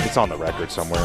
it's 0.00 0.18
on 0.18 0.28
the 0.28 0.36
record 0.36 0.70
somewhere. 0.70 1.00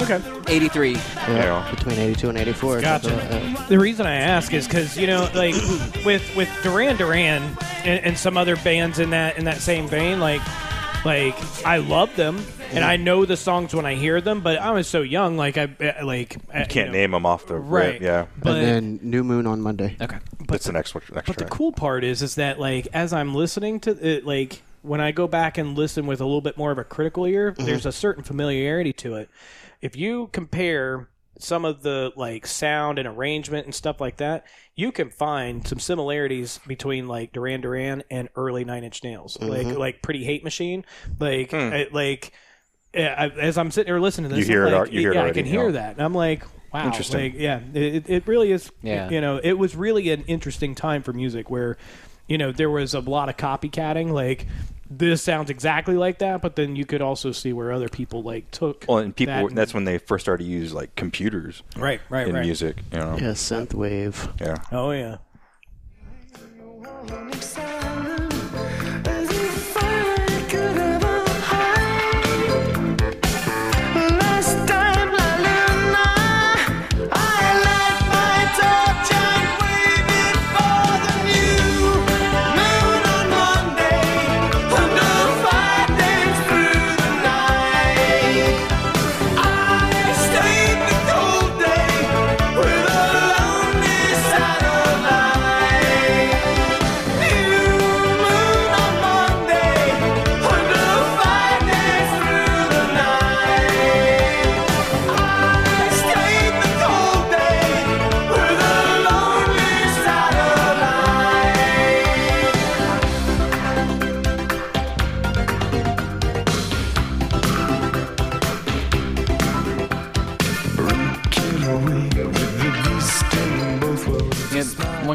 Okay. 0.00 0.22
83. 0.46 0.92
yeah, 0.92 1.00
yeah. 1.28 1.68
between 1.74 1.98
82 1.98 2.28
and 2.28 2.38
84. 2.38 2.82
Gotcha. 2.82 3.08
something 3.08 3.30
like 3.48 3.58
that. 3.58 3.68
The 3.68 3.80
reason 3.80 4.06
I 4.06 4.14
ask 4.14 4.54
is 4.54 4.68
because 4.68 4.96
you 4.96 5.08
know, 5.08 5.28
like 5.34 5.56
with 6.04 6.22
with 6.36 6.48
Duran 6.62 6.96
Duran 6.96 7.42
and, 7.82 7.98
and 8.04 8.16
some 8.16 8.36
other 8.36 8.54
bands 8.54 9.00
in 9.00 9.10
that 9.10 9.38
in 9.38 9.44
that 9.46 9.58
same 9.58 9.88
vein, 9.88 10.20
like 10.20 10.40
like 11.04 11.34
I 11.66 11.78
love 11.78 12.14
them 12.16 12.44
and 12.72 12.82
I 12.84 12.96
know 12.96 13.24
the 13.24 13.36
songs 13.36 13.74
when 13.74 13.86
I 13.86 13.94
hear 13.94 14.20
them, 14.20 14.40
but 14.40 14.58
I 14.58 14.70
was 14.72 14.86
so 14.88 15.02
young, 15.02 15.36
like 15.36 15.56
I 15.58 15.64
uh, 15.80 16.04
like 16.04 16.36
You 16.54 16.64
can't 16.68 16.92
name 16.92 17.10
them 17.12 17.26
off 17.26 17.46
the 17.46 17.56
Right. 17.56 17.92
rip. 17.94 18.02
Yeah. 18.02 18.26
But 18.42 18.56
and 18.56 18.98
then 19.00 19.10
New 19.10 19.22
Moon 19.24 19.46
on 19.46 19.60
Monday. 19.60 19.96
Okay. 20.00 20.18
That's 20.48 20.64
the 20.66 20.72
next 20.72 20.94
one. 20.94 21.02
Next 21.14 21.26
But 21.26 21.36
the 21.38 21.44
cool 21.46 21.72
part 21.72 22.04
is, 22.04 22.22
is 22.22 22.34
that 22.36 22.58
like 22.58 22.88
as 22.92 23.12
I'm 23.12 23.34
listening 23.34 23.80
to 23.80 23.90
it, 23.90 24.24
like 24.26 24.62
when 24.82 25.00
I 25.00 25.12
go 25.12 25.26
back 25.28 25.56
and 25.56 25.76
listen 25.76 26.06
with 26.06 26.20
a 26.20 26.24
little 26.24 26.40
bit 26.42 26.58
more 26.58 26.70
of 26.70 26.78
a 26.78 26.84
critical 26.84 27.26
ear, 27.26 27.52
Mm-hmm. 27.52 27.64
there's 27.66 27.86
a 27.86 27.92
certain 27.92 28.22
familiarity 28.24 28.92
to 28.94 29.14
it. 29.16 29.28
If 29.80 29.96
you 29.96 30.28
compare 30.32 31.08
some 31.38 31.64
of 31.64 31.82
the 31.82 32.12
like 32.16 32.46
sound 32.46 32.98
and 32.98 33.08
arrangement 33.08 33.66
and 33.66 33.74
stuff 33.74 34.00
like 34.00 34.18
that, 34.18 34.46
you 34.76 34.92
can 34.92 35.10
find 35.10 35.66
some 35.66 35.78
similarities 35.80 36.60
between 36.66 37.08
like 37.08 37.32
Duran 37.32 37.60
Duran 37.60 38.02
and 38.10 38.28
early 38.36 38.64
Nine 38.64 38.84
Inch 38.84 39.02
Nails, 39.02 39.36
like 39.40 39.66
like 39.66 40.02
Pretty 40.02 40.24
Hate 40.24 40.44
Machine, 40.44 40.84
like 41.18 41.52
I- 41.54 41.88
like. 41.92 42.32
I, 42.96 43.26
as 43.40 43.58
I'm 43.58 43.72
sitting 43.72 43.90
there 43.92 44.00
listening 44.00 44.30
to 44.30 44.36
Hmm. 44.36 44.38
You 44.38 44.44
this, 44.44 44.48
hear 44.48 44.66
I'm 44.68 44.72
it 44.72 44.78
like, 44.78 44.92
you 44.92 45.00
hear 45.00 45.10
it 45.10 45.14
yeah, 45.16 45.24
I 45.24 45.30
can 45.32 45.44
hear 45.44 45.64
yeah. 45.66 45.70
that. 45.72 45.92
And 45.94 46.00
I'm 46.00 46.14
like, 46.14 46.44
wow, 46.72 46.86
Interesting. 46.86 47.32
like, 47.32 47.34
yeah, 47.34 47.58
it, 47.74 48.08
it 48.08 48.26
really 48.28 48.52
is. 48.52 48.70
Yeah. 48.82 49.10
you 49.10 49.20
know, 49.20 49.40
it 49.42 49.54
was 49.54 49.74
really 49.74 50.10
an 50.10 50.22
interesting 50.28 50.76
time 50.76 51.02
for 51.02 51.12
music 51.12 51.50
where 51.50 51.76
you 52.28 52.38
know, 52.38 52.52
there 52.52 52.70
was 52.70 52.94
a 52.94 53.00
lot 53.00 53.28
of 53.28 53.36
copycatting. 53.36 54.10
Like 54.10 54.46
this 54.90 55.22
sounds 55.22 55.50
exactly 55.50 55.96
like 55.96 56.18
that, 56.18 56.42
but 56.42 56.56
then 56.56 56.76
you 56.76 56.84
could 56.84 57.02
also 57.02 57.32
see 57.32 57.52
where 57.52 57.72
other 57.72 57.88
people 57.88 58.22
like 58.22 58.50
took. 58.50 58.84
Well, 58.88 58.98
and 58.98 59.14
people. 59.14 59.34
that 59.34 59.44
and- 59.46 59.58
that's 59.58 59.74
when 59.74 59.84
they 59.84 59.98
first 59.98 60.24
started 60.24 60.44
to 60.44 60.50
use 60.50 60.72
like 60.72 60.94
computers. 60.96 61.62
Right, 61.76 62.00
right, 62.08 62.28
in 62.28 62.34
right. 62.34 62.44
music. 62.44 62.78
You 62.92 62.98
know. 62.98 63.16
Yeah, 63.16 63.32
synthwave. 63.32 64.40
Yeah. 64.40 64.56
Oh 64.72 64.90
yeah. 64.90 65.18
Yeah, 67.06 67.30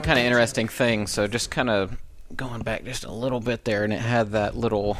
kind 0.09 0.17
of 0.17 0.25
interesting 0.25 0.67
thing. 0.67 1.05
So 1.05 1.27
just 1.27 1.51
kind 1.51 1.69
of 1.69 1.95
going 2.35 2.63
back 2.63 2.83
just 2.83 3.03
a 3.03 3.11
little 3.11 3.39
bit 3.39 3.63
there, 3.63 3.83
and 3.83 3.93
it 3.93 3.99
had 3.99 4.31
that 4.31 4.57
little 4.57 4.97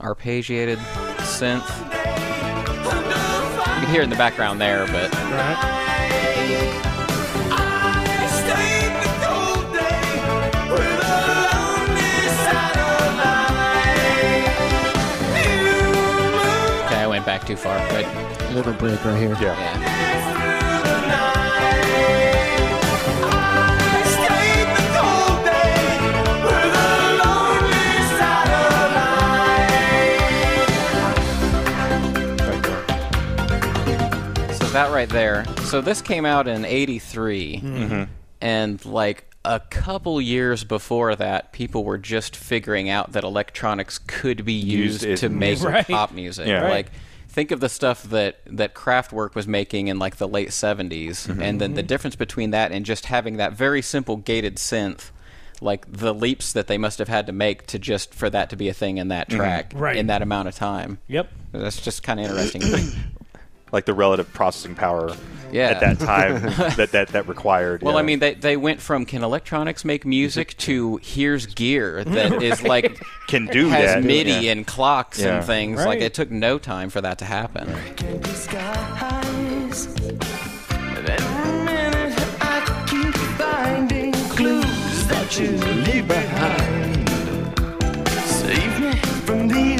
arpeggiated 0.00 0.78
synth. 1.18 1.68
You 3.58 3.84
can 3.84 3.90
hear 3.90 4.00
it 4.00 4.04
in 4.04 4.10
the 4.10 4.16
background 4.16 4.58
there, 4.58 4.86
but 4.86 5.12
okay, 16.86 16.96
I 16.96 17.06
went 17.06 17.26
back 17.26 17.46
too 17.46 17.56
far. 17.56 17.76
But 17.90 18.06
Little 18.54 18.72
break 18.72 19.04
right 19.04 19.18
here. 19.18 19.36
Yeah. 19.42 20.17
That 34.72 34.92
right 34.92 35.08
there. 35.08 35.44
So 35.64 35.80
this 35.80 36.00
came 36.02 36.24
out 36.26 36.46
in 36.48 36.64
'83, 36.64 37.60
Mhm. 37.62 38.08
and 38.40 38.84
like 38.84 39.24
a 39.44 39.60
couple 39.60 40.20
years 40.20 40.64
before 40.64 41.16
that, 41.16 41.52
people 41.52 41.84
were 41.84 41.98
just 41.98 42.36
figuring 42.36 42.88
out 42.90 43.12
that 43.12 43.24
electronics 43.24 43.98
could 44.06 44.44
be 44.44 44.52
Used 44.52 45.02
used, 45.04 45.20
to 45.22 45.28
make. 45.28 45.62
Right. 45.62 45.86
pop 45.86 46.12
music. 46.12 46.46
Yeah. 46.46 46.62
Right. 46.62 46.70
Like, 46.70 46.90
think 47.28 47.50
of 47.50 47.60
the 47.60 47.68
stuff 47.68 48.02
that 48.04 48.40
that 48.46 48.74
Kraftwerk 48.74 49.34
was 49.34 49.46
making 49.46 49.88
in 49.88 49.98
like 49.98 50.16
the 50.16 50.28
late 50.28 50.52
'70s, 50.52 51.26
Mm-hmm. 51.26 51.42
and 51.42 51.60
then 51.60 51.74
the 51.74 51.82
difference 51.82 52.16
between 52.16 52.50
that 52.50 52.72
and 52.72 52.84
just 52.84 53.06
having 53.06 53.36
that 53.38 53.52
very 53.54 53.80
simple 53.82 54.16
gated 54.16 54.56
synth. 54.56 55.10
Like 55.60 55.86
the 55.90 56.14
leaps 56.14 56.52
that 56.52 56.68
they 56.68 56.78
must 56.78 56.98
have 57.00 57.08
had 57.08 57.26
to 57.26 57.32
make 57.32 57.66
to 57.68 57.78
just 57.80 58.14
for 58.14 58.30
that 58.30 58.48
to 58.50 58.56
be 58.56 58.68
a 58.68 58.74
thing 58.74 58.98
in 58.98 59.08
that 59.08 59.28
Mhm. 59.28 59.36
track 59.36 59.72
Right. 59.74 59.96
in 59.96 60.06
that 60.06 60.22
amount 60.22 60.46
of 60.48 60.54
time. 60.54 60.98
Yep. 61.08 61.28
That's 61.52 61.80
just 61.80 62.02
kind 62.04 62.20
of 62.20 62.26
interesting. 62.26 62.62
Like 63.72 63.84
the 63.84 63.94
relative 63.94 64.32
processing 64.32 64.74
power. 64.74 65.14
Yeah. 65.50 65.68
At 65.70 65.80
that 65.80 65.98
time, 65.98 66.42
that 66.76 66.92
that 66.92 67.08
that 67.08 67.26
required. 67.26 67.82
Well, 67.82 67.94
yeah. 67.94 68.00
I 68.00 68.02
mean, 68.02 68.18
they, 68.18 68.34
they 68.34 68.56
went 68.58 68.82
from 68.82 69.06
can 69.06 69.22
electronics 69.24 69.82
make 69.82 70.04
music 70.04 70.54
to 70.58 70.98
here's 71.02 71.46
gear 71.46 72.04
that 72.04 72.42
is 72.42 72.60
Right. 72.60 72.68
like 72.68 73.02
Can 73.28 73.46
do 73.46 73.68
has 73.70 73.94
that, 73.94 74.04
MIDI 74.04 74.30
yeah. 74.30 74.52
and 74.52 74.66
clocks 74.66 75.18
Yeah. 75.20 75.36
and 75.38 75.46
things. 75.46 75.84
Like 75.84 76.00
it 76.00 76.12
took 76.12 76.30
no 76.30 76.58
time 76.58 76.90
for 76.90 77.00
that 77.00 77.18
to 77.20 77.24
happen. 77.24 77.66
Finding 89.26 89.78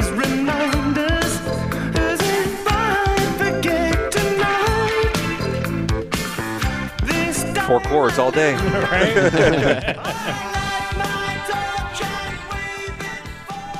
four 7.69 7.79
chords 7.81 8.17
all 8.17 8.31
day. 8.31 8.55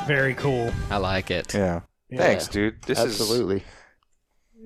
Very 0.06 0.36
cool. 0.36 0.72
I 0.92 0.98
like 0.98 1.32
it. 1.32 1.54
Yeah. 1.54 1.82
Yeah. 2.10 2.18
Thanks, 2.20 2.48
dude. 2.48 2.82
This 2.84 3.00
Absolutely. 3.00 3.58
is 3.58 3.64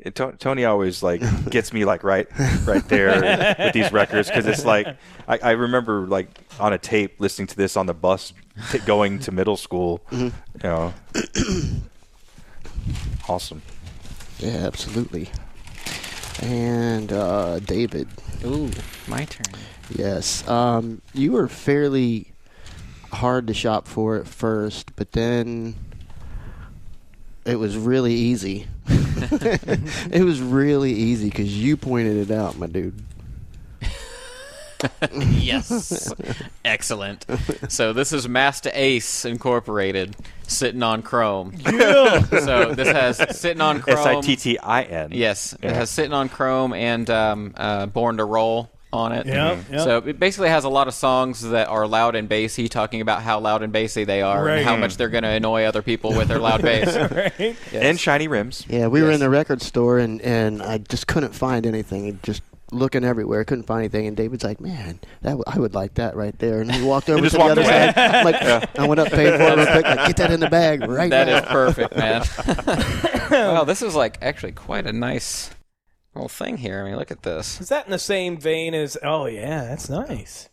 it, 0.05 0.15
To- 0.15 0.33
Tony 0.37 0.65
always 0.65 1.01
like 1.03 1.21
gets 1.49 1.71
me 1.71 1.85
like 1.85 2.03
right, 2.03 2.27
right 2.65 2.85
there 2.89 3.55
with 3.57 3.73
these 3.73 3.91
records 3.93 4.27
because 4.29 4.45
it's 4.45 4.65
like 4.65 4.87
I, 5.27 5.37
I 5.41 5.51
remember 5.51 6.05
like 6.07 6.27
on 6.59 6.73
a 6.73 6.77
tape 6.77 7.15
listening 7.19 7.47
to 7.47 7.55
this 7.55 7.77
on 7.77 7.85
the 7.85 7.93
bus 7.93 8.33
t- 8.71 8.79
going 8.79 9.19
to 9.19 9.31
middle 9.31 9.55
school. 9.57 10.01
Mhm. 10.11 10.33
You 10.55 10.63
know, 10.63 10.93
awesome. 13.29 13.61
Yeah, 14.39 14.65
absolutely. 14.67 15.29
And 16.43 17.11
uh, 17.13 17.59
David. 17.59 18.09
Ooh, 18.45 18.69
my 19.07 19.23
turn. 19.25 19.45
Yes. 19.89 20.45
Um, 20.47 21.01
you 21.13 21.31
were 21.31 21.47
fairly 21.47 22.33
hard 23.13 23.47
to 23.47 23.53
shop 23.53 23.87
for 23.87 24.17
at 24.17 24.27
first, 24.27 24.93
but 24.97 25.13
then 25.13 25.75
it 27.45 27.55
was 27.55 27.77
really 27.77 28.13
easy. 28.13 28.67
it 28.87 30.25
was 30.25 30.41
really 30.41 30.91
easy 30.91 31.29
because 31.29 31.57
you 31.57 31.77
pointed 31.77 32.17
it 32.17 32.31
out, 32.31 32.57
my 32.57 32.67
dude. 32.67 33.01
yes. 35.13 36.13
Excellent. 36.65 37.25
So 37.69 37.93
this 37.93 38.13
is 38.13 38.27
Masta 38.27 38.71
Ace 38.79 39.25
Incorporated 39.25 40.15
sitting 40.47 40.83
on 40.83 41.01
Chrome. 41.01 41.53
Yeah. 41.59 42.21
so 42.23 42.73
this 42.73 42.87
has 42.89 43.37
sitting 43.39 43.61
on 43.61 43.81
Chrome. 43.81 43.97
S-I-T-T-I-N. 43.97 45.09
Yes, 45.13 45.55
Yeah. 45.61 45.69
it 45.69 45.75
has 45.75 45.89
sitting 45.89 46.13
on 46.13 46.29
Chrome 46.29 46.73
and 46.73 47.09
um, 47.09 47.53
uh, 47.57 47.85
Born 47.87 48.17
to 48.17 48.25
Roll 48.25 48.69
on 48.91 49.11
it. 49.11 49.25
Yep, 49.25 49.57
Mhm. 49.57 49.71
yep. 49.71 49.81
So 49.81 49.97
it 50.05 50.19
basically 50.19 50.49
has 50.49 50.65
a 50.65 50.69
lot 50.69 50.87
of 50.87 50.93
songs 50.93 51.41
that 51.41 51.67
are 51.67 51.87
loud 51.87 52.15
and 52.15 52.29
bassy, 52.29 52.67
talking 52.69 53.01
about 53.01 53.23
how 53.23 53.39
loud 53.39 53.63
and 53.63 53.73
bassy 53.73 54.03
they 54.03 54.21
are 54.21 54.43
Right. 54.45 54.57
and 54.57 54.65
how 54.65 54.75
much 54.75 54.97
they're 54.97 55.09
going 55.09 55.23
to 55.23 55.29
annoy 55.29 55.63
other 55.63 55.81
people 55.81 56.13
with 56.13 56.27
their 56.27 56.37
loud 56.37 56.61
bass. 56.63 56.95
right? 57.11 57.55
And 57.73 57.99
shiny 57.99 58.27
rims. 58.27 58.65
Yeah, 58.69 58.85
we 58.87 59.01
were 59.01 59.09
in 59.09 59.19
the 59.19 59.31
record 59.31 59.63
store 59.63 59.97
and, 59.97 60.21
and 60.21 60.61
I 60.61 60.77
just 60.77 61.07
couldn't 61.07 61.33
find 61.33 61.65
anything. 61.65 62.05
It 62.07 62.21
just 62.21 62.43
looking 62.73 63.03
everywhere, 63.03 63.43
couldn't 63.45 63.65
find 63.65 63.79
anything. 63.79 64.07
And 64.07 64.17
David's 64.17 64.43
like, 64.43 64.59
"Man, 64.61 64.99
that 65.21 65.31
w- 65.31 65.43
I 65.47 65.59
would 65.59 65.73
like 65.73 65.95
that 65.95 66.15
right 66.15 66.37
there." 66.39 66.61
And 66.61 66.71
he 66.71 66.81
walked 66.83 67.09
over 67.09 67.17
to 67.19 67.23
just 67.23 67.35
the 67.35 67.41
other 67.41 67.61
away. 67.61 67.69
side. 67.69 67.97
I'm 67.97 68.25
like, 68.25 68.41
Yeah. 68.41 68.65
I 68.77 68.87
went 68.87 68.99
up, 68.99 69.09
paid 69.09 69.35
for 69.35 69.41
it 69.43 69.55
real 69.57 69.65
quick. 69.65 69.85
Like, 69.85 70.07
get 70.07 70.17
that 70.17 70.31
in 70.31 70.39
the 70.39 70.49
bag 70.49 70.81
right 70.87 71.09
That 71.09 71.27
now. 71.27 71.37
is 71.37 71.45
perfect, 71.45 71.95
man. 71.95 72.23
wow, 73.31 73.63
this 73.63 73.81
is 73.81 73.95
like 73.95 74.17
actually 74.21 74.51
quite 74.53 74.85
a 74.87 74.93
nice 74.93 75.49
little 76.15 76.29
thing 76.29 76.57
here. 76.57 76.81
I 76.81 76.89
mean, 76.89 76.95
look 76.97 77.11
at 77.11 77.23
this. 77.23 77.59
Is 77.61 77.69
that 77.69 77.85
in 77.85 77.91
the 77.91 77.99
same 77.99 78.37
vein 78.37 78.73
as? 78.73 78.97
Oh 79.03 79.25
yeah, 79.25 79.63
that's 79.63 79.89
nice. 79.89 80.49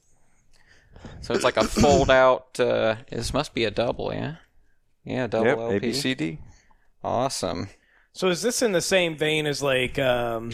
So 1.22 1.34
it's 1.34 1.44
like 1.44 1.56
a 1.56 1.64
fold 1.64 2.10
out. 2.10 2.58
Uh, 2.60 2.96
this 3.10 3.32
must 3.32 3.54
be 3.54 3.64
a 3.64 3.70
double, 3.70 4.12
yeah. 4.12 4.36
Yeah, 5.04 5.26
double 5.26 5.46
Yep, 5.46 5.58
LP. 5.58 5.90
ABCD. 5.92 6.38
Awesome. 7.02 7.68
So 8.12 8.28
is 8.28 8.42
this 8.42 8.60
in 8.60 8.72
the 8.72 8.80
same 8.82 9.16
vein 9.16 9.46
as 9.46 9.62
like 9.62 9.98
um, 9.98 10.52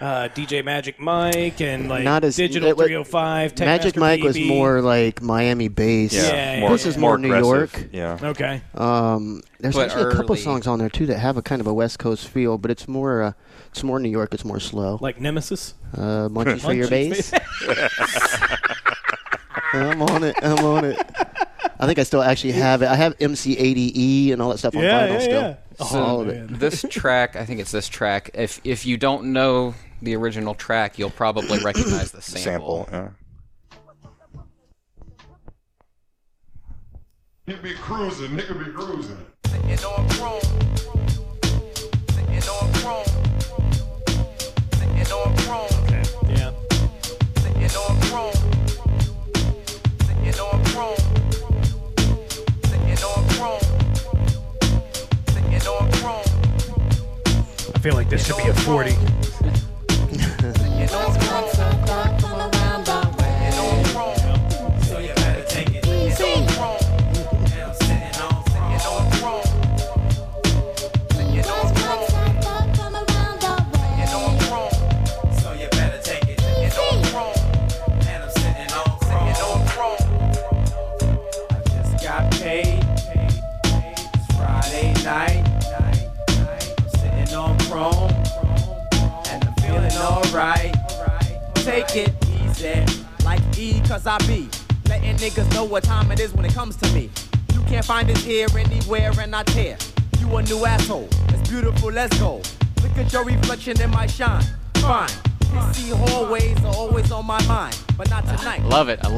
uh, 0.00 0.28
DJ 0.34 0.64
Magic 0.64 1.00
Mike 1.00 1.60
and 1.60 1.88
like 1.88 2.04
Not 2.04 2.24
as 2.24 2.36
Digital 2.36 2.68
it 2.68 2.76
was- 2.76 2.86
305? 2.86 3.58
Magic 3.58 3.94
Techmaster 3.94 3.98
Mike 4.00 4.22
was 4.22 4.38
more 4.38 4.80
like 4.80 5.20
Miami 5.22 5.68
bass. 5.68 6.12
Yeah, 6.14 6.54
Yeah, 6.54 6.60
more, 6.60 6.70
this 6.70 6.86
is 6.86 6.96
more, 6.96 7.18
New. 7.18 7.36
York. 7.36 7.88
Yeah. 7.92 8.18
Okay. 8.22 8.62
Um, 8.74 9.42
there's 9.60 9.74
But 9.74 9.90
actually 9.90 10.12
a 10.12 10.14
couple 10.14 10.36
songs 10.36 10.66
on 10.66 10.78
there 10.78 10.88
too 10.88 11.06
that 11.06 11.18
have 11.18 11.36
a 11.36 11.42
kind 11.42 11.60
of 11.60 11.66
a 11.66 11.74
West 11.74 11.98
Coast 11.98 12.28
feel, 12.28 12.58
but 12.58 12.70
it's 12.70 12.86
more 12.86 13.22
uh, 13.22 13.32
it's 13.70 13.82
more 13.82 13.98
New 13.98 14.08
York. 14.10 14.32
It's 14.34 14.44
more 14.44 14.60
slow. 14.60 14.98
Like 15.00 15.20
Nemesis. 15.20 15.74
Uh, 15.94 16.28
Munchies 16.28 16.60
for 16.64 16.72
your 16.74 16.88
bass. 16.88 17.32
I'm 19.72 20.00
on 20.02 20.24
it. 20.24 20.36
I'm 20.42 20.64
on 20.64 20.84
it. 20.84 20.98
I 21.78 21.86
think 21.86 21.98
I 21.98 22.02
still 22.02 22.22
actually 22.22 22.52
have 22.52 22.82
it. 22.82 22.88
I 22.88 22.96
have 22.96 23.16
MC80E 23.18 23.92
E 23.94 24.32
and 24.32 24.42
all 24.42 24.50
that 24.50 24.58
stuff 24.58 24.74
on 24.74 24.82
Yeah, 24.82 25.06
vinyl 25.06 25.12
yeah, 25.12 25.18
still. 25.20 25.40
yeah. 25.42 25.86
So 25.86 26.02
all 26.02 26.20
of 26.22 26.28
it. 26.28 26.58
this 26.58 26.84
track, 26.90 27.36
I 27.36 27.44
think 27.44 27.60
it's 27.60 27.70
this 27.70 27.88
track. 27.88 28.30
If 28.34 28.60
if 28.64 28.84
you 28.84 28.96
don't 28.96 29.32
know 29.32 29.74
the 30.02 30.16
original 30.16 30.54
track, 30.54 30.98
you'll 30.98 31.10
probably 31.10 31.58
recognize 31.64 32.10
the 32.10 32.20
sample. 32.22 32.86
Sample. 32.86 32.88
Yeah. 32.92 33.08
He 37.46 37.54
be 37.62 37.74
cruising, 37.74 38.30
nigga 38.32 38.58
be 38.66 38.72
cruising. 38.72 39.24
40. 58.68 59.07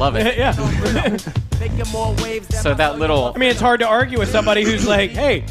Love 0.01 0.15
it. 0.15 0.39
I 0.39 0.51
love 0.51 0.95
it. 0.95 1.25
yeah. 1.25 1.33
Making 1.59 1.91
more 1.91 2.13
waves 2.23 2.47
than 2.47 2.61
So 2.63 2.73
that 2.73 2.97
little 2.97 3.31
I 3.35 3.37
mean, 3.37 3.49
it's 3.51 3.59
hard 3.59 3.81
to 3.81 3.87
argue 3.87 4.17
with 4.17 4.29
somebody 4.31 4.63
who's 4.63 4.87
like, 4.87 5.11
hey, 5.11 5.45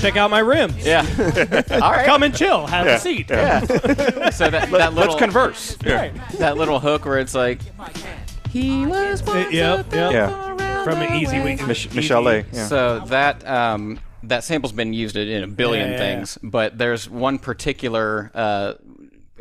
check 0.00 0.16
out 0.16 0.30
my 0.30 0.38
rims. 0.38 0.86
yeah. 0.86 1.04
All 1.72 1.90
right. 1.90 2.06
Come 2.06 2.22
and 2.22 2.32
chill. 2.36 2.66
Have 2.68 2.86
Yeah. 2.86 2.94
a 2.94 2.98
seat. 3.00 3.28
Yeah. 3.28 3.60
so 4.30 4.48
that, 4.48 4.50
that 4.50 4.70
little. 4.70 4.78
Let's 4.78 4.94
little 4.94 5.18
converse. 5.18 5.76
Right. 5.84 6.12
that 6.38 6.56
little 6.56 6.78
hook 6.78 7.04
where 7.04 7.18
it's 7.18 7.34
like 7.34 7.60
he 8.50 8.86
was 8.86 9.26
Uh, 9.26 9.48
yep, 9.50 9.92
yep. 9.92 10.12
Yeah. 10.12 10.84
From 10.84 10.98
an 11.02 11.14
easy 11.14 11.40
week. 11.40 11.66
Mich- 11.66 11.92
Michelle 11.92 12.28
A. 12.28 12.44
Yeah. 12.52 12.66
So 12.66 13.00
that 13.06 13.46
um, 13.46 13.98
that 14.22 14.44
sample's 14.44 14.72
been 14.72 14.92
used 14.92 15.16
in 15.16 15.42
a 15.42 15.48
billion 15.48 15.86
Yeah, 15.88 15.92
yeah, 15.94 15.98
things, 15.98 16.38
but 16.42 16.78
there's 16.78 17.08
one 17.10 17.38
particular 17.38 18.30
uh, 18.34 18.74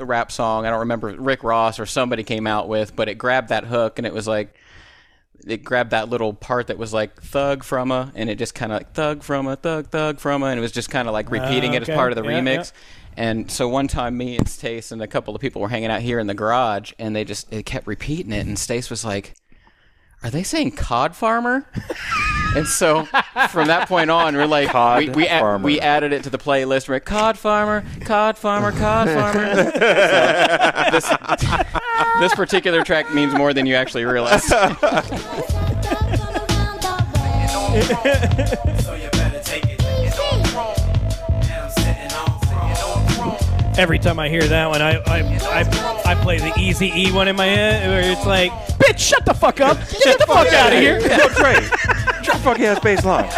rap 0.06 0.32
song. 0.32 0.66
I 0.66 0.70
don't 0.70 0.80
remember 0.80 1.16
Rick 1.16 1.44
Ross 1.44 1.80
or 1.80 1.86
somebody 1.86 2.24
came 2.24 2.48
out 2.48 2.68
with, 2.68 2.96
but 2.96 3.10
it 3.10 3.16
grabbed 3.16 3.50
that 3.50 3.66
hook 3.66 4.00
and 4.00 4.08
it 4.08 4.14
was 4.14 4.28
like 4.28 4.56
it 5.46 5.64
grabbed 5.64 5.92
that 5.92 6.10
little 6.10 6.34
part 6.34 6.68
that 6.68 6.78
was 6.78 6.94
like 6.94 7.22
thug 7.22 7.64
from 7.64 7.92
a, 7.92 8.12
and 8.16 8.30
it 8.30 8.38
just 8.38 8.54
kind 8.54 8.72
of 8.72 8.80
like 8.80 8.94
thug 8.94 9.24
from 9.24 9.48
a, 9.48 9.56
thug 9.56 9.88
thug 9.88 10.20
from 10.20 10.44
a, 10.44 10.48
and 10.48 10.60
it 10.60 10.62
was 10.62 10.72
just 10.72 10.90
kind 10.90 11.08
of 11.08 11.14
like 11.14 11.28
ah, 11.28 11.34
repeating 11.34 11.74
it 11.74 11.88
as 11.88 11.96
part 11.96 12.12
of 12.12 12.22
the 12.22 12.30
Yeah, 12.30 12.42
remix. 12.42 12.72
And 13.18 13.52
so 13.52 13.68
one 13.68 13.88
time, 13.88 14.18
me 14.18 14.38
and 14.38 14.48
Stace 14.48 14.92
and 14.92 15.02
a 15.02 15.08
couple 15.08 15.36
of 15.36 15.42
people 15.42 15.62
were 15.62 15.70
hanging 15.70 15.90
out 15.90 16.02
here 16.02 16.20
in 16.20 16.28
the 16.28 16.34
garage, 16.34 16.94
and 17.00 17.16
they 17.16 17.26
just 17.26 17.50
they 17.52 17.64
kept 17.64 17.88
repeating 17.88 18.32
it, 18.32 18.46
and 18.46 18.58
Stace 18.58 18.90
was 18.90 19.04
like, 19.04 19.36
"Are 20.24 20.30
they 20.30 20.44
saying 20.44 20.72
cod 20.72 21.16
farmer?" 21.16 21.66
and 22.56 22.68
so 22.68 23.06
from 23.50 23.68
that 23.68 23.88
point 23.88 24.10
on, 24.10 24.36
we're 24.36 24.46
like, 24.48 24.70
Cod 24.70 25.00
we 25.00 25.10
we, 25.10 25.28
add- 25.28 25.40
farmer. 25.42 25.64
we 25.66 25.80
added 25.80 26.12
it 26.14 26.24
to 26.24 26.30
the 26.30 26.38
playlist. 26.38 26.88
We're 26.88 26.96
like, 26.96 27.06
cod 27.06 27.38
farmer, 27.38 27.84
cod 28.02 28.38
farmer, 28.38 28.72
cod 28.72 29.08
farmer. 29.10 29.56
So 29.56 29.72
this 30.92 31.10
this 32.20 32.36
particular 32.36 32.84
track 32.84 33.14
means 33.14 33.34
more 33.34 33.54
than 33.54 33.66
you 33.66 33.76
actually 33.76 34.06
realize. 34.06 34.44
Every 43.80 43.98
time 43.98 44.20
I 44.20 44.28
hear 44.28 44.44
that 44.44 44.68
one, 44.68 44.82
I 44.82 44.98
I, 45.06 45.20
I, 45.24 46.12
I 46.12 46.16
play 46.16 46.38
the 46.38 46.52
easy 46.60 46.92
E 46.94 47.14
one 47.14 47.30
in 47.30 47.38
my 47.38 47.46
head 47.46 47.88
where 47.88 48.12
it's 48.12 48.26
like, 48.26 48.52
bitch, 48.78 49.00
shut 49.00 49.26
the 49.26 49.34
fuck 49.34 49.62
up. 49.62 49.78
Get 50.04 50.20
the 50.20 50.26
fuck 50.26 50.52
out 50.52 50.74
of 50.74 50.80
here. 50.80 51.00
Yo, 51.00 51.30
Trey. 51.30 51.66
Drop 52.22 52.38
fucking 52.40 52.66
ass 52.66 52.80
bass 52.82 53.06
line. 53.06 53.32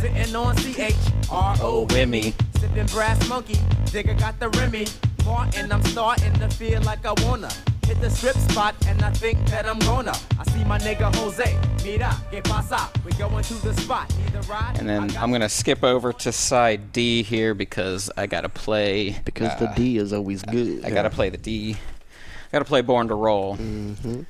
Sitting 0.00 0.34
on 0.34 0.56
C-H-R-O. 0.56 1.86
Wimmy. 1.88 2.32
Sipping 2.58 2.86
brass 2.86 3.28
monkey. 3.28 3.58
Digger 3.92 4.14
got 4.14 4.40
the 4.40 4.48
Remy. 4.48 4.86
Martin, 5.26 5.70
I'm 5.70 5.84
starting 5.84 6.32
to 6.32 6.48
feel 6.48 6.80
like 6.80 7.04
I 7.04 7.12
wanna 7.26 7.50
hit 7.88 8.00
the 8.02 8.10
strip 8.10 8.36
spot, 8.36 8.74
and 8.86 9.00
I 9.02 9.10
think 9.10 9.42
that 9.46 9.66
I'm 9.66 9.78
gonna. 9.78 10.12
I 10.38 10.44
see 10.52 10.62
my 10.64 10.78
nigga 10.78 11.14
Jose. 11.16 11.58
Mira, 11.82 12.14
que 12.30 12.42
pasa? 12.42 12.90
We 13.02 13.12
going 13.12 13.42
to 13.42 13.54
the 13.54 13.72
spot. 13.80 14.12
Either 14.26 14.42
ride. 14.42 14.76
And 14.78 14.86
then 14.86 15.16
I'm 15.16 15.32
gonna 15.32 15.48
skip 15.48 15.82
over 15.82 16.12
to 16.12 16.30
side 16.30 16.92
D 16.92 17.22
here 17.22 17.54
because 17.54 18.10
I 18.14 18.26
gotta 18.26 18.50
play 18.50 19.16
Because 19.24 19.58
the 19.58 19.70
uh, 19.70 19.74
D 19.74 19.96
is 19.96 20.12
always 20.12 20.42
good. 20.42 20.84
I 20.84 20.90
gotta 20.90 21.08
play 21.08 21.30
the 21.30 21.38
D. 21.38 21.74
I 21.76 22.52
gotta 22.52 22.66
play 22.66 22.82
Born 22.82 23.08
to 23.08 23.14
Roll. 23.14 23.56
Mm-hmm. 23.56 24.22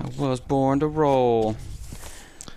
I 0.00 0.28
was 0.28 0.40
born 0.40 0.80
to 0.80 0.86
roll. 0.86 1.56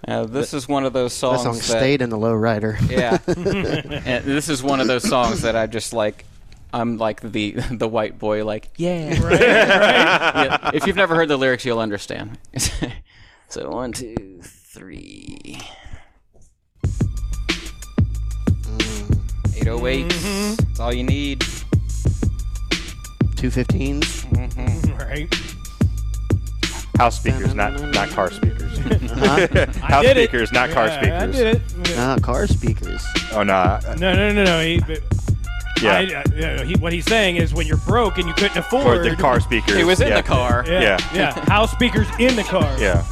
Uh, 0.08 0.26
this 0.26 0.54
is 0.54 0.68
one 0.68 0.86
of 0.86 0.94
those 0.94 1.12
That 1.12 1.20
songs 1.20 1.42
song 1.44 1.56
that 1.56 1.64
stayed 1.64 2.02
in 2.02 2.10
the 2.10 2.18
low 2.18 2.34
rider. 2.34 2.78
yeah. 2.90 3.18
and 3.28 4.24
this 4.26 4.48
is 4.48 4.64
one 4.64 4.80
of 4.80 4.88
those 4.88 5.08
songs 5.08 5.42
that 5.42 5.56
I 5.56 5.68
just 5.68 5.92
like. 5.92 6.26
I'm 6.74 6.98
like 6.98 7.22
the 7.22 7.52
the 7.72 7.88
white 7.88 8.18
boy, 8.20 8.46
like 8.46 8.70
yeah. 8.78 9.10
Right, 9.10 9.24
right. 9.24 9.40
Yeah, 9.42 10.72
If 10.74 10.88
you've 10.88 10.96
never 10.96 11.16
heard 11.16 11.28
the 11.28 11.38
lyrics, 11.38 11.66
you'll 11.66 11.80
understand. 11.80 12.38
so 13.50 13.70
one, 13.70 13.92
two, 13.92 14.40
three. 14.42 15.60
Eight 19.56 19.68
oh 19.68 19.86
eight. 19.86 20.10
That's 20.10 20.80
all 20.80 20.94
you 20.94 21.04
need. 21.04 21.42
Two 23.36 23.50
Mm-hmm. 23.50 24.94
Right. 24.98 25.34
House 26.98 27.18
speakers, 27.20 27.56
not 27.56 27.80
not 27.92 28.10
car 28.10 28.32
speakers. 28.32 28.70
Uh-huh. 29.12 29.66
House 29.82 30.04
did 30.04 30.18
it. 30.18 30.30
speakers, 30.30 30.52
not 30.52 30.70
car 30.72 30.88
Yeah, 30.88 30.98
speakers. 30.98 31.22
I 31.22 31.26
did 31.44 31.56
it. 31.56 31.62
Ah, 31.98 32.18
car 32.22 32.48
speakers. 32.48 33.06
Oh 33.34 33.44
no. 33.44 33.80
No, 33.98 34.14
no, 34.16 34.32
no, 34.32 34.44
no. 34.44 34.60
He, 34.64 34.80
but 34.80 35.02
Yeah. 35.82 35.98
I, 35.98 36.02
uh, 36.20 36.24
yeah, 36.36 36.64
he, 36.64 36.76
what 36.76 36.94
he's 36.94 37.06
saying 37.06 37.38
is 37.38 37.54
when 37.54 37.68
you're 37.68 37.78
broke 37.78 38.18
and 38.18 38.28
you 38.28 38.34
couldn't 38.34 38.58
afford 38.58 38.98
Or 39.06 39.10
the 39.10 39.16
car 39.16 39.40
speakers. 39.40 39.76
He 39.76 39.84
was 39.84 40.02
in 40.02 40.10
yeah. 40.10 40.22
the 40.22 40.28
car. 40.28 40.64
Yeah, 40.68 40.82
Yeah. 40.82 40.98
yeah. 41.14 41.46
House 41.50 41.72
speakers 41.72 42.08
in 42.20 42.36
the 42.36 42.44
car. 42.44 42.78
Yeah. 42.80 43.04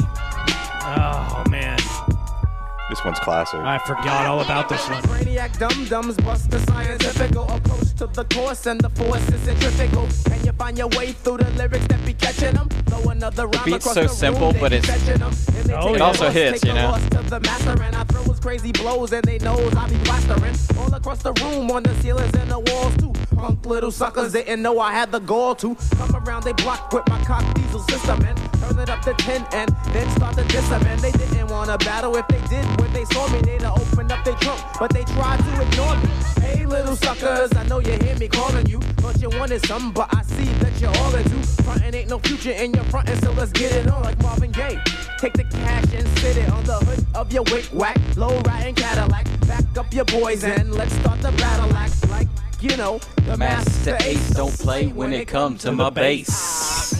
Man, 2.89 2.95
This 2.95 3.05
one's 3.05 3.19
classic. 3.19 3.59
I 3.59 3.77
forgot 3.79 4.25
all 4.25 4.39
about 4.41 4.67
this 4.69 4.87
one. 4.89 5.01
Brainiac 5.03 5.57
dum 5.59 5.85
dums 5.85 6.17
bust 6.17 6.49
the 6.49 6.59
scientific 6.61 7.31
approach 7.35 7.93
to 7.97 8.07
the 8.07 8.23
course 8.33 8.65
and 8.65 8.81
the 8.81 8.89
force 8.89 9.27
is 9.29 9.41
centrifugal. 9.41 10.07
Can 10.25 10.43
you 10.45 10.51
find 10.53 10.77
your 10.77 10.87
way 10.89 11.11
through 11.11 11.37
the 11.37 11.49
lyrics 11.51 11.85
that 11.87 12.03
be 12.05 12.13
catching 12.13 12.55
them? 12.55 12.67
Throw 12.87 13.11
another 13.11 13.47
rhyme 13.47 13.65
beat's 13.65 13.85
so 13.85 13.93
the 14.03 14.07
simple, 14.07 14.51
room, 14.51 14.57
but 14.59 14.69
they 14.71 14.77
it's- 14.79 15.03
fetching 15.03 15.21
'em. 15.21 15.31
And 15.59 15.71
Oh, 15.71 15.87
take 15.87 15.95
It 15.97 16.01
also 16.01 16.29
hits, 16.31 16.61
take 16.61 16.69
you 16.69 16.73
the 16.75 16.81
know? 16.91 17.21
to 17.23 17.29
the 17.29 17.39
master 17.41 17.83
and 17.83 17.95
I 17.95 18.03
throw 18.05 18.23
his 18.23 18.39
crazy 18.39 18.71
blows 18.71 19.11
and 19.13 19.23
they 19.23 19.37
knows 19.37 19.75
I 19.75 19.87
be 19.87 19.97
plastering 19.99 20.55
all 20.79 20.93
across 20.93 21.19
the 21.19 21.33
room 21.33 21.69
on 21.69 21.83
the 21.83 21.93
ceilings 22.01 22.33
and 22.35 22.49
the 22.49 22.59
walls 22.59 22.95
too. 22.97 23.13
Punk 23.35 23.65
little 23.67 23.91
suckers 23.91 24.31
didn't 24.33 24.61
know 24.63 24.79
I 24.79 24.91
had 24.91 25.11
the 25.11 25.19
gall 25.19 25.53
to 25.55 25.75
come 25.97 26.15
around 26.15 26.43
they 26.43 26.53
block 26.53 26.91
with 26.91 27.07
my 27.07 27.19
cock 27.23 27.43
diesel 27.53 27.81
system 27.81 28.19
and 28.25 28.37
turn 28.61 28.79
it 28.79 28.89
up 28.89 29.01
to 29.03 29.13
10 29.13 29.45
and 29.53 29.69
then 29.93 30.09
start 30.15 30.35
to 30.37 30.43
diss 30.45 30.69
'em. 30.71 30.81
And 30.87 30.99
they 30.99 31.11
didn't 31.11 31.47
wanna 31.49 31.77
battle 31.77 32.15
if 32.17 32.27
they 32.27 32.41
did 32.49 32.65
when 32.79 32.91
they 32.93 33.05
saw 33.05 33.27
me 33.29 33.39
they'd 33.41 33.61
have 33.61 33.77
opened 33.79 34.11
up 34.11 34.23
their 34.23 34.35
trunk 34.35 34.61
but 34.79 34.91
they 34.93 35.03
tried 35.03 35.37
to 35.37 35.61
ignore 35.61 35.95
me. 35.97 36.09
Hey 36.41 36.65
little 36.65 36.95
suckers, 36.95 37.51
I 37.55 37.63
know 37.67 37.79
you 37.79 37.93
hear 38.03 38.17
me 38.17 38.27
calling 38.27 38.65
you. 38.67 38.79
Thought 39.01 39.21
you 39.21 39.29
wanted 39.37 39.65
some, 39.65 39.91
but 39.91 40.13
I 40.13 40.21
see 40.23 40.45
that 40.63 40.79
you're 40.79 40.95
all 40.97 41.15
into 41.15 41.39
frontin' 41.63 41.93
ain't 41.93 42.09
no 42.09 42.19
future 42.19 42.51
in 42.51 42.73
your 42.73 42.83
frontin', 42.85 43.19
so 43.21 43.31
let's 43.31 43.51
get 43.51 43.71
it 43.71 43.87
on 43.87 44.01
like 44.03 44.21
Marvin 44.21 44.51
Gaye. 44.51 44.81
Take 45.17 45.33
the 45.33 45.43
cash 45.43 45.93
and 45.93 46.07
sit 46.19 46.37
it 46.37 46.49
on 46.49 46.63
the 46.63 46.77
hood 46.77 47.05
of 47.13 47.31
your 47.33 47.43
wick 47.51 47.65
whack, 47.73 47.97
low 48.15 48.39
riding 48.41 48.75
Cadillac. 48.75 49.25
Back 49.47 49.77
up 49.77 49.93
your 49.93 50.05
boys 50.05 50.43
and 50.43 50.73
let's 50.73 50.93
start 50.95 51.21
the 51.21 51.31
battle 51.33 51.75
act 51.75 52.09
like 52.09 52.27
you 52.61 52.75
know 52.77 52.99
the 53.25 53.37
Masta 53.37 53.97
Ace 54.03 54.31
don't 54.31 54.57
play 54.57 54.87
when 54.87 55.13
it 55.13 55.27
comes 55.27 55.61
to 55.61 55.71
my 55.71 55.89
bass. 55.89 56.98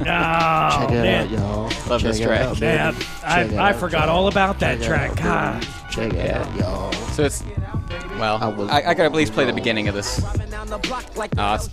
Oh, 0.00 0.04
Check 0.04 0.90
it 0.90 0.96
oh, 0.98 1.02
man. 1.02 1.24
out, 1.24 1.30
y'all. 1.30 1.62
Love 1.62 2.00
Check 2.00 2.00
this 2.02 2.20
it 2.20 2.24
track. 2.24 2.40
out, 2.42 2.60
baby. 2.60 2.66
Yeah, 2.66 2.88
I, 3.24 3.42
Check 3.42 3.52
it 3.52 3.58
I 3.58 3.70
out, 3.70 3.76
forgot 3.76 4.06
y'all. 4.06 4.16
all 4.16 4.28
about 4.28 4.58
that 4.60 4.78
Check 4.78 4.82
it 4.82 4.86
track. 4.86 5.10
out, 5.10 5.16
God. 5.16 5.60
baby. 5.60 5.72
Check 5.90 6.14
it 6.14 6.30
out, 6.30 6.56
y'all. 6.56 6.92
So 6.92 7.24
it's 7.24 7.42
well, 8.18 8.38
I 8.42 8.48
was 8.48 8.68
I, 8.68 8.78
I 8.78 8.94
gotta 8.94 9.04
at 9.04 9.12
least 9.14 9.32
play 9.32 9.44
the 9.44 9.52
beginning 9.52 9.88
of 9.88 9.94
this. 9.94 10.22
Uh, 10.22 10.28
uh, 11.38 11.58
it's- 11.58 11.68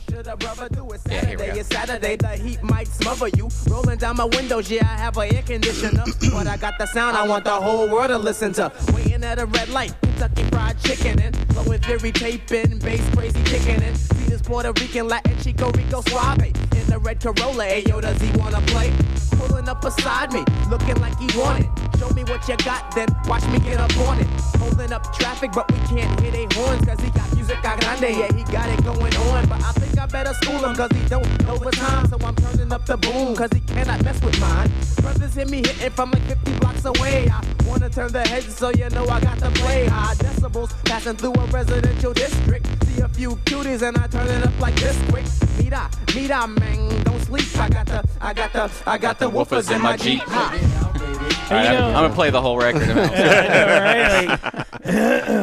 yeah, 1.10 1.26
here 1.26 1.38
we 1.40 1.46
go. 1.48 1.62
Saturday, 1.64 2.16
the 2.16 2.30
heat 2.30 2.62
might 2.64 2.88
smother 2.88 3.28
you. 3.30 3.50
Rolling 3.70 3.98
down 3.98 4.18
my 4.18 4.26
windows, 4.26 4.70
yeah, 4.72 4.84
I 4.84 4.98
have 4.98 5.18
an 5.18 5.34
air 5.36 5.42
conditioner. 5.44 6.04
but 6.32 6.48
I 6.48 6.58
got 6.58 6.78
the 6.78 6.86
sound 6.88 7.18
I 7.18 7.28
want 7.28 7.44
the 7.46 7.52
whole 7.52 7.90
world 7.90 8.10
to 8.10 8.18
listen 8.18 8.54
to. 8.54 8.72
Waiting 8.94 9.24
at 9.24 9.40
a 9.40 9.46
red 9.46 9.70
light, 9.70 9.94
Kentucky 10.02 10.44
fried 10.46 10.80
chicken 10.82 11.20
and 11.22 11.36
flowing 11.54 11.82
theory 11.82 12.12
taping, 12.12 12.80
bass 12.80 13.08
crazy 13.16 13.42
kicking 13.44 13.82
in. 13.82 13.96
See 13.96 14.26
this 14.30 14.42
Puerto 14.42 14.72
Rican 14.82 15.08
Latin 15.08 15.38
Chico 15.42 15.72
Rico 15.72 16.02
Suave 16.02 16.44
in 16.44 16.88
the 16.88 17.00
red 17.00 17.20
Corolla. 17.22 17.66
Hey, 17.66 17.84
yo, 17.88 18.00
does 18.02 18.20
he 18.22 18.32
wanna 18.38 18.62
play? 18.68 18.92
Pulling 19.38 19.68
up 19.68 19.82
beside 19.82 20.32
me, 20.34 20.44
looking 20.70 20.96
like 21.02 21.18
he 21.20 21.28
wanted. 21.38 21.70
Show 22.00 22.10
me 22.12 22.24
what 22.24 22.48
you 22.48 22.56
got, 22.58 22.94
then 22.96 23.08
watch 23.28 23.46
me 23.48 23.60
get 23.60 23.80
up 23.80 23.96
on 24.08 24.20
it. 24.20 24.28
Holding 24.58 24.92
up 24.94 25.14
traffic, 25.18 25.52
but 25.54 25.70
we 25.72 25.78
can't 25.88 26.05
hear 26.22 26.32
they 26.32 26.48
horns, 26.52 26.86
cause 26.86 26.99
he 26.99 27.10
got 27.11 27.34
music 27.36 27.57
a 27.60 27.77
grande, 27.80 28.15
yeah, 28.18 28.34
he 28.34 28.44
got 28.52 28.69
it 28.69 28.84
going 28.84 29.15
on. 29.15 29.48
But 29.48 29.61
I 29.64 29.72
think 29.73 29.98
I 29.98 30.06
better 30.06 30.34
school 30.34 30.60
him, 30.65 30.76
cause 30.76 30.91
he 30.91 31.07
don't 31.07 31.27
know 31.45 31.57
the 31.57 31.72
time. 31.72 32.07
So 32.07 32.18
I'm 32.22 32.36
turning 32.36 32.72
up 32.72 32.86
the 32.86 32.98
boom, 32.98 33.36
cause 33.36 33.49
he 33.53 33.61
cannot 33.61 34.03
mess 34.03 34.22
with 34.22 34.40
mine. 34.40 34.72
Brothers 35.02 35.36
hear 35.36 35.48
me 35.48 35.57
hitting 35.57 35.91
from 35.91 36.11
like 36.11 36.23
50 36.23 36.60
blocks 36.60 36.86
away. 36.86 37.30
I 37.30 37.41
wanna 37.68 37.90
turn 37.90 38.11
the 38.11 38.27
heads 38.27 38.56
so 38.56 38.69
you 38.69 38.90
know 38.90 39.07
I 39.07 39.19
got 39.22 39.40
to 39.40 39.49
play 39.61 39.86
high 39.88 40.15
decibels, 40.15 40.72
passing 40.86 41.15
through 41.15 41.34
a 41.34 41.45
residential 41.48 42.14
district. 42.14 42.85
See 42.95 43.01
a 43.01 43.09
few 43.09 43.31
cuties 43.43 43.81
and 43.81 43.97
I 43.97 44.07
turn 44.07 44.26
it 44.27 44.45
up 44.45 44.57
like 44.59 44.76
this 44.76 44.97
quick. 45.09 45.26
Mira, 45.61 45.89
mira, 46.15 46.47
man, 46.47 47.03
don't 47.03 47.19
sleep. 47.22 47.43
I 47.59 47.67
got 47.67 47.85
the, 47.88 48.05
I 48.22 48.34
got 48.34 48.53
the, 48.53 48.72
I 48.88 48.97
got 48.97 49.19
the 49.19 49.30
woofers 49.30 49.69
in 49.76 49.81
my 49.81 49.97
Jeep. 49.97 50.22
Ha. 50.22 51.01
All 51.45 51.51
right, 51.51 51.63
you 51.63 51.69
I'm, 51.69 51.76
know- 51.76 51.88
I'm 51.88 51.93
gonna 52.05 52.13
play 52.13 52.30
the 52.30 52.41
whole 52.41 52.57
record. 52.57 52.88
now. 52.95 54.38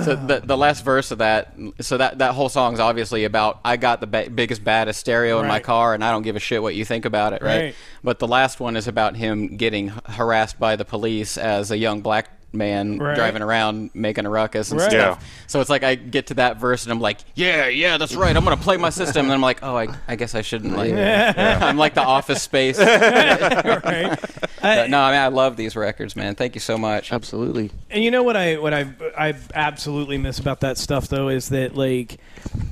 so 0.02 0.16
the 0.16 0.40
the 0.42 0.56
last 0.56 0.82
verse 0.82 1.10
of 1.10 1.18
that, 1.18 1.54
so 1.80 1.98
that 1.98 2.18
that 2.18 2.34
whole 2.34 2.48
song's 2.48 2.80
obviously 2.80 3.24
about 3.24 3.60
I 3.64 3.76
got 3.76 4.00
the 4.00 4.06
ba- 4.06 4.30
biggest 4.34 4.64
baddest 4.64 4.98
stereo 5.00 5.40
in 5.40 5.46
my 5.46 5.60
car, 5.60 5.92
and 5.94 6.02
I 6.02 6.10
don't 6.10 6.22
give 6.22 6.36
a 6.36 6.40
shit 6.40 6.62
what 6.62 6.74
you 6.74 6.86
think 6.86 7.04
about 7.04 7.34
it, 7.34 7.42
right? 7.42 7.60
Right. 7.60 7.74
But 8.02 8.18
the 8.18 8.28
last 8.28 8.60
one 8.60 8.76
is 8.76 8.88
about 8.88 9.14
him 9.14 9.58
getting 9.58 9.88
harassed 9.88 10.58
by 10.58 10.76
the 10.76 10.86
police 10.86 11.36
as 11.36 11.70
a 11.70 11.76
young 11.76 12.00
black 12.00 12.30
man 12.52 12.98
Right. 12.98 13.14
driving 13.16 13.42
around 13.42 13.90
making 13.94 14.26
a 14.26 14.30
ruckus 14.30 14.70
and 14.70 14.80
Right. 14.80 14.90
stuff. 14.90 15.18
Yeah. 15.20 15.26
So 15.46 15.60
it's 15.60 15.70
like 15.70 15.82
I 15.82 15.94
get 15.94 16.26
to 16.28 16.34
that 16.34 16.58
verse 16.58 16.84
and 16.84 16.92
I'm 16.92 17.00
like, 17.00 17.18
yeah, 17.34 17.68
yeah, 17.68 17.96
that's 17.98 18.14
right. 18.14 18.36
I'm 18.36 18.44
gonna 18.44 18.56
play 18.56 18.76
my 18.76 18.90
system, 18.90 19.26
and 19.26 19.32
I'm 19.32 19.40
like, 19.40 19.60
oh, 19.62 19.76
I, 19.76 19.88
I 20.08 20.16
guess 20.16 20.34
I 20.34 20.42
shouldn't. 20.42 20.76
Like, 20.76 20.92
I'm 20.92 21.76
like 21.76 21.94
the 21.94 22.02
Office 22.02 22.42
Space. 22.42 22.78
right. 22.78 24.18
But 24.60 24.90
no, 24.90 25.00
I 25.00 25.10
mean 25.12 25.20
I 25.20 25.28
love 25.28 25.56
these 25.56 25.74
records, 25.76 26.14
man. 26.14 26.34
Thank 26.34 26.54
you 26.54 26.60
so 26.60 26.78
much. 26.78 27.12
Absolutely. 27.12 27.70
And 27.90 28.02
you 28.04 28.10
know 28.10 28.22
what 28.22 28.36
I 28.36 28.56
what 28.58 28.72
I 28.74 28.86
I 29.18 29.34
absolutely 29.54 30.18
miss 30.18 30.38
about 30.38 30.60
that 30.60 30.78
stuff 30.78 31.08
though 31.08 31.28
is 31.28 31.48
that 31.50 31.74
like 31.74 32.18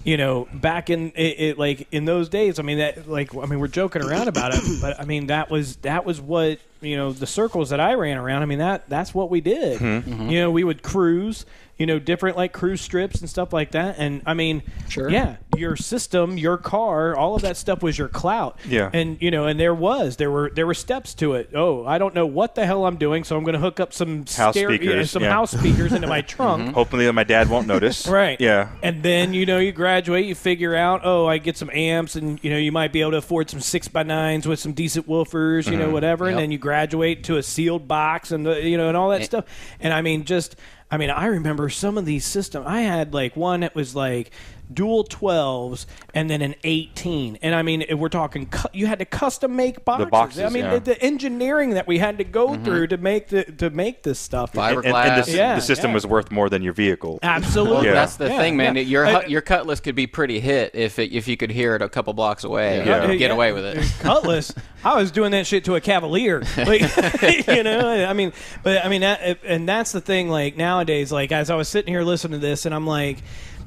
you 0.05 0.17
know 0.17 0.49
back 0.55 0.91
in 0.91 1.11
it, 1.15 1.41
it 1.41 1.59
like 1.59 1.87
in 1.93 2.05
those 2.05 2.29
days 2.29 2.59
I 2.59 2.63
mean 2.63 2.79
that 2.79 3.09
like 3.09 3.35
I 3.35 3.47
mean 3.47 3.61
we're 3.61 3.69
joking 3.69 4.03
around 4.03 4.29
about 4.29 4.55
it 4.55 4.63
but 4.81 4.99
I 5.01 5.05
mean 5.05 5.27
that 5.27 5.51
was 5.51 5.77
that 5.77 6.05
was 6.05 6.21
what 6.21 6.59
you 6.81 6.97
know 6.97 7.13
the 7.13 7.27
circles 7.27 7.71
that 7.71 7.81
I 7.81 7.95
ran 7.95 8.17
around 8.17 8.43
I 8.43 8.47
mean 8.47 8.61
that 8.61 8.89
that's 8.89 9.15
what 9.15 9.31
we 9.31 9.41
did. 9.41 9.79
Hmm. 9.79 10.31
You 10.31 10.41
know 10.41 10.51
we 10.51 10.65
would 10.65 10.83
cruise 10.83 11.45
you 11.81 11.87
know 11.87 11.99
different 11.99 12.37
like 12.37 12.53
cruise 12.53 12.81
strips 12.81 13.21
and 13.21 13.29
stuff 13.29 13.53
like 13.53 13.73
that 13.73 13.97
and 13.99 14.23
I 14.27 14.35
mean 14.35 14.63
Sure. 14.89 15.11
yeah 15.11 15.37
your 15.57 15.75
system 15.75 16.39
your 16.39 16.57
car 16.59 17.17
all 17.17 17.35
of 17.35 17.43
that 17.43 17.57
stuff 17.57 17.83
was 17.83 17.99
your 17.99 18.07
clout 18.09 18.59
Yeah. 18.69 18.91
and 18.93 19.21
you 19.21 19.31
know 19.33 19.47
and 19.47 19.59
there 19.59 19.75
was 19.75 20.17
there 20.17 20.31
were 20.31 20.51
there 20.55 20.67
were 20.67 20.75
steps 20.75 21.15
to 21.15 21.33
it 21.35 21.51
oh 21.55 21.85
I 21.87 21.99
don't 21.99 22.15
know 22.15 22.27
what 22.27 22.55
the 22.55 22.65
hell 22.67 22.85
I'm 22.87 22.97
doing 22.97 23.25
so 23.25 23.37
I'm 23.37 23.43
going 23.45 23.55
to 23.55 23.61
hook 23.61 23.81
up 23.81 23.93
some 23.93 24.27
House 24.27 24.55
stereo- 24.55 24.71
yeah, 24.73 24.77
speakers, 24.77 25.11
some 25.11 25.23
yeah. 25.23 25.31
house 25.33 25.51
speakers 25.51 25.93
into 25.93 26.07
my 26.07 26.21
trunk. 26.35 26.75
Hopefully, 26.75 27.11
my 27.13 27.25
dad 27.25 27.49
won't 27.49 27.67
notice. 27.67 28.07
Right. 28.21 28.39
Yeah. 28.41 28.71
And 28.83 29.03
then, 29.03 29.33
you 29.35 29.47
know, 29.47 29.59
you 29.59 29.73
graduate, 29.73 30.27
you 30.27 30.35
figure 30.35 30.75
out, 30.77 31.01
oh, 31.05 31.27
I 31.27 31.39
get 31.39 31.57
some 31.57 31.71
amps, 31.73 32.17
and, 32.17 32.39
you 32.45 32.51
know, 32.51 32.57
you 32.59 32.73
might 32.73 32.93
be 32.93 33.01
able 33.01 33.13
to 33.13 33.17
afford 33.19 33.49
some 33.49 33.61
six 33.61 33.89
by 33.89 34.03
nines 34.03 34.47
with 34.47 34.59
some 34.59 34.73
decent 34.73 35.09
woofers, 35.09 35.67
you 35.67 35.73
Mm-hmm. 35.73 35.81
know, 35.81 35.91
whatever. 35.91 36.29
And 36.29 36.39
then 36.39 36.51
you 36.51 36.59
graduate 36.59 37.25
to 37.25 37.37
a 37.39 37.43
sealed 37.43 37.87
box 37.89 38.31
and, 38.33 38.45
the, 38.45 38.61
you 38.69 38.77
know, 38.77 38.89
and 38.89 38.97
all 38.97 39.09
that 39.11 39.23
Eh. 39.23 39.25
stuff. 39.25 39.45
And 39.81 39.95
I 39.95 40.03
mean, 40.03 40.25
just, 40.25 40.57
I 40.91 40.97
mean, 40.97 41.11
I 41.11 41.27
remember 41.27 41.69
some 41.69 41.97
of 41.97 42.05
these 42.05 42.25
systems. 42.25 42.67
I 42.67 42.81
had 42.81 43.15
like 43.15 43.37
one 43.37 43.61
that 43.61 43.75
was 43.75 43.95
like, 43.95 44.33
dual 44.73 45.05
12s 45.05 45.87
and 46.15 46.31
then 46.31 46.43
an 46.43 46.55
18 46.65 47.39
and 47.43 47.55
i 47.55 47.63
mean 47.63 47.83
if 47.89 47.99
we're 47.99 48.09
talking 48.09 48.47
cu- 48.47 48.69
you 48.73 48.87
had 48.87 48.99
to 48.99 49.05
custom 49.05 49.57
make 49.57 49.85
boxes, 49.85 50.09
boxes, 50.11 50.43
i 50.43 50.49
mean 50.49 50.65
yeah. 50.65 50.75
the, 50.75 50.81
the 50.81 51.03
engineering 51.03 51.71
that 51.71 51.87
we 51.87 51.99
had 51.99 52.19
to 52.19 52.25
go 52.25 52.49
Mm-hmm. 52.51 52.65
through 52.65 52.87
to 52.89 52.97
make 52.97 53.29
the 53.29 53.45
to 53.45 53.71
make 53.71 54.03
this 54.03 54.19
stuff 54.19 54.55
And, 54.57 54.77
and 54.77 54.85
the, 54.85 54.89
Fiberglass. 54.91 55.35
Yeah, 55.37 55.55
the 55.55 55.61
system 55.61 55.91
yeah. 55.91 55.95
was 55.95 56.07
worth 56.07 56.31
more 56.33 56.49
than 56.49 56.63
your 56.63 56.73
vehicle. 56.73 57.19
absolutely 57.23 57.87
Yeah. 57.87 57.93
That's 57.95 58.17
the 58.17 58.27
Yeah, 58.29 58.39
thing, 58.39 58.57
man. 58.57 58.75
yeah. 58.77 58.83
Your 58.83 59.07
I- 59.07 59.27
your 59.27 59.41
cutlass 59.41 59.79
could 59.81 59.95
be 59.95 60.07
pretty 60.07 60.41
hit 60.41 60.75
if 60.75 60.99
it, 60.99 61.13
if 61.13 61.29
you 61.29 61.37
could 61.37 61.51
hear 61.51 61.75
it 61.77 61.83
a 61.83 61.89
couple 61.89 62.13
blocks 62.13 62.43
away. 62.45 62.85
Yeah. 62.85 63.03
and 63.05 63.19
get 63.19 63.29
yeah. 63.29 63.35
away 63.35 63.53
with 63.53 63.65
it. 63.65 63.85
Cutlass. 64.01 64.53
I 64.83 64.97
was 64.97 65.11
doing 65.11 65.31
that 65.33 65.47
shit 65.47 65.65
to 65.67 65.75
a 65.77 65.81
Cavalier. 65.81 66.43
Like, 66.57 66.81
you 67.49 67.63
know, 67.63 68.05
I 68.05 68.13
mean, 68.13 68.33
but 68.63 68.85
I 68.85 68.89
mean, 68.89 69.03
that, 69.03 69.39
and 69.45 69.69
that's 69.69 69.93
the 69.93 70.01
thing. 70.01 70.29
Like 70.29 70.57
nowadays, 70.57 71.13
like 71.13 71.31
as 71.33 71.51
I 71.51 71.55
was 71.55 71.69
sitting 71.69 71.93
here 71.93 72.03
listening 72.03 72.41
to 72.41 72.47
this, 72.47 72.67
and 72.67 72.75
I'm 72.75 72.87
like, 72.87 73.19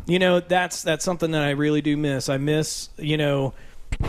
you 0.06 0.20
know, 0.20 0.40
that's 0.40 0.84
that's 0.84 1.06
something 1.06 1.32
that 1.32 1.44
I 1.44 1.52
really 1.52 1.82
do 1.82 1.98
miss. 1.98 2.30
I 2.30 2.38
miss, 2.38 2.90
you 2.98 3.18
know. 3.18 3.54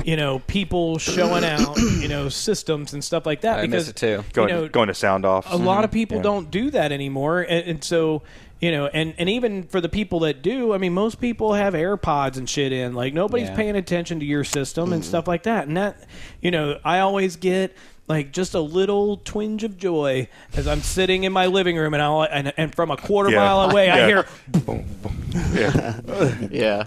You 0.03 0.17
know, 0.17 0.39
people 0.39 0.97
showing 0.97 1.45
out, 1.45 1.77
you 2.01 2.09
know, 2.09 2.31
systems 2.31 2.95
and 2.95 3.05
stuff 3.05 3.27
like 3.27 3.43
that. 3.43 3.59
I 3.59 3.67
because 3.67 3.89
miss 3.89 3.89
it 3.91 3.97
too. 3.97 4.25
Going, 4.33 4.49
you 4.49 4.55
know, 4.55 4.69
going 4.69 4.89
to 4.89 4.95
sound 4.95 5.27
off. 5.27 5.53
a 5.53 5.57
lot 5.57 5.85
of 5.85 5.91
mm-hmm. 5.91 5.95
people 5.95 6.17
Yeah. 6.17 6.23
don't 6.23 6.51
do 6.51 6.71
that 6.71 6.91
anymore 6.91 7.43
and, 7.43 7.69
and 7.69 7.85
so 7.85 8.23
you 8.61 8.73
know 8.73 8.87
and, 8.87 9.15
and 9.19 9.29
even 9.29 9.65
for 9.65 9.81
the 9.83 9.89
people 9.91 10.21
that 10.21 10.41
do 10.41 10.73
i 10.73 10.79
mean 10.79 10.95
most 10.95 11.21
people 11.21 11.53
have 11.53 11.75
airpods 11.75 12.39
and 12.39 12.49
shit 12.49 12.73
in 12.73 12.95
like 12.95 13.13
nobody's 13.13 13.49
Yeah. 13.49 13.57
paying 13.57 13.77
attention 13.77 14.21
to 14.21 14.27
your 14.27 14.45
system 14.45 14.93
and 14.93 15.03
mm-hmm. 15.03 15.09
stuff 15.09 15.29
like 15.29 15.43
that 15.43 15.67
and 15.69 15.77
that 15.77 15.99
you 16.41 16.51
know 16.51 16.79
i 16.85 17.01
always 17.01 17.37
get 17.37 17.77
like 18.07 18.33
just 18.33 18.53
a 18.55 18.61
little 18.61 19.17
twinge 19.19 19.65
of 19.65 19.79
joy 19.79 20.29
as 20.55 20.67
i'm 20.69 20.83
sitting 20.83 21.25
in 21.25 21.33
my 21.33 21.47
living 21.47 21.77
room 21.77 21.95
and 21.95 22.03
i 22.03 22.25
and, 22.27 22.53
and 22.57 22.75
from 22.75 22.91
a 22.91 22.97
quarter 22.97 23.31
Yeah. 23.31 23.39
mile 23.39 23.71
away 23.71 23.91
i 23.91 23.99
Yeah. 23.99 24.07
hear 24.07 24.27
Yeah. 25.55 26.01
Yeah, 26.51 26.85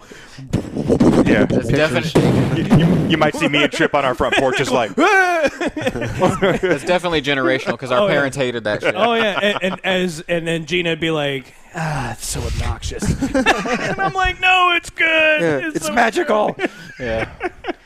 yeah. 1.25 1.47
it's 1.49 1.67
definitely 1.69 2.61
you, 2.61 2.77
you- 2.77 2.97
you 3.07 3.17
might 3.17 3.35
see 3.35 3.47
me 3.47 3.63
and 3.63 3.71
Trip 3.71 3.95
on 3.95 4.03
our 4.05 4.13
front 4.13 4.35
porch 4.35 4.57
just 4.57 4.69
like, 4.71 4.91
it's 4.97 6.83
definitely 6.83 7.21
generational 7.21 7.71
because 7.71 7.89
our 7.89 8.01
Oh, 8.01 8.07
yeah. 8.07 8.13
parents 8.13 8.35
hated 8.37 8.65
that 8.65 8.81
shit. 8.81 8.95
oh 8.95 9.13
yeah 9.13 9.39
and, 9.41 9.57
and 9.63 9.81
as 9.85 10.19
and 10.27 10.45
then 10.45 10.65
gina 10.65 10.89
would 10.89 10.99
be 10.99 11.09
like 11.11 11.53
ah 11.73 12.11
it's 12.11 12.27
so 12.27 12.41
obnoxious 12.41 13.03
and 13.33 13.99
i'm 14.01 14.13
like 14.13 14.39
no 14.41 14.71
it's 14.75 14.89
good 14.89 15.41
yeah, 15.41 15.69
it's 15.73 15.85
so 15.87 15.93
magical. 15.93 16.55
Yeah, 16.99 17.29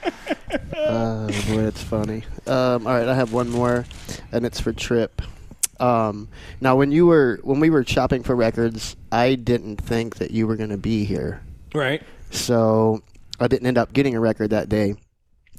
Oh 0.76 1.28
boy, 1.28 1.64
it's 1.64 1.84
funny. 1.84 2.23
Um, 2.48 2.86
all 2.88 2.94
right, 2.94 3.07
I 3.07 3.15
have 3.15 3.34
one 3.34 3.49
more, 3.49 3.86
and 4.32 4.45
it's 4.45 4.60
for 4.60 4.73
Trip. 4.73 5.22
Um, 5.80 6.28
now, 6.60 6.76
when 6.76 6.91
you 6.91 7.06
were 7.07 7.40
when 7.44 7.60
we 7.60 7.69
were 7.69 7.84
shopping 7.86 8.23
for 8.23 8.36
records, 8.36 8.95
I 9.11 9.36
didn't 9.36 9.78
think 9.78 10.18
that 10.18 10.32
you 10.32 10.48
were 10.48 10.56
going 10.56 10.69
to 10.69 10.78
be 10.78 11.06
here, 11.06 11.41
right 11.73 12.02
so 12.30 13.02
I 13.40 13.48
didn't 13.48 13.68
end 13.68 13.78
up 13.78 13.94
getting 13.94 14.15
a 14.15 14.19
record 14.19 14.52
that 14.52 14.69
day. 14.69 14.95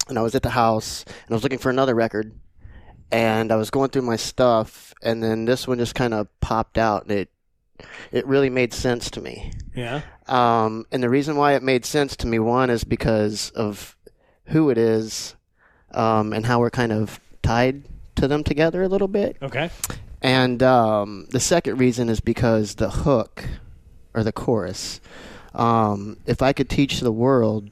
And 0.09 0.19
I 0.19 0.23
was 0.23 0.35
at 0.35 0.43
the 0.43 0.51
house, 0.51 1.05
and 1.07 1.31
I 1.31 1.35
was 1.35 1.43
looking 1.43 1.59
for 1.59 1.71
another 1.71 1.95
record, 1.95 2.33
and 3.11 3.53
I 3.53 3.57
was 3.57 3.71
going 3.71 3.91
through 3.91 4.03
my 4.03 4.17
stuff, 4.17 4.93
and 5.03 5.23
then 5.23 5.45
this 5.45 5.69
one 5.69 5.79
just 5.79 5.95
kind 5.95 6.13
of 6.15 6.29
popped 6.41 6.77
out, 6.79 7.03
and 7.05 7.13
it 7.13 7.31
it 8.11 8.27
really 8.27 8.51
made 8.51 8.73
sense 8.73 9.11
to 9.13 9.21
me. 9.21 9.53
yeah 9.75 10.03
Um, 10.29 10.87
and 10.93 11.03
the 11.03 11.09
reason 11.09 11.37
why 11.37 11.55
it 11.55 11.63
made 11.63 11.85
sense 11.85 12.17
to 12.17 12.27
me, 12.27 12.39
one, 12.39 12.71
is 12.71 12.85
because 12.85 13.51
of 13.51 13.97
who 14.53 14.71
it 14.71 14.79
is 14.79 15.35
um, 15.93 16.33
and 16.33 16.47
how 16.47 16.61
we're 16.61 16.71
kind 16.71 16.93
of 16.93 17.21
tied 17.43 17.83
to 18.17 18.29
them 18.29 18.45
together 18.45 18.83
a 18.83 18.89
little 18.89 19.09
bit. 19.09 19.37
okay 19.43 19.71
And 20.21 20.63
um, 20.63 21.27
the 21.31 21.41
second 21.41 21.79
reason 21.79 22.09
is 22.09 22.21
because 22.21 22.77
the 22.77 22.91
hook 22.91 23.45
or 24.15 24.23
the 24.23 24.33
chorus. 24.33 25.01
Um, 25.55 26.19
if 26.27 26.41
I 26.43 26.53
could 26.53 26.71
teach 26.71 27.01
the 27.01 27.13
world 27.13 27.71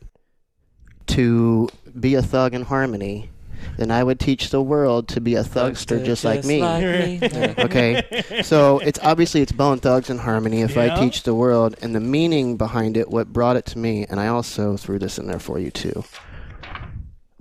to 1.09 1.69
be 1.99 2.15
a 2.15 2.23
thug 2.23 2.55
in 2.55 2.63
harmony, 2.63 3.31
then 3.77 3.91
I 3.91 4.03
would 4.03 4.19
teach 4.19 4.51
the 4.51 4.63
world 4.63 5.09
to 5.09 5.21
be 5.21 5.35
a 5.35 5.43
thugster 5.43 6.05
just, 6.05 6.25
like 6.25 6.45
me. 6.45 6.63
okay 7.59 8.41
so 8.43 8.79
it's 8.79 8.99
obviously 9.03 9.43
it's 9.43 9.53
Bone 9.53 9.79
Thugs-n-Harmony 9.79 10.63
if 10.63 10.77
i 10.77 10.89
teach 10.99 11.23
the 11.25 11.35
world 11.35 11.77
and 11.83 11.95
the 11.95 12.01
meaning 12.01 12.57
behind 12.57 12.97
it 12.97 13.11
what 13.11 13.33
brought 13.33 13.57
it 13.57 13.67
to 13.67 13.79
me 13.79 14.07
and 14.09 14.19
i 14.19 14.29
also 14.29 14.77
threw 14.77 14.99
this 14.99 15.19
in 15.19 15.27
there 15.27 15.39
for 15.39 15.59
you 15.59 15.71
too 15.71 16.03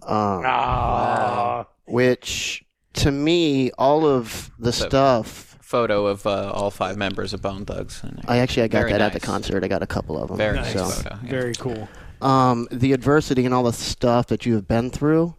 um, 0.09 0.43
Ah. 0.45 1.65
which 1.85 2.63
to 2.93 3.11
me 3.11 3.71
all 3.77 4.05
of 4.05 4.51
the 4.59 4.71
So- 4.73 4.87
stuff 4.87 5.45
photo 5.61 6.07
of 6.07 6.25
uh, 6.25 6.51
all 6.51 6.71
five 6.71 6.97
members 6.97 7.31
of 7.33 7.41
Bone 7.43 7.63
Thugs. 7.63 8.01
in 8.03 8.19
i 8.27 8.39
actually 8.39 8.63
i 8.63 8.67
got 8.67 8.79
Very 8.79 8.91
that 8.93 9.01
at 9.01 9.13
the 9.13 9.19
concert 9.19 9.63
i 9.63 9.67
got 9.67 9.83
a 9.83 9.87
couple 9.87 10.17
of 10.21 10.29
them 10.29 10.37
Very 10.37 10.55
Nice. 10.57 10.73
nice 10.73 10.95
so 10.95 11.03
photo. 11.03 11.19
yeah. 11.23 11.29
Very 11.29 11.53
cool. 11.53 11.87
um, 12.21 12.67
the 12.71 12.91
adversity 12.93 13.45
and 13.45 13.53
all 13.53 13.63
the 13.63 13.71
stuff 13.73 14.27
that 14.27 14.45
you 14.47 14.55
have 14.55 14.67
been 14.67 14.89
through 14.89 15.35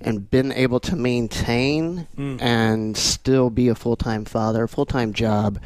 and 0.00 0.30
been 0.30 0.52
able 0.52 0.80
to 0.80 0.96
maintain 0.96 2.06
Mm. 2.16 2.40
and 2.42 2.96
still 2.96 3.50
be 3.50 3.68
a 3.68 3.74
full 3.74 3.96
time 3.96 4.24
father, 4.24 4.66
full 4.66 4.84
time 4.86 5.12
job, 5.12 5.58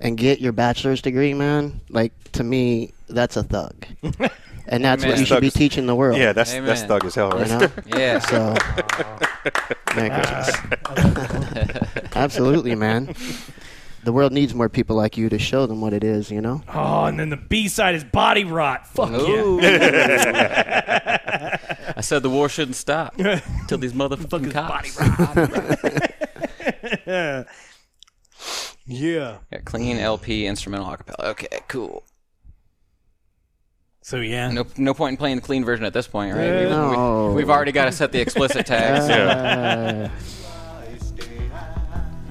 and 0.00 0.16
get 0.18 0.40
your 0.40 0.52
bachelor's 0.52 1.00
degree, 1.02 1.32
man, 1.34 1.80
like 1.90 2.12
to 2.32 2.42
me, 2.44 2.92
that's 3.08 3.36
a 3.36 3.42
thug. 3.42 3.86
and 4.68 4.84
that's 4.84 5.02
Amen. 5.02 5.12
what 5.14 5.20
you 5.20 5.26
should 5.26 5.40
be 5.40 5.50
teaching 5.50 5.86
the 5.86 5.94
world. 5.94 6.18
Yeah, 6.18 6.32
that's- 6.32 6.54
that's 6.64 6.82
thug 6.82 7.04
as 7.04 7.14
hell, 7.14 7.32
You 7.34 7.44
right 7.44 7.60
know? 7.60 7.68
Yeah. 7.98 8.18
So, 8.20 8.54
Merry 9.96 10.10
Christmas. 10.10 10.56
Absolutely, 12.16 12.74
man. 12.74 13.14
The 14.04 14.12
world 14.12 14.32
needs 14.32 14.54
more 14.54 14.68
people 14.68 14.96
like 14.96 15.16
you 15.18 15.28
to 15.28 15.38
show 15.38 15.66
them 15.66 15.80
what 15.80 15.92
it 15.92 16.04
is, 16.04 16.30
you 16.30 16.40
know? 16.40 16.62
Oh, 16.72 17.04
and 17.06 17.18
then 17.18 17.30
the 17.30 17.36
B 17.36 17.68
side 17.68 17.94
is 17.94 18.04
Body 18.04 18.44
Rott. 18.44 18.86
Fuck 18.86 19.10
Ooh. 19.10 19.58
yeah. 19.60 21.56
I 21.96 22.00
said 22.00 22.22
the 22.22 22.30
war 22.30 22.48
shouldn't 22.48 22.76
stop 22.76 23.16
till 23.66 23.78
these 23.78 23.92
motherfucking 23.92 24.52
cops. 24.52 24.96
yeah. 27.06 27.44
Yeah. 28.86 29.38
Yeah, 29.52 29.58
clean 29.64 29.98
LP 29.98 30.46
instrumental 30.46 30.86
acapella. 30.86 31.24
Okay, 31.30 31.48
cool. 31.68 32.04
So 34.08 34.20
yeah, 34.20 34.50
no 34.50 34.64
no 34.78 34.94
point 34.94 35.12
in 35.12 35.16
playing 35.18 35.36
the 35.36 35.42
clean 35.42 35.66
version 35.66 35.84
at 35.84 35.92
this 35.92 36.08
point, 36.08 36.34
right? 36.34 36.48
Uh, 36.48 36.60
We've- 36.60 36.70
No. 36.70 37.32
We, 37.36 37.42
have 37.42 37.50
already 37.50 37.72
got 37.72 37.84
to 37.84 37.92
set 37.92 38.10
the 38.10 38.22
explicit 38.22 38.64
tags. 38.74 39.04
Uh, 39.04 40.08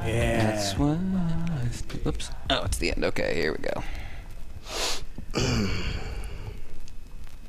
Yeah. 0.04 0.46
That's 0.56 0.76
why. 0.76 0.98
I 0.98 1.70
st- 1.70 2.32
Oh, 2.50 2.64
it's 2.64 2.80
the 2.80 2.92
end. 2.94 3.06
Okay, 3.06 3.36
here 3.36 3.52
we 3.52 3.60
go. 3.60 3.84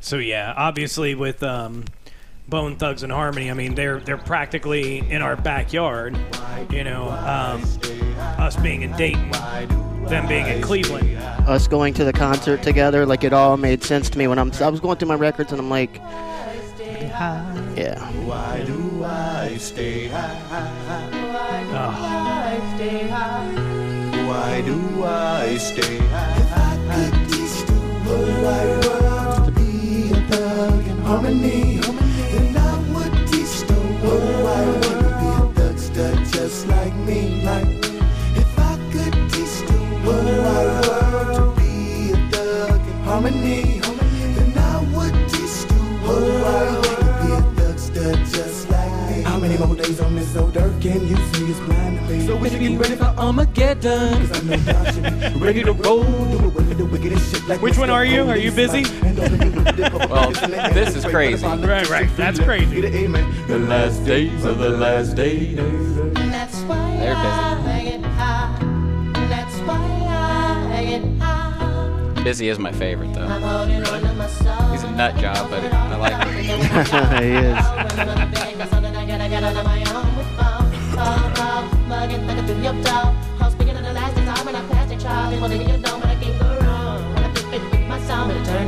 So 0.00 0.16
yeah, 0.18 0.52
obviously 0.58 1.14
with 1.14 1.42
um, 1.42 1.84
Bone 2.48 2.76
Thugs-n-Harmony, 2.76 3.50
I 3.50 3.54
mean 3.54 3.74
they're 3.74 4.00
they're 4.00 4.16
practically 4.16 4.98
in 5.10 5.20
our 5.20 5.36
backyard. 5.36 6.18
You 6.70 6.82
know, 6.82 7.10
um, 7.10 7.62
us 8.38 8.56
being 8.56 8.82
in 8.82 8.92
Dayton, 8.92 9.30
them 10.06 10.26
being 10.26 10.46
in 10.46 10.62
Cleveland. 10.62 11.14
us 11.46 11.68
going 11.68 11.92
to 11.94 12.04
the 12.04 12.12
concert 12.12 12.62
together, 12.62 13.04
like 13.04 13.22
it 13.22 13.34
all 13.34 13.58
made 13.58 13.84
sense 13.84 14.08
to 14.10 14.18
me 14.18 14.26
when 14.26 14.38
I'm. 14.38 14.50
I 14.62 14.68
was 14.70 14.80
going 14.80 14.96
through 14.96 15.08
my 15.08 15.14
records 15.14 15.52
and 15.52 15.60
I'm 15.60 15.68
like, 15.68 15.96
yeah. 17.76 17.98
Why 18.24 18.64
do 18.64 19.04
I 19.04 19.56
stay 19.58 20.08
high? 20.08 20.38
Why 20.38 21.64
do 21.64 21.76
I 21.76 22.76
stay 22.76 23.08
high 23.08 24.26
Why 24.26 24.62
do 24.62 25.04
I 25.04 25.56
stay 25.58 25.98
high? 25.98 26.36
If 26.40 26.52
I 26.56 27.10
could 27.10 27.28
teach 27.28 27.66
the 27.66 27.74
whole 28.04 28.42
wide 28.42 28.84
world 28.86 29.44
to 29.46 29.52
be 29.52 30.12
a 30.12 30.14
thug 30.28 30.86
in 30.86 30.98
harmony, 30.98 31.80
then 31.80 31.84
I 31.84 31.88
would 31.88 31.97
wide 34.42 34.84
world 34.84 35.02
to 35.04 35.10
be 35.20 36.00
a 36.00 36.26
just 36.32 36.66
like 36.68 36.94
me. 36.94 37.42
Like 37.44 37.68
if 38.36 38.58
I 38.58 38.76
could 38.92 39.14
teach 39.30 39.56
the 39.68 39.78
world 40.04 41.34
to 41.36 41.42
be 41.60 42.12
a 42.12 42.30
thug 42.30 42.80
harmony, 43.04 43.80
then 44.34 44.52
I 44.56 44.76
would 44.94 45.14
teach 45.28 45.58
the 45.68 45.80
world 46.06 46.77
me. 49.58 49.64
How 49.66 49.66
many 49.66 49.74
more 49.74 49.84
days 49.84 50.00
on 50.00 50.14
this 50.16 50.36
old 50.36 50.56
earth 50.56 50.80
can 50.82 51.06
you 51.06 51.16
see 51.16 51.50
is 51.50 51.60
blind? 51.60 52.22
So 52.26 52.36
we 52.36 52.50
should 52.50 52.60
get 52.60 52.78
ready 52.78 52.96
for 52.96 53.04
Armageddon. 53.04 54.26
Cause 54.26 54.38
I 54.38 54.42
know 54.44 54.72
y'all 54.72 54.84
should 54.92 55.02
be 55.34 55.40
ready 55.44 55.62
to 55.64 55.72
roll. 55.72 56.04
Do 56.04 56.38
the 56.38 56.48
wicked, 56.48 56.78
the 56.78 56.84
wickedest 56.84 57.34
shit 57.34 57.48
like 57.48 57.60
Which 57.62 57.78
one 57.78 57.90
are 57.90 58.04
you? 58.04 58.22
Are 58.28 58.36
you 58.36 58.52
Bizzy? 58.52 58.86
Well, 60.08 60.30
this 60.72 60.96
is 60.96 61.04
crazy. 61.04 61.46
Right, 61.46 61.88
right. 61.88 62.08
That's 62.16 62.40
crazy. 62.40 62.80
The 62.80 63.58
last 63.58 64.04
days 64.04 64.44
of 64.44 64.58
the 64.58 64.70
last 64.70 65.14
days. 65.14 65.56
That's 66.14 66.60
why 66.62 66.96
They're 66.96 67.14
busy. 67.14 67.26
I 67.28 67.84
get 67.84 68.00
high. 68.04 68.58
That's 69.28 69.58
why 69.60 69.76
I 70.72 70.84
get 70.84 71.02
high. 71.20 72.22
Bizzy 72.24 72.50
is 72.50 72.58
my 72.58 72.72
favorite 72.72 73.12
though. 73.14 73.28
Really? 73.28 73.74
He's 74.72 74.82
a 74.82 74.90
nut 74.90 75.16
job, 75.16 75.48
but 75.50 75.62
I'm 75.72 76.00
holding 78.60 78.77
I 79.44 79.52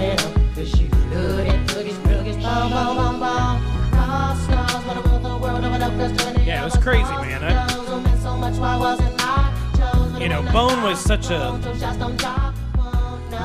is. 0.01 0.20
Yeah, 6.47 6.62
it 6.62 6.64
was 6.64 6.76
crazy, 6.76 7.10
man. 7.10 7.42
I, 7.44 7.66
you 10.20 10.28
know, 10.28 10.42
Bone 10.52 10.82
was 10.82 10.98
such 11.01 11.30
a 11.30 11.59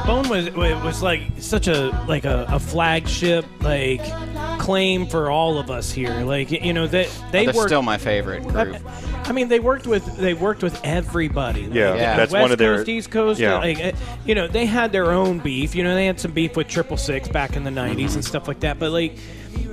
Bone 0.05 0.30
was 0.30 0.51
was 0.53 1.01
like 1.01 1.22
such 1.39 1.67
a 1.67 1.89
like 2.07 2.26
a, 2.26 2.45
a 2.49 2.59
flagship 2.59 3.45
like 3.61 4.01
claim 4.59 5.07
for 5.07 5.30
all 5.31 5.57
of 5.57 5.69
us 5.72 5.91
here. 5.91 6.11
Like 6.23 6.51
you 6.51 6.73
know 6.73 6.88
they 6.88 7.09
they 7.31 7.45
They're 7.45 7.53
worked. 7.55 7.69
still 7.69 7.81
my 7.81 7.97
favorite 7.97 8.43
group. 8.47 8.77
I 9.27 9.31
mean, 9.31 9.47
they 9.47 9.59
worked 9.59 9.88
with 9.88 10.05
they 10.17 10.34
worked 10.35 10.61
with 10.61 10.80
everybody. 10.84 11.61
Yeah, 11.61 11.89
Like, 11.91 11.99
Yeah. 11.99 12.17
that's 12.17 12.31
West 12.31 12.41
one 12.41 12.51
of 12.51 12.57
their- 12.59 12.77
Coast, 12.77 12.89
East 12.89 13.09
Coast. 13.11 13.39
yeah. 13.39 13.57
Like, 13.57 13.84
uh, 13.84 13.91
you 14.26 14.35
know, 14.35 14.47
they 14.47 14.65
had 14.67 14.91
their 14.91 15.11
own 15.11 15.39
beef. 15.39 15.73
You 15.76 15.84
know, 15.84 15.95
they 15.95 16.05
had 16.05 16.19
some 16.19 16.31
beef 16.31 16.55
with 16.55 16.67
Triple 16.67 16.97
Six 16.97 17.27
back 17.27 17.55
in 17.55 17.63
the 17.63 17.72
'90s 17.72 17.95
Mm-hmm. 18.09 18.15
and 18.15 18.26
stuff 18.26 18.47
like 18.47 18.59
that. 18.59 18.77
But 18.77 18.91
like, 18.91 19.17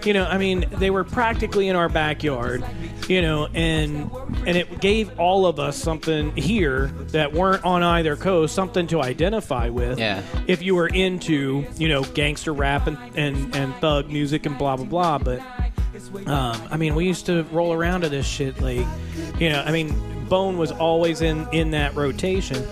you 0.05 0.13
know, 0.13 0.25
I 0.25 0.39
mean, 0.39 0.67
they 0.71 0.91
were 0.91 1.05
practically 1.05 1.69
in 1.69 1.77
our 1.77 1.89
backyard. 1.89 2.65
You 3.09 3.21
know, 3.21 3.49
and 3.53 4.11
and 4.47 4.57
it 4.57 4.81
gave 4.81 5.19
all 5.19 5.45
of 5.45 5.59
us 5.59 5.77
something 5.77 6.35
here 6.37 6.87
that 7.09 7.33
weren't 7.33 7.65
on 7.65 7.83
either 7.83 8.15
coast, 8.15 8.55
something 8.55 8.87
to 8.87 9.03
identify 9.03 9.71
with. 9.71 9.99
Yeah. 9.99 10.23
If 10.47 10.63
you 10.63 10.77
were 10.77 10.87
into, 10.87 11.67
you 11.79 11.89
know, 11.89 12.05
gangster 12.05 12.53
rap 12.53 12.87
and 12.87 12.97
and, 13.17 13.57
and 13.57 13.75
thug 13.77 14.09
music 14.09 14.47
and 14.47 14.57
blah 14.57 14.77
blah 14.77 14.87
blah, 14.87 15.19
but. 15.19 15.43
Um, 16.27 16.61
I 16.71 16.77
mean, 16.77 16.95
we 16.95 17.07
used 17.07 17.27
to 17.27 17.43
roll 17.53 17.73
around 17.73 18.03
to 18.03 18.09
this 18.09 18.27
shit, 18.27 18.61
like, 18.61 18.87
you 19.39 19.49
know. 19.49 19.63
I 19.63 19.73
mean, 19.73 20.27
Bone 20.29 20.57
was 20.59 20.71
always 20.71 21.23
in 21.23 21.49
in 21.53 21.73
that 21.73 21.95
rotation, 21.95 22.67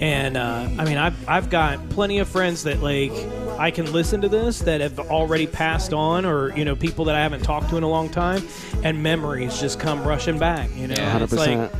and 0.00 0.36
uh, 0.36 0.68
I 0.78 0.84
mean, 0.84 0.96
I've 0.96 1.28
I've 1.28 1.50
got 1.50 1.88
plenty 1.90 2.18
of 2.18 2.28
friends 2.28 2.64
that 2.64 2.82
like 2.82 3.12
I 3.58 3.70
can 3.70 3.92
listen 3.92 4.20
to 4.22 4.28
this 4.28 4.58
that 4.60 4.80
have 4.80 4.98
already 4.98 5.46
passed 5.46 5.92
on, 5.92 6.24
or 6.24 6.56
you 6.56 6.64
know, 6.64 6.74
people 6.76 7.04
that 7.06 7.14
I 7.14 7.20
haven't 7.22 7.42
talked 7.42 7.70
to 7.70 7.76
in 7.76 7.82
a 7.82 7.88
long 7.88 8.08
time, 8.08 8.42
and 8.82 9.02
memories 9.02 9.58
just 9.60 9.78
come 9.80 10.02
rushing 10.04 10.38
back. 10.38 10.70
You 10.76 10.88
know, 10.88 10.94
Yeah. 10.96 11.22
it's 11.22 11.32
like. 11.32 11.70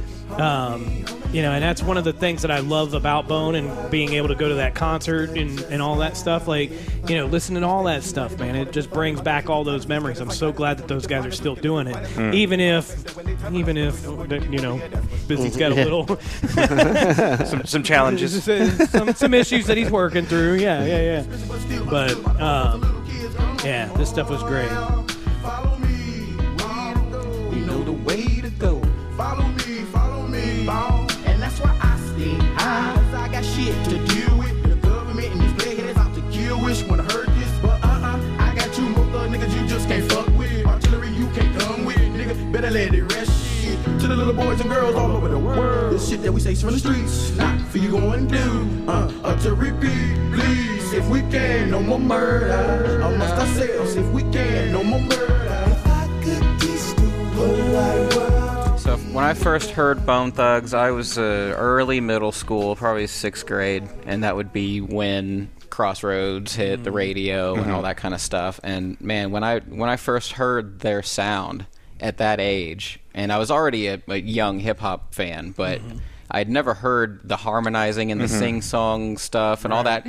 Um, 0.41 1.05
you 1.35 1.43
know, 1.43 1.51
and 1.51 1.63
that's 1.63 1.83
one 1.83 1.97
of 1.99 2.05
the 2.05 2.13
things 2.13 2.43
that 2.43 2.53
I 2.53 2.61
love 2.61 2.95
about 2.95 3.27
Bone 3.27 3.57
and 3.57 3.91
being 3.91 4.13
able 4.13 4.29
to 4.29 4.37
go 4.37 4.49
to 4.49 4.55
that 4.55 4.77
concert 4.77 5.31
and, 5.31 5.59
and 5.63 5.83
all 5.83 5.97
that 5.97 6.17
stuff. 6.17 6.47
Like, 6.47 6.71
you 7.09 7.17
know, 7.17 7.27
listening 7.27 7.63
to 7.63 7.67
all 7.69 7.83
that 7.85 8.05
stuff, 8.05 8.39
man, 8.39 8.55
it 8.55 8.71
just 8.71 8.89
brings 8.91 9.21
back 9.21 9.51
all 9.51 9.65
those 9.65 9.89
memories. 9.89 10.21
I'm 10.21 10.31
so 10.31 10.53
glad 10.53 10.79
that 10.79 10.87
those 10.87 11.09
guys 11.09 11.27
are 11.27 11.33
still 11.33 11.57
doing 11.57 11.89
it, 11.89 11.97
Mm. 12.15 12.35
even 12.35 12.61
if, 12.61 13.19
even 13.53 13.77
if, 13.77 14.01
you 14.05 14.61
know, 14.61 14.79
Bizzy's 15.27 15.57
got 15.57 15.73
a 15.73 15.75
little 15.75 16.07
Some- 17.47 17.65
some 17.67 17.83
challenges. 17.83 18.45
some 18.91 19.13
some 19.15 19.35
issues 19.35 19.67
that 19.67 19.77
he's 19.77 19.91
working 19.91 20.25
through. 20.27 20.55
Yeah, 20.55 20.85
yeah, 20.85 21.25
yeah. 21.27 21.81
But 21.91 22.13
um, 22.41 23.05
yeah, 23.65 23.91
this 23.97 24.09
stuff 24.09 24.31
was 24.31 24.43
great. 24.45 24.71
We 27.51 27.61
know 27.61 27.93
way 28.05 28.41
to 28.41 28.51
go. 28.51 28.81
Follow 29.17 29.49
me, 29.49 29.83
follow 29.93 30.27
me. 30.29 30.65
High. 32.57 32.95
'Cause 32.95 33.15
I 33.15 33.29
got 33.29 33.45
shit 33.45 33.75
to 33.91 33.99
deal 34.15 34.37
with. 34.39 34.57
The 34.63 34.77
government 34.89 35.29
and 35.33 35.41
these 35.41 35.53
playheads 35.61 35.99
out 35.99 36.15
to 36.15 36.23
kill. 36.31 36.61
Wish 36.65 36.83
wanna 36.85 37.05
heard 37.05 37.29
this, 37.39 37.51
but 37.63 37.79
uh-uh. 37.85 38.19
I 38.39 38.55
got 38.55 38.73
two 38.73 38.89
more 38.89 39.07
thug 39.13 39.31
niggas 39.31 39.53
you 39.61 39.67
just 39.67 39.89
can't 39.89 40.11
fuck 40.13 40.27
with. 40.39 40.65
Artillery 40.67 41.11
you 41.11 41.27
can't 41.37 41.53
come 41.59 41.85
with. 41.85 41.99
Nigga, 41.99 42.35
better 42.53 42.71
let 42.71 42.95
it 42.95 43.03
rest. 43.15 43.33
Shit. 43.61 43.79
To 44.01 44.07
the 44.07 44.17
little 44.17 44.35
boys 44.35 44.61
and 44.61 44.71
girls 44.71 44.95
all 44.95 45.13
over 45.13 45.29
the 45.29 45.39
world. 45.39 45.93
This 45.95 46.09
shit 46.09 46.23
that 46.23 46.33
we 46.33 46.41
say 46.41 46.55
from 46.55 46.73
the 46.73 46.79
streets. 46.79 47.33
Not 47.37 47.61
for 47.71 47.79
you 47.79 47.91
go 47.91 48.11
and 48.13 48.29
do. 48.29 48.47
Uh, 48.89 49.11
uh, 49.25 49.37
to 49.43 49.55
repeat, 49.55 50.17
please. 50.33 50.93
If 50.93 51.09
we 51.09 51.21
can, 51.23 51.71
no 51.71 51.81
more 51.81 51.99
murder. 51.99 53.01
Amongst 53.01 53.35
ourselves, 53.35 53.97
if 53.97 54.07
we 54.13 54.23
can, 54.31 54.73
no 54.73 54.85
more 54.85 55.01
murder. 55.01 55.67
If 55.73 55.87
I 55.87 56.07
could 56.23 56.61
teach 56.61 56.95
the 56.97 57.09
world. 57.37 58.44
When 59.15 59.23
I 59.23 59.35
first 59.35 59.71
heard 59.71 60.05
Bone 60.05 60.33
Thugs, 60.33 60.75
I 60.75 60.91
was 60.91 61.17
uh, 61.17 61.55
early 61.57 62.01
middle 62.01 62.33
school, 62.33 62.75
probably 62.75 63.07
sixth 63.07 63.47
grade, 63.47 63.89
and 64.07 64.25
that 64.25 64.35
would 64.35 64.53
be 64.53 64.81
when 64.81 65.51
Crossroads 65.71 66.57
hit 66.57 66.83
the 66.83 66.91
radio 66.91 67.55
and 67.55 67.71
all 67.71 67.83
that 67.83 67.97
kind 67.97 68.13
of 68.13 68.21
stuff. 68.21 68.59
And 68.65 69.01
man, 69.01 69.31
when 69.31 69.45
I 69.45 69.61
when 69.61 69.89
I 69.89 69.97
first 69.97 70.33
heard 70.33 70.81
their 70.81 71.03
sound 71.05 71.67
at 72.01 72.17
that 72.19 72.41
age, 72.41 72.99
and 73.15 73.33
I 73.33 73.39
was 73.39 73.53
already 73.53 73.87
a, 73.87 74.03
a 74.09 74.17
young 74.21 74.59
hip 74.59 74.81
hop 74.81 75.15
fan, 75.15 75.53
but 75.57 75.81
I'd 76.29 76.49
never 76.51 76.75
heard 76.75 77.21
the 77.23 77.37
harmonizing 77.37 78.11
and 78.11 78.21
the 78.21 78.25
Mhm. 78.27 78.39
sing 78.39 78.63
song 78.63 79.17
stuff 79.17 79.65
and 79.65 79.73
all 79.73 79.85
that, 79.85 80.05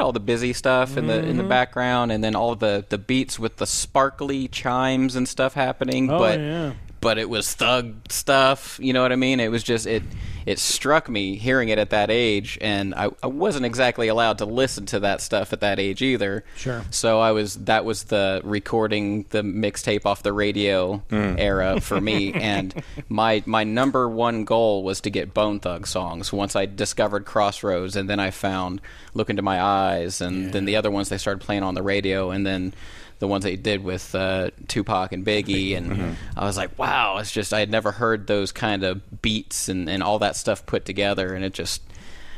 all 0.00 0.10
the 0.12 0.18
busy 0.20 0.52
stuff 0.52 0.96
in 0.96 1.06
the 1.06 1.24
in 1.24 1.36
the 1.36 1.44
background, 1.44 2.10
and 2.10 2.24
then 2.24 2.34
all 2.34 2.56
the 2.56 2.84
the 2.88 2.98
beats 2.98 3.38
with 3.38 3.58
the 3.58 3.66
sparkly 3.66 4.48
chimes 4.48 5.14
and 5.14 5.28
stuff 5.28 5.54
happening. 5.54 6.10
Oh, 6.10 6.18
but 6.18 6.40
yeah. 6.40 6.72
But 7.04 7.18
it 7.18 7.28
was 7.30 7.52
thug 7.54 7.94
stuff. 8.10 8.80
You 8.82 8.92
know 8.92 9.02
what 9.02 9.12
I 9.12 9.16
mean? 9.16 9.38
It 9.38 9.50
was 9.52 9.62
just 9.62 9.86
it. 9.86 10.02
It 10.46 10.58
struck 10.58 11.08
me 11.08 11.36
hearing 11.36 11.70
it 11.70 11.78
at 11.78 11.88
that 11.90 12.10
age, 12.10 12.58
and 12.60 12.94
I, 12.94 13.08
I 13.22 13.28
wasn't 13.28 13.64
exactly 13.64 14.08
allowed 14.08 14.36
to 14.38 14.44
listen 14.44 14.84
to 14.86 15.00
that 15.00 15.22
stuff 15.22 15.54
at 15.54 15.60
that 15.60 15.78
age 15.78 16.02
either. 16.02 16.44
Sure. 16.56 16.82
So 16.90 17.18
I 17.18 17.32
was 17.32 17.54
that 17.64 17.86
was 17.86 18.04
the 18.04 18.42
recording 18.44 19.24
the 19.30 19.40
mixtape 19.42 20.04
off 20.04 20.22
the 20.22 20.34
radio 20.34 21.02
Mm. 21.08 21.38
era 21.38 21.80
for 21.80 21.98
me, 22.00 22.32
and 22.34 22.74
my 23.08 23.42
my 23.46 23.64
number 23.64 24.06
one 24.08 24.44
goal 24.44 24.82
was 24.82 25.00
to 25.02 25.10
get 25.10 25.32
Bone 25.32 25.60
Thug 25.60 25.86
songs. 25.86 26.32
Once 26.32 26.56
I 26.56 26.66
discovered 26.66 27.24
Crossroads, 27.24 27.96
and 27.96 28.08
then 28.10 28.20
I 28.20 28.30
found 28.30 28.80
Look 29.14 29.30
into 29.30 29.42
My 29.42 29.62
Eyes, 29.62 30.20
and 30.20 30.52
then 30.52 30.64
the 30.66 30.76
other 30.76 30.90
ones 30.90 31.08
they 31.08 31.18
started 31.18 31.40
playing 31.42 31.62
on 31.62 31.74
the 31.74 31.82
radio, 31.82 32.30
and 32.30 32.46
then 32.46 32.74
the 33.18 33.28
ones 33.28 33.44
they 33.44 33.56
did 33.56 33.82
with 33.84 34.14
uh, 34.14 34.50
Tupac 34.68 35.12
and 35.12 35.24
Biggie, 35.24 35.76
and 35.76 35.90
Mm-hmm. 35.90 36.38
I 36.38 36.44
was 36.44 36.56
like, 36.56 36.78
wow, 36.78 37.18
it's 37.18 37.30
just 37.32 37.52
I 37.52 37.60
had 37.60 37.70
never 37.70 37.92
heard 37.92 38.26
those 38.26 38.52
kind 38.52 38.82
of 38.84 39.22
beats 39.22 39.68
and, 39.68 39.88
and 39.88 40.02
all 40.02 40.18
that 40.20 40.36
stuff 40.36 40.66
put 40.66 40.84
together, 40.84 41.34
and 41.34 41.44
it 41.44 41.52
just, 41.54 41.82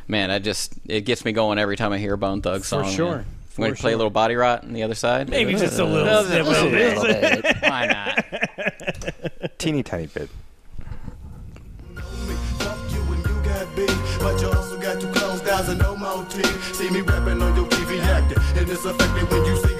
man, 0.08 0.30
I 0.30 0.38
just 0.38 0.74
it 0.86 1.02
gets 1.02 1.24
me 1.24 1.32
going 1.32 1.58
every 1.58 1.76
time 1.76 1.92
I 1.92 1.98
hear 1.98 2.14
a 2.14 2.18
Bone 2.18 2.42
Thug 2.42 2.64
song. 2.64 2.84
For 2.84 2.88
song. 2.88 2.96
sure. 2.96 3.24
You 3.58 3.62
want 3.62 3.72
For 3.72 3.76
to 3.76 3.80
play 3.82 3.92
a 3.94 3.96
little 3.96 4.10
Body 4.10 4.34
Rott 4.34 4.64
on 4.64 4.74
the 4.74 4.82
other 4.82 4.94
side? 4.94 5.30
Maybe 5.30 5.54
just 5.54 5.78
a 5.78 5.84
little 5.84 6.06
Just 6.06 6.28
snip 6.28 6.46
of 6.46 6.74
it. 6.74 7.42
bit. 7.42 7.56
Why 7.62 7.86
not? 9.40 9.58
Teeny 9.58 9.82
tiny 9.82 10.06
bit. 10.08 10.28
But 14.20 14.40
you 14.40 14.48
also 14.50 14.78
got 14.80 15.00
two 15.00 15.08
closed 15.12 15.44
doors 15.44 15.68
and 15.68 15.78
no 15.78 15.96
more 15.96 16.24
team. 16.26 16.44
See 16.74 16.90
me 16.90 17.00
rapping 17.00 17.40
on 17.40 17.54
your 17.56 17.66
TV 17.66 18.00
acting. 18.00 18.38
And 18.58 18.68
it's 18.68 18.84
effective 18.84 19.30
when 19.30 19.44
you 19.44 19.56
see 19.56 19.75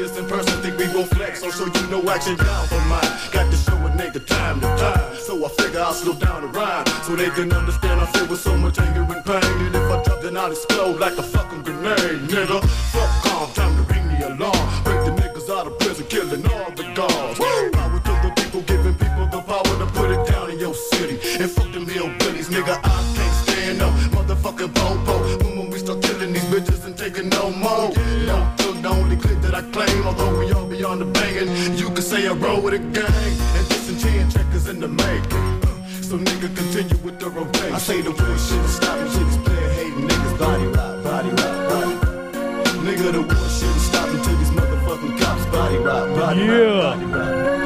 we 0.87 0.93
gon' 0.93 1.05
flex, 1.07 1.43
oh, 1.43 1.51
so 1.51 1.67
show 1.67 1.81
you 1.81 1.91
no 1.91 2.11
action 2.11 2.37
down 2.37 2.67
for 2.67 2.81
mine. 2.87 3.03
Got 3.33 3.51
to 3.51 3.57
show 3.57 3.77
a 3.77 3.91
nigga 3.91 4.25
time 4.25 4.61
to 4.61 4.67
time. 4.77 5.17
So 5.17 5.45
I 5.45 5.49
figure 5.49 5.81
I'll 5.81 5.93
slow 5.93 6.15
down 6.15 6.43
the 6.43 6.49
rhyme. 6.49 6.87
So 7.05 7.17
they 7.17 7.31
can 7.31 7.53
understand 7.53 8.01
I 8.01 8.07
feel 8.07 8.27
with 8.29 8.41
so 8.41 8.57
much 8.57 8.79
anger 8.79 9.03
and 9.03 9.25
pain. 9.25 9.43
And 9.67 9.75
if 9.75 9.91
I 9.91 10.03
drop, 10.03 10.21
then 10.21 10.37
I'll 10.37 10.51
explode 10.51 11.01
like 11.01 11.17
a 11.19 11.23
fucking 11.23 11.63
grenade, 11.63 12.29
nigga. 12.29 12.63
Fuck 12.93 13.11
calm, 13.25 13.53
time 13.53 13.77
to 13.77 13.93
ring 13.93 14.07
the 14.09 14.29
alarm. 14.29 14.85
Break 14.85 15.01
the 15.07 15.13
niggas 15.23 15.51
out 15.51 15.67
of 15.67 15.79
prison, 15.79 16.07
killing 16.07 16.47
all 16.47 16.71
the 16.73 16.85
guards. 16.95 17.39
Power 17.39 18.01
to 18.07 18.13
the 18.23 18.33
people, 18.37 18.63
giving 18.63 18.95
people 18.95 19.27
the 19.27 19.41
power 19.43 19.75
to 19.83 19.87
put 19.93 20.11
it 20.11 20.27
down 20.31 20.51
in 20.51 20.59
your 20.59 20.75
city. 20.75 21.19
And 21.43 21.51
fuck 21.51 21.73
them 21.73 21.87
hillbillies, 21.87 22.49
nigga. 22.49 22.79
I 22.83 22.99
can't 23.17 23.35
stand 23.43 23.79
no 23.79 23.89
motherfucking 24.15 24.75
popo. 24.75 25.16
On 31.41 31.47
the 31.47 31.53
banging, 31.53 31.79
you 31.79 31.87
can 31.91 32.03
say 32.03 32.27
I 32.27 32.33
roll 32.33 32.61
with 32.61 32.75
a 32.75 32.79
gang. 32.79 33.35
And 33.57 33.69
disenchant 33.69 34.33
checkers 34.33 34.69
in 34.69 34.81
the 34.81 34.89
making. 34.89 35.63
So 36.03 36.19
nigga 36.19 36.55
continue 36.55 36.97
with 37.05 37.19
the 37.19 37.29
rotation. 37.31 37.75
I 37.75 37.79
say 37.79 38.01
the 38.01 38.11
war 38.11 38.39
shouldn't 38.39 38.69
stop 38.69 38.99
until 38.99 39.25
these 39.25 39.39
player 39.39 39.71
hating 39.71 40.09
niggas 40.09 40.39
body 40.39 40.67
rock, 40.67 41.05
body 41.05 41.31
rock, 41.31 41.71
body. 41.71 41.95
Nigga, 42.87 43.13
the 43.13 43.23
war 43.23 43.49
shouldn't 43.51 43.81
stop 43.81 44.09
until 44.09 44.37
these 44.39 44.51
motherfucking 44.51 45.19
cops 45.19 45.45
body 45.47 45.79
rock, 45.79 46.17
body 46.17 46.41
Yeah. 46.41 46.81
rock, 46.81 47.01
body 47.01 47.07
rock. 47.07 47.66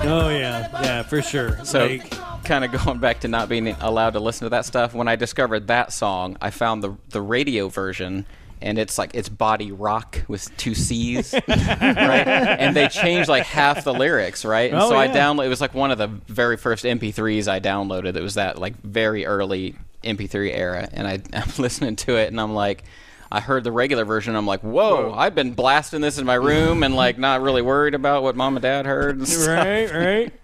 Oh 0.00 0.28
yeah, 0.30 0.68
yeah, 0.82 1.02
for 1.02 1.20
sure. 1.22 1.64
So, 1.64 1.86
Like- 1.86 2.10
kind 2.44 2.64
of 2.64 2.72
going 2.84 2.98
back 2.98 3.20
to 3.20 3.28
not 3.28 3.48
being 3.48 3.68
allowed 3.80 4.10
to 4.14 4.20
listen 4.20 4.46
to 4.46 4.50
that 4.50 4.64
stuff. 4.64 4.94
When 4.94 5.08
I 5.08 5.16
discovered 5.16 5.66
that 5.66 5.92
song, 5.92 6.36
I 6.40 6.50
found 6.50 6.82
the 6.82 6.96
the 7.10 7.20
radio 7.20 7.68
version, 7.68 8.24
and 8.62 8.78
it's 8.78 8.96
like 8.96 9.10
it's 9.14 9.28
body 9.28 9.72
rock 9.72 10.22
with 10.28 10.54
two 10.56 10.74
C's, 10.74 11.34
right? 11.48 12.26
And 12.26 12.74
they 12.76 12.88
changed 12.88 13.28
like 13.28 13.44
half 13.44 13.84
the 13.84 13.92
lyrics, 13.92 14.44
right? 14.44 14.70
And 14.72 14.80
Oh, 14.80 14.88
so 14.90 14.96
I 14.96 15.06
yeah. 15.06 15.14
download. 15.16 15.46
It 15.46 15.50
was 15.50 15.60
like 15.60 15.74
one 15.74 15.90
of 15.90 15.98
the 15.98 16.06
very 16.06 16.56
first 16.56 16.84
MP3s 16.84 17.48
I 17.48 17.60
downloaded. 17.60 18.16
It 18.16 18.22
was 18.22 18.34
that 18.34 18.58
like 18.58 18.80
very 18.82 19.26
early 19.26 19.76
MP3 20.04 20.56
era, 20.56 20.88
and 20.92 21.06
I, 21.08 21.18
I'm 21.34 21.50
listening 21.58 21.96
to 21.96 22.16
it, 22.16 22.28
and 22.28 22.40
I'm 22.40 22.54
like. 22.54 22.84
I 23.30 23.40
heard 23.40 23.64
the 23.64 23.72
regular 23.72 24.04
version. 24.04 24.34
I'm 24.36 24.46
like, 24.46 24.60
whoa! 24.60 25.12
I've 25.12 25.34
been 25.34 25.52
blasting 25.52 26.00
this 26.00 26.18
in 26.18 26.24
my 26.26 26.34
room 26.34 26.82
and 26.82 26.94
like 26.94 27.18
not 27.18 27.42
really 27.42 27.62
worried 27.62 27.94
about 27.94 28.22
what 28.22 28.36
mom 28.36 28.56
and 28.56 28.62
dad 28.62 28.86
heard. 28.86 29.18
And 29.18 29.28
stuff. 29.28 29.48
right, 29.48 29.92
right. 29.92 30.32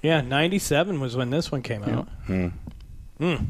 Yeah, 0.00 0.20
'97 0.20 1.00
was 1.00 1.16
when 1.16 1.30
this 1.30 1.50
one 1.50 1.60
came 1.62 1.82
out. 1.82 2.06
Hmm. 2.26 2.48
Mm. 3.18 3.46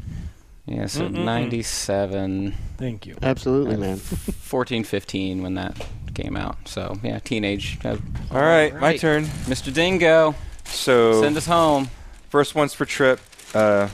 Yeah, 0.65 0.87
so 0.87 1.01
Mm-mm-mm. 1.07 1.23
97. 1.23 2.55
Thank 2.77 3.05
you. 3.05 3.15
Absolutely, 3.21 3.75
man. 3.77 3.97
14, 3.97 4.83
15 4.83 5.43
when 5.43 5.53
that 5.55 5.79
came 6.15 6.35
out. 6.35 6.57
So, 6.67 6.95
yeah, 7.03 7.19
teenage. 7.19 7.77
Uh, 7.83 7.97
All 8.31 8.41
right, 8.41 8.73
my 8.79 8.97
turn. 8.97 9.25
Mr. 9.45 9.73
Dingo. 9.73 10.33
So 10.65 11.21
Send 11.21 11.37
us 11.37 11.45
home. 11.45 11.89
First 12.29 12.55
one's 12.55 12.73
for 12.73 12.85
Trip. 12.85 13.19
Uh, 13.53 13.87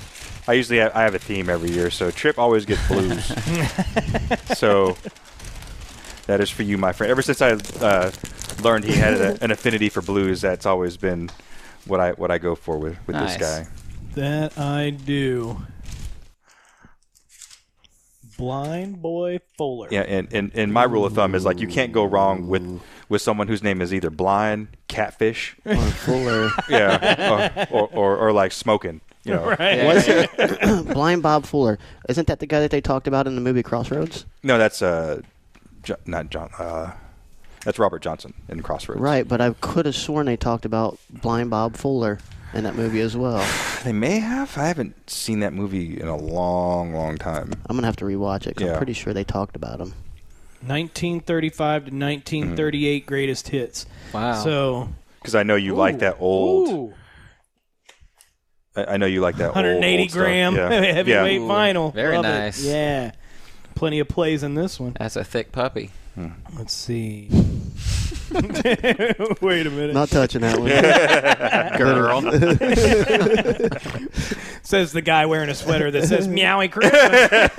I 0.48 0.54
usually 0.54 0.80
have, 0.80 0.96
I 0.96 1.04
have 1.04 1.16
a 1.16 1.20
theme 1.20 1.50
every 1.50 1.72
year, 1.72 1.90
so 1.90 2.12
Trip 2.12 2.38
always 2.38 2.66
gets 2.66 2.88
blues. 2.88 3.26
so 4.58 4.96
that 6.28 6.40
is 6.40 6.50
for 6.50 6.64
you, 6.64 6.78
my 6.78 6.92
friend. 6.92 7.10
Ever 7.10 7.22
since 7.22 7.42
I 7.42 7.52
uh, 7.84 8.12
learned 8.62 8.86
he 8.86 8.94
had 8.94 9.14
a, 9.16 9.44
an 9.44 9.52
affinity 9.52 9.90
for 9.90 10.02
blues, 10.02 10.42
that's 10.42 10.66
always 10.66 10.98
been 10.98 11.30
what 11.86 12.00
I 12.00 12.12
what 12.12 12.32
I 12.32 12.38
go 12.38 12.56
for 12.56 12.78
with 12.78 12.98
with 13.08 13.16
Nice. 13.16 13.38
this 13.38 13.42
guy. 13.42 13.68
That 14.16 14.58
I 14.58 14.92
do. 14.92 15.58
Blind 18.38 19.02
Boy 19.02 19.40
Fuller. 19.58 19.88
Yeah, 19.92 20.02
and, 20.02 20.28
and, 20.34 20.52
and 20.54 20.74
my 20.74 20.84
rule 20.84 21.06
of 21.06 21.14
thumb 21.14 21.36
is 21.36 21.46
like 21.46 21.60
you 21.60 21.68
can't 21.68 21.94
go 21.94 22.04
wrong 22.04 22.48
with 22.48 22.82
with 23.08 23.22
someone 23.22 23.48
whose 23.48 23.64
name 23.64 23.82
is 23.82 23.94
either 23.94 24.10
blind, 24.10 24.68
catfish, 24.88 25.56
Or 25.66 25.76
Fuller. 25.76 26.50
yeah, 26.70 27.68
or, 27.72 27.78
or, 27.84 27.90
or, 27.94 28.18
or 28.18 28.34
like 28.34 28.52
smoking. 28.52 29.00
You 29.26 29.34
know, 29.34 29.42
Was 29.60 30.06
it 30.08 30.86
Blind 30.94 31.24
Bob 31.24 31.46
Fuller? 31.46 31.78
Isn't 32.08 32.28
that 32.28 32.40
the 32.40 32.46
guy 32.46 32.60
that 32.62 32.72
they 32.72 32.82
talked 32.82 33.08
about 33.08 33.28
in 33.28 33.36
the 33.36 33.42
movie 33.42 33.64
Crossroads? 33.64 34.26
No, 34.44 34.58
that's 34.58 34.82
uh, 34.82 35.22
jo- 35.84 35.96
not 36.06 36.30
John. 36.30 36.50
Uh, 36.58 36.92
that's 37.64 37.80
Robert 37.80 38.02
Johnson 38.04 38.34
in 38.48 38.62
Crossroads. 38.62 39.02
Right, 39.02 39.28
but 39.28 39.42
I 39.42 39.52
could 39.62 39.88
have 39.88 39.96
sworn 39.96 40.28
they 40.28 40.38
talked 40.38 40.64
about 40.66 41.00
Blind 41.10 41.50
Bob 41.50 41.76
Fuller 41.76 42.20
in 42.54 42.64
that 42.64 42.76
movie 42.76 43.02
as 43.02 43.18
well. 43.18 43.46
They 43.86 43.94
may 43.94 44.18
have. 44.18 44.58
I 44.58 44.66
haven't 44.66 45.08
seen 45.08 45.42
that 45.42 45.54
movie 45.54 46.02
in 46.02 46.08
a 46.08 46.18
long, 46.18 46.92
long 46.96 47.18
time. 47.20 47.52
I'm 47.68 47.78
gonna 47.78 47.86
have 47.86 47.98
to 47.98 48.06
rewatch 48.06 48.48
it. 48.48 48.56
'cause 48.56 48.66
Yeah. 48.66 48.72
I'm 48.72 48.78
pretty 48.78 48.94
sure 48.94 49.14
they 49.14 49.24
talked 49.24 49.56
about 49.56 49.80
him. 49.80 49.94
1935 50.66 51.86
to 51.86 51.92
1938 51.96 53.06
greatest 53.06 53.50
hits. 53.50 53.86
Wow. 54.12 54.44
So 54.44 54.90
Because 55.20 55.36
I 55.36 55.44
know 55.44 55.56
you 55.56 55.76
like 55.76 56.00
that 56.00 56.18
old. 56.20 56.70
Ooh. 56.70 56.94
I, 58.76 58.86
I 58.86 58.98
know 58.98 59.06
you 59.06 59.22
like 59.22 59.38
that 59.38 59.48
old- 59.48 59.56
180 59.56 60.02
old 60.04 60.10
stuff. 60.12 60.20
gram 60.22 60.56
Yeah. 60.56 60.70
heavyweight 60.94 61.42
yeah. 61.42 61.48
vinyl. 61.48 61.94
Very 61.94 62.16
Love 62.16 62.26
it. 62.26 62.30
nice. 62.30 62.64
Yeah. 62.64 63.12
Plenty 63.76 64.00
of 64.00 64.08
plays 64.08 64.42
in 64.44 64.56
this 64.56 64.80
one. 64.80 64.96
That's 65.00 65.16
a 65.16 65.24
thick 65.24 65.52
puppy. 65.52 65.92
Let's 66.58 66.74
see. 66.74 67.28
Wait 68.32 69.68
a 69.68 69.70
minute. 69.70 69.94
Not 69.94 70.10
touching 70.10 70.42
that 70.42 70.58
one. 70.58 70.70
Girl. 71.78 72.22
says 74.64 74.94
the 74.94 75.02
guy 75.02 75.26
wearing 75.26 75.50
a 75.50 75.56
sweater 75.56 75.92
that 75.92 76.08
says 76.08 76.28
Meowie 76.28 76.72
Christmas. 76.72 77.52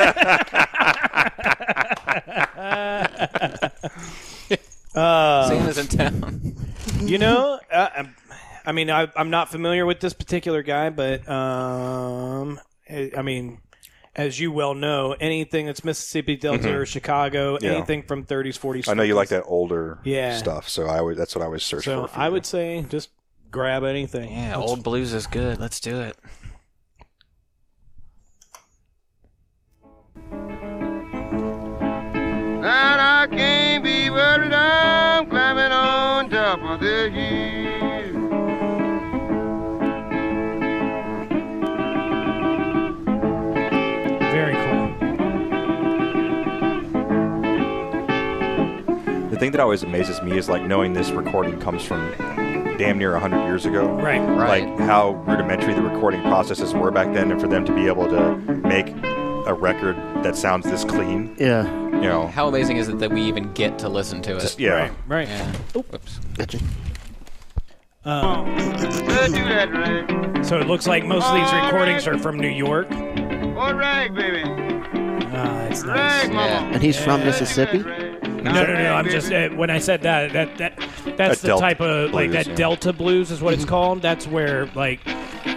uh, 4.95 5.49
Santa's 5.49 5.79
in 5.79 5.87
town. 5.89 6.55
you 7.03 7.19
know, 7.19 7.53
I'm- 7.55 7.56
I 8.67 8.73
mean, 8.73 8.91
I, 8.91 9.09
I'm 9.17 9.31
not 9.31 9.49
familiar 9.49 9.87
with 9.87 10.01
this 10.01 10.13
particular 10.13 10.63
guy, 10.63 10.91
but 10.91 11.27
um, 11.29 12.59
I 12.91 13.13
I 13.17 13.23
mean, 13.23 13.61
as 14.17 14.41
you 14.41 14.51
well 14.51 14.75
know, 14.75 15.13
anything 15.21 15.67
that's 15.67 15.85
Mississippi 15.85 16.37
Delta 16.37 16.69
Mhm. 16.69 16.75
or 16.75 16.87
Chicago, 16.87 17.59
Yeah. 17.61 17.73
anything 17.73 18.03
from 18.03 18.25
30s, 18.25 18.59
40s. 18.59 18.89
I 18.89 18.95
know 18.95 19.03
you 19.05 19.15
like 19.15 19.29
that 19.29 19.45
older 19.47 19.99
Yeah. 20.05 20.37
stuff, 20.37 20.69
so 20.69 20.87
I 20.87 20.99
always, 20.99 21.17
that's 21.17 21.35
what 21.37 21.43
I 21.43 21.47
always 21.47 21.63
search 21.63 21.85
So 21.85 22.03
for. 22.03 22.09
for 22.09 22.19
I 22.19 22.27
you. 22.27 22.33
would 22.33 22.47
say 22.47 22.85
just 22.89 23.11
grab 23.51 23.85
anything. 23.85 24.33
Yeah, 24.33 24.57
Let's- 24.57 24.71
old 24.71 24.83
blues 24.83 25.13
is 25.13 25.27
good. 25.27 25.61
Let's 25.61 25.79
do 25.81 26.01
it. 26.01 26.17
And 32.59 33.01
I 33.01 33.27
can't 33.31 33.85
be 33.85 34.11
worried, 34.11 34.53
I'm 34.53 35.29
climbing 35.29 35.73
on 35.73 36.31
top 36.31 36.61
of 36.63 36.81
the 36.81 37.11
hill. 37.11 37.66
Thing 49.47 49.53
that 49.53 49.61
always 49.61 49.85
amazes 49.85 50.21
me 50.23 50.37
is 50.37 50.49
like 50.49 50.63
knowing 50.65 50.93
this 50.93 51.11
recording 51.11 51.61
comes 51.61 51.85
from 51.85 52.11
damn 52.79 52.99
near 52.99 53.13
100 53.13 53.45
years 53.45 53.65
ago. 53.65 53.87
Right. 53.87 54.19
Right. 54.19 54.67
Like 54.67 54.79
how 54.81 55.13
rudimentary 55.29 55.73
the 55.73 55.83
recording 55.83 56.21
processes 56.23 56.75
were 56.75 56.91
back 56.91 57.15
then, 57.15 57.31
and 57.31 57.41
for 57.41 57.47
them 57.47 57.65
to 57.65 57.73
be 57.73 57.87
able 57.87 58.09
to 58.09 58.37
make 58.67 58.89
a 59.47 59.55
record 59.55 59.95
that 60.25 60.35
sounds 60.35 60.67
this 60.67 60.85
clean. 60.85 61.37
Yeah. 61.39 61.63
You 61.93 62.01
know. 62.01 62.27
How 62.27 62.49
amazing 62.49 62.79
is 62.79 62.89
it 62.89 62.99
that 62.99 63.13
we 63.13 63.23
even 63.23 63.53
get 63.53 63.79
to 63.79 63.89
listen 63.89 64.21
to 64.23 64.37
it? 64.37 64.41
Just- 64.41 64.59
yeah. 64.59 64.93
Right. 65.07 65.29
Yeah. 65.29 65.53
Oops. 65.77 66.19
Gotcha. 66.35 66.59
Um, 68.05 68.57
Let's 68.57 69.33
do 69.33 69.45
that, 69.45 69.73
right? 69.73 70.45
so 70.45 70.59
it 70.59 70.67
looks 70.67 70.89
like 70.89 71.05
most 71.05 71.27
of 71.27 71.35
these 71.35 71.53
recordings 71.53 72.07
are 72.09 72.19
from 72.19 72.39
New 72.39 72.49
York. 72.49 72.91
All 72.91 73.75
right, 73.75 74.13
baby. 74.13 74.43
Ah, 74.45 75.63
it's 75.67 75.85
nice. 75.85 76.25
Right, 76.27 76.33
mama. 76.33 76.71
And 76.73 76.83
he's 76.83 76.99
from 76.99 77.21
Mississippi? 77.25 77.85
No, 78.55 78.65
no, 78.67 78.75
no. 78.75 78.95
I'm 78.95 79.09
just 79.09 79.33
uh, 79.33 79.49
when 79.51 79.71
I 79.71 79.79
said 79.79 80.03
that 80.03 80.33
that 80.33 80.59
that 80.59 80.79
that's 81.17 81.39
A 81.39 81.43
the 81.43 81.49
Delta 81.49 81.61
type 81.63 81.81
of 81.81 82.13
like 82.13 82.31
blues, 82.31 82.45
that 82.45 82.47
yeah. 82.51 82.55
Delta 82.57 82.93
blues 82.93 83.31
is 83.31 83.41
what 83.43 83.55
it's 83.55 83.65
called. 83.65 84.03
That's 84.03 84.27
where 84.27 84.67
like 84.75 85.01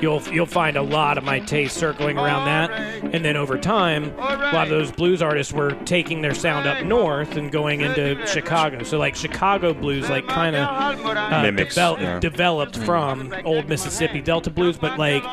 you'll 0.02 0.22
you'll 0.32 0.46
find 0.46 0.78
a 0.78 0.82
lot 0.82 1.18
of 1.18 1.24
my 1.24 1.40
taste 1.40 1.78
circling 1.78 2.18
around 2.18 2.46
that, 2.46 2.72
and 3.14 3.24
then 3.26 3.36
over 3.36 3.58
time, 3.58 4.06
a 4.18 4.52
lot 4.54 4.64
of 4.64 4.70
those 4.70 4.92
blues 4.92 5.22
artists 5.22 5.52
were 5.52 5.72
taking 5.86 6.22
their 6.22 6.34
sound 6.36 6.68
up 6.68 6.86
north 6.86 7.36
and 7.38 7.52
going 7.52 7.82
into 7.82 8.26
Chicago. 8.28 8.84
So 8.84 8.98
like 8.98 9.16
Chicago 9.16 9.74
blues, 9.74 10.10
like 10.10 10.28
kind 10.28 10.56
of 10.56 10.68
uh, 11.06 11.42
Mimics, 11.42 11.76
devel- 11.76 12.00
yeah. 12.00 12.20
developed 12.20 12.78
from 12.78 13.34
old 13.46 13.68
Mississippi 13.68 14.22
Delta 14.22 14.50
blues, 14.50 14.78
but 14.78 14.98
like 15.00 15.24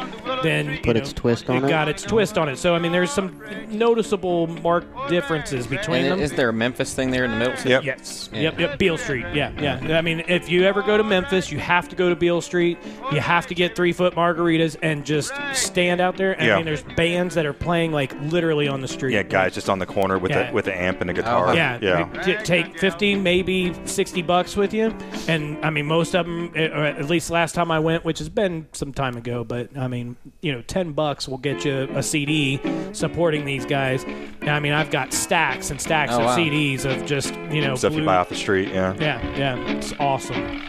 then 0.43 0.71
you 0.73 0.79
Put 0.81 0.97
know, 0.97 1.03
its 1.03 1.13
twist 1.13 1.49
on 1.51 1.59
it 1.63 1.67
it? 1.67 1.71
got 1.71 1.89
its 1.89 2.03
twist 2.03 2.37
on 2.39 2.49
it. 2.49 2.57
So 2.57 2.75
I 2.75 2.79
mean, 2.79 2.93
there's 2.93 3.11
some 3.11 3.41
noticeable 3.69 4.47
marked 4.47 5.09
differences 5.09 5.67
between 5.67 6.03
And 6.05 6.13
them. 6.13 6.21
is 6.21 6.33
there 6.33 6.49
a 6.49 6.53
Memphis 6.53 6.95
thing 6.95 7.11
there 7.11 7.25
in 7.25 7.31
the 7.31 7.37
middle? 7.37 7.46
Yep. 7.65 7.85
Yes. 7.85 8.31
Yeah. 8.33 8.41
Yep. 8.43 8.59
Yep. 8.61 8.79
Beale 8.79 8.99
Street. 8.99 9.27
Yeah. 9.35 9.53
Yeah. 9.61 9.97
I 9.99 10.01
mean, 10.03 10.23
if 10.29 10.49
you 10.49 10.65
ever 10.65 10.83
go 10.83 10.97
to 10.97 11.03
Memphis, 11.05 11.51
you 11.51 11.59
have 11.59 11.89
to 11.89 11.97
go 11.97 12.09
to 12.09 12.17
Beale 12.17 12.41
Street. 12.41 12.79
You 13.13 13.21
have 13.21 13.47
to 13.49 13.55
get 13.55 13.77
three 13.77 13.93
foot 13.93 14.15
margaritas 14.15 14.77
and 14.83 15.05
just 15.05 15.33
stand 15.53 16.01
out 16.01 16.17
there. 16.17 16.33
And 16.33 16.47
Yeah. 16.47 16.55
I 16.55 16.57
mean, 16.57 16.67
there's 16.67 16.83
bands 16.97 17.35
that 17.35 17.47
are 17.47 17.53
playing 17.53 17.93
like 17.93 18.13
literally 18.23 18.69
on 18.69 18.81
the 18.81 18.89
street. 18.89 19.15
Yeah, 19.15 19.23
guys 19.23 19.55
just 19.55 19.69
on 19.69 19.79
the 19.79 19.87
corner 19.87 20.19
with 20.19 20.31
Yeah. 20.33 20.51
a 20.51 20.53
with 20.53 20.67
an 20.67 20.75
amp 20.75 21.01
and 21.01 21.11
a 21.11 21.13
guitar. 21.13 21.49
Oh, 21.49 21.53
Yeah, 21.53 21.79
yeah. 21.81 22.23
T- 22.23 22.37
take 22.45 22.79
fifteen, 22.79 23.23
maybe 23.23 23.73
sixty 23.85 24.23
bucks 24.23 24.57
with 24.57 24.73
you, 24.75 24.95
and 25.29 25.59
I 25.65 25.71
mean 25.71 25.87
most 25.87 26.15
of 26.15 26.27
them, 26.27 26.53
eh, 26.55 26.67
or 26.69 26.85
at 26.85 27.09
least 27.09 27.31
last 27.31 27.55
time 27.55 27.71
I 27.71 27.79
went, 27.79 28.05
which 28.05 28.19
has 28.19 28.29
been 28.29 28.67
some 28.73 28.93
time 28.93 29.17
ago, 29.17 29.45
but 29.45 29.77
I 29.79 29.89
mean 29.89 30.17
you 30.43 30.53
know 30.53 30.63
ten 30.63 30.93
bucks 30.93 31.29
will 31.29 31.39
get 31.39 31.65
you 31.65 31.89
a 31.95 32.03
CD 32.03 32.61
supporting 32.93 33.45
these 33.45 33.65
guys. 33.67 34.05
And, 34.41 34.51
I 34.51 34.61
mean 34.61 34.73
I've 34.73 34.91
got 34.91 35.13
stacks 35.13 35.71
and 35.71 35.81
stacks 35.81 36.13
Oh, 36.15 36.19
of 36.21 36.25
wow. 36.27 36.37
CDs 36.37 36.85
of 36.85 37.05
just 37.07 37.35
you 37.51 37.61
know 37.61 37.75
Stuff 37.77 37.95
you 37.95 38.05
buy 38.05 38.17
off 38.17 38.29
the 38.29 38.35
street. 38.37 38.69
Yeah. 38.69 38.95
yeah, 38.99 39.37
yeah, 39.37 39.71
it's 39.77 39.93
awesome. 39.99 40.63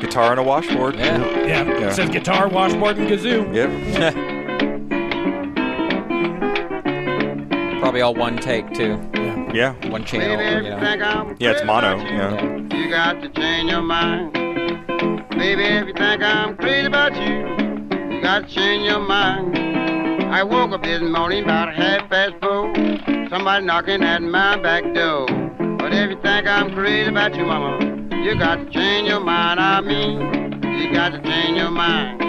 Guitar 0.00 0.32
and 0.32 0.40
a 0.40 0.42
washboard. 0.42 0.96
Yeah. 0.96 1.18
Yeah, 1.46 1.64
Yeah. 1.64 1.88
it 1.88 1.92
says 1.94 2.10
guitar, 2.10 2.48
washboard, 2.48 2.98
and 2.98 3.08
kazoo. 3.08 3.52
Yep. 3.54 3.70
Probably 7.80 8.00
all 8.02 8.14
one 8.14 8.36
take 8.36 8.72
too. 8.74 8.98
Yeah. 9.54 9.74
One 9.88 10.04
channel. 10.04 10.38
if 10.38 10.62
You 10.62 10.62
you 10.64 10.70
know. 10.70 11.36
Yeah, 11.38 11.50
it's 11.52 11.64
mono. 11.64 11.96
you, 11.96 12.04
Yeah. 12.06 12.76
You 12.76 12.88
got 12.90 13.20
to 13.22 13.28
change 13.30 13.70
your 13.70 13.82
mind. 13.82 14.32
Baby, 15.30 15.64
if 15.64 15.86
you 15.88 15.94
think 15.94 16.22
I'm 16.22 16.56
crazy 16.56 16.86
about 16.86 17.14
you, 17.16 18.14
you 18.16 18.20
got 18.22 18.48
to 18.48 18.54
change 18.54 18.84
your 18.84 19.00
mind. 19.00 19.56
I 20.32 20.42
woke 20.42 20.72
up 20.72 20.82
this 20.82 21.02
morning 21.02 21.44
about 21.44 21.74
half 21.74 22.08
past 22.08 22.32
four. 22.40 22.72
Somebody 23.28 23.66
knocking 23.66 24.02
at 24.02 24.22
my 24.22 24.56
back 24.56 24.82
door. 24.94 25.26
But 25.78 25.92
if 25.92 26.10
you 26.10 26.20
think 26.22 26.46
I'm 26.46 26.72
crazy 26.72 27.10
about 27.10 27.34
you, 27.36 27.44
mama, 27.44 28.16
you 28.16 28.34
got 28.38 28.56
to 28.56 28.70
change 28.70 29.08
your 29.08 29.20
mind. 29.20 29.60
I 29.60 29.80
mean, 29.82 30.20
you 30.80 30.92
got 30.92 31.10
to 31.12 31.20
change 31.22 31.58
your 31.58 31.70
mind. 31.70 32.20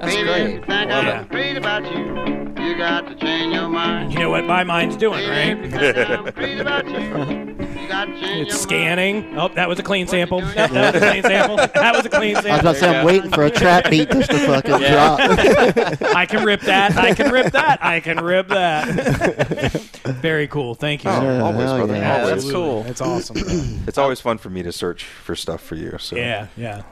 That's 0.00 0.14
Baby, 0.16 0.30
if 0.30 0.48
you 0.54 0.60
think 0.66 0.90
Yeah. 0.90 1.20
I'm 1.20 1.28
crazy 1.28 1.56
about 1.58 1.84
you, 1.84 2.64
you 2.64 2.76
got 2.76 3.06
to 3.06 3.14
change 3.14 3.54
your 3.54 3.68
mind. 3.68 4.12
You 4.12 4.18
know 4.18 4.30
what 4.30 4.44
my 4.44 4.64
mind's 4.64 4.96
doing, 4.96 5.20
Baby, 5.20 5.30
right? 5.30 5.64
if 5.64 5.72
you 5.72 5.92
think 5.92 6.10
I'm 6.10 6.32
crazy 6.32 6.58
about 6.60 6.88
you, 6.88 7.68
you 7.92 7.98
got 7.98 8.04
to 8.06 8.20
change 8.20 8.48
It's 8.48 8.60
scanning. 8.60 9.38
Oh, 9.38 9.48
that 9.54 9.68
was 9.68 9.78
a 9.78 9.82
clean 9.82 10.06
sample. 10.06 10.40
That 10.40 10.70
was 10.72 10.94
a 10.94 11.00
clean 11.00 11.22
sample. 11.22 11.56
That 11.56 11.94
was 11.96 12.06
a 12.06 12.08
clean 12.08 12.34
sample. 12.36 12.50
I 12.50 12.54
was 12.54 12.60
about 12.62 12.72
to 12.74 12.78
say, 12.80 12.96
I'm 12.98 13.06
waiting 13.06 13.30
for 13.30 13.44
a 13.44 13.50
trap 13.50 13.90
beat 13.90 14.10
just 14.10 14.30
to 14.30 14.38
fucking 14.38 14.80
Yeah. 14.80 14.92
drop. 15.26 16.02
I 16.16 16.26
can 16.26 16.44
rip 16.44 16.60
that. 16.62 16.96
I 16.96 17.14
can 17.14 17.30
rip 17.32 17.52
that. 17.52 17.84
I 17.84 18.00
can 18.00 18.22
rip 18.24 18.48
that. 18.48 19.72
Very 20.04 20.48
cool. 20.48 20.74
Thank 20.74 21.04
you. 21.04 21.10
Oh, 21.10 21.20
sir. 21.20 21.40
always, 21.40 21.60
hell 21.68 21.76
brother. 21.78 21.94
yeah. 21.94 22.00
Yeah, 22.00 22.22
always. 22.24 22.42
that's 22.42 22.52
cool. 22.52 22.82
That's 22.84 23.00
awesome. 23.00 23.36
It's 23.86 23.98
always 23.98 24.20
fun 24.20 24.38
for 24.38 24.48
me 24.50 24.62
to 24.62 24.72
search 24.72 25.04
for 25.04 25.34
stuff 25.34 25.62
for 25.62 25.74
you. 25.74 25.96
So 25.98 26.16
yeah, 26.16 26.46
yeah. 26.56 26.82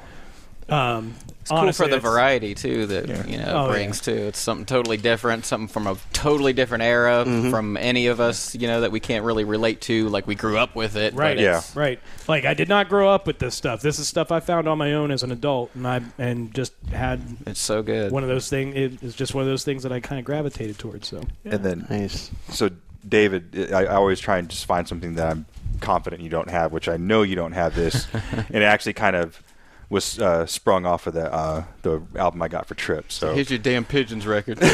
Um, 0.70 1.14
It's 1.40 1.50
cool 1.50 1.72
for 1.72 1.88
the 1.88 1.98
variety 1.98 2.54
too 2.54 2.86
that 2.86 3.28
you 3.28 3.38
know 3.38 3.66
Oh, 3.66 3.68
brings 3.72 4.00
too. 4.00 4.12
It's 4.12 4.38
something 4.38 4.66
totally 4.66 4.96
different, 4.98 5.44
something 5.46 5.68
from 5.68 5.86
a 5.86 5.96
totally 6.12 6.52
different 6.52 6.84
era 6.84 7.24
Mm-hmm. 7.26 7.50
from 7.50 7.76
any 7.76 8.06
of 8.06 8.20
us, 8.20 8.54
you 8.54 8.68
know, 8.68 8.82
that 8.82 8.92
we 8.92 9.00
can't 9.00 9.24
really 9.24 9.44
relate 9.44 9.80
to. 9.82 10.08
Like 10.10 10.26
we 10.26 10.34
grew 10.36 10.58
up 10.58 10.76
with 10.76 10.96
it, 10.96 11.14
Right. 11.14 11.36
But 11.36 11.44
it's, 11.44 11.74
Right. 11.74 11.98
Like 12.28 12.44
I 12.44 12.54
did 12.54 12.68
not 12.68 12.88
grow 12.88 13.08
up 13.10 13.26
with 13.26 13.38
this 13.38 13.54
stuff. 13.54 13.80
This 13.82 13.98
is 13.98 14.06
stuff 14.06 14.30
I 14.30 14.38
found 14.40 14.68
on 14.68 14.78
my 14.78 14.92
own 14.92 15.10
as 15.10 15.22
an 15.22 15.32
adult, 15.32 15.70
and 15.74 15.86
I 15.88 16.02
and 16.18 16.54
just 16.54 16.72
had 16.92 17.20
It's 17.46 17.60
so 17.60 17.82
good. 17.82 18.12
one 18.12 18.22
of 18.22 18.28
those 18.28 18.48
things. 18.48 18.76
It 18.76 19.02
is 19.02 19.14
just 19.16 19.34
one 19.34 19.42
of 19.42 19.48
those 19.48 19.64
things 19.64 19.82
that 19.82 19.92
I 19.92 19.98
kind 20.00 20.18
of 20.18 20.24
gravitated 20.24 20.78
towards. 20.78 21.08
So 21.08 21.22
And 21.44 21.64
then 21.64 21.86
Nice. 21.90 22.30
so 22.50 22.70
David, 23.08 23.72
I, 23.72 23.84
I 23.84 23.94
always 23.94 24.20
try 24.20 24.36
and 24.38 24.48
just 24.48 24.66
find 24.66 24.86
something 24.86 25.14
that 25.14 25.26
I'm 25.30 25.46
confident 25.80 26.20
you 26.22 26.28
don't 26.28 26.50
have, 26.50 26.70
which 26.70 26.86
I 26.86 26.98
know 26.98 27.22
you 27.22 27.34
don't 27.34 27.52
have 27.52 27.74
this, 27.74 28.06
and 28.32 28.56
it 28.56 28.62
actually 28.62 28.92
kind 28.92 29.16
of 29.16 29.42
was 29.90 30.18
uh, 30.20 30.46
sprung 30.46 30.86
off 30.86 31.06
of 31.06 31.12
the 31.14 31.30
uh, 31.32 31.64
the 31.82 32.00
album 32.16 32.40
I 32.40 32.48
got 32.48 32.66
for 32.66 32.74
Trip. 32.74 33.12
So 33.12 33.34
Here's 33.34 33.50
your 33.50 33.58
damn 33.58 33.84
pigeons 33.84 34.26
record. 34.26 34.58
two 34.60 34.66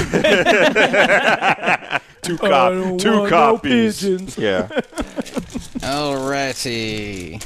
cop, 2.38 2.72
don't 2.72 2.98
two 3.01 3.10
want 3.10 3.24
no 3.24 3.28
copies. 3.28 4.05
Yeah, 4.38 4.68
Alrighty. 5.82 7.43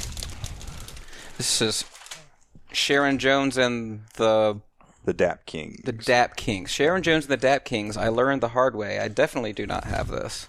This 1.37 1.61
is 1.61 1.85
Sharon 2.71 3.17
Jones 3.17 3.57
and 3.57 4.01
the 4.15 4.59
the 5.05 5.13
Dap 5.13 5.45
King. 5.45 5.79
the 5.83 5.91
Dap 5.93 6.35
Kings. 6.35 6.69
Sharon 6.69 7.01
Jones 7.01 7.25
and 7.25 7.31
the 7.31 7.37
Dap 7.37 7.65
Kings. 7.65 7.97
I 7.97 8.09
learned 8.09 8.41
the 8.41 8.49
hard 8.49 8.75
way. 8.75 8.99
I 8.99 9.07
definitely 9.07 9.53
do 9.53 9.65
not 9.65 9.85
have 9.85 10.09
this. 10.09 10.47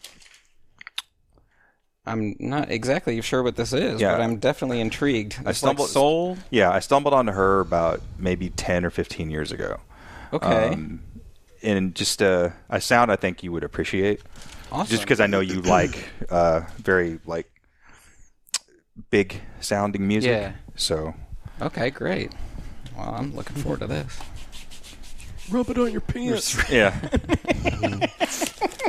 I'm 2.05 2.35
not 2.41 2.71
exactly 2.71 3.21
sure 3.21 3.43
what 3.43 3.55
this 3.57 3.73
is, 3.73 4.01
Yeah. 4.01 4.13
but 4.13 4.21
I'm 4.23 4.39
definitely 4.39 4.81
intrigued. 4.81 5.39
I 5.47 5.53
stumbled- 5.53 5.87
like 5.87 5.93
soul. 5.93 6.37
Yeah, 6.51 6.71
I 6.71 6.81
stumbled 6.81 7.15
onto 7.15 7.33
her 7.33 7.61
about 7.61 8.01
maybe 8.19 8.51
ten 8.51 8.85
or 8.85 8.91
fifteen 8.91 9.31
years 9.31 9.53
ago. 9.53 9.79
Okay. 10.33 10.69
Um, 10.71 11.03
and 11.63 11.95
just 11.95 12.21
uh, 12.21 12.51
a 12.71 12.81
sound 12.81 13.13
I 13.13 13.17
think 13.17 13.43
you 13.45 13.53
would 13.53 13.63
appreciate. 13.63 14.21
Awesome. 14.73 14.91
Just 14.91 15.03
because 15.03 15.21
I 15.21 15.27
know 15.29 15.41
you 15.41 15.61
like 15.63 16.09
uh, 16.31 16.63
very 16.79 17.21
like 17.25 17.47
big 19.11 19.41
sounding 19.61 20.09
music. 20.09 20.31
Yeah. 20.31 20.53
So 20.75 21.15
Okay, 21.61 21.91
great. 21.91 22.33
Well, 22.97 23.15
I'm 23.15 23.35
looking 23.37 23.57
forward 23.57 23.81
to 23.81 23.87
this. 23.87 24.19
rub 25.51 25.71
it 25.71 25.79
on 25.79 25.93
your 25.93 26.01
pants. 26.01 26.57
yeah. 26.71 26.91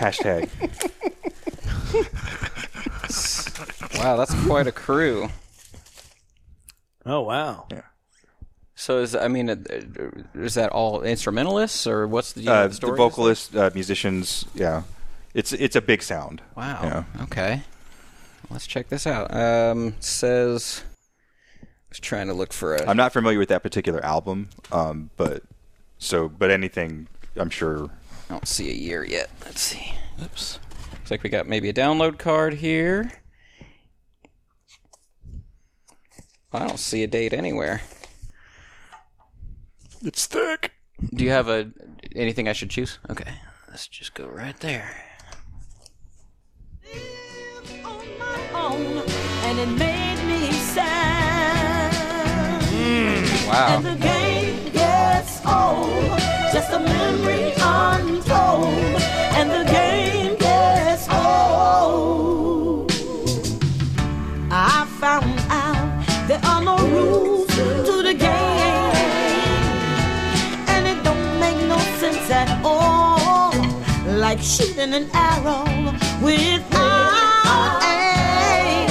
Hashtag. 0.02 0.50
Wow, 3.98 4.18
that's 4.18 4.34
quite 4.46 4.68
a 4.68 4.72
crew. 4.72 5.30
Oh 7.06 7.22
wow. 7.22 7.68
Yeah. 7.72 7.82
So 8.76 9.00
is 9.00 9.16
I 9.16 9.28
mean, 9.28 9.50
uh, 9.50 9.56
is 10.36 10.56
that 10.56 10.72
all 10.72 11.02
instrumentalists 11.04 11.86
or 11.86 12.08
what's 12.08 12.34
the, 12.34 12.42
you 12.42 12.50
Uh, 12.52 12.68
the 12.68 12.80
the 12.80 12.94
vocalists, 12.94 13.56
uh, 13.56 13.70
musicians. 13.74 14.46
Yeah. 14.56 14.84
It's 15.34 15.54
it's 15.54 15.76
a 15.76 15.82
big 15.82 16.02
sound. 16.04 16.42
Wow. 16.56 16.80
Yeah. 16.84 17.24
Okay. 17.24 17.62
Let's 18.50 18.68
check 18.68 18.90
this 18.90 19.08
out. 19.08 19.34
Um, 19.34 19.96
says. 20.00 20.84
I 21.62 21.68
was 21.90 22.00
trying 22.00 22.28
to 22.28 22.34
look 22.34 22.52
for 22.54 22.76
a. 22.76 22.88
I'm 22.90 22.98
not 22.98 23.14
familiar 23.14 23.38
with 23.38 23.50
that 23.50 23.62
particular 23.64 24.04
album, 24.04 24.50
um, 24.72 25.12
but 25.18 25.44
so 26.00 26.28
but 26.28 26.50
anything 26.50 27.08
I'm 27.36 27.50
sure. 27.52 27.90
I 28.30 28.34
don't 28.34 28.48
see 28.48 28.70
a 28.72 28.74
year 28.74 29.04
yet. 29.06 29.30
Let's 29.46 29.62
see. 29.62 29.94
Oops. 30.22 30.60
Looks 31.04 31.12
like 31.12 31.24
we 31.24 31.30
got 31.30 31.50
maybe 31.50 31.68
a 31.68 31.74
download 31.74 32.18
card 32.18 32.54
here. 32.54 33.12
I 36.54 36.66
don't 36.66 36.80
see 36.80 37.04
a 37.04 37.08
date 37.08 37.34
anywhere. 37.34 37.82
It's 40.02 40.28
thick. 40.28 40.72
Do 41.14 41.26
you 41.26 41.32
have 41.32 41.50
a 41.50 41.74
anything 42.16 42.48
I 42.48 42.54
should 42.54 42.70
choose? 42.70 43.00
Okay, 43.10 43.34
let's 43.68 43.90
just 43.90 44.14
go 44.14 44.28
right 44.28 44.58
there. 44.62 44.96
and 49.44 49.60
it 49.60 49.68
made 49.78 50.24
me 50.26 50.54
sad. 50.54 51.92
Mm, 52.72 53.48
wow. 53.50 53.76
And 53.76 53.86
the 53.86 53.96
game 53.96 54.72
gets 54.72 55.46
old, 55.46 56.18
just 56.54 56.72
a 56.72 56.80
memory 56.80 57.52
untold. 57.60 59.02
And 59.36 59.52
the 59.52 59.63
rules 66.94 67.48
to 67.48 68.04
the 68.04 68.14
game, 68.14 68.96
and 70.74 70.88
it 70.88 71.04
don't 71.04 71.40
make 71.40 71.58
no 71.68 71.78
sense 72.00 72.30
at 72.30 72.50
all. 72.64 73.52
Like 74.20 74.40
shooting 74.40 74.94
an 74.94 75.10
arrow 75.14 75.64
without 76.22 77.82
aim. 77.84 78.90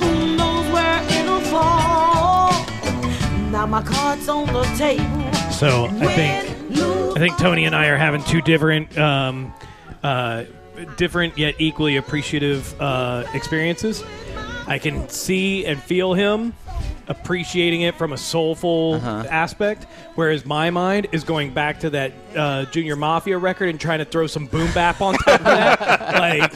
Who 0.00 0.36
knows 0.36 0.66
where 0.72 1.02
it'll 1.18 1.40
fall? 1.40 2.52
Now 3.50 3.66
my 3.66 3.82
cards 3.82 4.28
on 4.28 4.46
the 4.46 4.64
table. 4.76 5.32
So 5.52 5.86
I 6.00 6.06
think 6.14 6.52
I 7.14 7.18
think 7.18 7.36
Tony 7.38 7.64
and 7.66 7.74
I 7.76 7.86
are 7.88 7.96
having 7.96 8.24
two 8.24 8.40
different, 8.40 8.96
um, 8.98 9.52
uh, 10.02 10.44
different 10.96 11.36
yet 11.38 11.54
equally 11.58 11.96
appreciative 11.96 12.74
uh, 12.80 13.24
experiences. 13.34 14.02
I 14.72 14.78
can 14.78 15.06
see 15.10 15.66
and 15.66 15.78
feel 15.82 16.14
him 16.14 16.54
appreciating 17.08 17.82
it 17.82 17.94
from 17.96 18.14
a 18.14 18.16
soulful 18.16 18.94
Uh-huh. 18.94 19.24
aspect, 19.30 19.84
whereas 20.14 20.46
my 20.46 20.70
mind 20.70 21.08
is 21.12 21.24
going 21.24 21.52
back 21.52 21.80
to 21.80 21.90
that 21.90 22.12
uh, 22.34 22.64
Junior 22.66 22.96
Mafia 22.96 23.36
record 23.36 23.68
and 23.68 23.78
trying 23.78 23.98
to 23.98 24.06
throw 24.06 24.26
some 24.26 24.46
boom 24.46 24.72
bap 24.72 25.02
on 25.02 25.12
top 25.14 25.40
of 25.40 25.44
that. 25.44 26.14
like, 26.14 26.52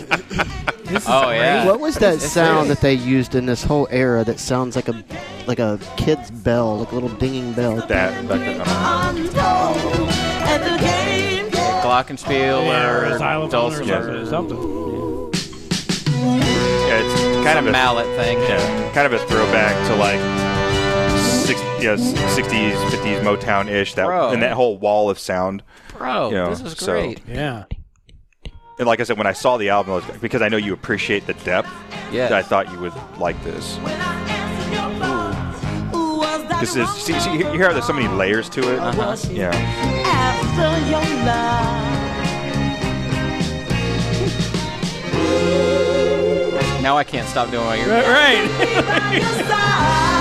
this 0.84 1.02
is 1.02 1.08
Oh, 1.10 1.26
great. 1.26 1.66
What 1.66 1.80
was 1.80 1.96
that 1.96 2.22
sound 2.22 2.70
that 2.70 2.80
they 2.80 2.94
used 2.94 3.34
in 3.34 3.44
this 3.44 3.62
whole 3.62 3.86
era 3.90 4.24
that 4.24 4.38
sounds 4.40 4.76
like 4.76 4.88
a 4.88 5.04
like 5.46 5.58
a 5.58 5.78
kid's 5.98 6.30
bell, 6.30 6.78
like 6.78 6.92
a 6.92 6.94
little 6.94 7.10
dinging 7.18 7.52
bell? 7.52 7.76
That, 7.86 8.14
At 10.48 10.62
the. 10.64 10.86
Glockenspiel 11.82 12.64
Yeah, 12.66 12.90
or 12.90 13.04
or 13.04 13.18
or 14.22 14.26
something. 14.26 14.85
Yeah, 16.96 17.12
it's 17.12 17.22
kind 17.44 17.56
Some 17.56 17.58
of 17.58 17.68
a 17.68 17.72
mallet 17.72 18.06
thing. 18.16 18.38
Yeah, 18.38 18.92
kind 18.92 19.06
of 19.06 19.12
a 19.12 19.24
throwback 19.26 19.74
to 19.88 19.94
like 19.96 20.20
six, 21.46 21.60
yeah, 21.82 21.96
sixties, 21.96 22.74
fifties 22.90 23.18
Motown 23.20 23.68
ish. 23.68 23.94
That 23.94 24.06
Bro. 24.06 24.30
and 24.30 24.42
that 24.42 24.52
whole 24.52 24.78
wall 24.78 25.10
of 25.10 25.18
sound. 25.18 25.62
Bro, 25.98 26.28
you 26.30 26.34
know, 26.36 26.50
this 26.50 26.60
is 26.60 26.76
so- 26.78 26.92
great. 26.92 27.20
Yeah. 27.26 27.64
and 28.78 28.86
like 28.86 29.00
I 29.00 29.04
said, 29.04 29.16
when 29.18 29.26
I 29.26 29.32
saw 29.32 29.56
the 29.56 29.70
album, 29.70 29.92
I 29.92 29.96
was, 29.96 30.04
because 30.20 30.42
I 30.42 30.48
know 30.48 30.56
you 30.58 30.72
appreciate 30.74 31.26
the 31.26 31.34
depth. 31.34 31.70
Yes. 32.12 32.30
I 32.32 32.42
thought 32.42 32.70
you 32.70 32.78
would 32.80 32.92
like 33.18 33.42
this. 33.42 33.78
This 36.60 36.74
is 36.76 36.88
see, 36.90 37.18
see 37.20 37.32
you 37.36 37.46
hear 37.50 37.66
how 37.66 37.72
there's 37.72 37.86
so 37.86 37.92
many 37.92 38.08
layers 38.08 38.48
to 38.50 38.60
it. 38.74 38.78
Uh-huh. 38.78 39.16
Yeah. 39.30 39.50
After 39.54 40.90
your 40.90 41.24
love. 41.26 41.95
Now 46.86 46.96
I 46.96 47.02
can't 47.02 47.28
stop 47.28 47.50
doing 47.50 47.66
what 47.66 47.78
you're 47.78 47.88
doing. 47.88 48.04
Right. 48.04 50.02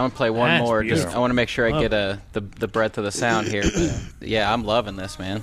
I 0.00 0.02
want 0.02 0.12
to 0.12 0.16
play 0.16 0.30
one 0.30 0.48
That's 0.48 0.64
more. 0.64 0.84
Just. 0.84 1.08
I 1.08 1.18
want 1.18 1.30
to 1.30 1.34
make 1.34 1.48
sure 1.48 1.66
I 1.66 1.70
Love 1.70 1.82
get 1.82 1.92
a 1.92 1.96
uh, 1.96 2.16
the, 2.32 2.40
the 2.40 2.68
breadth 2.68 2.98
of 2.98 3.04
the 3.04 3.12
sound 3.12 3.48
here. 3.48 3.62
But 3.62 4.28
yeah, 4.28 4.52
I'm 4.52 4.64
loving 4.64 4.96
this, 4.96 5.18
man. 5.18 5.42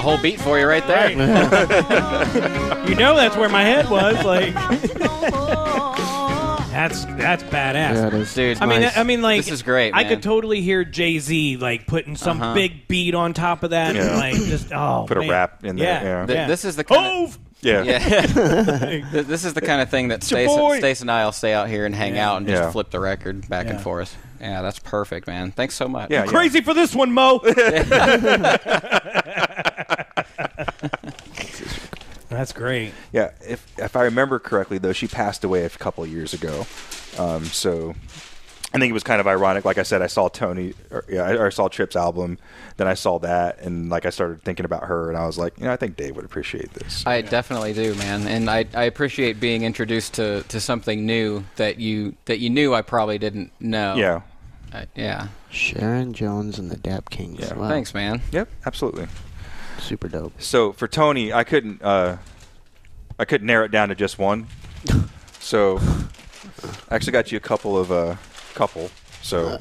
a 0.00 0.02
whole 0.02 0.18
beat 0.22 0.40
for 0.40 0.58
you 0.58 0.66
right 0.66 0.86
there. 0.86 1.10
you 2.88 2.94
know 2.94 3.14
that's 3.16 3.36
where 3.36 3.48
my 3.48 3.62
head 3.62 3.88
was. 3.90 4.16
Like, 4.24 4.54
that's 6.70 7.04
that's 7.04 7.42
badass. 7.44 7.74
Yeah, 7.74 8.06
it 8.06 8.14
is. 8.14 8.34
Dude, 8.34 8.62
I 8.62 8.66
mean, 8.66 8.80
nice. 8.82 8.96
I 8.96 9.02
mean, 9.02 9.22
like 9.22 9.38
This 9.44 9.50
is 9.50 9.62
great, 9.62 9.92
I 9.94 10.04
could 10.04 10.22
totally 10.22 10.60
hear 10.62 10.84
Jay 10.84 11.18
Z 11.18 11.56
like 11.56 11.86
putting 11.86 12.16
some 12.16 12.40
Uh-huh. 12.40 12.54
big 12.54 12.86
beat 12.88 13.14
on 13.14 13.34
top 13.34 13.62
of 13.64 13.70
that, 13.70 13.96
and 13.96 14.16
like 14.16 14.34
just 14.34 14.72
oh, 14.76 15.04
Put 15.08 15.16
a 15.16 15.20
man. 15.20 15.30
rap 15.30 15.64
in 15.64 15.76
there, 15.76 16.02
yeah. 16.20 16.26
Th- 16.26 16.36
yeah. 16.36 16.46
This 16.46 16.64
is 16.64 16.76
the 16.76 16.84
kind 16.84 17.26
of, 17.26 17.38
Yeah. 17.60 17.82
yeah. 17.82 18.00
This 19.22 19.44
is 19.44 19.52
the 19.54 19.60
kind 19.60 19.82
of 19.82 19.90
thing 19.90 20.08
that 20.08 20.22
Stace. 20.22 20.50
Stace 20.78 21.00
and 21.02 21.10
I'll 21.10 21.32
stay 21.32 21.52
out 21.52 21.68
here 21.68 21.84
and 21.86 21.94
hang 21.94 22.14
Yeah. 22.14 22.30
out 22.30 22.36
and 22.38 22.46
just 22.46 22.62
Yeah. 22.62 22.70
flip 22.70 22.90
the 22.90 23.00
record 23.00 23.48
back 23.48 23.66
and 23.66 23.80
forth. 23.80 24.16
Yeah, 24.40 24.62
that's 24.62 24.78
perfect, 24.78 25.26
man. 25.26 25.52
Thanks 25.52 25.74
so 25.74 25.88
much. 25.88 26.10
Yeah, 26.10 26.24
yeah. 26.24 26.30
Crazy 26.30 26.60
for 26.60 26.74
this 26.74 26.94
one, 26.94 27.12
Mo. 27.12 27.40
That's 32.30 32.52
great. 32.52 32.92
Yeah, 33.12 33.32
if 33.46 33.66
if 33.76 33.96
I 33.96 34.04
remember 34.04 34.38
correctly, 34.38 34.78
though, 34.78 34.92
she 34.92 35.08
passed 35.08 35.42
away 35.42 35.64
a 35.64 35.68
couple 35.68 36.04
of 36.04 36.10
years 36.10 36.32
ago. 36.32 36.64
Um, 37.18 37.44
so 37.44 37.94
I 38.72 38.78
think 38.78 38.88
it 38.88 38.92
was 38.92 39.02
kind 39.02 39.20
of 39.20 39.26
ironic. 39.26 39.64
Like 39.64 39.78
I 39.78 39.82
said, 39.82 40.00
I 40.00 40.06
saw 40.06 40.28
Tony, 40.28 40.74
or, 40.92 41.04
yeah, 41.08 41.22
I, 41.22 41.32
or 41.34 41.46
I 41.46 41.50
saw 41.50 41.66
Trip's 41.66 41.96
album, 41.96 42.38
then 42.76 42.86
I 42.86 42.94
saw 42.94 43.18
that, 43.18 43.60
and 43.60 43.90
like 43.90 44.06
I 44.06 44.10
started 44.10 44.42
thinking 44.42 44.64
about 44.64 44.84
her, 44.84 45.08
and 45.08 45.18
I 45.18 45.26
was 45.26 45.38
like, 45.38 45.58
you 45.58 45.64
know, 45.64 45.72
I 45.72 45.76
think 45.76 45.96
Dave 45.96 46.14
would 46.14 46.24
appreciate 46.24 46.72
this. 46.72 47.04
I 47.04 47.20
definitely 47.20 47.72
do, 47.72 47.96
man, 47.96 48.28
and 48.28 48.48
I, 48.48 48.64
I 48.74 48.84
appreciate 48.84 49.40
being 49.40 49.64
introduced 49.64 50.14
to, 50.14 50.44
to 50.44 50.60
something 50.60 51.04
new 51.04 51.44
that 51.56 51.80
you 51.80 52.14
that 52.26 52.38
you 52.38 52.48
knew 52.48 52.74
I 52.74 52.82
probably 52.82 53.18
didn't 53.18 53.50
know. 53.58 53.96
Yeah. 53.96 54.22
I, 54.72 54.86
yeah. 54.94 55.28
Sharon 55.50 56.12
Jones 56.12 56.58
and 56.58 56.70
the 56.70 56.76
Dap 56.76 57.10
Kings. 57.10 57.40
Yeah. 57.40 57.54
Wow. 57.54 57.68
Thanks, 57.68 57.92
man. 57.94 58.22
Yep, 58.32 58.48
absolutely. 58.66 59.08
Super 59.78 60.08
dope. 60.08 60.40
So 60.40 60.72
for 60.72 60.86
Tony, 60.86 61.32
I 61.32 61.44
couldn't 61.44 61.82
uh, 61.82 62.18
I 63.18 63.24
couldn't 63.24 63.46
narrow 63.46 63.64
it 63.64 63.70
down 63.70 63.88
to 63.88 63.94
just 63.94 64.18
one. 64.18 64.46
So 65.42 65.80
I 66.90 66.94
actually 66.94 67.12
got 67.12 67.32
you 67.32 67.38
a 67.38 67.40
couple 67.40 67.76
of 67.76 67.90
uh, 67.90 68.16
couple. 68.54 68.90
So 69.22 69.58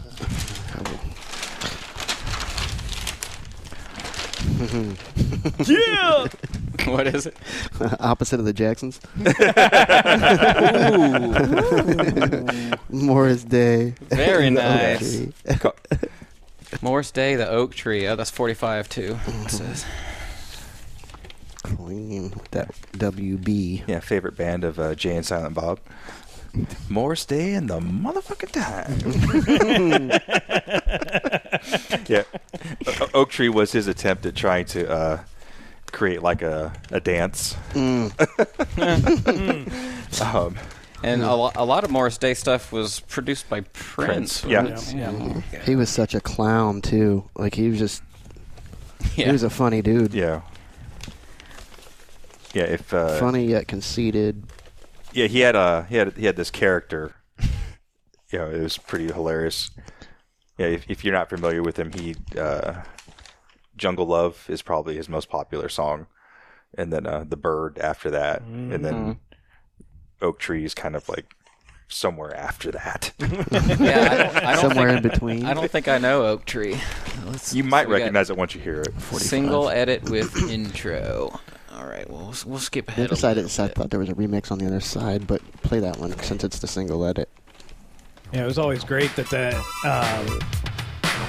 yeah. 5.66 6.28
what 6.86 7.08
is 7.08 7.26
it? 7.26 7.36
Opposite 8.00 8.40
of 8.40 8.46
the 8.46 8.54
Jacksons. 8.54 9.00
Morris 12.90 13.44
Day. 13.44 13.94
Very 14.10 14.48
and 14.48 14.58
the 14.58 14.66
Oak 14.66 14.82
nice. 14.82 15.18
Tree. 15.18 15.34
Morris 16.82 17.12
Day, 17.12 17.36
the 17.36 17.50
oak 17.50 17.74
tree. 17.74 18.08
Oh, 18.08 18.16
that's 18.16 18.30
45 18.30 18.90
too. 18.90 19.18
It 19.28 19.50
says. 19.52 19.86
Clean 21.64 22.30
with 22.32 22.52
that 22.52 22.74
WB. 22.94 23.84
yeah, 23.88 24.00
favorite 24.00 24.38
band 24.38 24.64
of 24.64 24.80
uh, 24.80 24.96
Jay 24.96 25.16
and 25.16 25.26
Silent 25.26 25.56
Bob. 25.56 25.80
Morris 26.90 27.26
Day 27.26 27.54
and 27.54 27.70
the 27.70 27.80
motherfucking 27.80 28.52
time. 28.52 29.00
yeah, 32.08 32.24
O- 32.88 32.96
O- 33.02 33.10
Oak 33.22 33.30
Tree 33.30 33.50
was 33.50 33.72
his 33.72 33.88
attempt 33.88 34.26
at 34.26 34.36
trying 34.36 34.66
to 34.68 34.90
uh, 34.90 35.20
create 35.90 36.22
like 36.22 36.42
a, 36.42 36.72
a 36.92 37.00
dance. 37.00 37.56
um, 37.76 38.12
And 41.02 41.22
a, 41.24 41.34
lo- 41.34 41.52
a 41.56 41.66
lot 41.66 41.84
of 41.84 41.92
Morris 41.92 42.18
Day 42.18 42.34
stuff 42.34 42.72
was 42.72 43.00
produced 43.02 43.50
by 43.50 43.62
Prince. 43.62 44.42
Prince, 44.42 44.94
yeah. 44.94 45.06
right? 45.08 45.44
Yeah. 45.54 45.64
He 45.64 45.76
was 45.76 45.90
such 45.90 46.14
a 46.14 46.20
clown 46.20 46.82
too. 46.82 47.30
Like 47.36 47.56
he 47.56 47.70
was 47.70 47.80
just. 47.80 48.04
He 49.14 49.30
was 49.32 49.44
a 49.44 49.50
funny 49.50 49.82
dude. 49.82 50.14
yeah, 50.14 50.42
yeah. 52.54 52.64
If 52.64 52.94
uh, 52.94 53.18
Funny 53.18 53.46
yet 53.46 53.68
conceited. 53.68 54.44
yeah, 55.14 55.28
he 55.28 55.40
had 55.40 55.56
a 55.56 55.86
he 55.90 55.96
had 55.96 56.18
he 56.18 56.26
had 56.26 56.36
this 56.36 56.52
character. 56.52 57.16
Yeah, 58.32 58.46
it 58.46 58.62
was 58.62 58.78
pretty 58.78 59.08
hilarious. 59.12 59.72
Yeah, 60.60 60.68
if, 60.68 60.88
if 60.88 61.04
you're 61.04 61.16
not 61.16 61.30
familiar 61.30 61.64
with 61.64 61.78
him, 61.80 61.92
he 61.92 62.16
uh, 62.38 62.84
"Jungle 63.80 64.06
Love" 64.06 64.46
is 64.50 64.62
probably 64.62 64.96
his 64.96 65.10
most 65.10 65.30
popular 65.30 65.70
song, 65.70 66.06
and 66.78 66.94
then 66.94 67.08
uh, 67.08 67.26
"The 67.28 67.38
Bird" 67.38 67.80
after 67.80 68.12
that, 68.12 68.42
and 68.44 68.84
then 68.86 69.20
Oak 70.22 70.40
Tree 70.40 70.66
is 70.66 70.74
kind 70.76 70.96
of 70.96 71.08
like 71.10 71.34
somewhere 71.88 72.36
after 72.36 72.72
that. 72.72 73.12
Yeah, 73.20 74.08
I 74.12 74.18
don't, 74.18 74.36
I 74.46 74.52
don't 74.54 74.62
Somewhere 74.62 74.90
think, 74.94 75.06
in 75.06 75.10
between. 75.12 75.46
I 75.46 75.54
don't 75.54 75.72
think 75.72 75.88
I 75.88 75.98
know 75.98 76.26
Oak 76.28 76.46
Tree. 76.46 76.78
Let's, 77.26 77.54
you 77.56 77.64
might 77.64 77.84
so 77.84 77.90
we 77.90 77.96
recognize 77.96 78.30
it 78.30 78.38
once 78.38 78.54
you 78.54 78.62
hear 78.62 78.82
it. 78.82 78.94
Single 79.02 79.70
edit 79.70 80.10
with 80.10 80.36
intro. 80.52 81.40
All 81.74 81.86
right, 81.88 82.08
well, 82.10 82.20
we'll, 82.26 82.36
we'll 82.46 82.60
skip 82.60 82.86
The 82.88 82.92
ahead. 82.92 83.06
other 83.06 83.14
a 83.14 83.18
side, 83.18 83.36
little 83.38 83.46
is, 83.50 83.60
I 83.60 83.68
thought 83.70 83.90
there 83.90 84.00
was 84.00 84.10
a 84.10 84.14
remix 84.14 84.52
on 84.52 84.58
the 84.60 84.68
other 84.68 84.82
side, 84.82 85.26
but 85.28 85.42
play 85.64 85.80
that 85.80 85.98
one 85.98 86.18
since 86.20 86.44
it's 86.44 86.60
the 86.60 86.68
single 86.68 87.06
edit. 87.06 87.30
Yeah, 88.34 88.44
it 88.44 88.46
was 88.46 88.60
always 88.60 88.84
great 88.84 89.16
that 89.16 89.30
that 89.30 89.56
um, 89.56 89.62
y- 89.84 90.40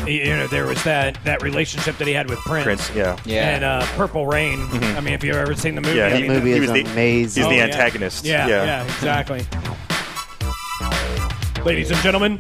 you 0.07 0.37
know 0.37 0.47
there 0.47 0.67
was 0.67 0.83
that 0.85 1.19
that 1.25 1.43
relationship 1.43 1.97
that 1.99 2.07
he 2.09 2.15
had 2.15 2.29
with 2.29 2.39
Prince. 2.41 2.65
Prince, 2.65 2.91
yeah. 2.95 3.19
Yeah. 3.25 3.49
And 3.55 3.65
uh, 3.65 3.87
Purple 3.97 4.27
Rain. 4.27 4.59
Mhm. 4.59 4.97
I 4.97 5.01
mean, 5.01 5.15
if 5.15 5.23
you've 5.25 5.37
ever 5.37 5.55
seen 5.55 5.75
the 5.75 5.81
movie, 5.81 5.99
Yeah, 5.99 6.07
I 6.07 6.11
he- 6.17 6.23
mean, 6.23 6.33
movie 6.33 6.51
he 6.53 6.57
is 6.57 6.61
was 6.63 6.73
the- 6.73 6.81
amazing. 6.93 7.23
He's 7.25 7.35
the 7.35 7.43
Oh, 7.45 7.51
yeah. 7.51 7.65
antagonist. 7.65 8.25
Yeah, 8.25 8.47
yeah. 8.49 8.65
yeah, 8.65 8.85
exactly. 8.85 9.47
Ladies 11.65 11.91
and 11.91 12.01
gentlemen, 12.01 12.37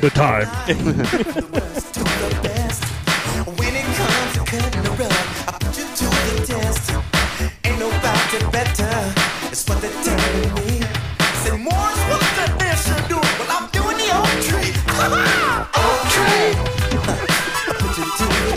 the 0.00 0.10
time. 0.14 0.46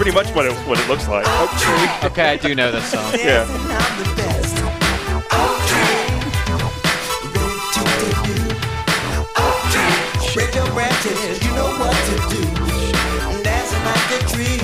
pretty 0.01 0.15
much 0.15 0.33
what 0.33 0.47
it, 0.47 0.53
what 0.67 0.79
it 0.79 0.87
looks 0.89 1.07
like. 1.07 1.27
Oak 1.27 1.51
Tree. 1.59 2.09
Okay, 2.09 2.31
I 2.31 2.35
do 2.35 2.55
know 2.55 2.71
this 2.71 2.85
song. 2.89 3.13
Yeah. 3.19 3.45
I'm 3.47 3.97
the 3.99 4.15
best. 4.15 4.57
Oak 5.31 5.61
tree. 5.69 6.01
Ready 7.37 7.61
to 7.75 7.83
debut. 8.01 8.49
Oak 9.37 9.61
tree. 9.69 10.33
Break 10.33 10.55
your 10.55 10.65
branches, 10.73 11.43
you 11.45 11.51
know 11.53 11.69
what 11.77 11.93
to 12.09 12.15
do. 12.33 12.41
Dancing 13.43 13.83
like 13.85 14.09
a 14.09 14.21
tree. 14.33 14.57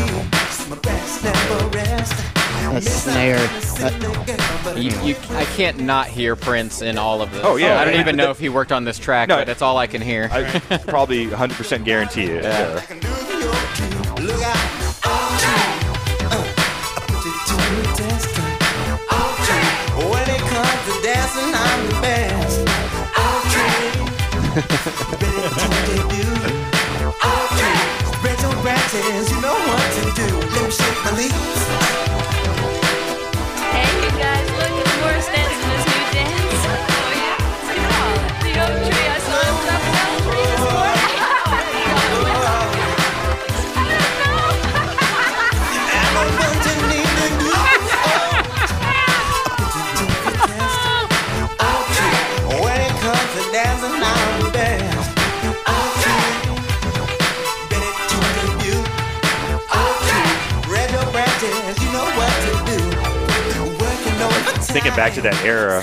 My 0.72 0.78
backs 0.82 1.24
never 1.24 1.68
rest. 1.68 2.16
A 2.76 2.82
snare. 2.82 3.38
You, 4.76 4.90
you, 5.04 5.16
I 5.36 5.46
can't 5.56 5.82
not 5.82 6.08
hear 6.08 6.36
Prince 6.36 6.82
in 6.82 6.98
all 6.98 7.22
of 7.22 7.32
this. 7.32 7.42
Oh, 7.44 7.58
yeah. 7.58 7.80
I 7.80 7.86
don't 7.86 7.94
Yeah. 7.94 8.00
even 8.00 8.16
know 8.16 8.32
if 8.32 8.40
he 8.40 8.50
worked 8.50 8.72
on 8.72 8.86
this 8.86 8.98
track, 8.98 9.30
No. 9.30 9.36
but 9.38 9.46
that's 9.46 9.62
all 9.62 9.78
I 9.78 9.86
can 9.86 10.02
hear. 10.02 10.30
I 10.32 10.78
probably 10.88 11.28
100% 11.28 11.86
guarantee 11.86 12.24
it. 12.24 12.44
Yeah. 12.44 12.82
Yeah. 14.20 14.57
Back 64.98 65.14
to 65.14 65.22
that 65.22 65.40
era, 65.46 65.80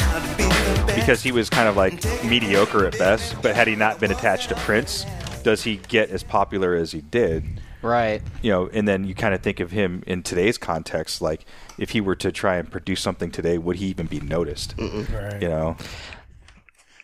because 0.97 1.23
he 1.23 1.31
was 1.31 1.49
kind 1.49 1.69
of 1.69 1.77
like 1.77 2.05
mediocre 2.25 2.85
at 2.85 2.99
best, 2.99 3.41
but 3.41 3.55
had 3.55 3.69
he 3.69 3.77
not 3.77 4.01
been 4.01 4.11
attached 4.11 4.49
to 4.49 4.57
Prince, 4.57 5.07
does 5.45 5.63
he 5.63 5.77
get 5.77 6.11
as 6.11 6.25
popular 6.25 6.75
as 6.75 6.91
he 6.91 7.01
did? 7.01 7.45
Right. 7.81 8.21
You 8.43 8.51
know, 8.51 8.69
and 8.73 8.89
then 8.89 9.05
you 9.05 9.15
kind 9.15 9.33
of 9.33 9.41
think 9.41 9.61
of 9.61 9.71
him 9.71 10.03
in 10.05 10.25
today's 10.25 10.59
context, 10.59 11.23
like 11.23 11.45
if 11.79 11.91
he 11.91 12.01
were 12.01 12.17
to 12.17 12.33
try 12.33 12.57
and 12.57 12.69
produce 12.69 13.01
something 13.01 13.31
today, 13.31 13.57
would 13.57 13.77
he 13.77 13.87
even 13.87 14.07
be 14.07 14.19
noticed? 14.19 14.75
Right. 14.77 15.41
You 15.41 15.49
know, 15.49 15.77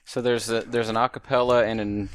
So 0.04 0.20
there's 0.20 0.50
a, 0.50 0.62
there's 0.62 0.88
an 0.88 0.96
acapella 0.96 1.64
and 1.64 1.80
an 1.80 2.08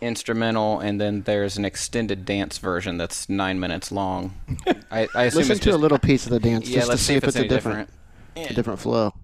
instrumental, 0.00 0.80
and 0.80 1.00
then 1.00 1.22
there's 1.22 1.56
an 1.56 1.64
extended 1.64 2.24
dance 2.24 2.58
version 2.58 2.96
that's 2.96 3.28
nine 3.28 3.60
minutes 3.60 3.92
long. 3.92 4.34
I, 4.90 5.06
I 5.14 5.24
assume 5.26 5.38
Listen 5.38 5.52
it's 5.52 5.60
to 5.60 5.66
just, 5.66 5.78
a 5.78 5.78
little 5.78 6.00
piece 6.00 6.24
of 6.24 6.32
the 6.32 6.40
dance 6.40 6.68
Yeah, 6.68 6.78
just 6.78 6.86
to 6.86 6.90
let's 6.90 7.02
see 7.02 7.14
if 7.14 7.22
it's 7.22 7.36
a 7.36 7.40
any 7.40 7.48
different, 7.48 7.90
different. 8.34 8.50
a 8.50 8.54
different 8.54 8.80
flow. 8.80 9.14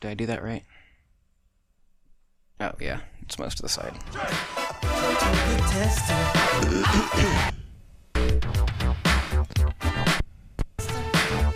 Did 0.00 0.10
I 0.10 0.14
do 0.14 0.26
that 0.26 0.42
right? 0.42 0.64
Oh 2.60 2.72
yeah, 2.80 3.00
it's 3.22 3.38
most 3.38 3.58
of 3.58 3.62
the 3.62 3.68
side. 3.68 3.94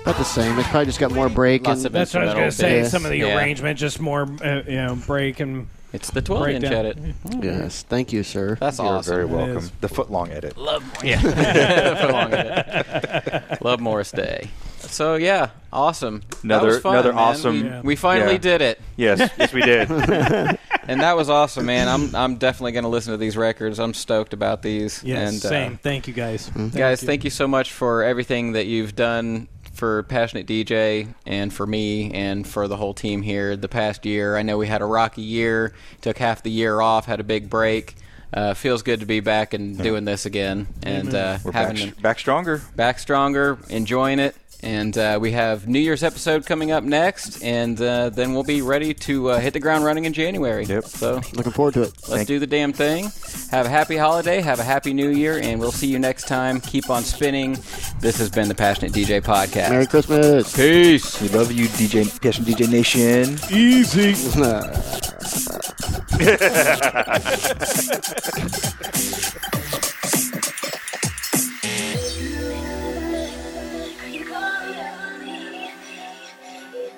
About 0.03 0.19
the 0.19 0.25
same. 0.25 0.59
It's 0.59 0.69
probably 0.69 0.85
just 0.85 1.01
got 1.01 1.13
more 1.13 1.31
break. 1.31 1.67
Lots 1.67 1.79
and 1.81 1.87
of 1.87 1.93
That's 1.93 2.13
what 2.13 2.25
I 2.25 2.27
was 2.27 2.35
going 2.35 2.51
to 2.51 2.53
say. 2.57 2.77
Yes. 2.81 2.91
Some 2.91 3.07
of 3.07 3.11
the 3.11 3.19
Yeah. 3.19 3.37
arrangement, 3.39 3.79
just 3.79 4.01
more, 4.01 4.29
uh, 4.45 4.63
you 4.67 4.77
know, 4.77 4.97
break 5.07 5.41
and. 5.41 5.69
It's 5.95 6.11
the 6.11 6.21
12 6.21 6.49
inch 6.49 6.61
breakdown. 6.63 6.87
edit. 6.87 6.99
Yes, 7.41 7.85
thank 7.85 8.13
you, 8.13 8.23
sir. 8.25 8.57
That's 8.61 8.79
you're 8.79 8.87
awesome. 8.89 9.15
very 9.15 9.25
welcome. 9.27 9.71
The 9.81 9.89
foot 9.89 10.11
long 10.11 10.31
edit. 10.33 10.59
Love 10.59 10.83
yeah. 11.05 11.21
For 12.07 12.13
long 12.13 12.33
edit. 12.35 13.63
Love 13.63 13.81
Morris 13.81 14.11
Day. 14.11 14.51
So 14.95 15.16
yeah, 15.16 15.51
awesome. 15.73 16.21
That 16.31 16.45
Another- 16.45 16.66
was 16.69 16.79
fun, 16.81 16.93
another 16.95 17.12
man. 17.12 17.19
awesome- 17.23 17.53
We, 17.62 17.69
Yeah. 17.69 17.81
we 17.83 17.97
finally 17.97 18.33
Yeah. 18.35 18.39
did 18.39 18.62
it. 18.62 18.81
Yes, 18.97 19.31
yes, 19.39 19.53
we 19.53 19.61
did. 19.62 19.91
and 20.89 21.01
that 21.01 21.16
was 21.16 21.29
awesome, 21.29 21.66
man. 21.66 21.89
I'm 21.89 22.15
I'm 22.15 22.37
definitely 22.37 22.73
going 22.73 22.85
to 22.85 22.89
listen 22.91 23.11
to 23.12 23.16
these 23.19 23.37
records. 23.37 23.79
I'm 23.81 23.93
stoked 23.95 24.33
about 24.33 24.62
these. 24.62 25.03
Yes, 25.05 25.33
and, 25.35 25.45
uh, 25.45 25.49
same. 25.49 25.77
Thank 25.83 26.07
you, 26.07 26.15
guys. 26.15 26.49
guys, 26.75 27.03
thank 27.03 27.25
you 27.25 27.31
so 27.31 27.49
much 27.49 27.73
for 27.73 28.03
everything 28.05 28.53
that 28.53 28.66
you've 28.66 28.95
done 28.95 29.49
for 29.73 30.05
Passionate 30.05 30.47
DJ 30.47 31.09
and 31.27 31.53
for 31.53 31.66
me 31.66 32.12
and 32.12 32.47
for 32.47 32.69
the 32.69 32.77
whole 32.77 32.95
team 32.95 33.23
here 33.23 33.57
the 33.57 33.69
past 33.69 34.07
year. 34.07 34.37
I 34.37 34.43
know 34.43 34.57
we 34.57 34.69
had 34.69 34.81
a 34.83 34.87
rocky 34.87 35.23
year, 35.23 35.75
took 36.03 36.19
half 36.19 36.45
the 36.45 36.51
year 36.53 36.81
off, 36.81 37.07
had 37.07 37.19
a 37.19 37.25
big 37.25 37.51
break. 37.51 37.97
Uh, 38.33 38.53
feels 38.53 38.83
good 38.83 38.99
to 38.99 39.07
be 39.07 39.21
back 39.21 39.55
and 39.55 39.79
doing 39.81 40.05
this 40.05 40.27
again, 40.27 40.66
and 40.83 41.15
uh, 41.15 41.39
We're 41.45 41.53
back, 41.53 41.69
having 41.77 41.91
back 42.03 42.19
stronger. 42.19 42.61
back 42.75 42.99
stronger, 42.99 43.59
enjoying 43.69 44.19
it. 44.19 44.35
And 44.65 44.97
uh, 44.97 45.19
we 45.20 45.32
have 45.32 45.69
New 45.69 45.78
Year's 45.78 46.03
episode 46.03 46.47
coming 46.47 46.73
up 46.73 46.85
next, 46.85 47.43
and 47.43 47.78
uh, 47.82 48.09
then 48.09 48.32
we'll 48.32 48.45
be 48.45 48.62
ready 48.62 48.95
to 48.95 49.32
uh, 49.32 49.39
hit 49.39 49.53
the 49.53 49.61
ground 49.61 49.85
running 49.85 50.07
in 50.07 50.15
January. 50.15 50.65
Yep. 50.65 50.85
So 50.86 51.20
Looking 51.35 51.53
forward 51.53 51.74
to 51.74 51.82
it. 51.82 51.89
let's 51.89 52.07
Thank- 52.09 52.28
do 52.28 52.39
the 52.39 52.47
damn 52.47 52.73
thing. 52.73 53.11
Have 53.51 53.66
a 53.66 53.69
happy 53.69 53.99
holiday. 53.99 54.41
Have 54.41 54.61
a 54.61 54.65
happy 54.65 54.95
New 54.95 55.11
Year, 55.11 55.39
and 55.39 55.61
we'll 55.61 55.70
see 55.70 55.86
you 55.86 55.99
next 55.99 56.27
time. 56.27 56.62
Keep 56.62 56.89
on 56.89 57.03
spinning. 57.03 57.59
This 58.01 58.16
has 58.16 58.31
been 58.31 58.49
the 58.49 58.55
Passionate 58.55 58.93
DJ 58.93 59.20
Podcast. 59.20 59.69
Merry 59.69 59.86
Christmas. 59.86 60.57
Peace. 60.57 61.20
We 61.20 61.28
love 61.28 61.53
you, 61.53 61.66
DJ 61.69 62.09
Passion 62.23 62.47
DJ 62.47 62.70
Nation. 62.70 63.39
Easy. 63.55 64.15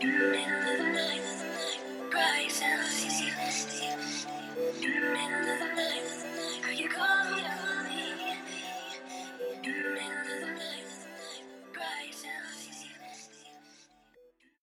Amen. 0.02 0.55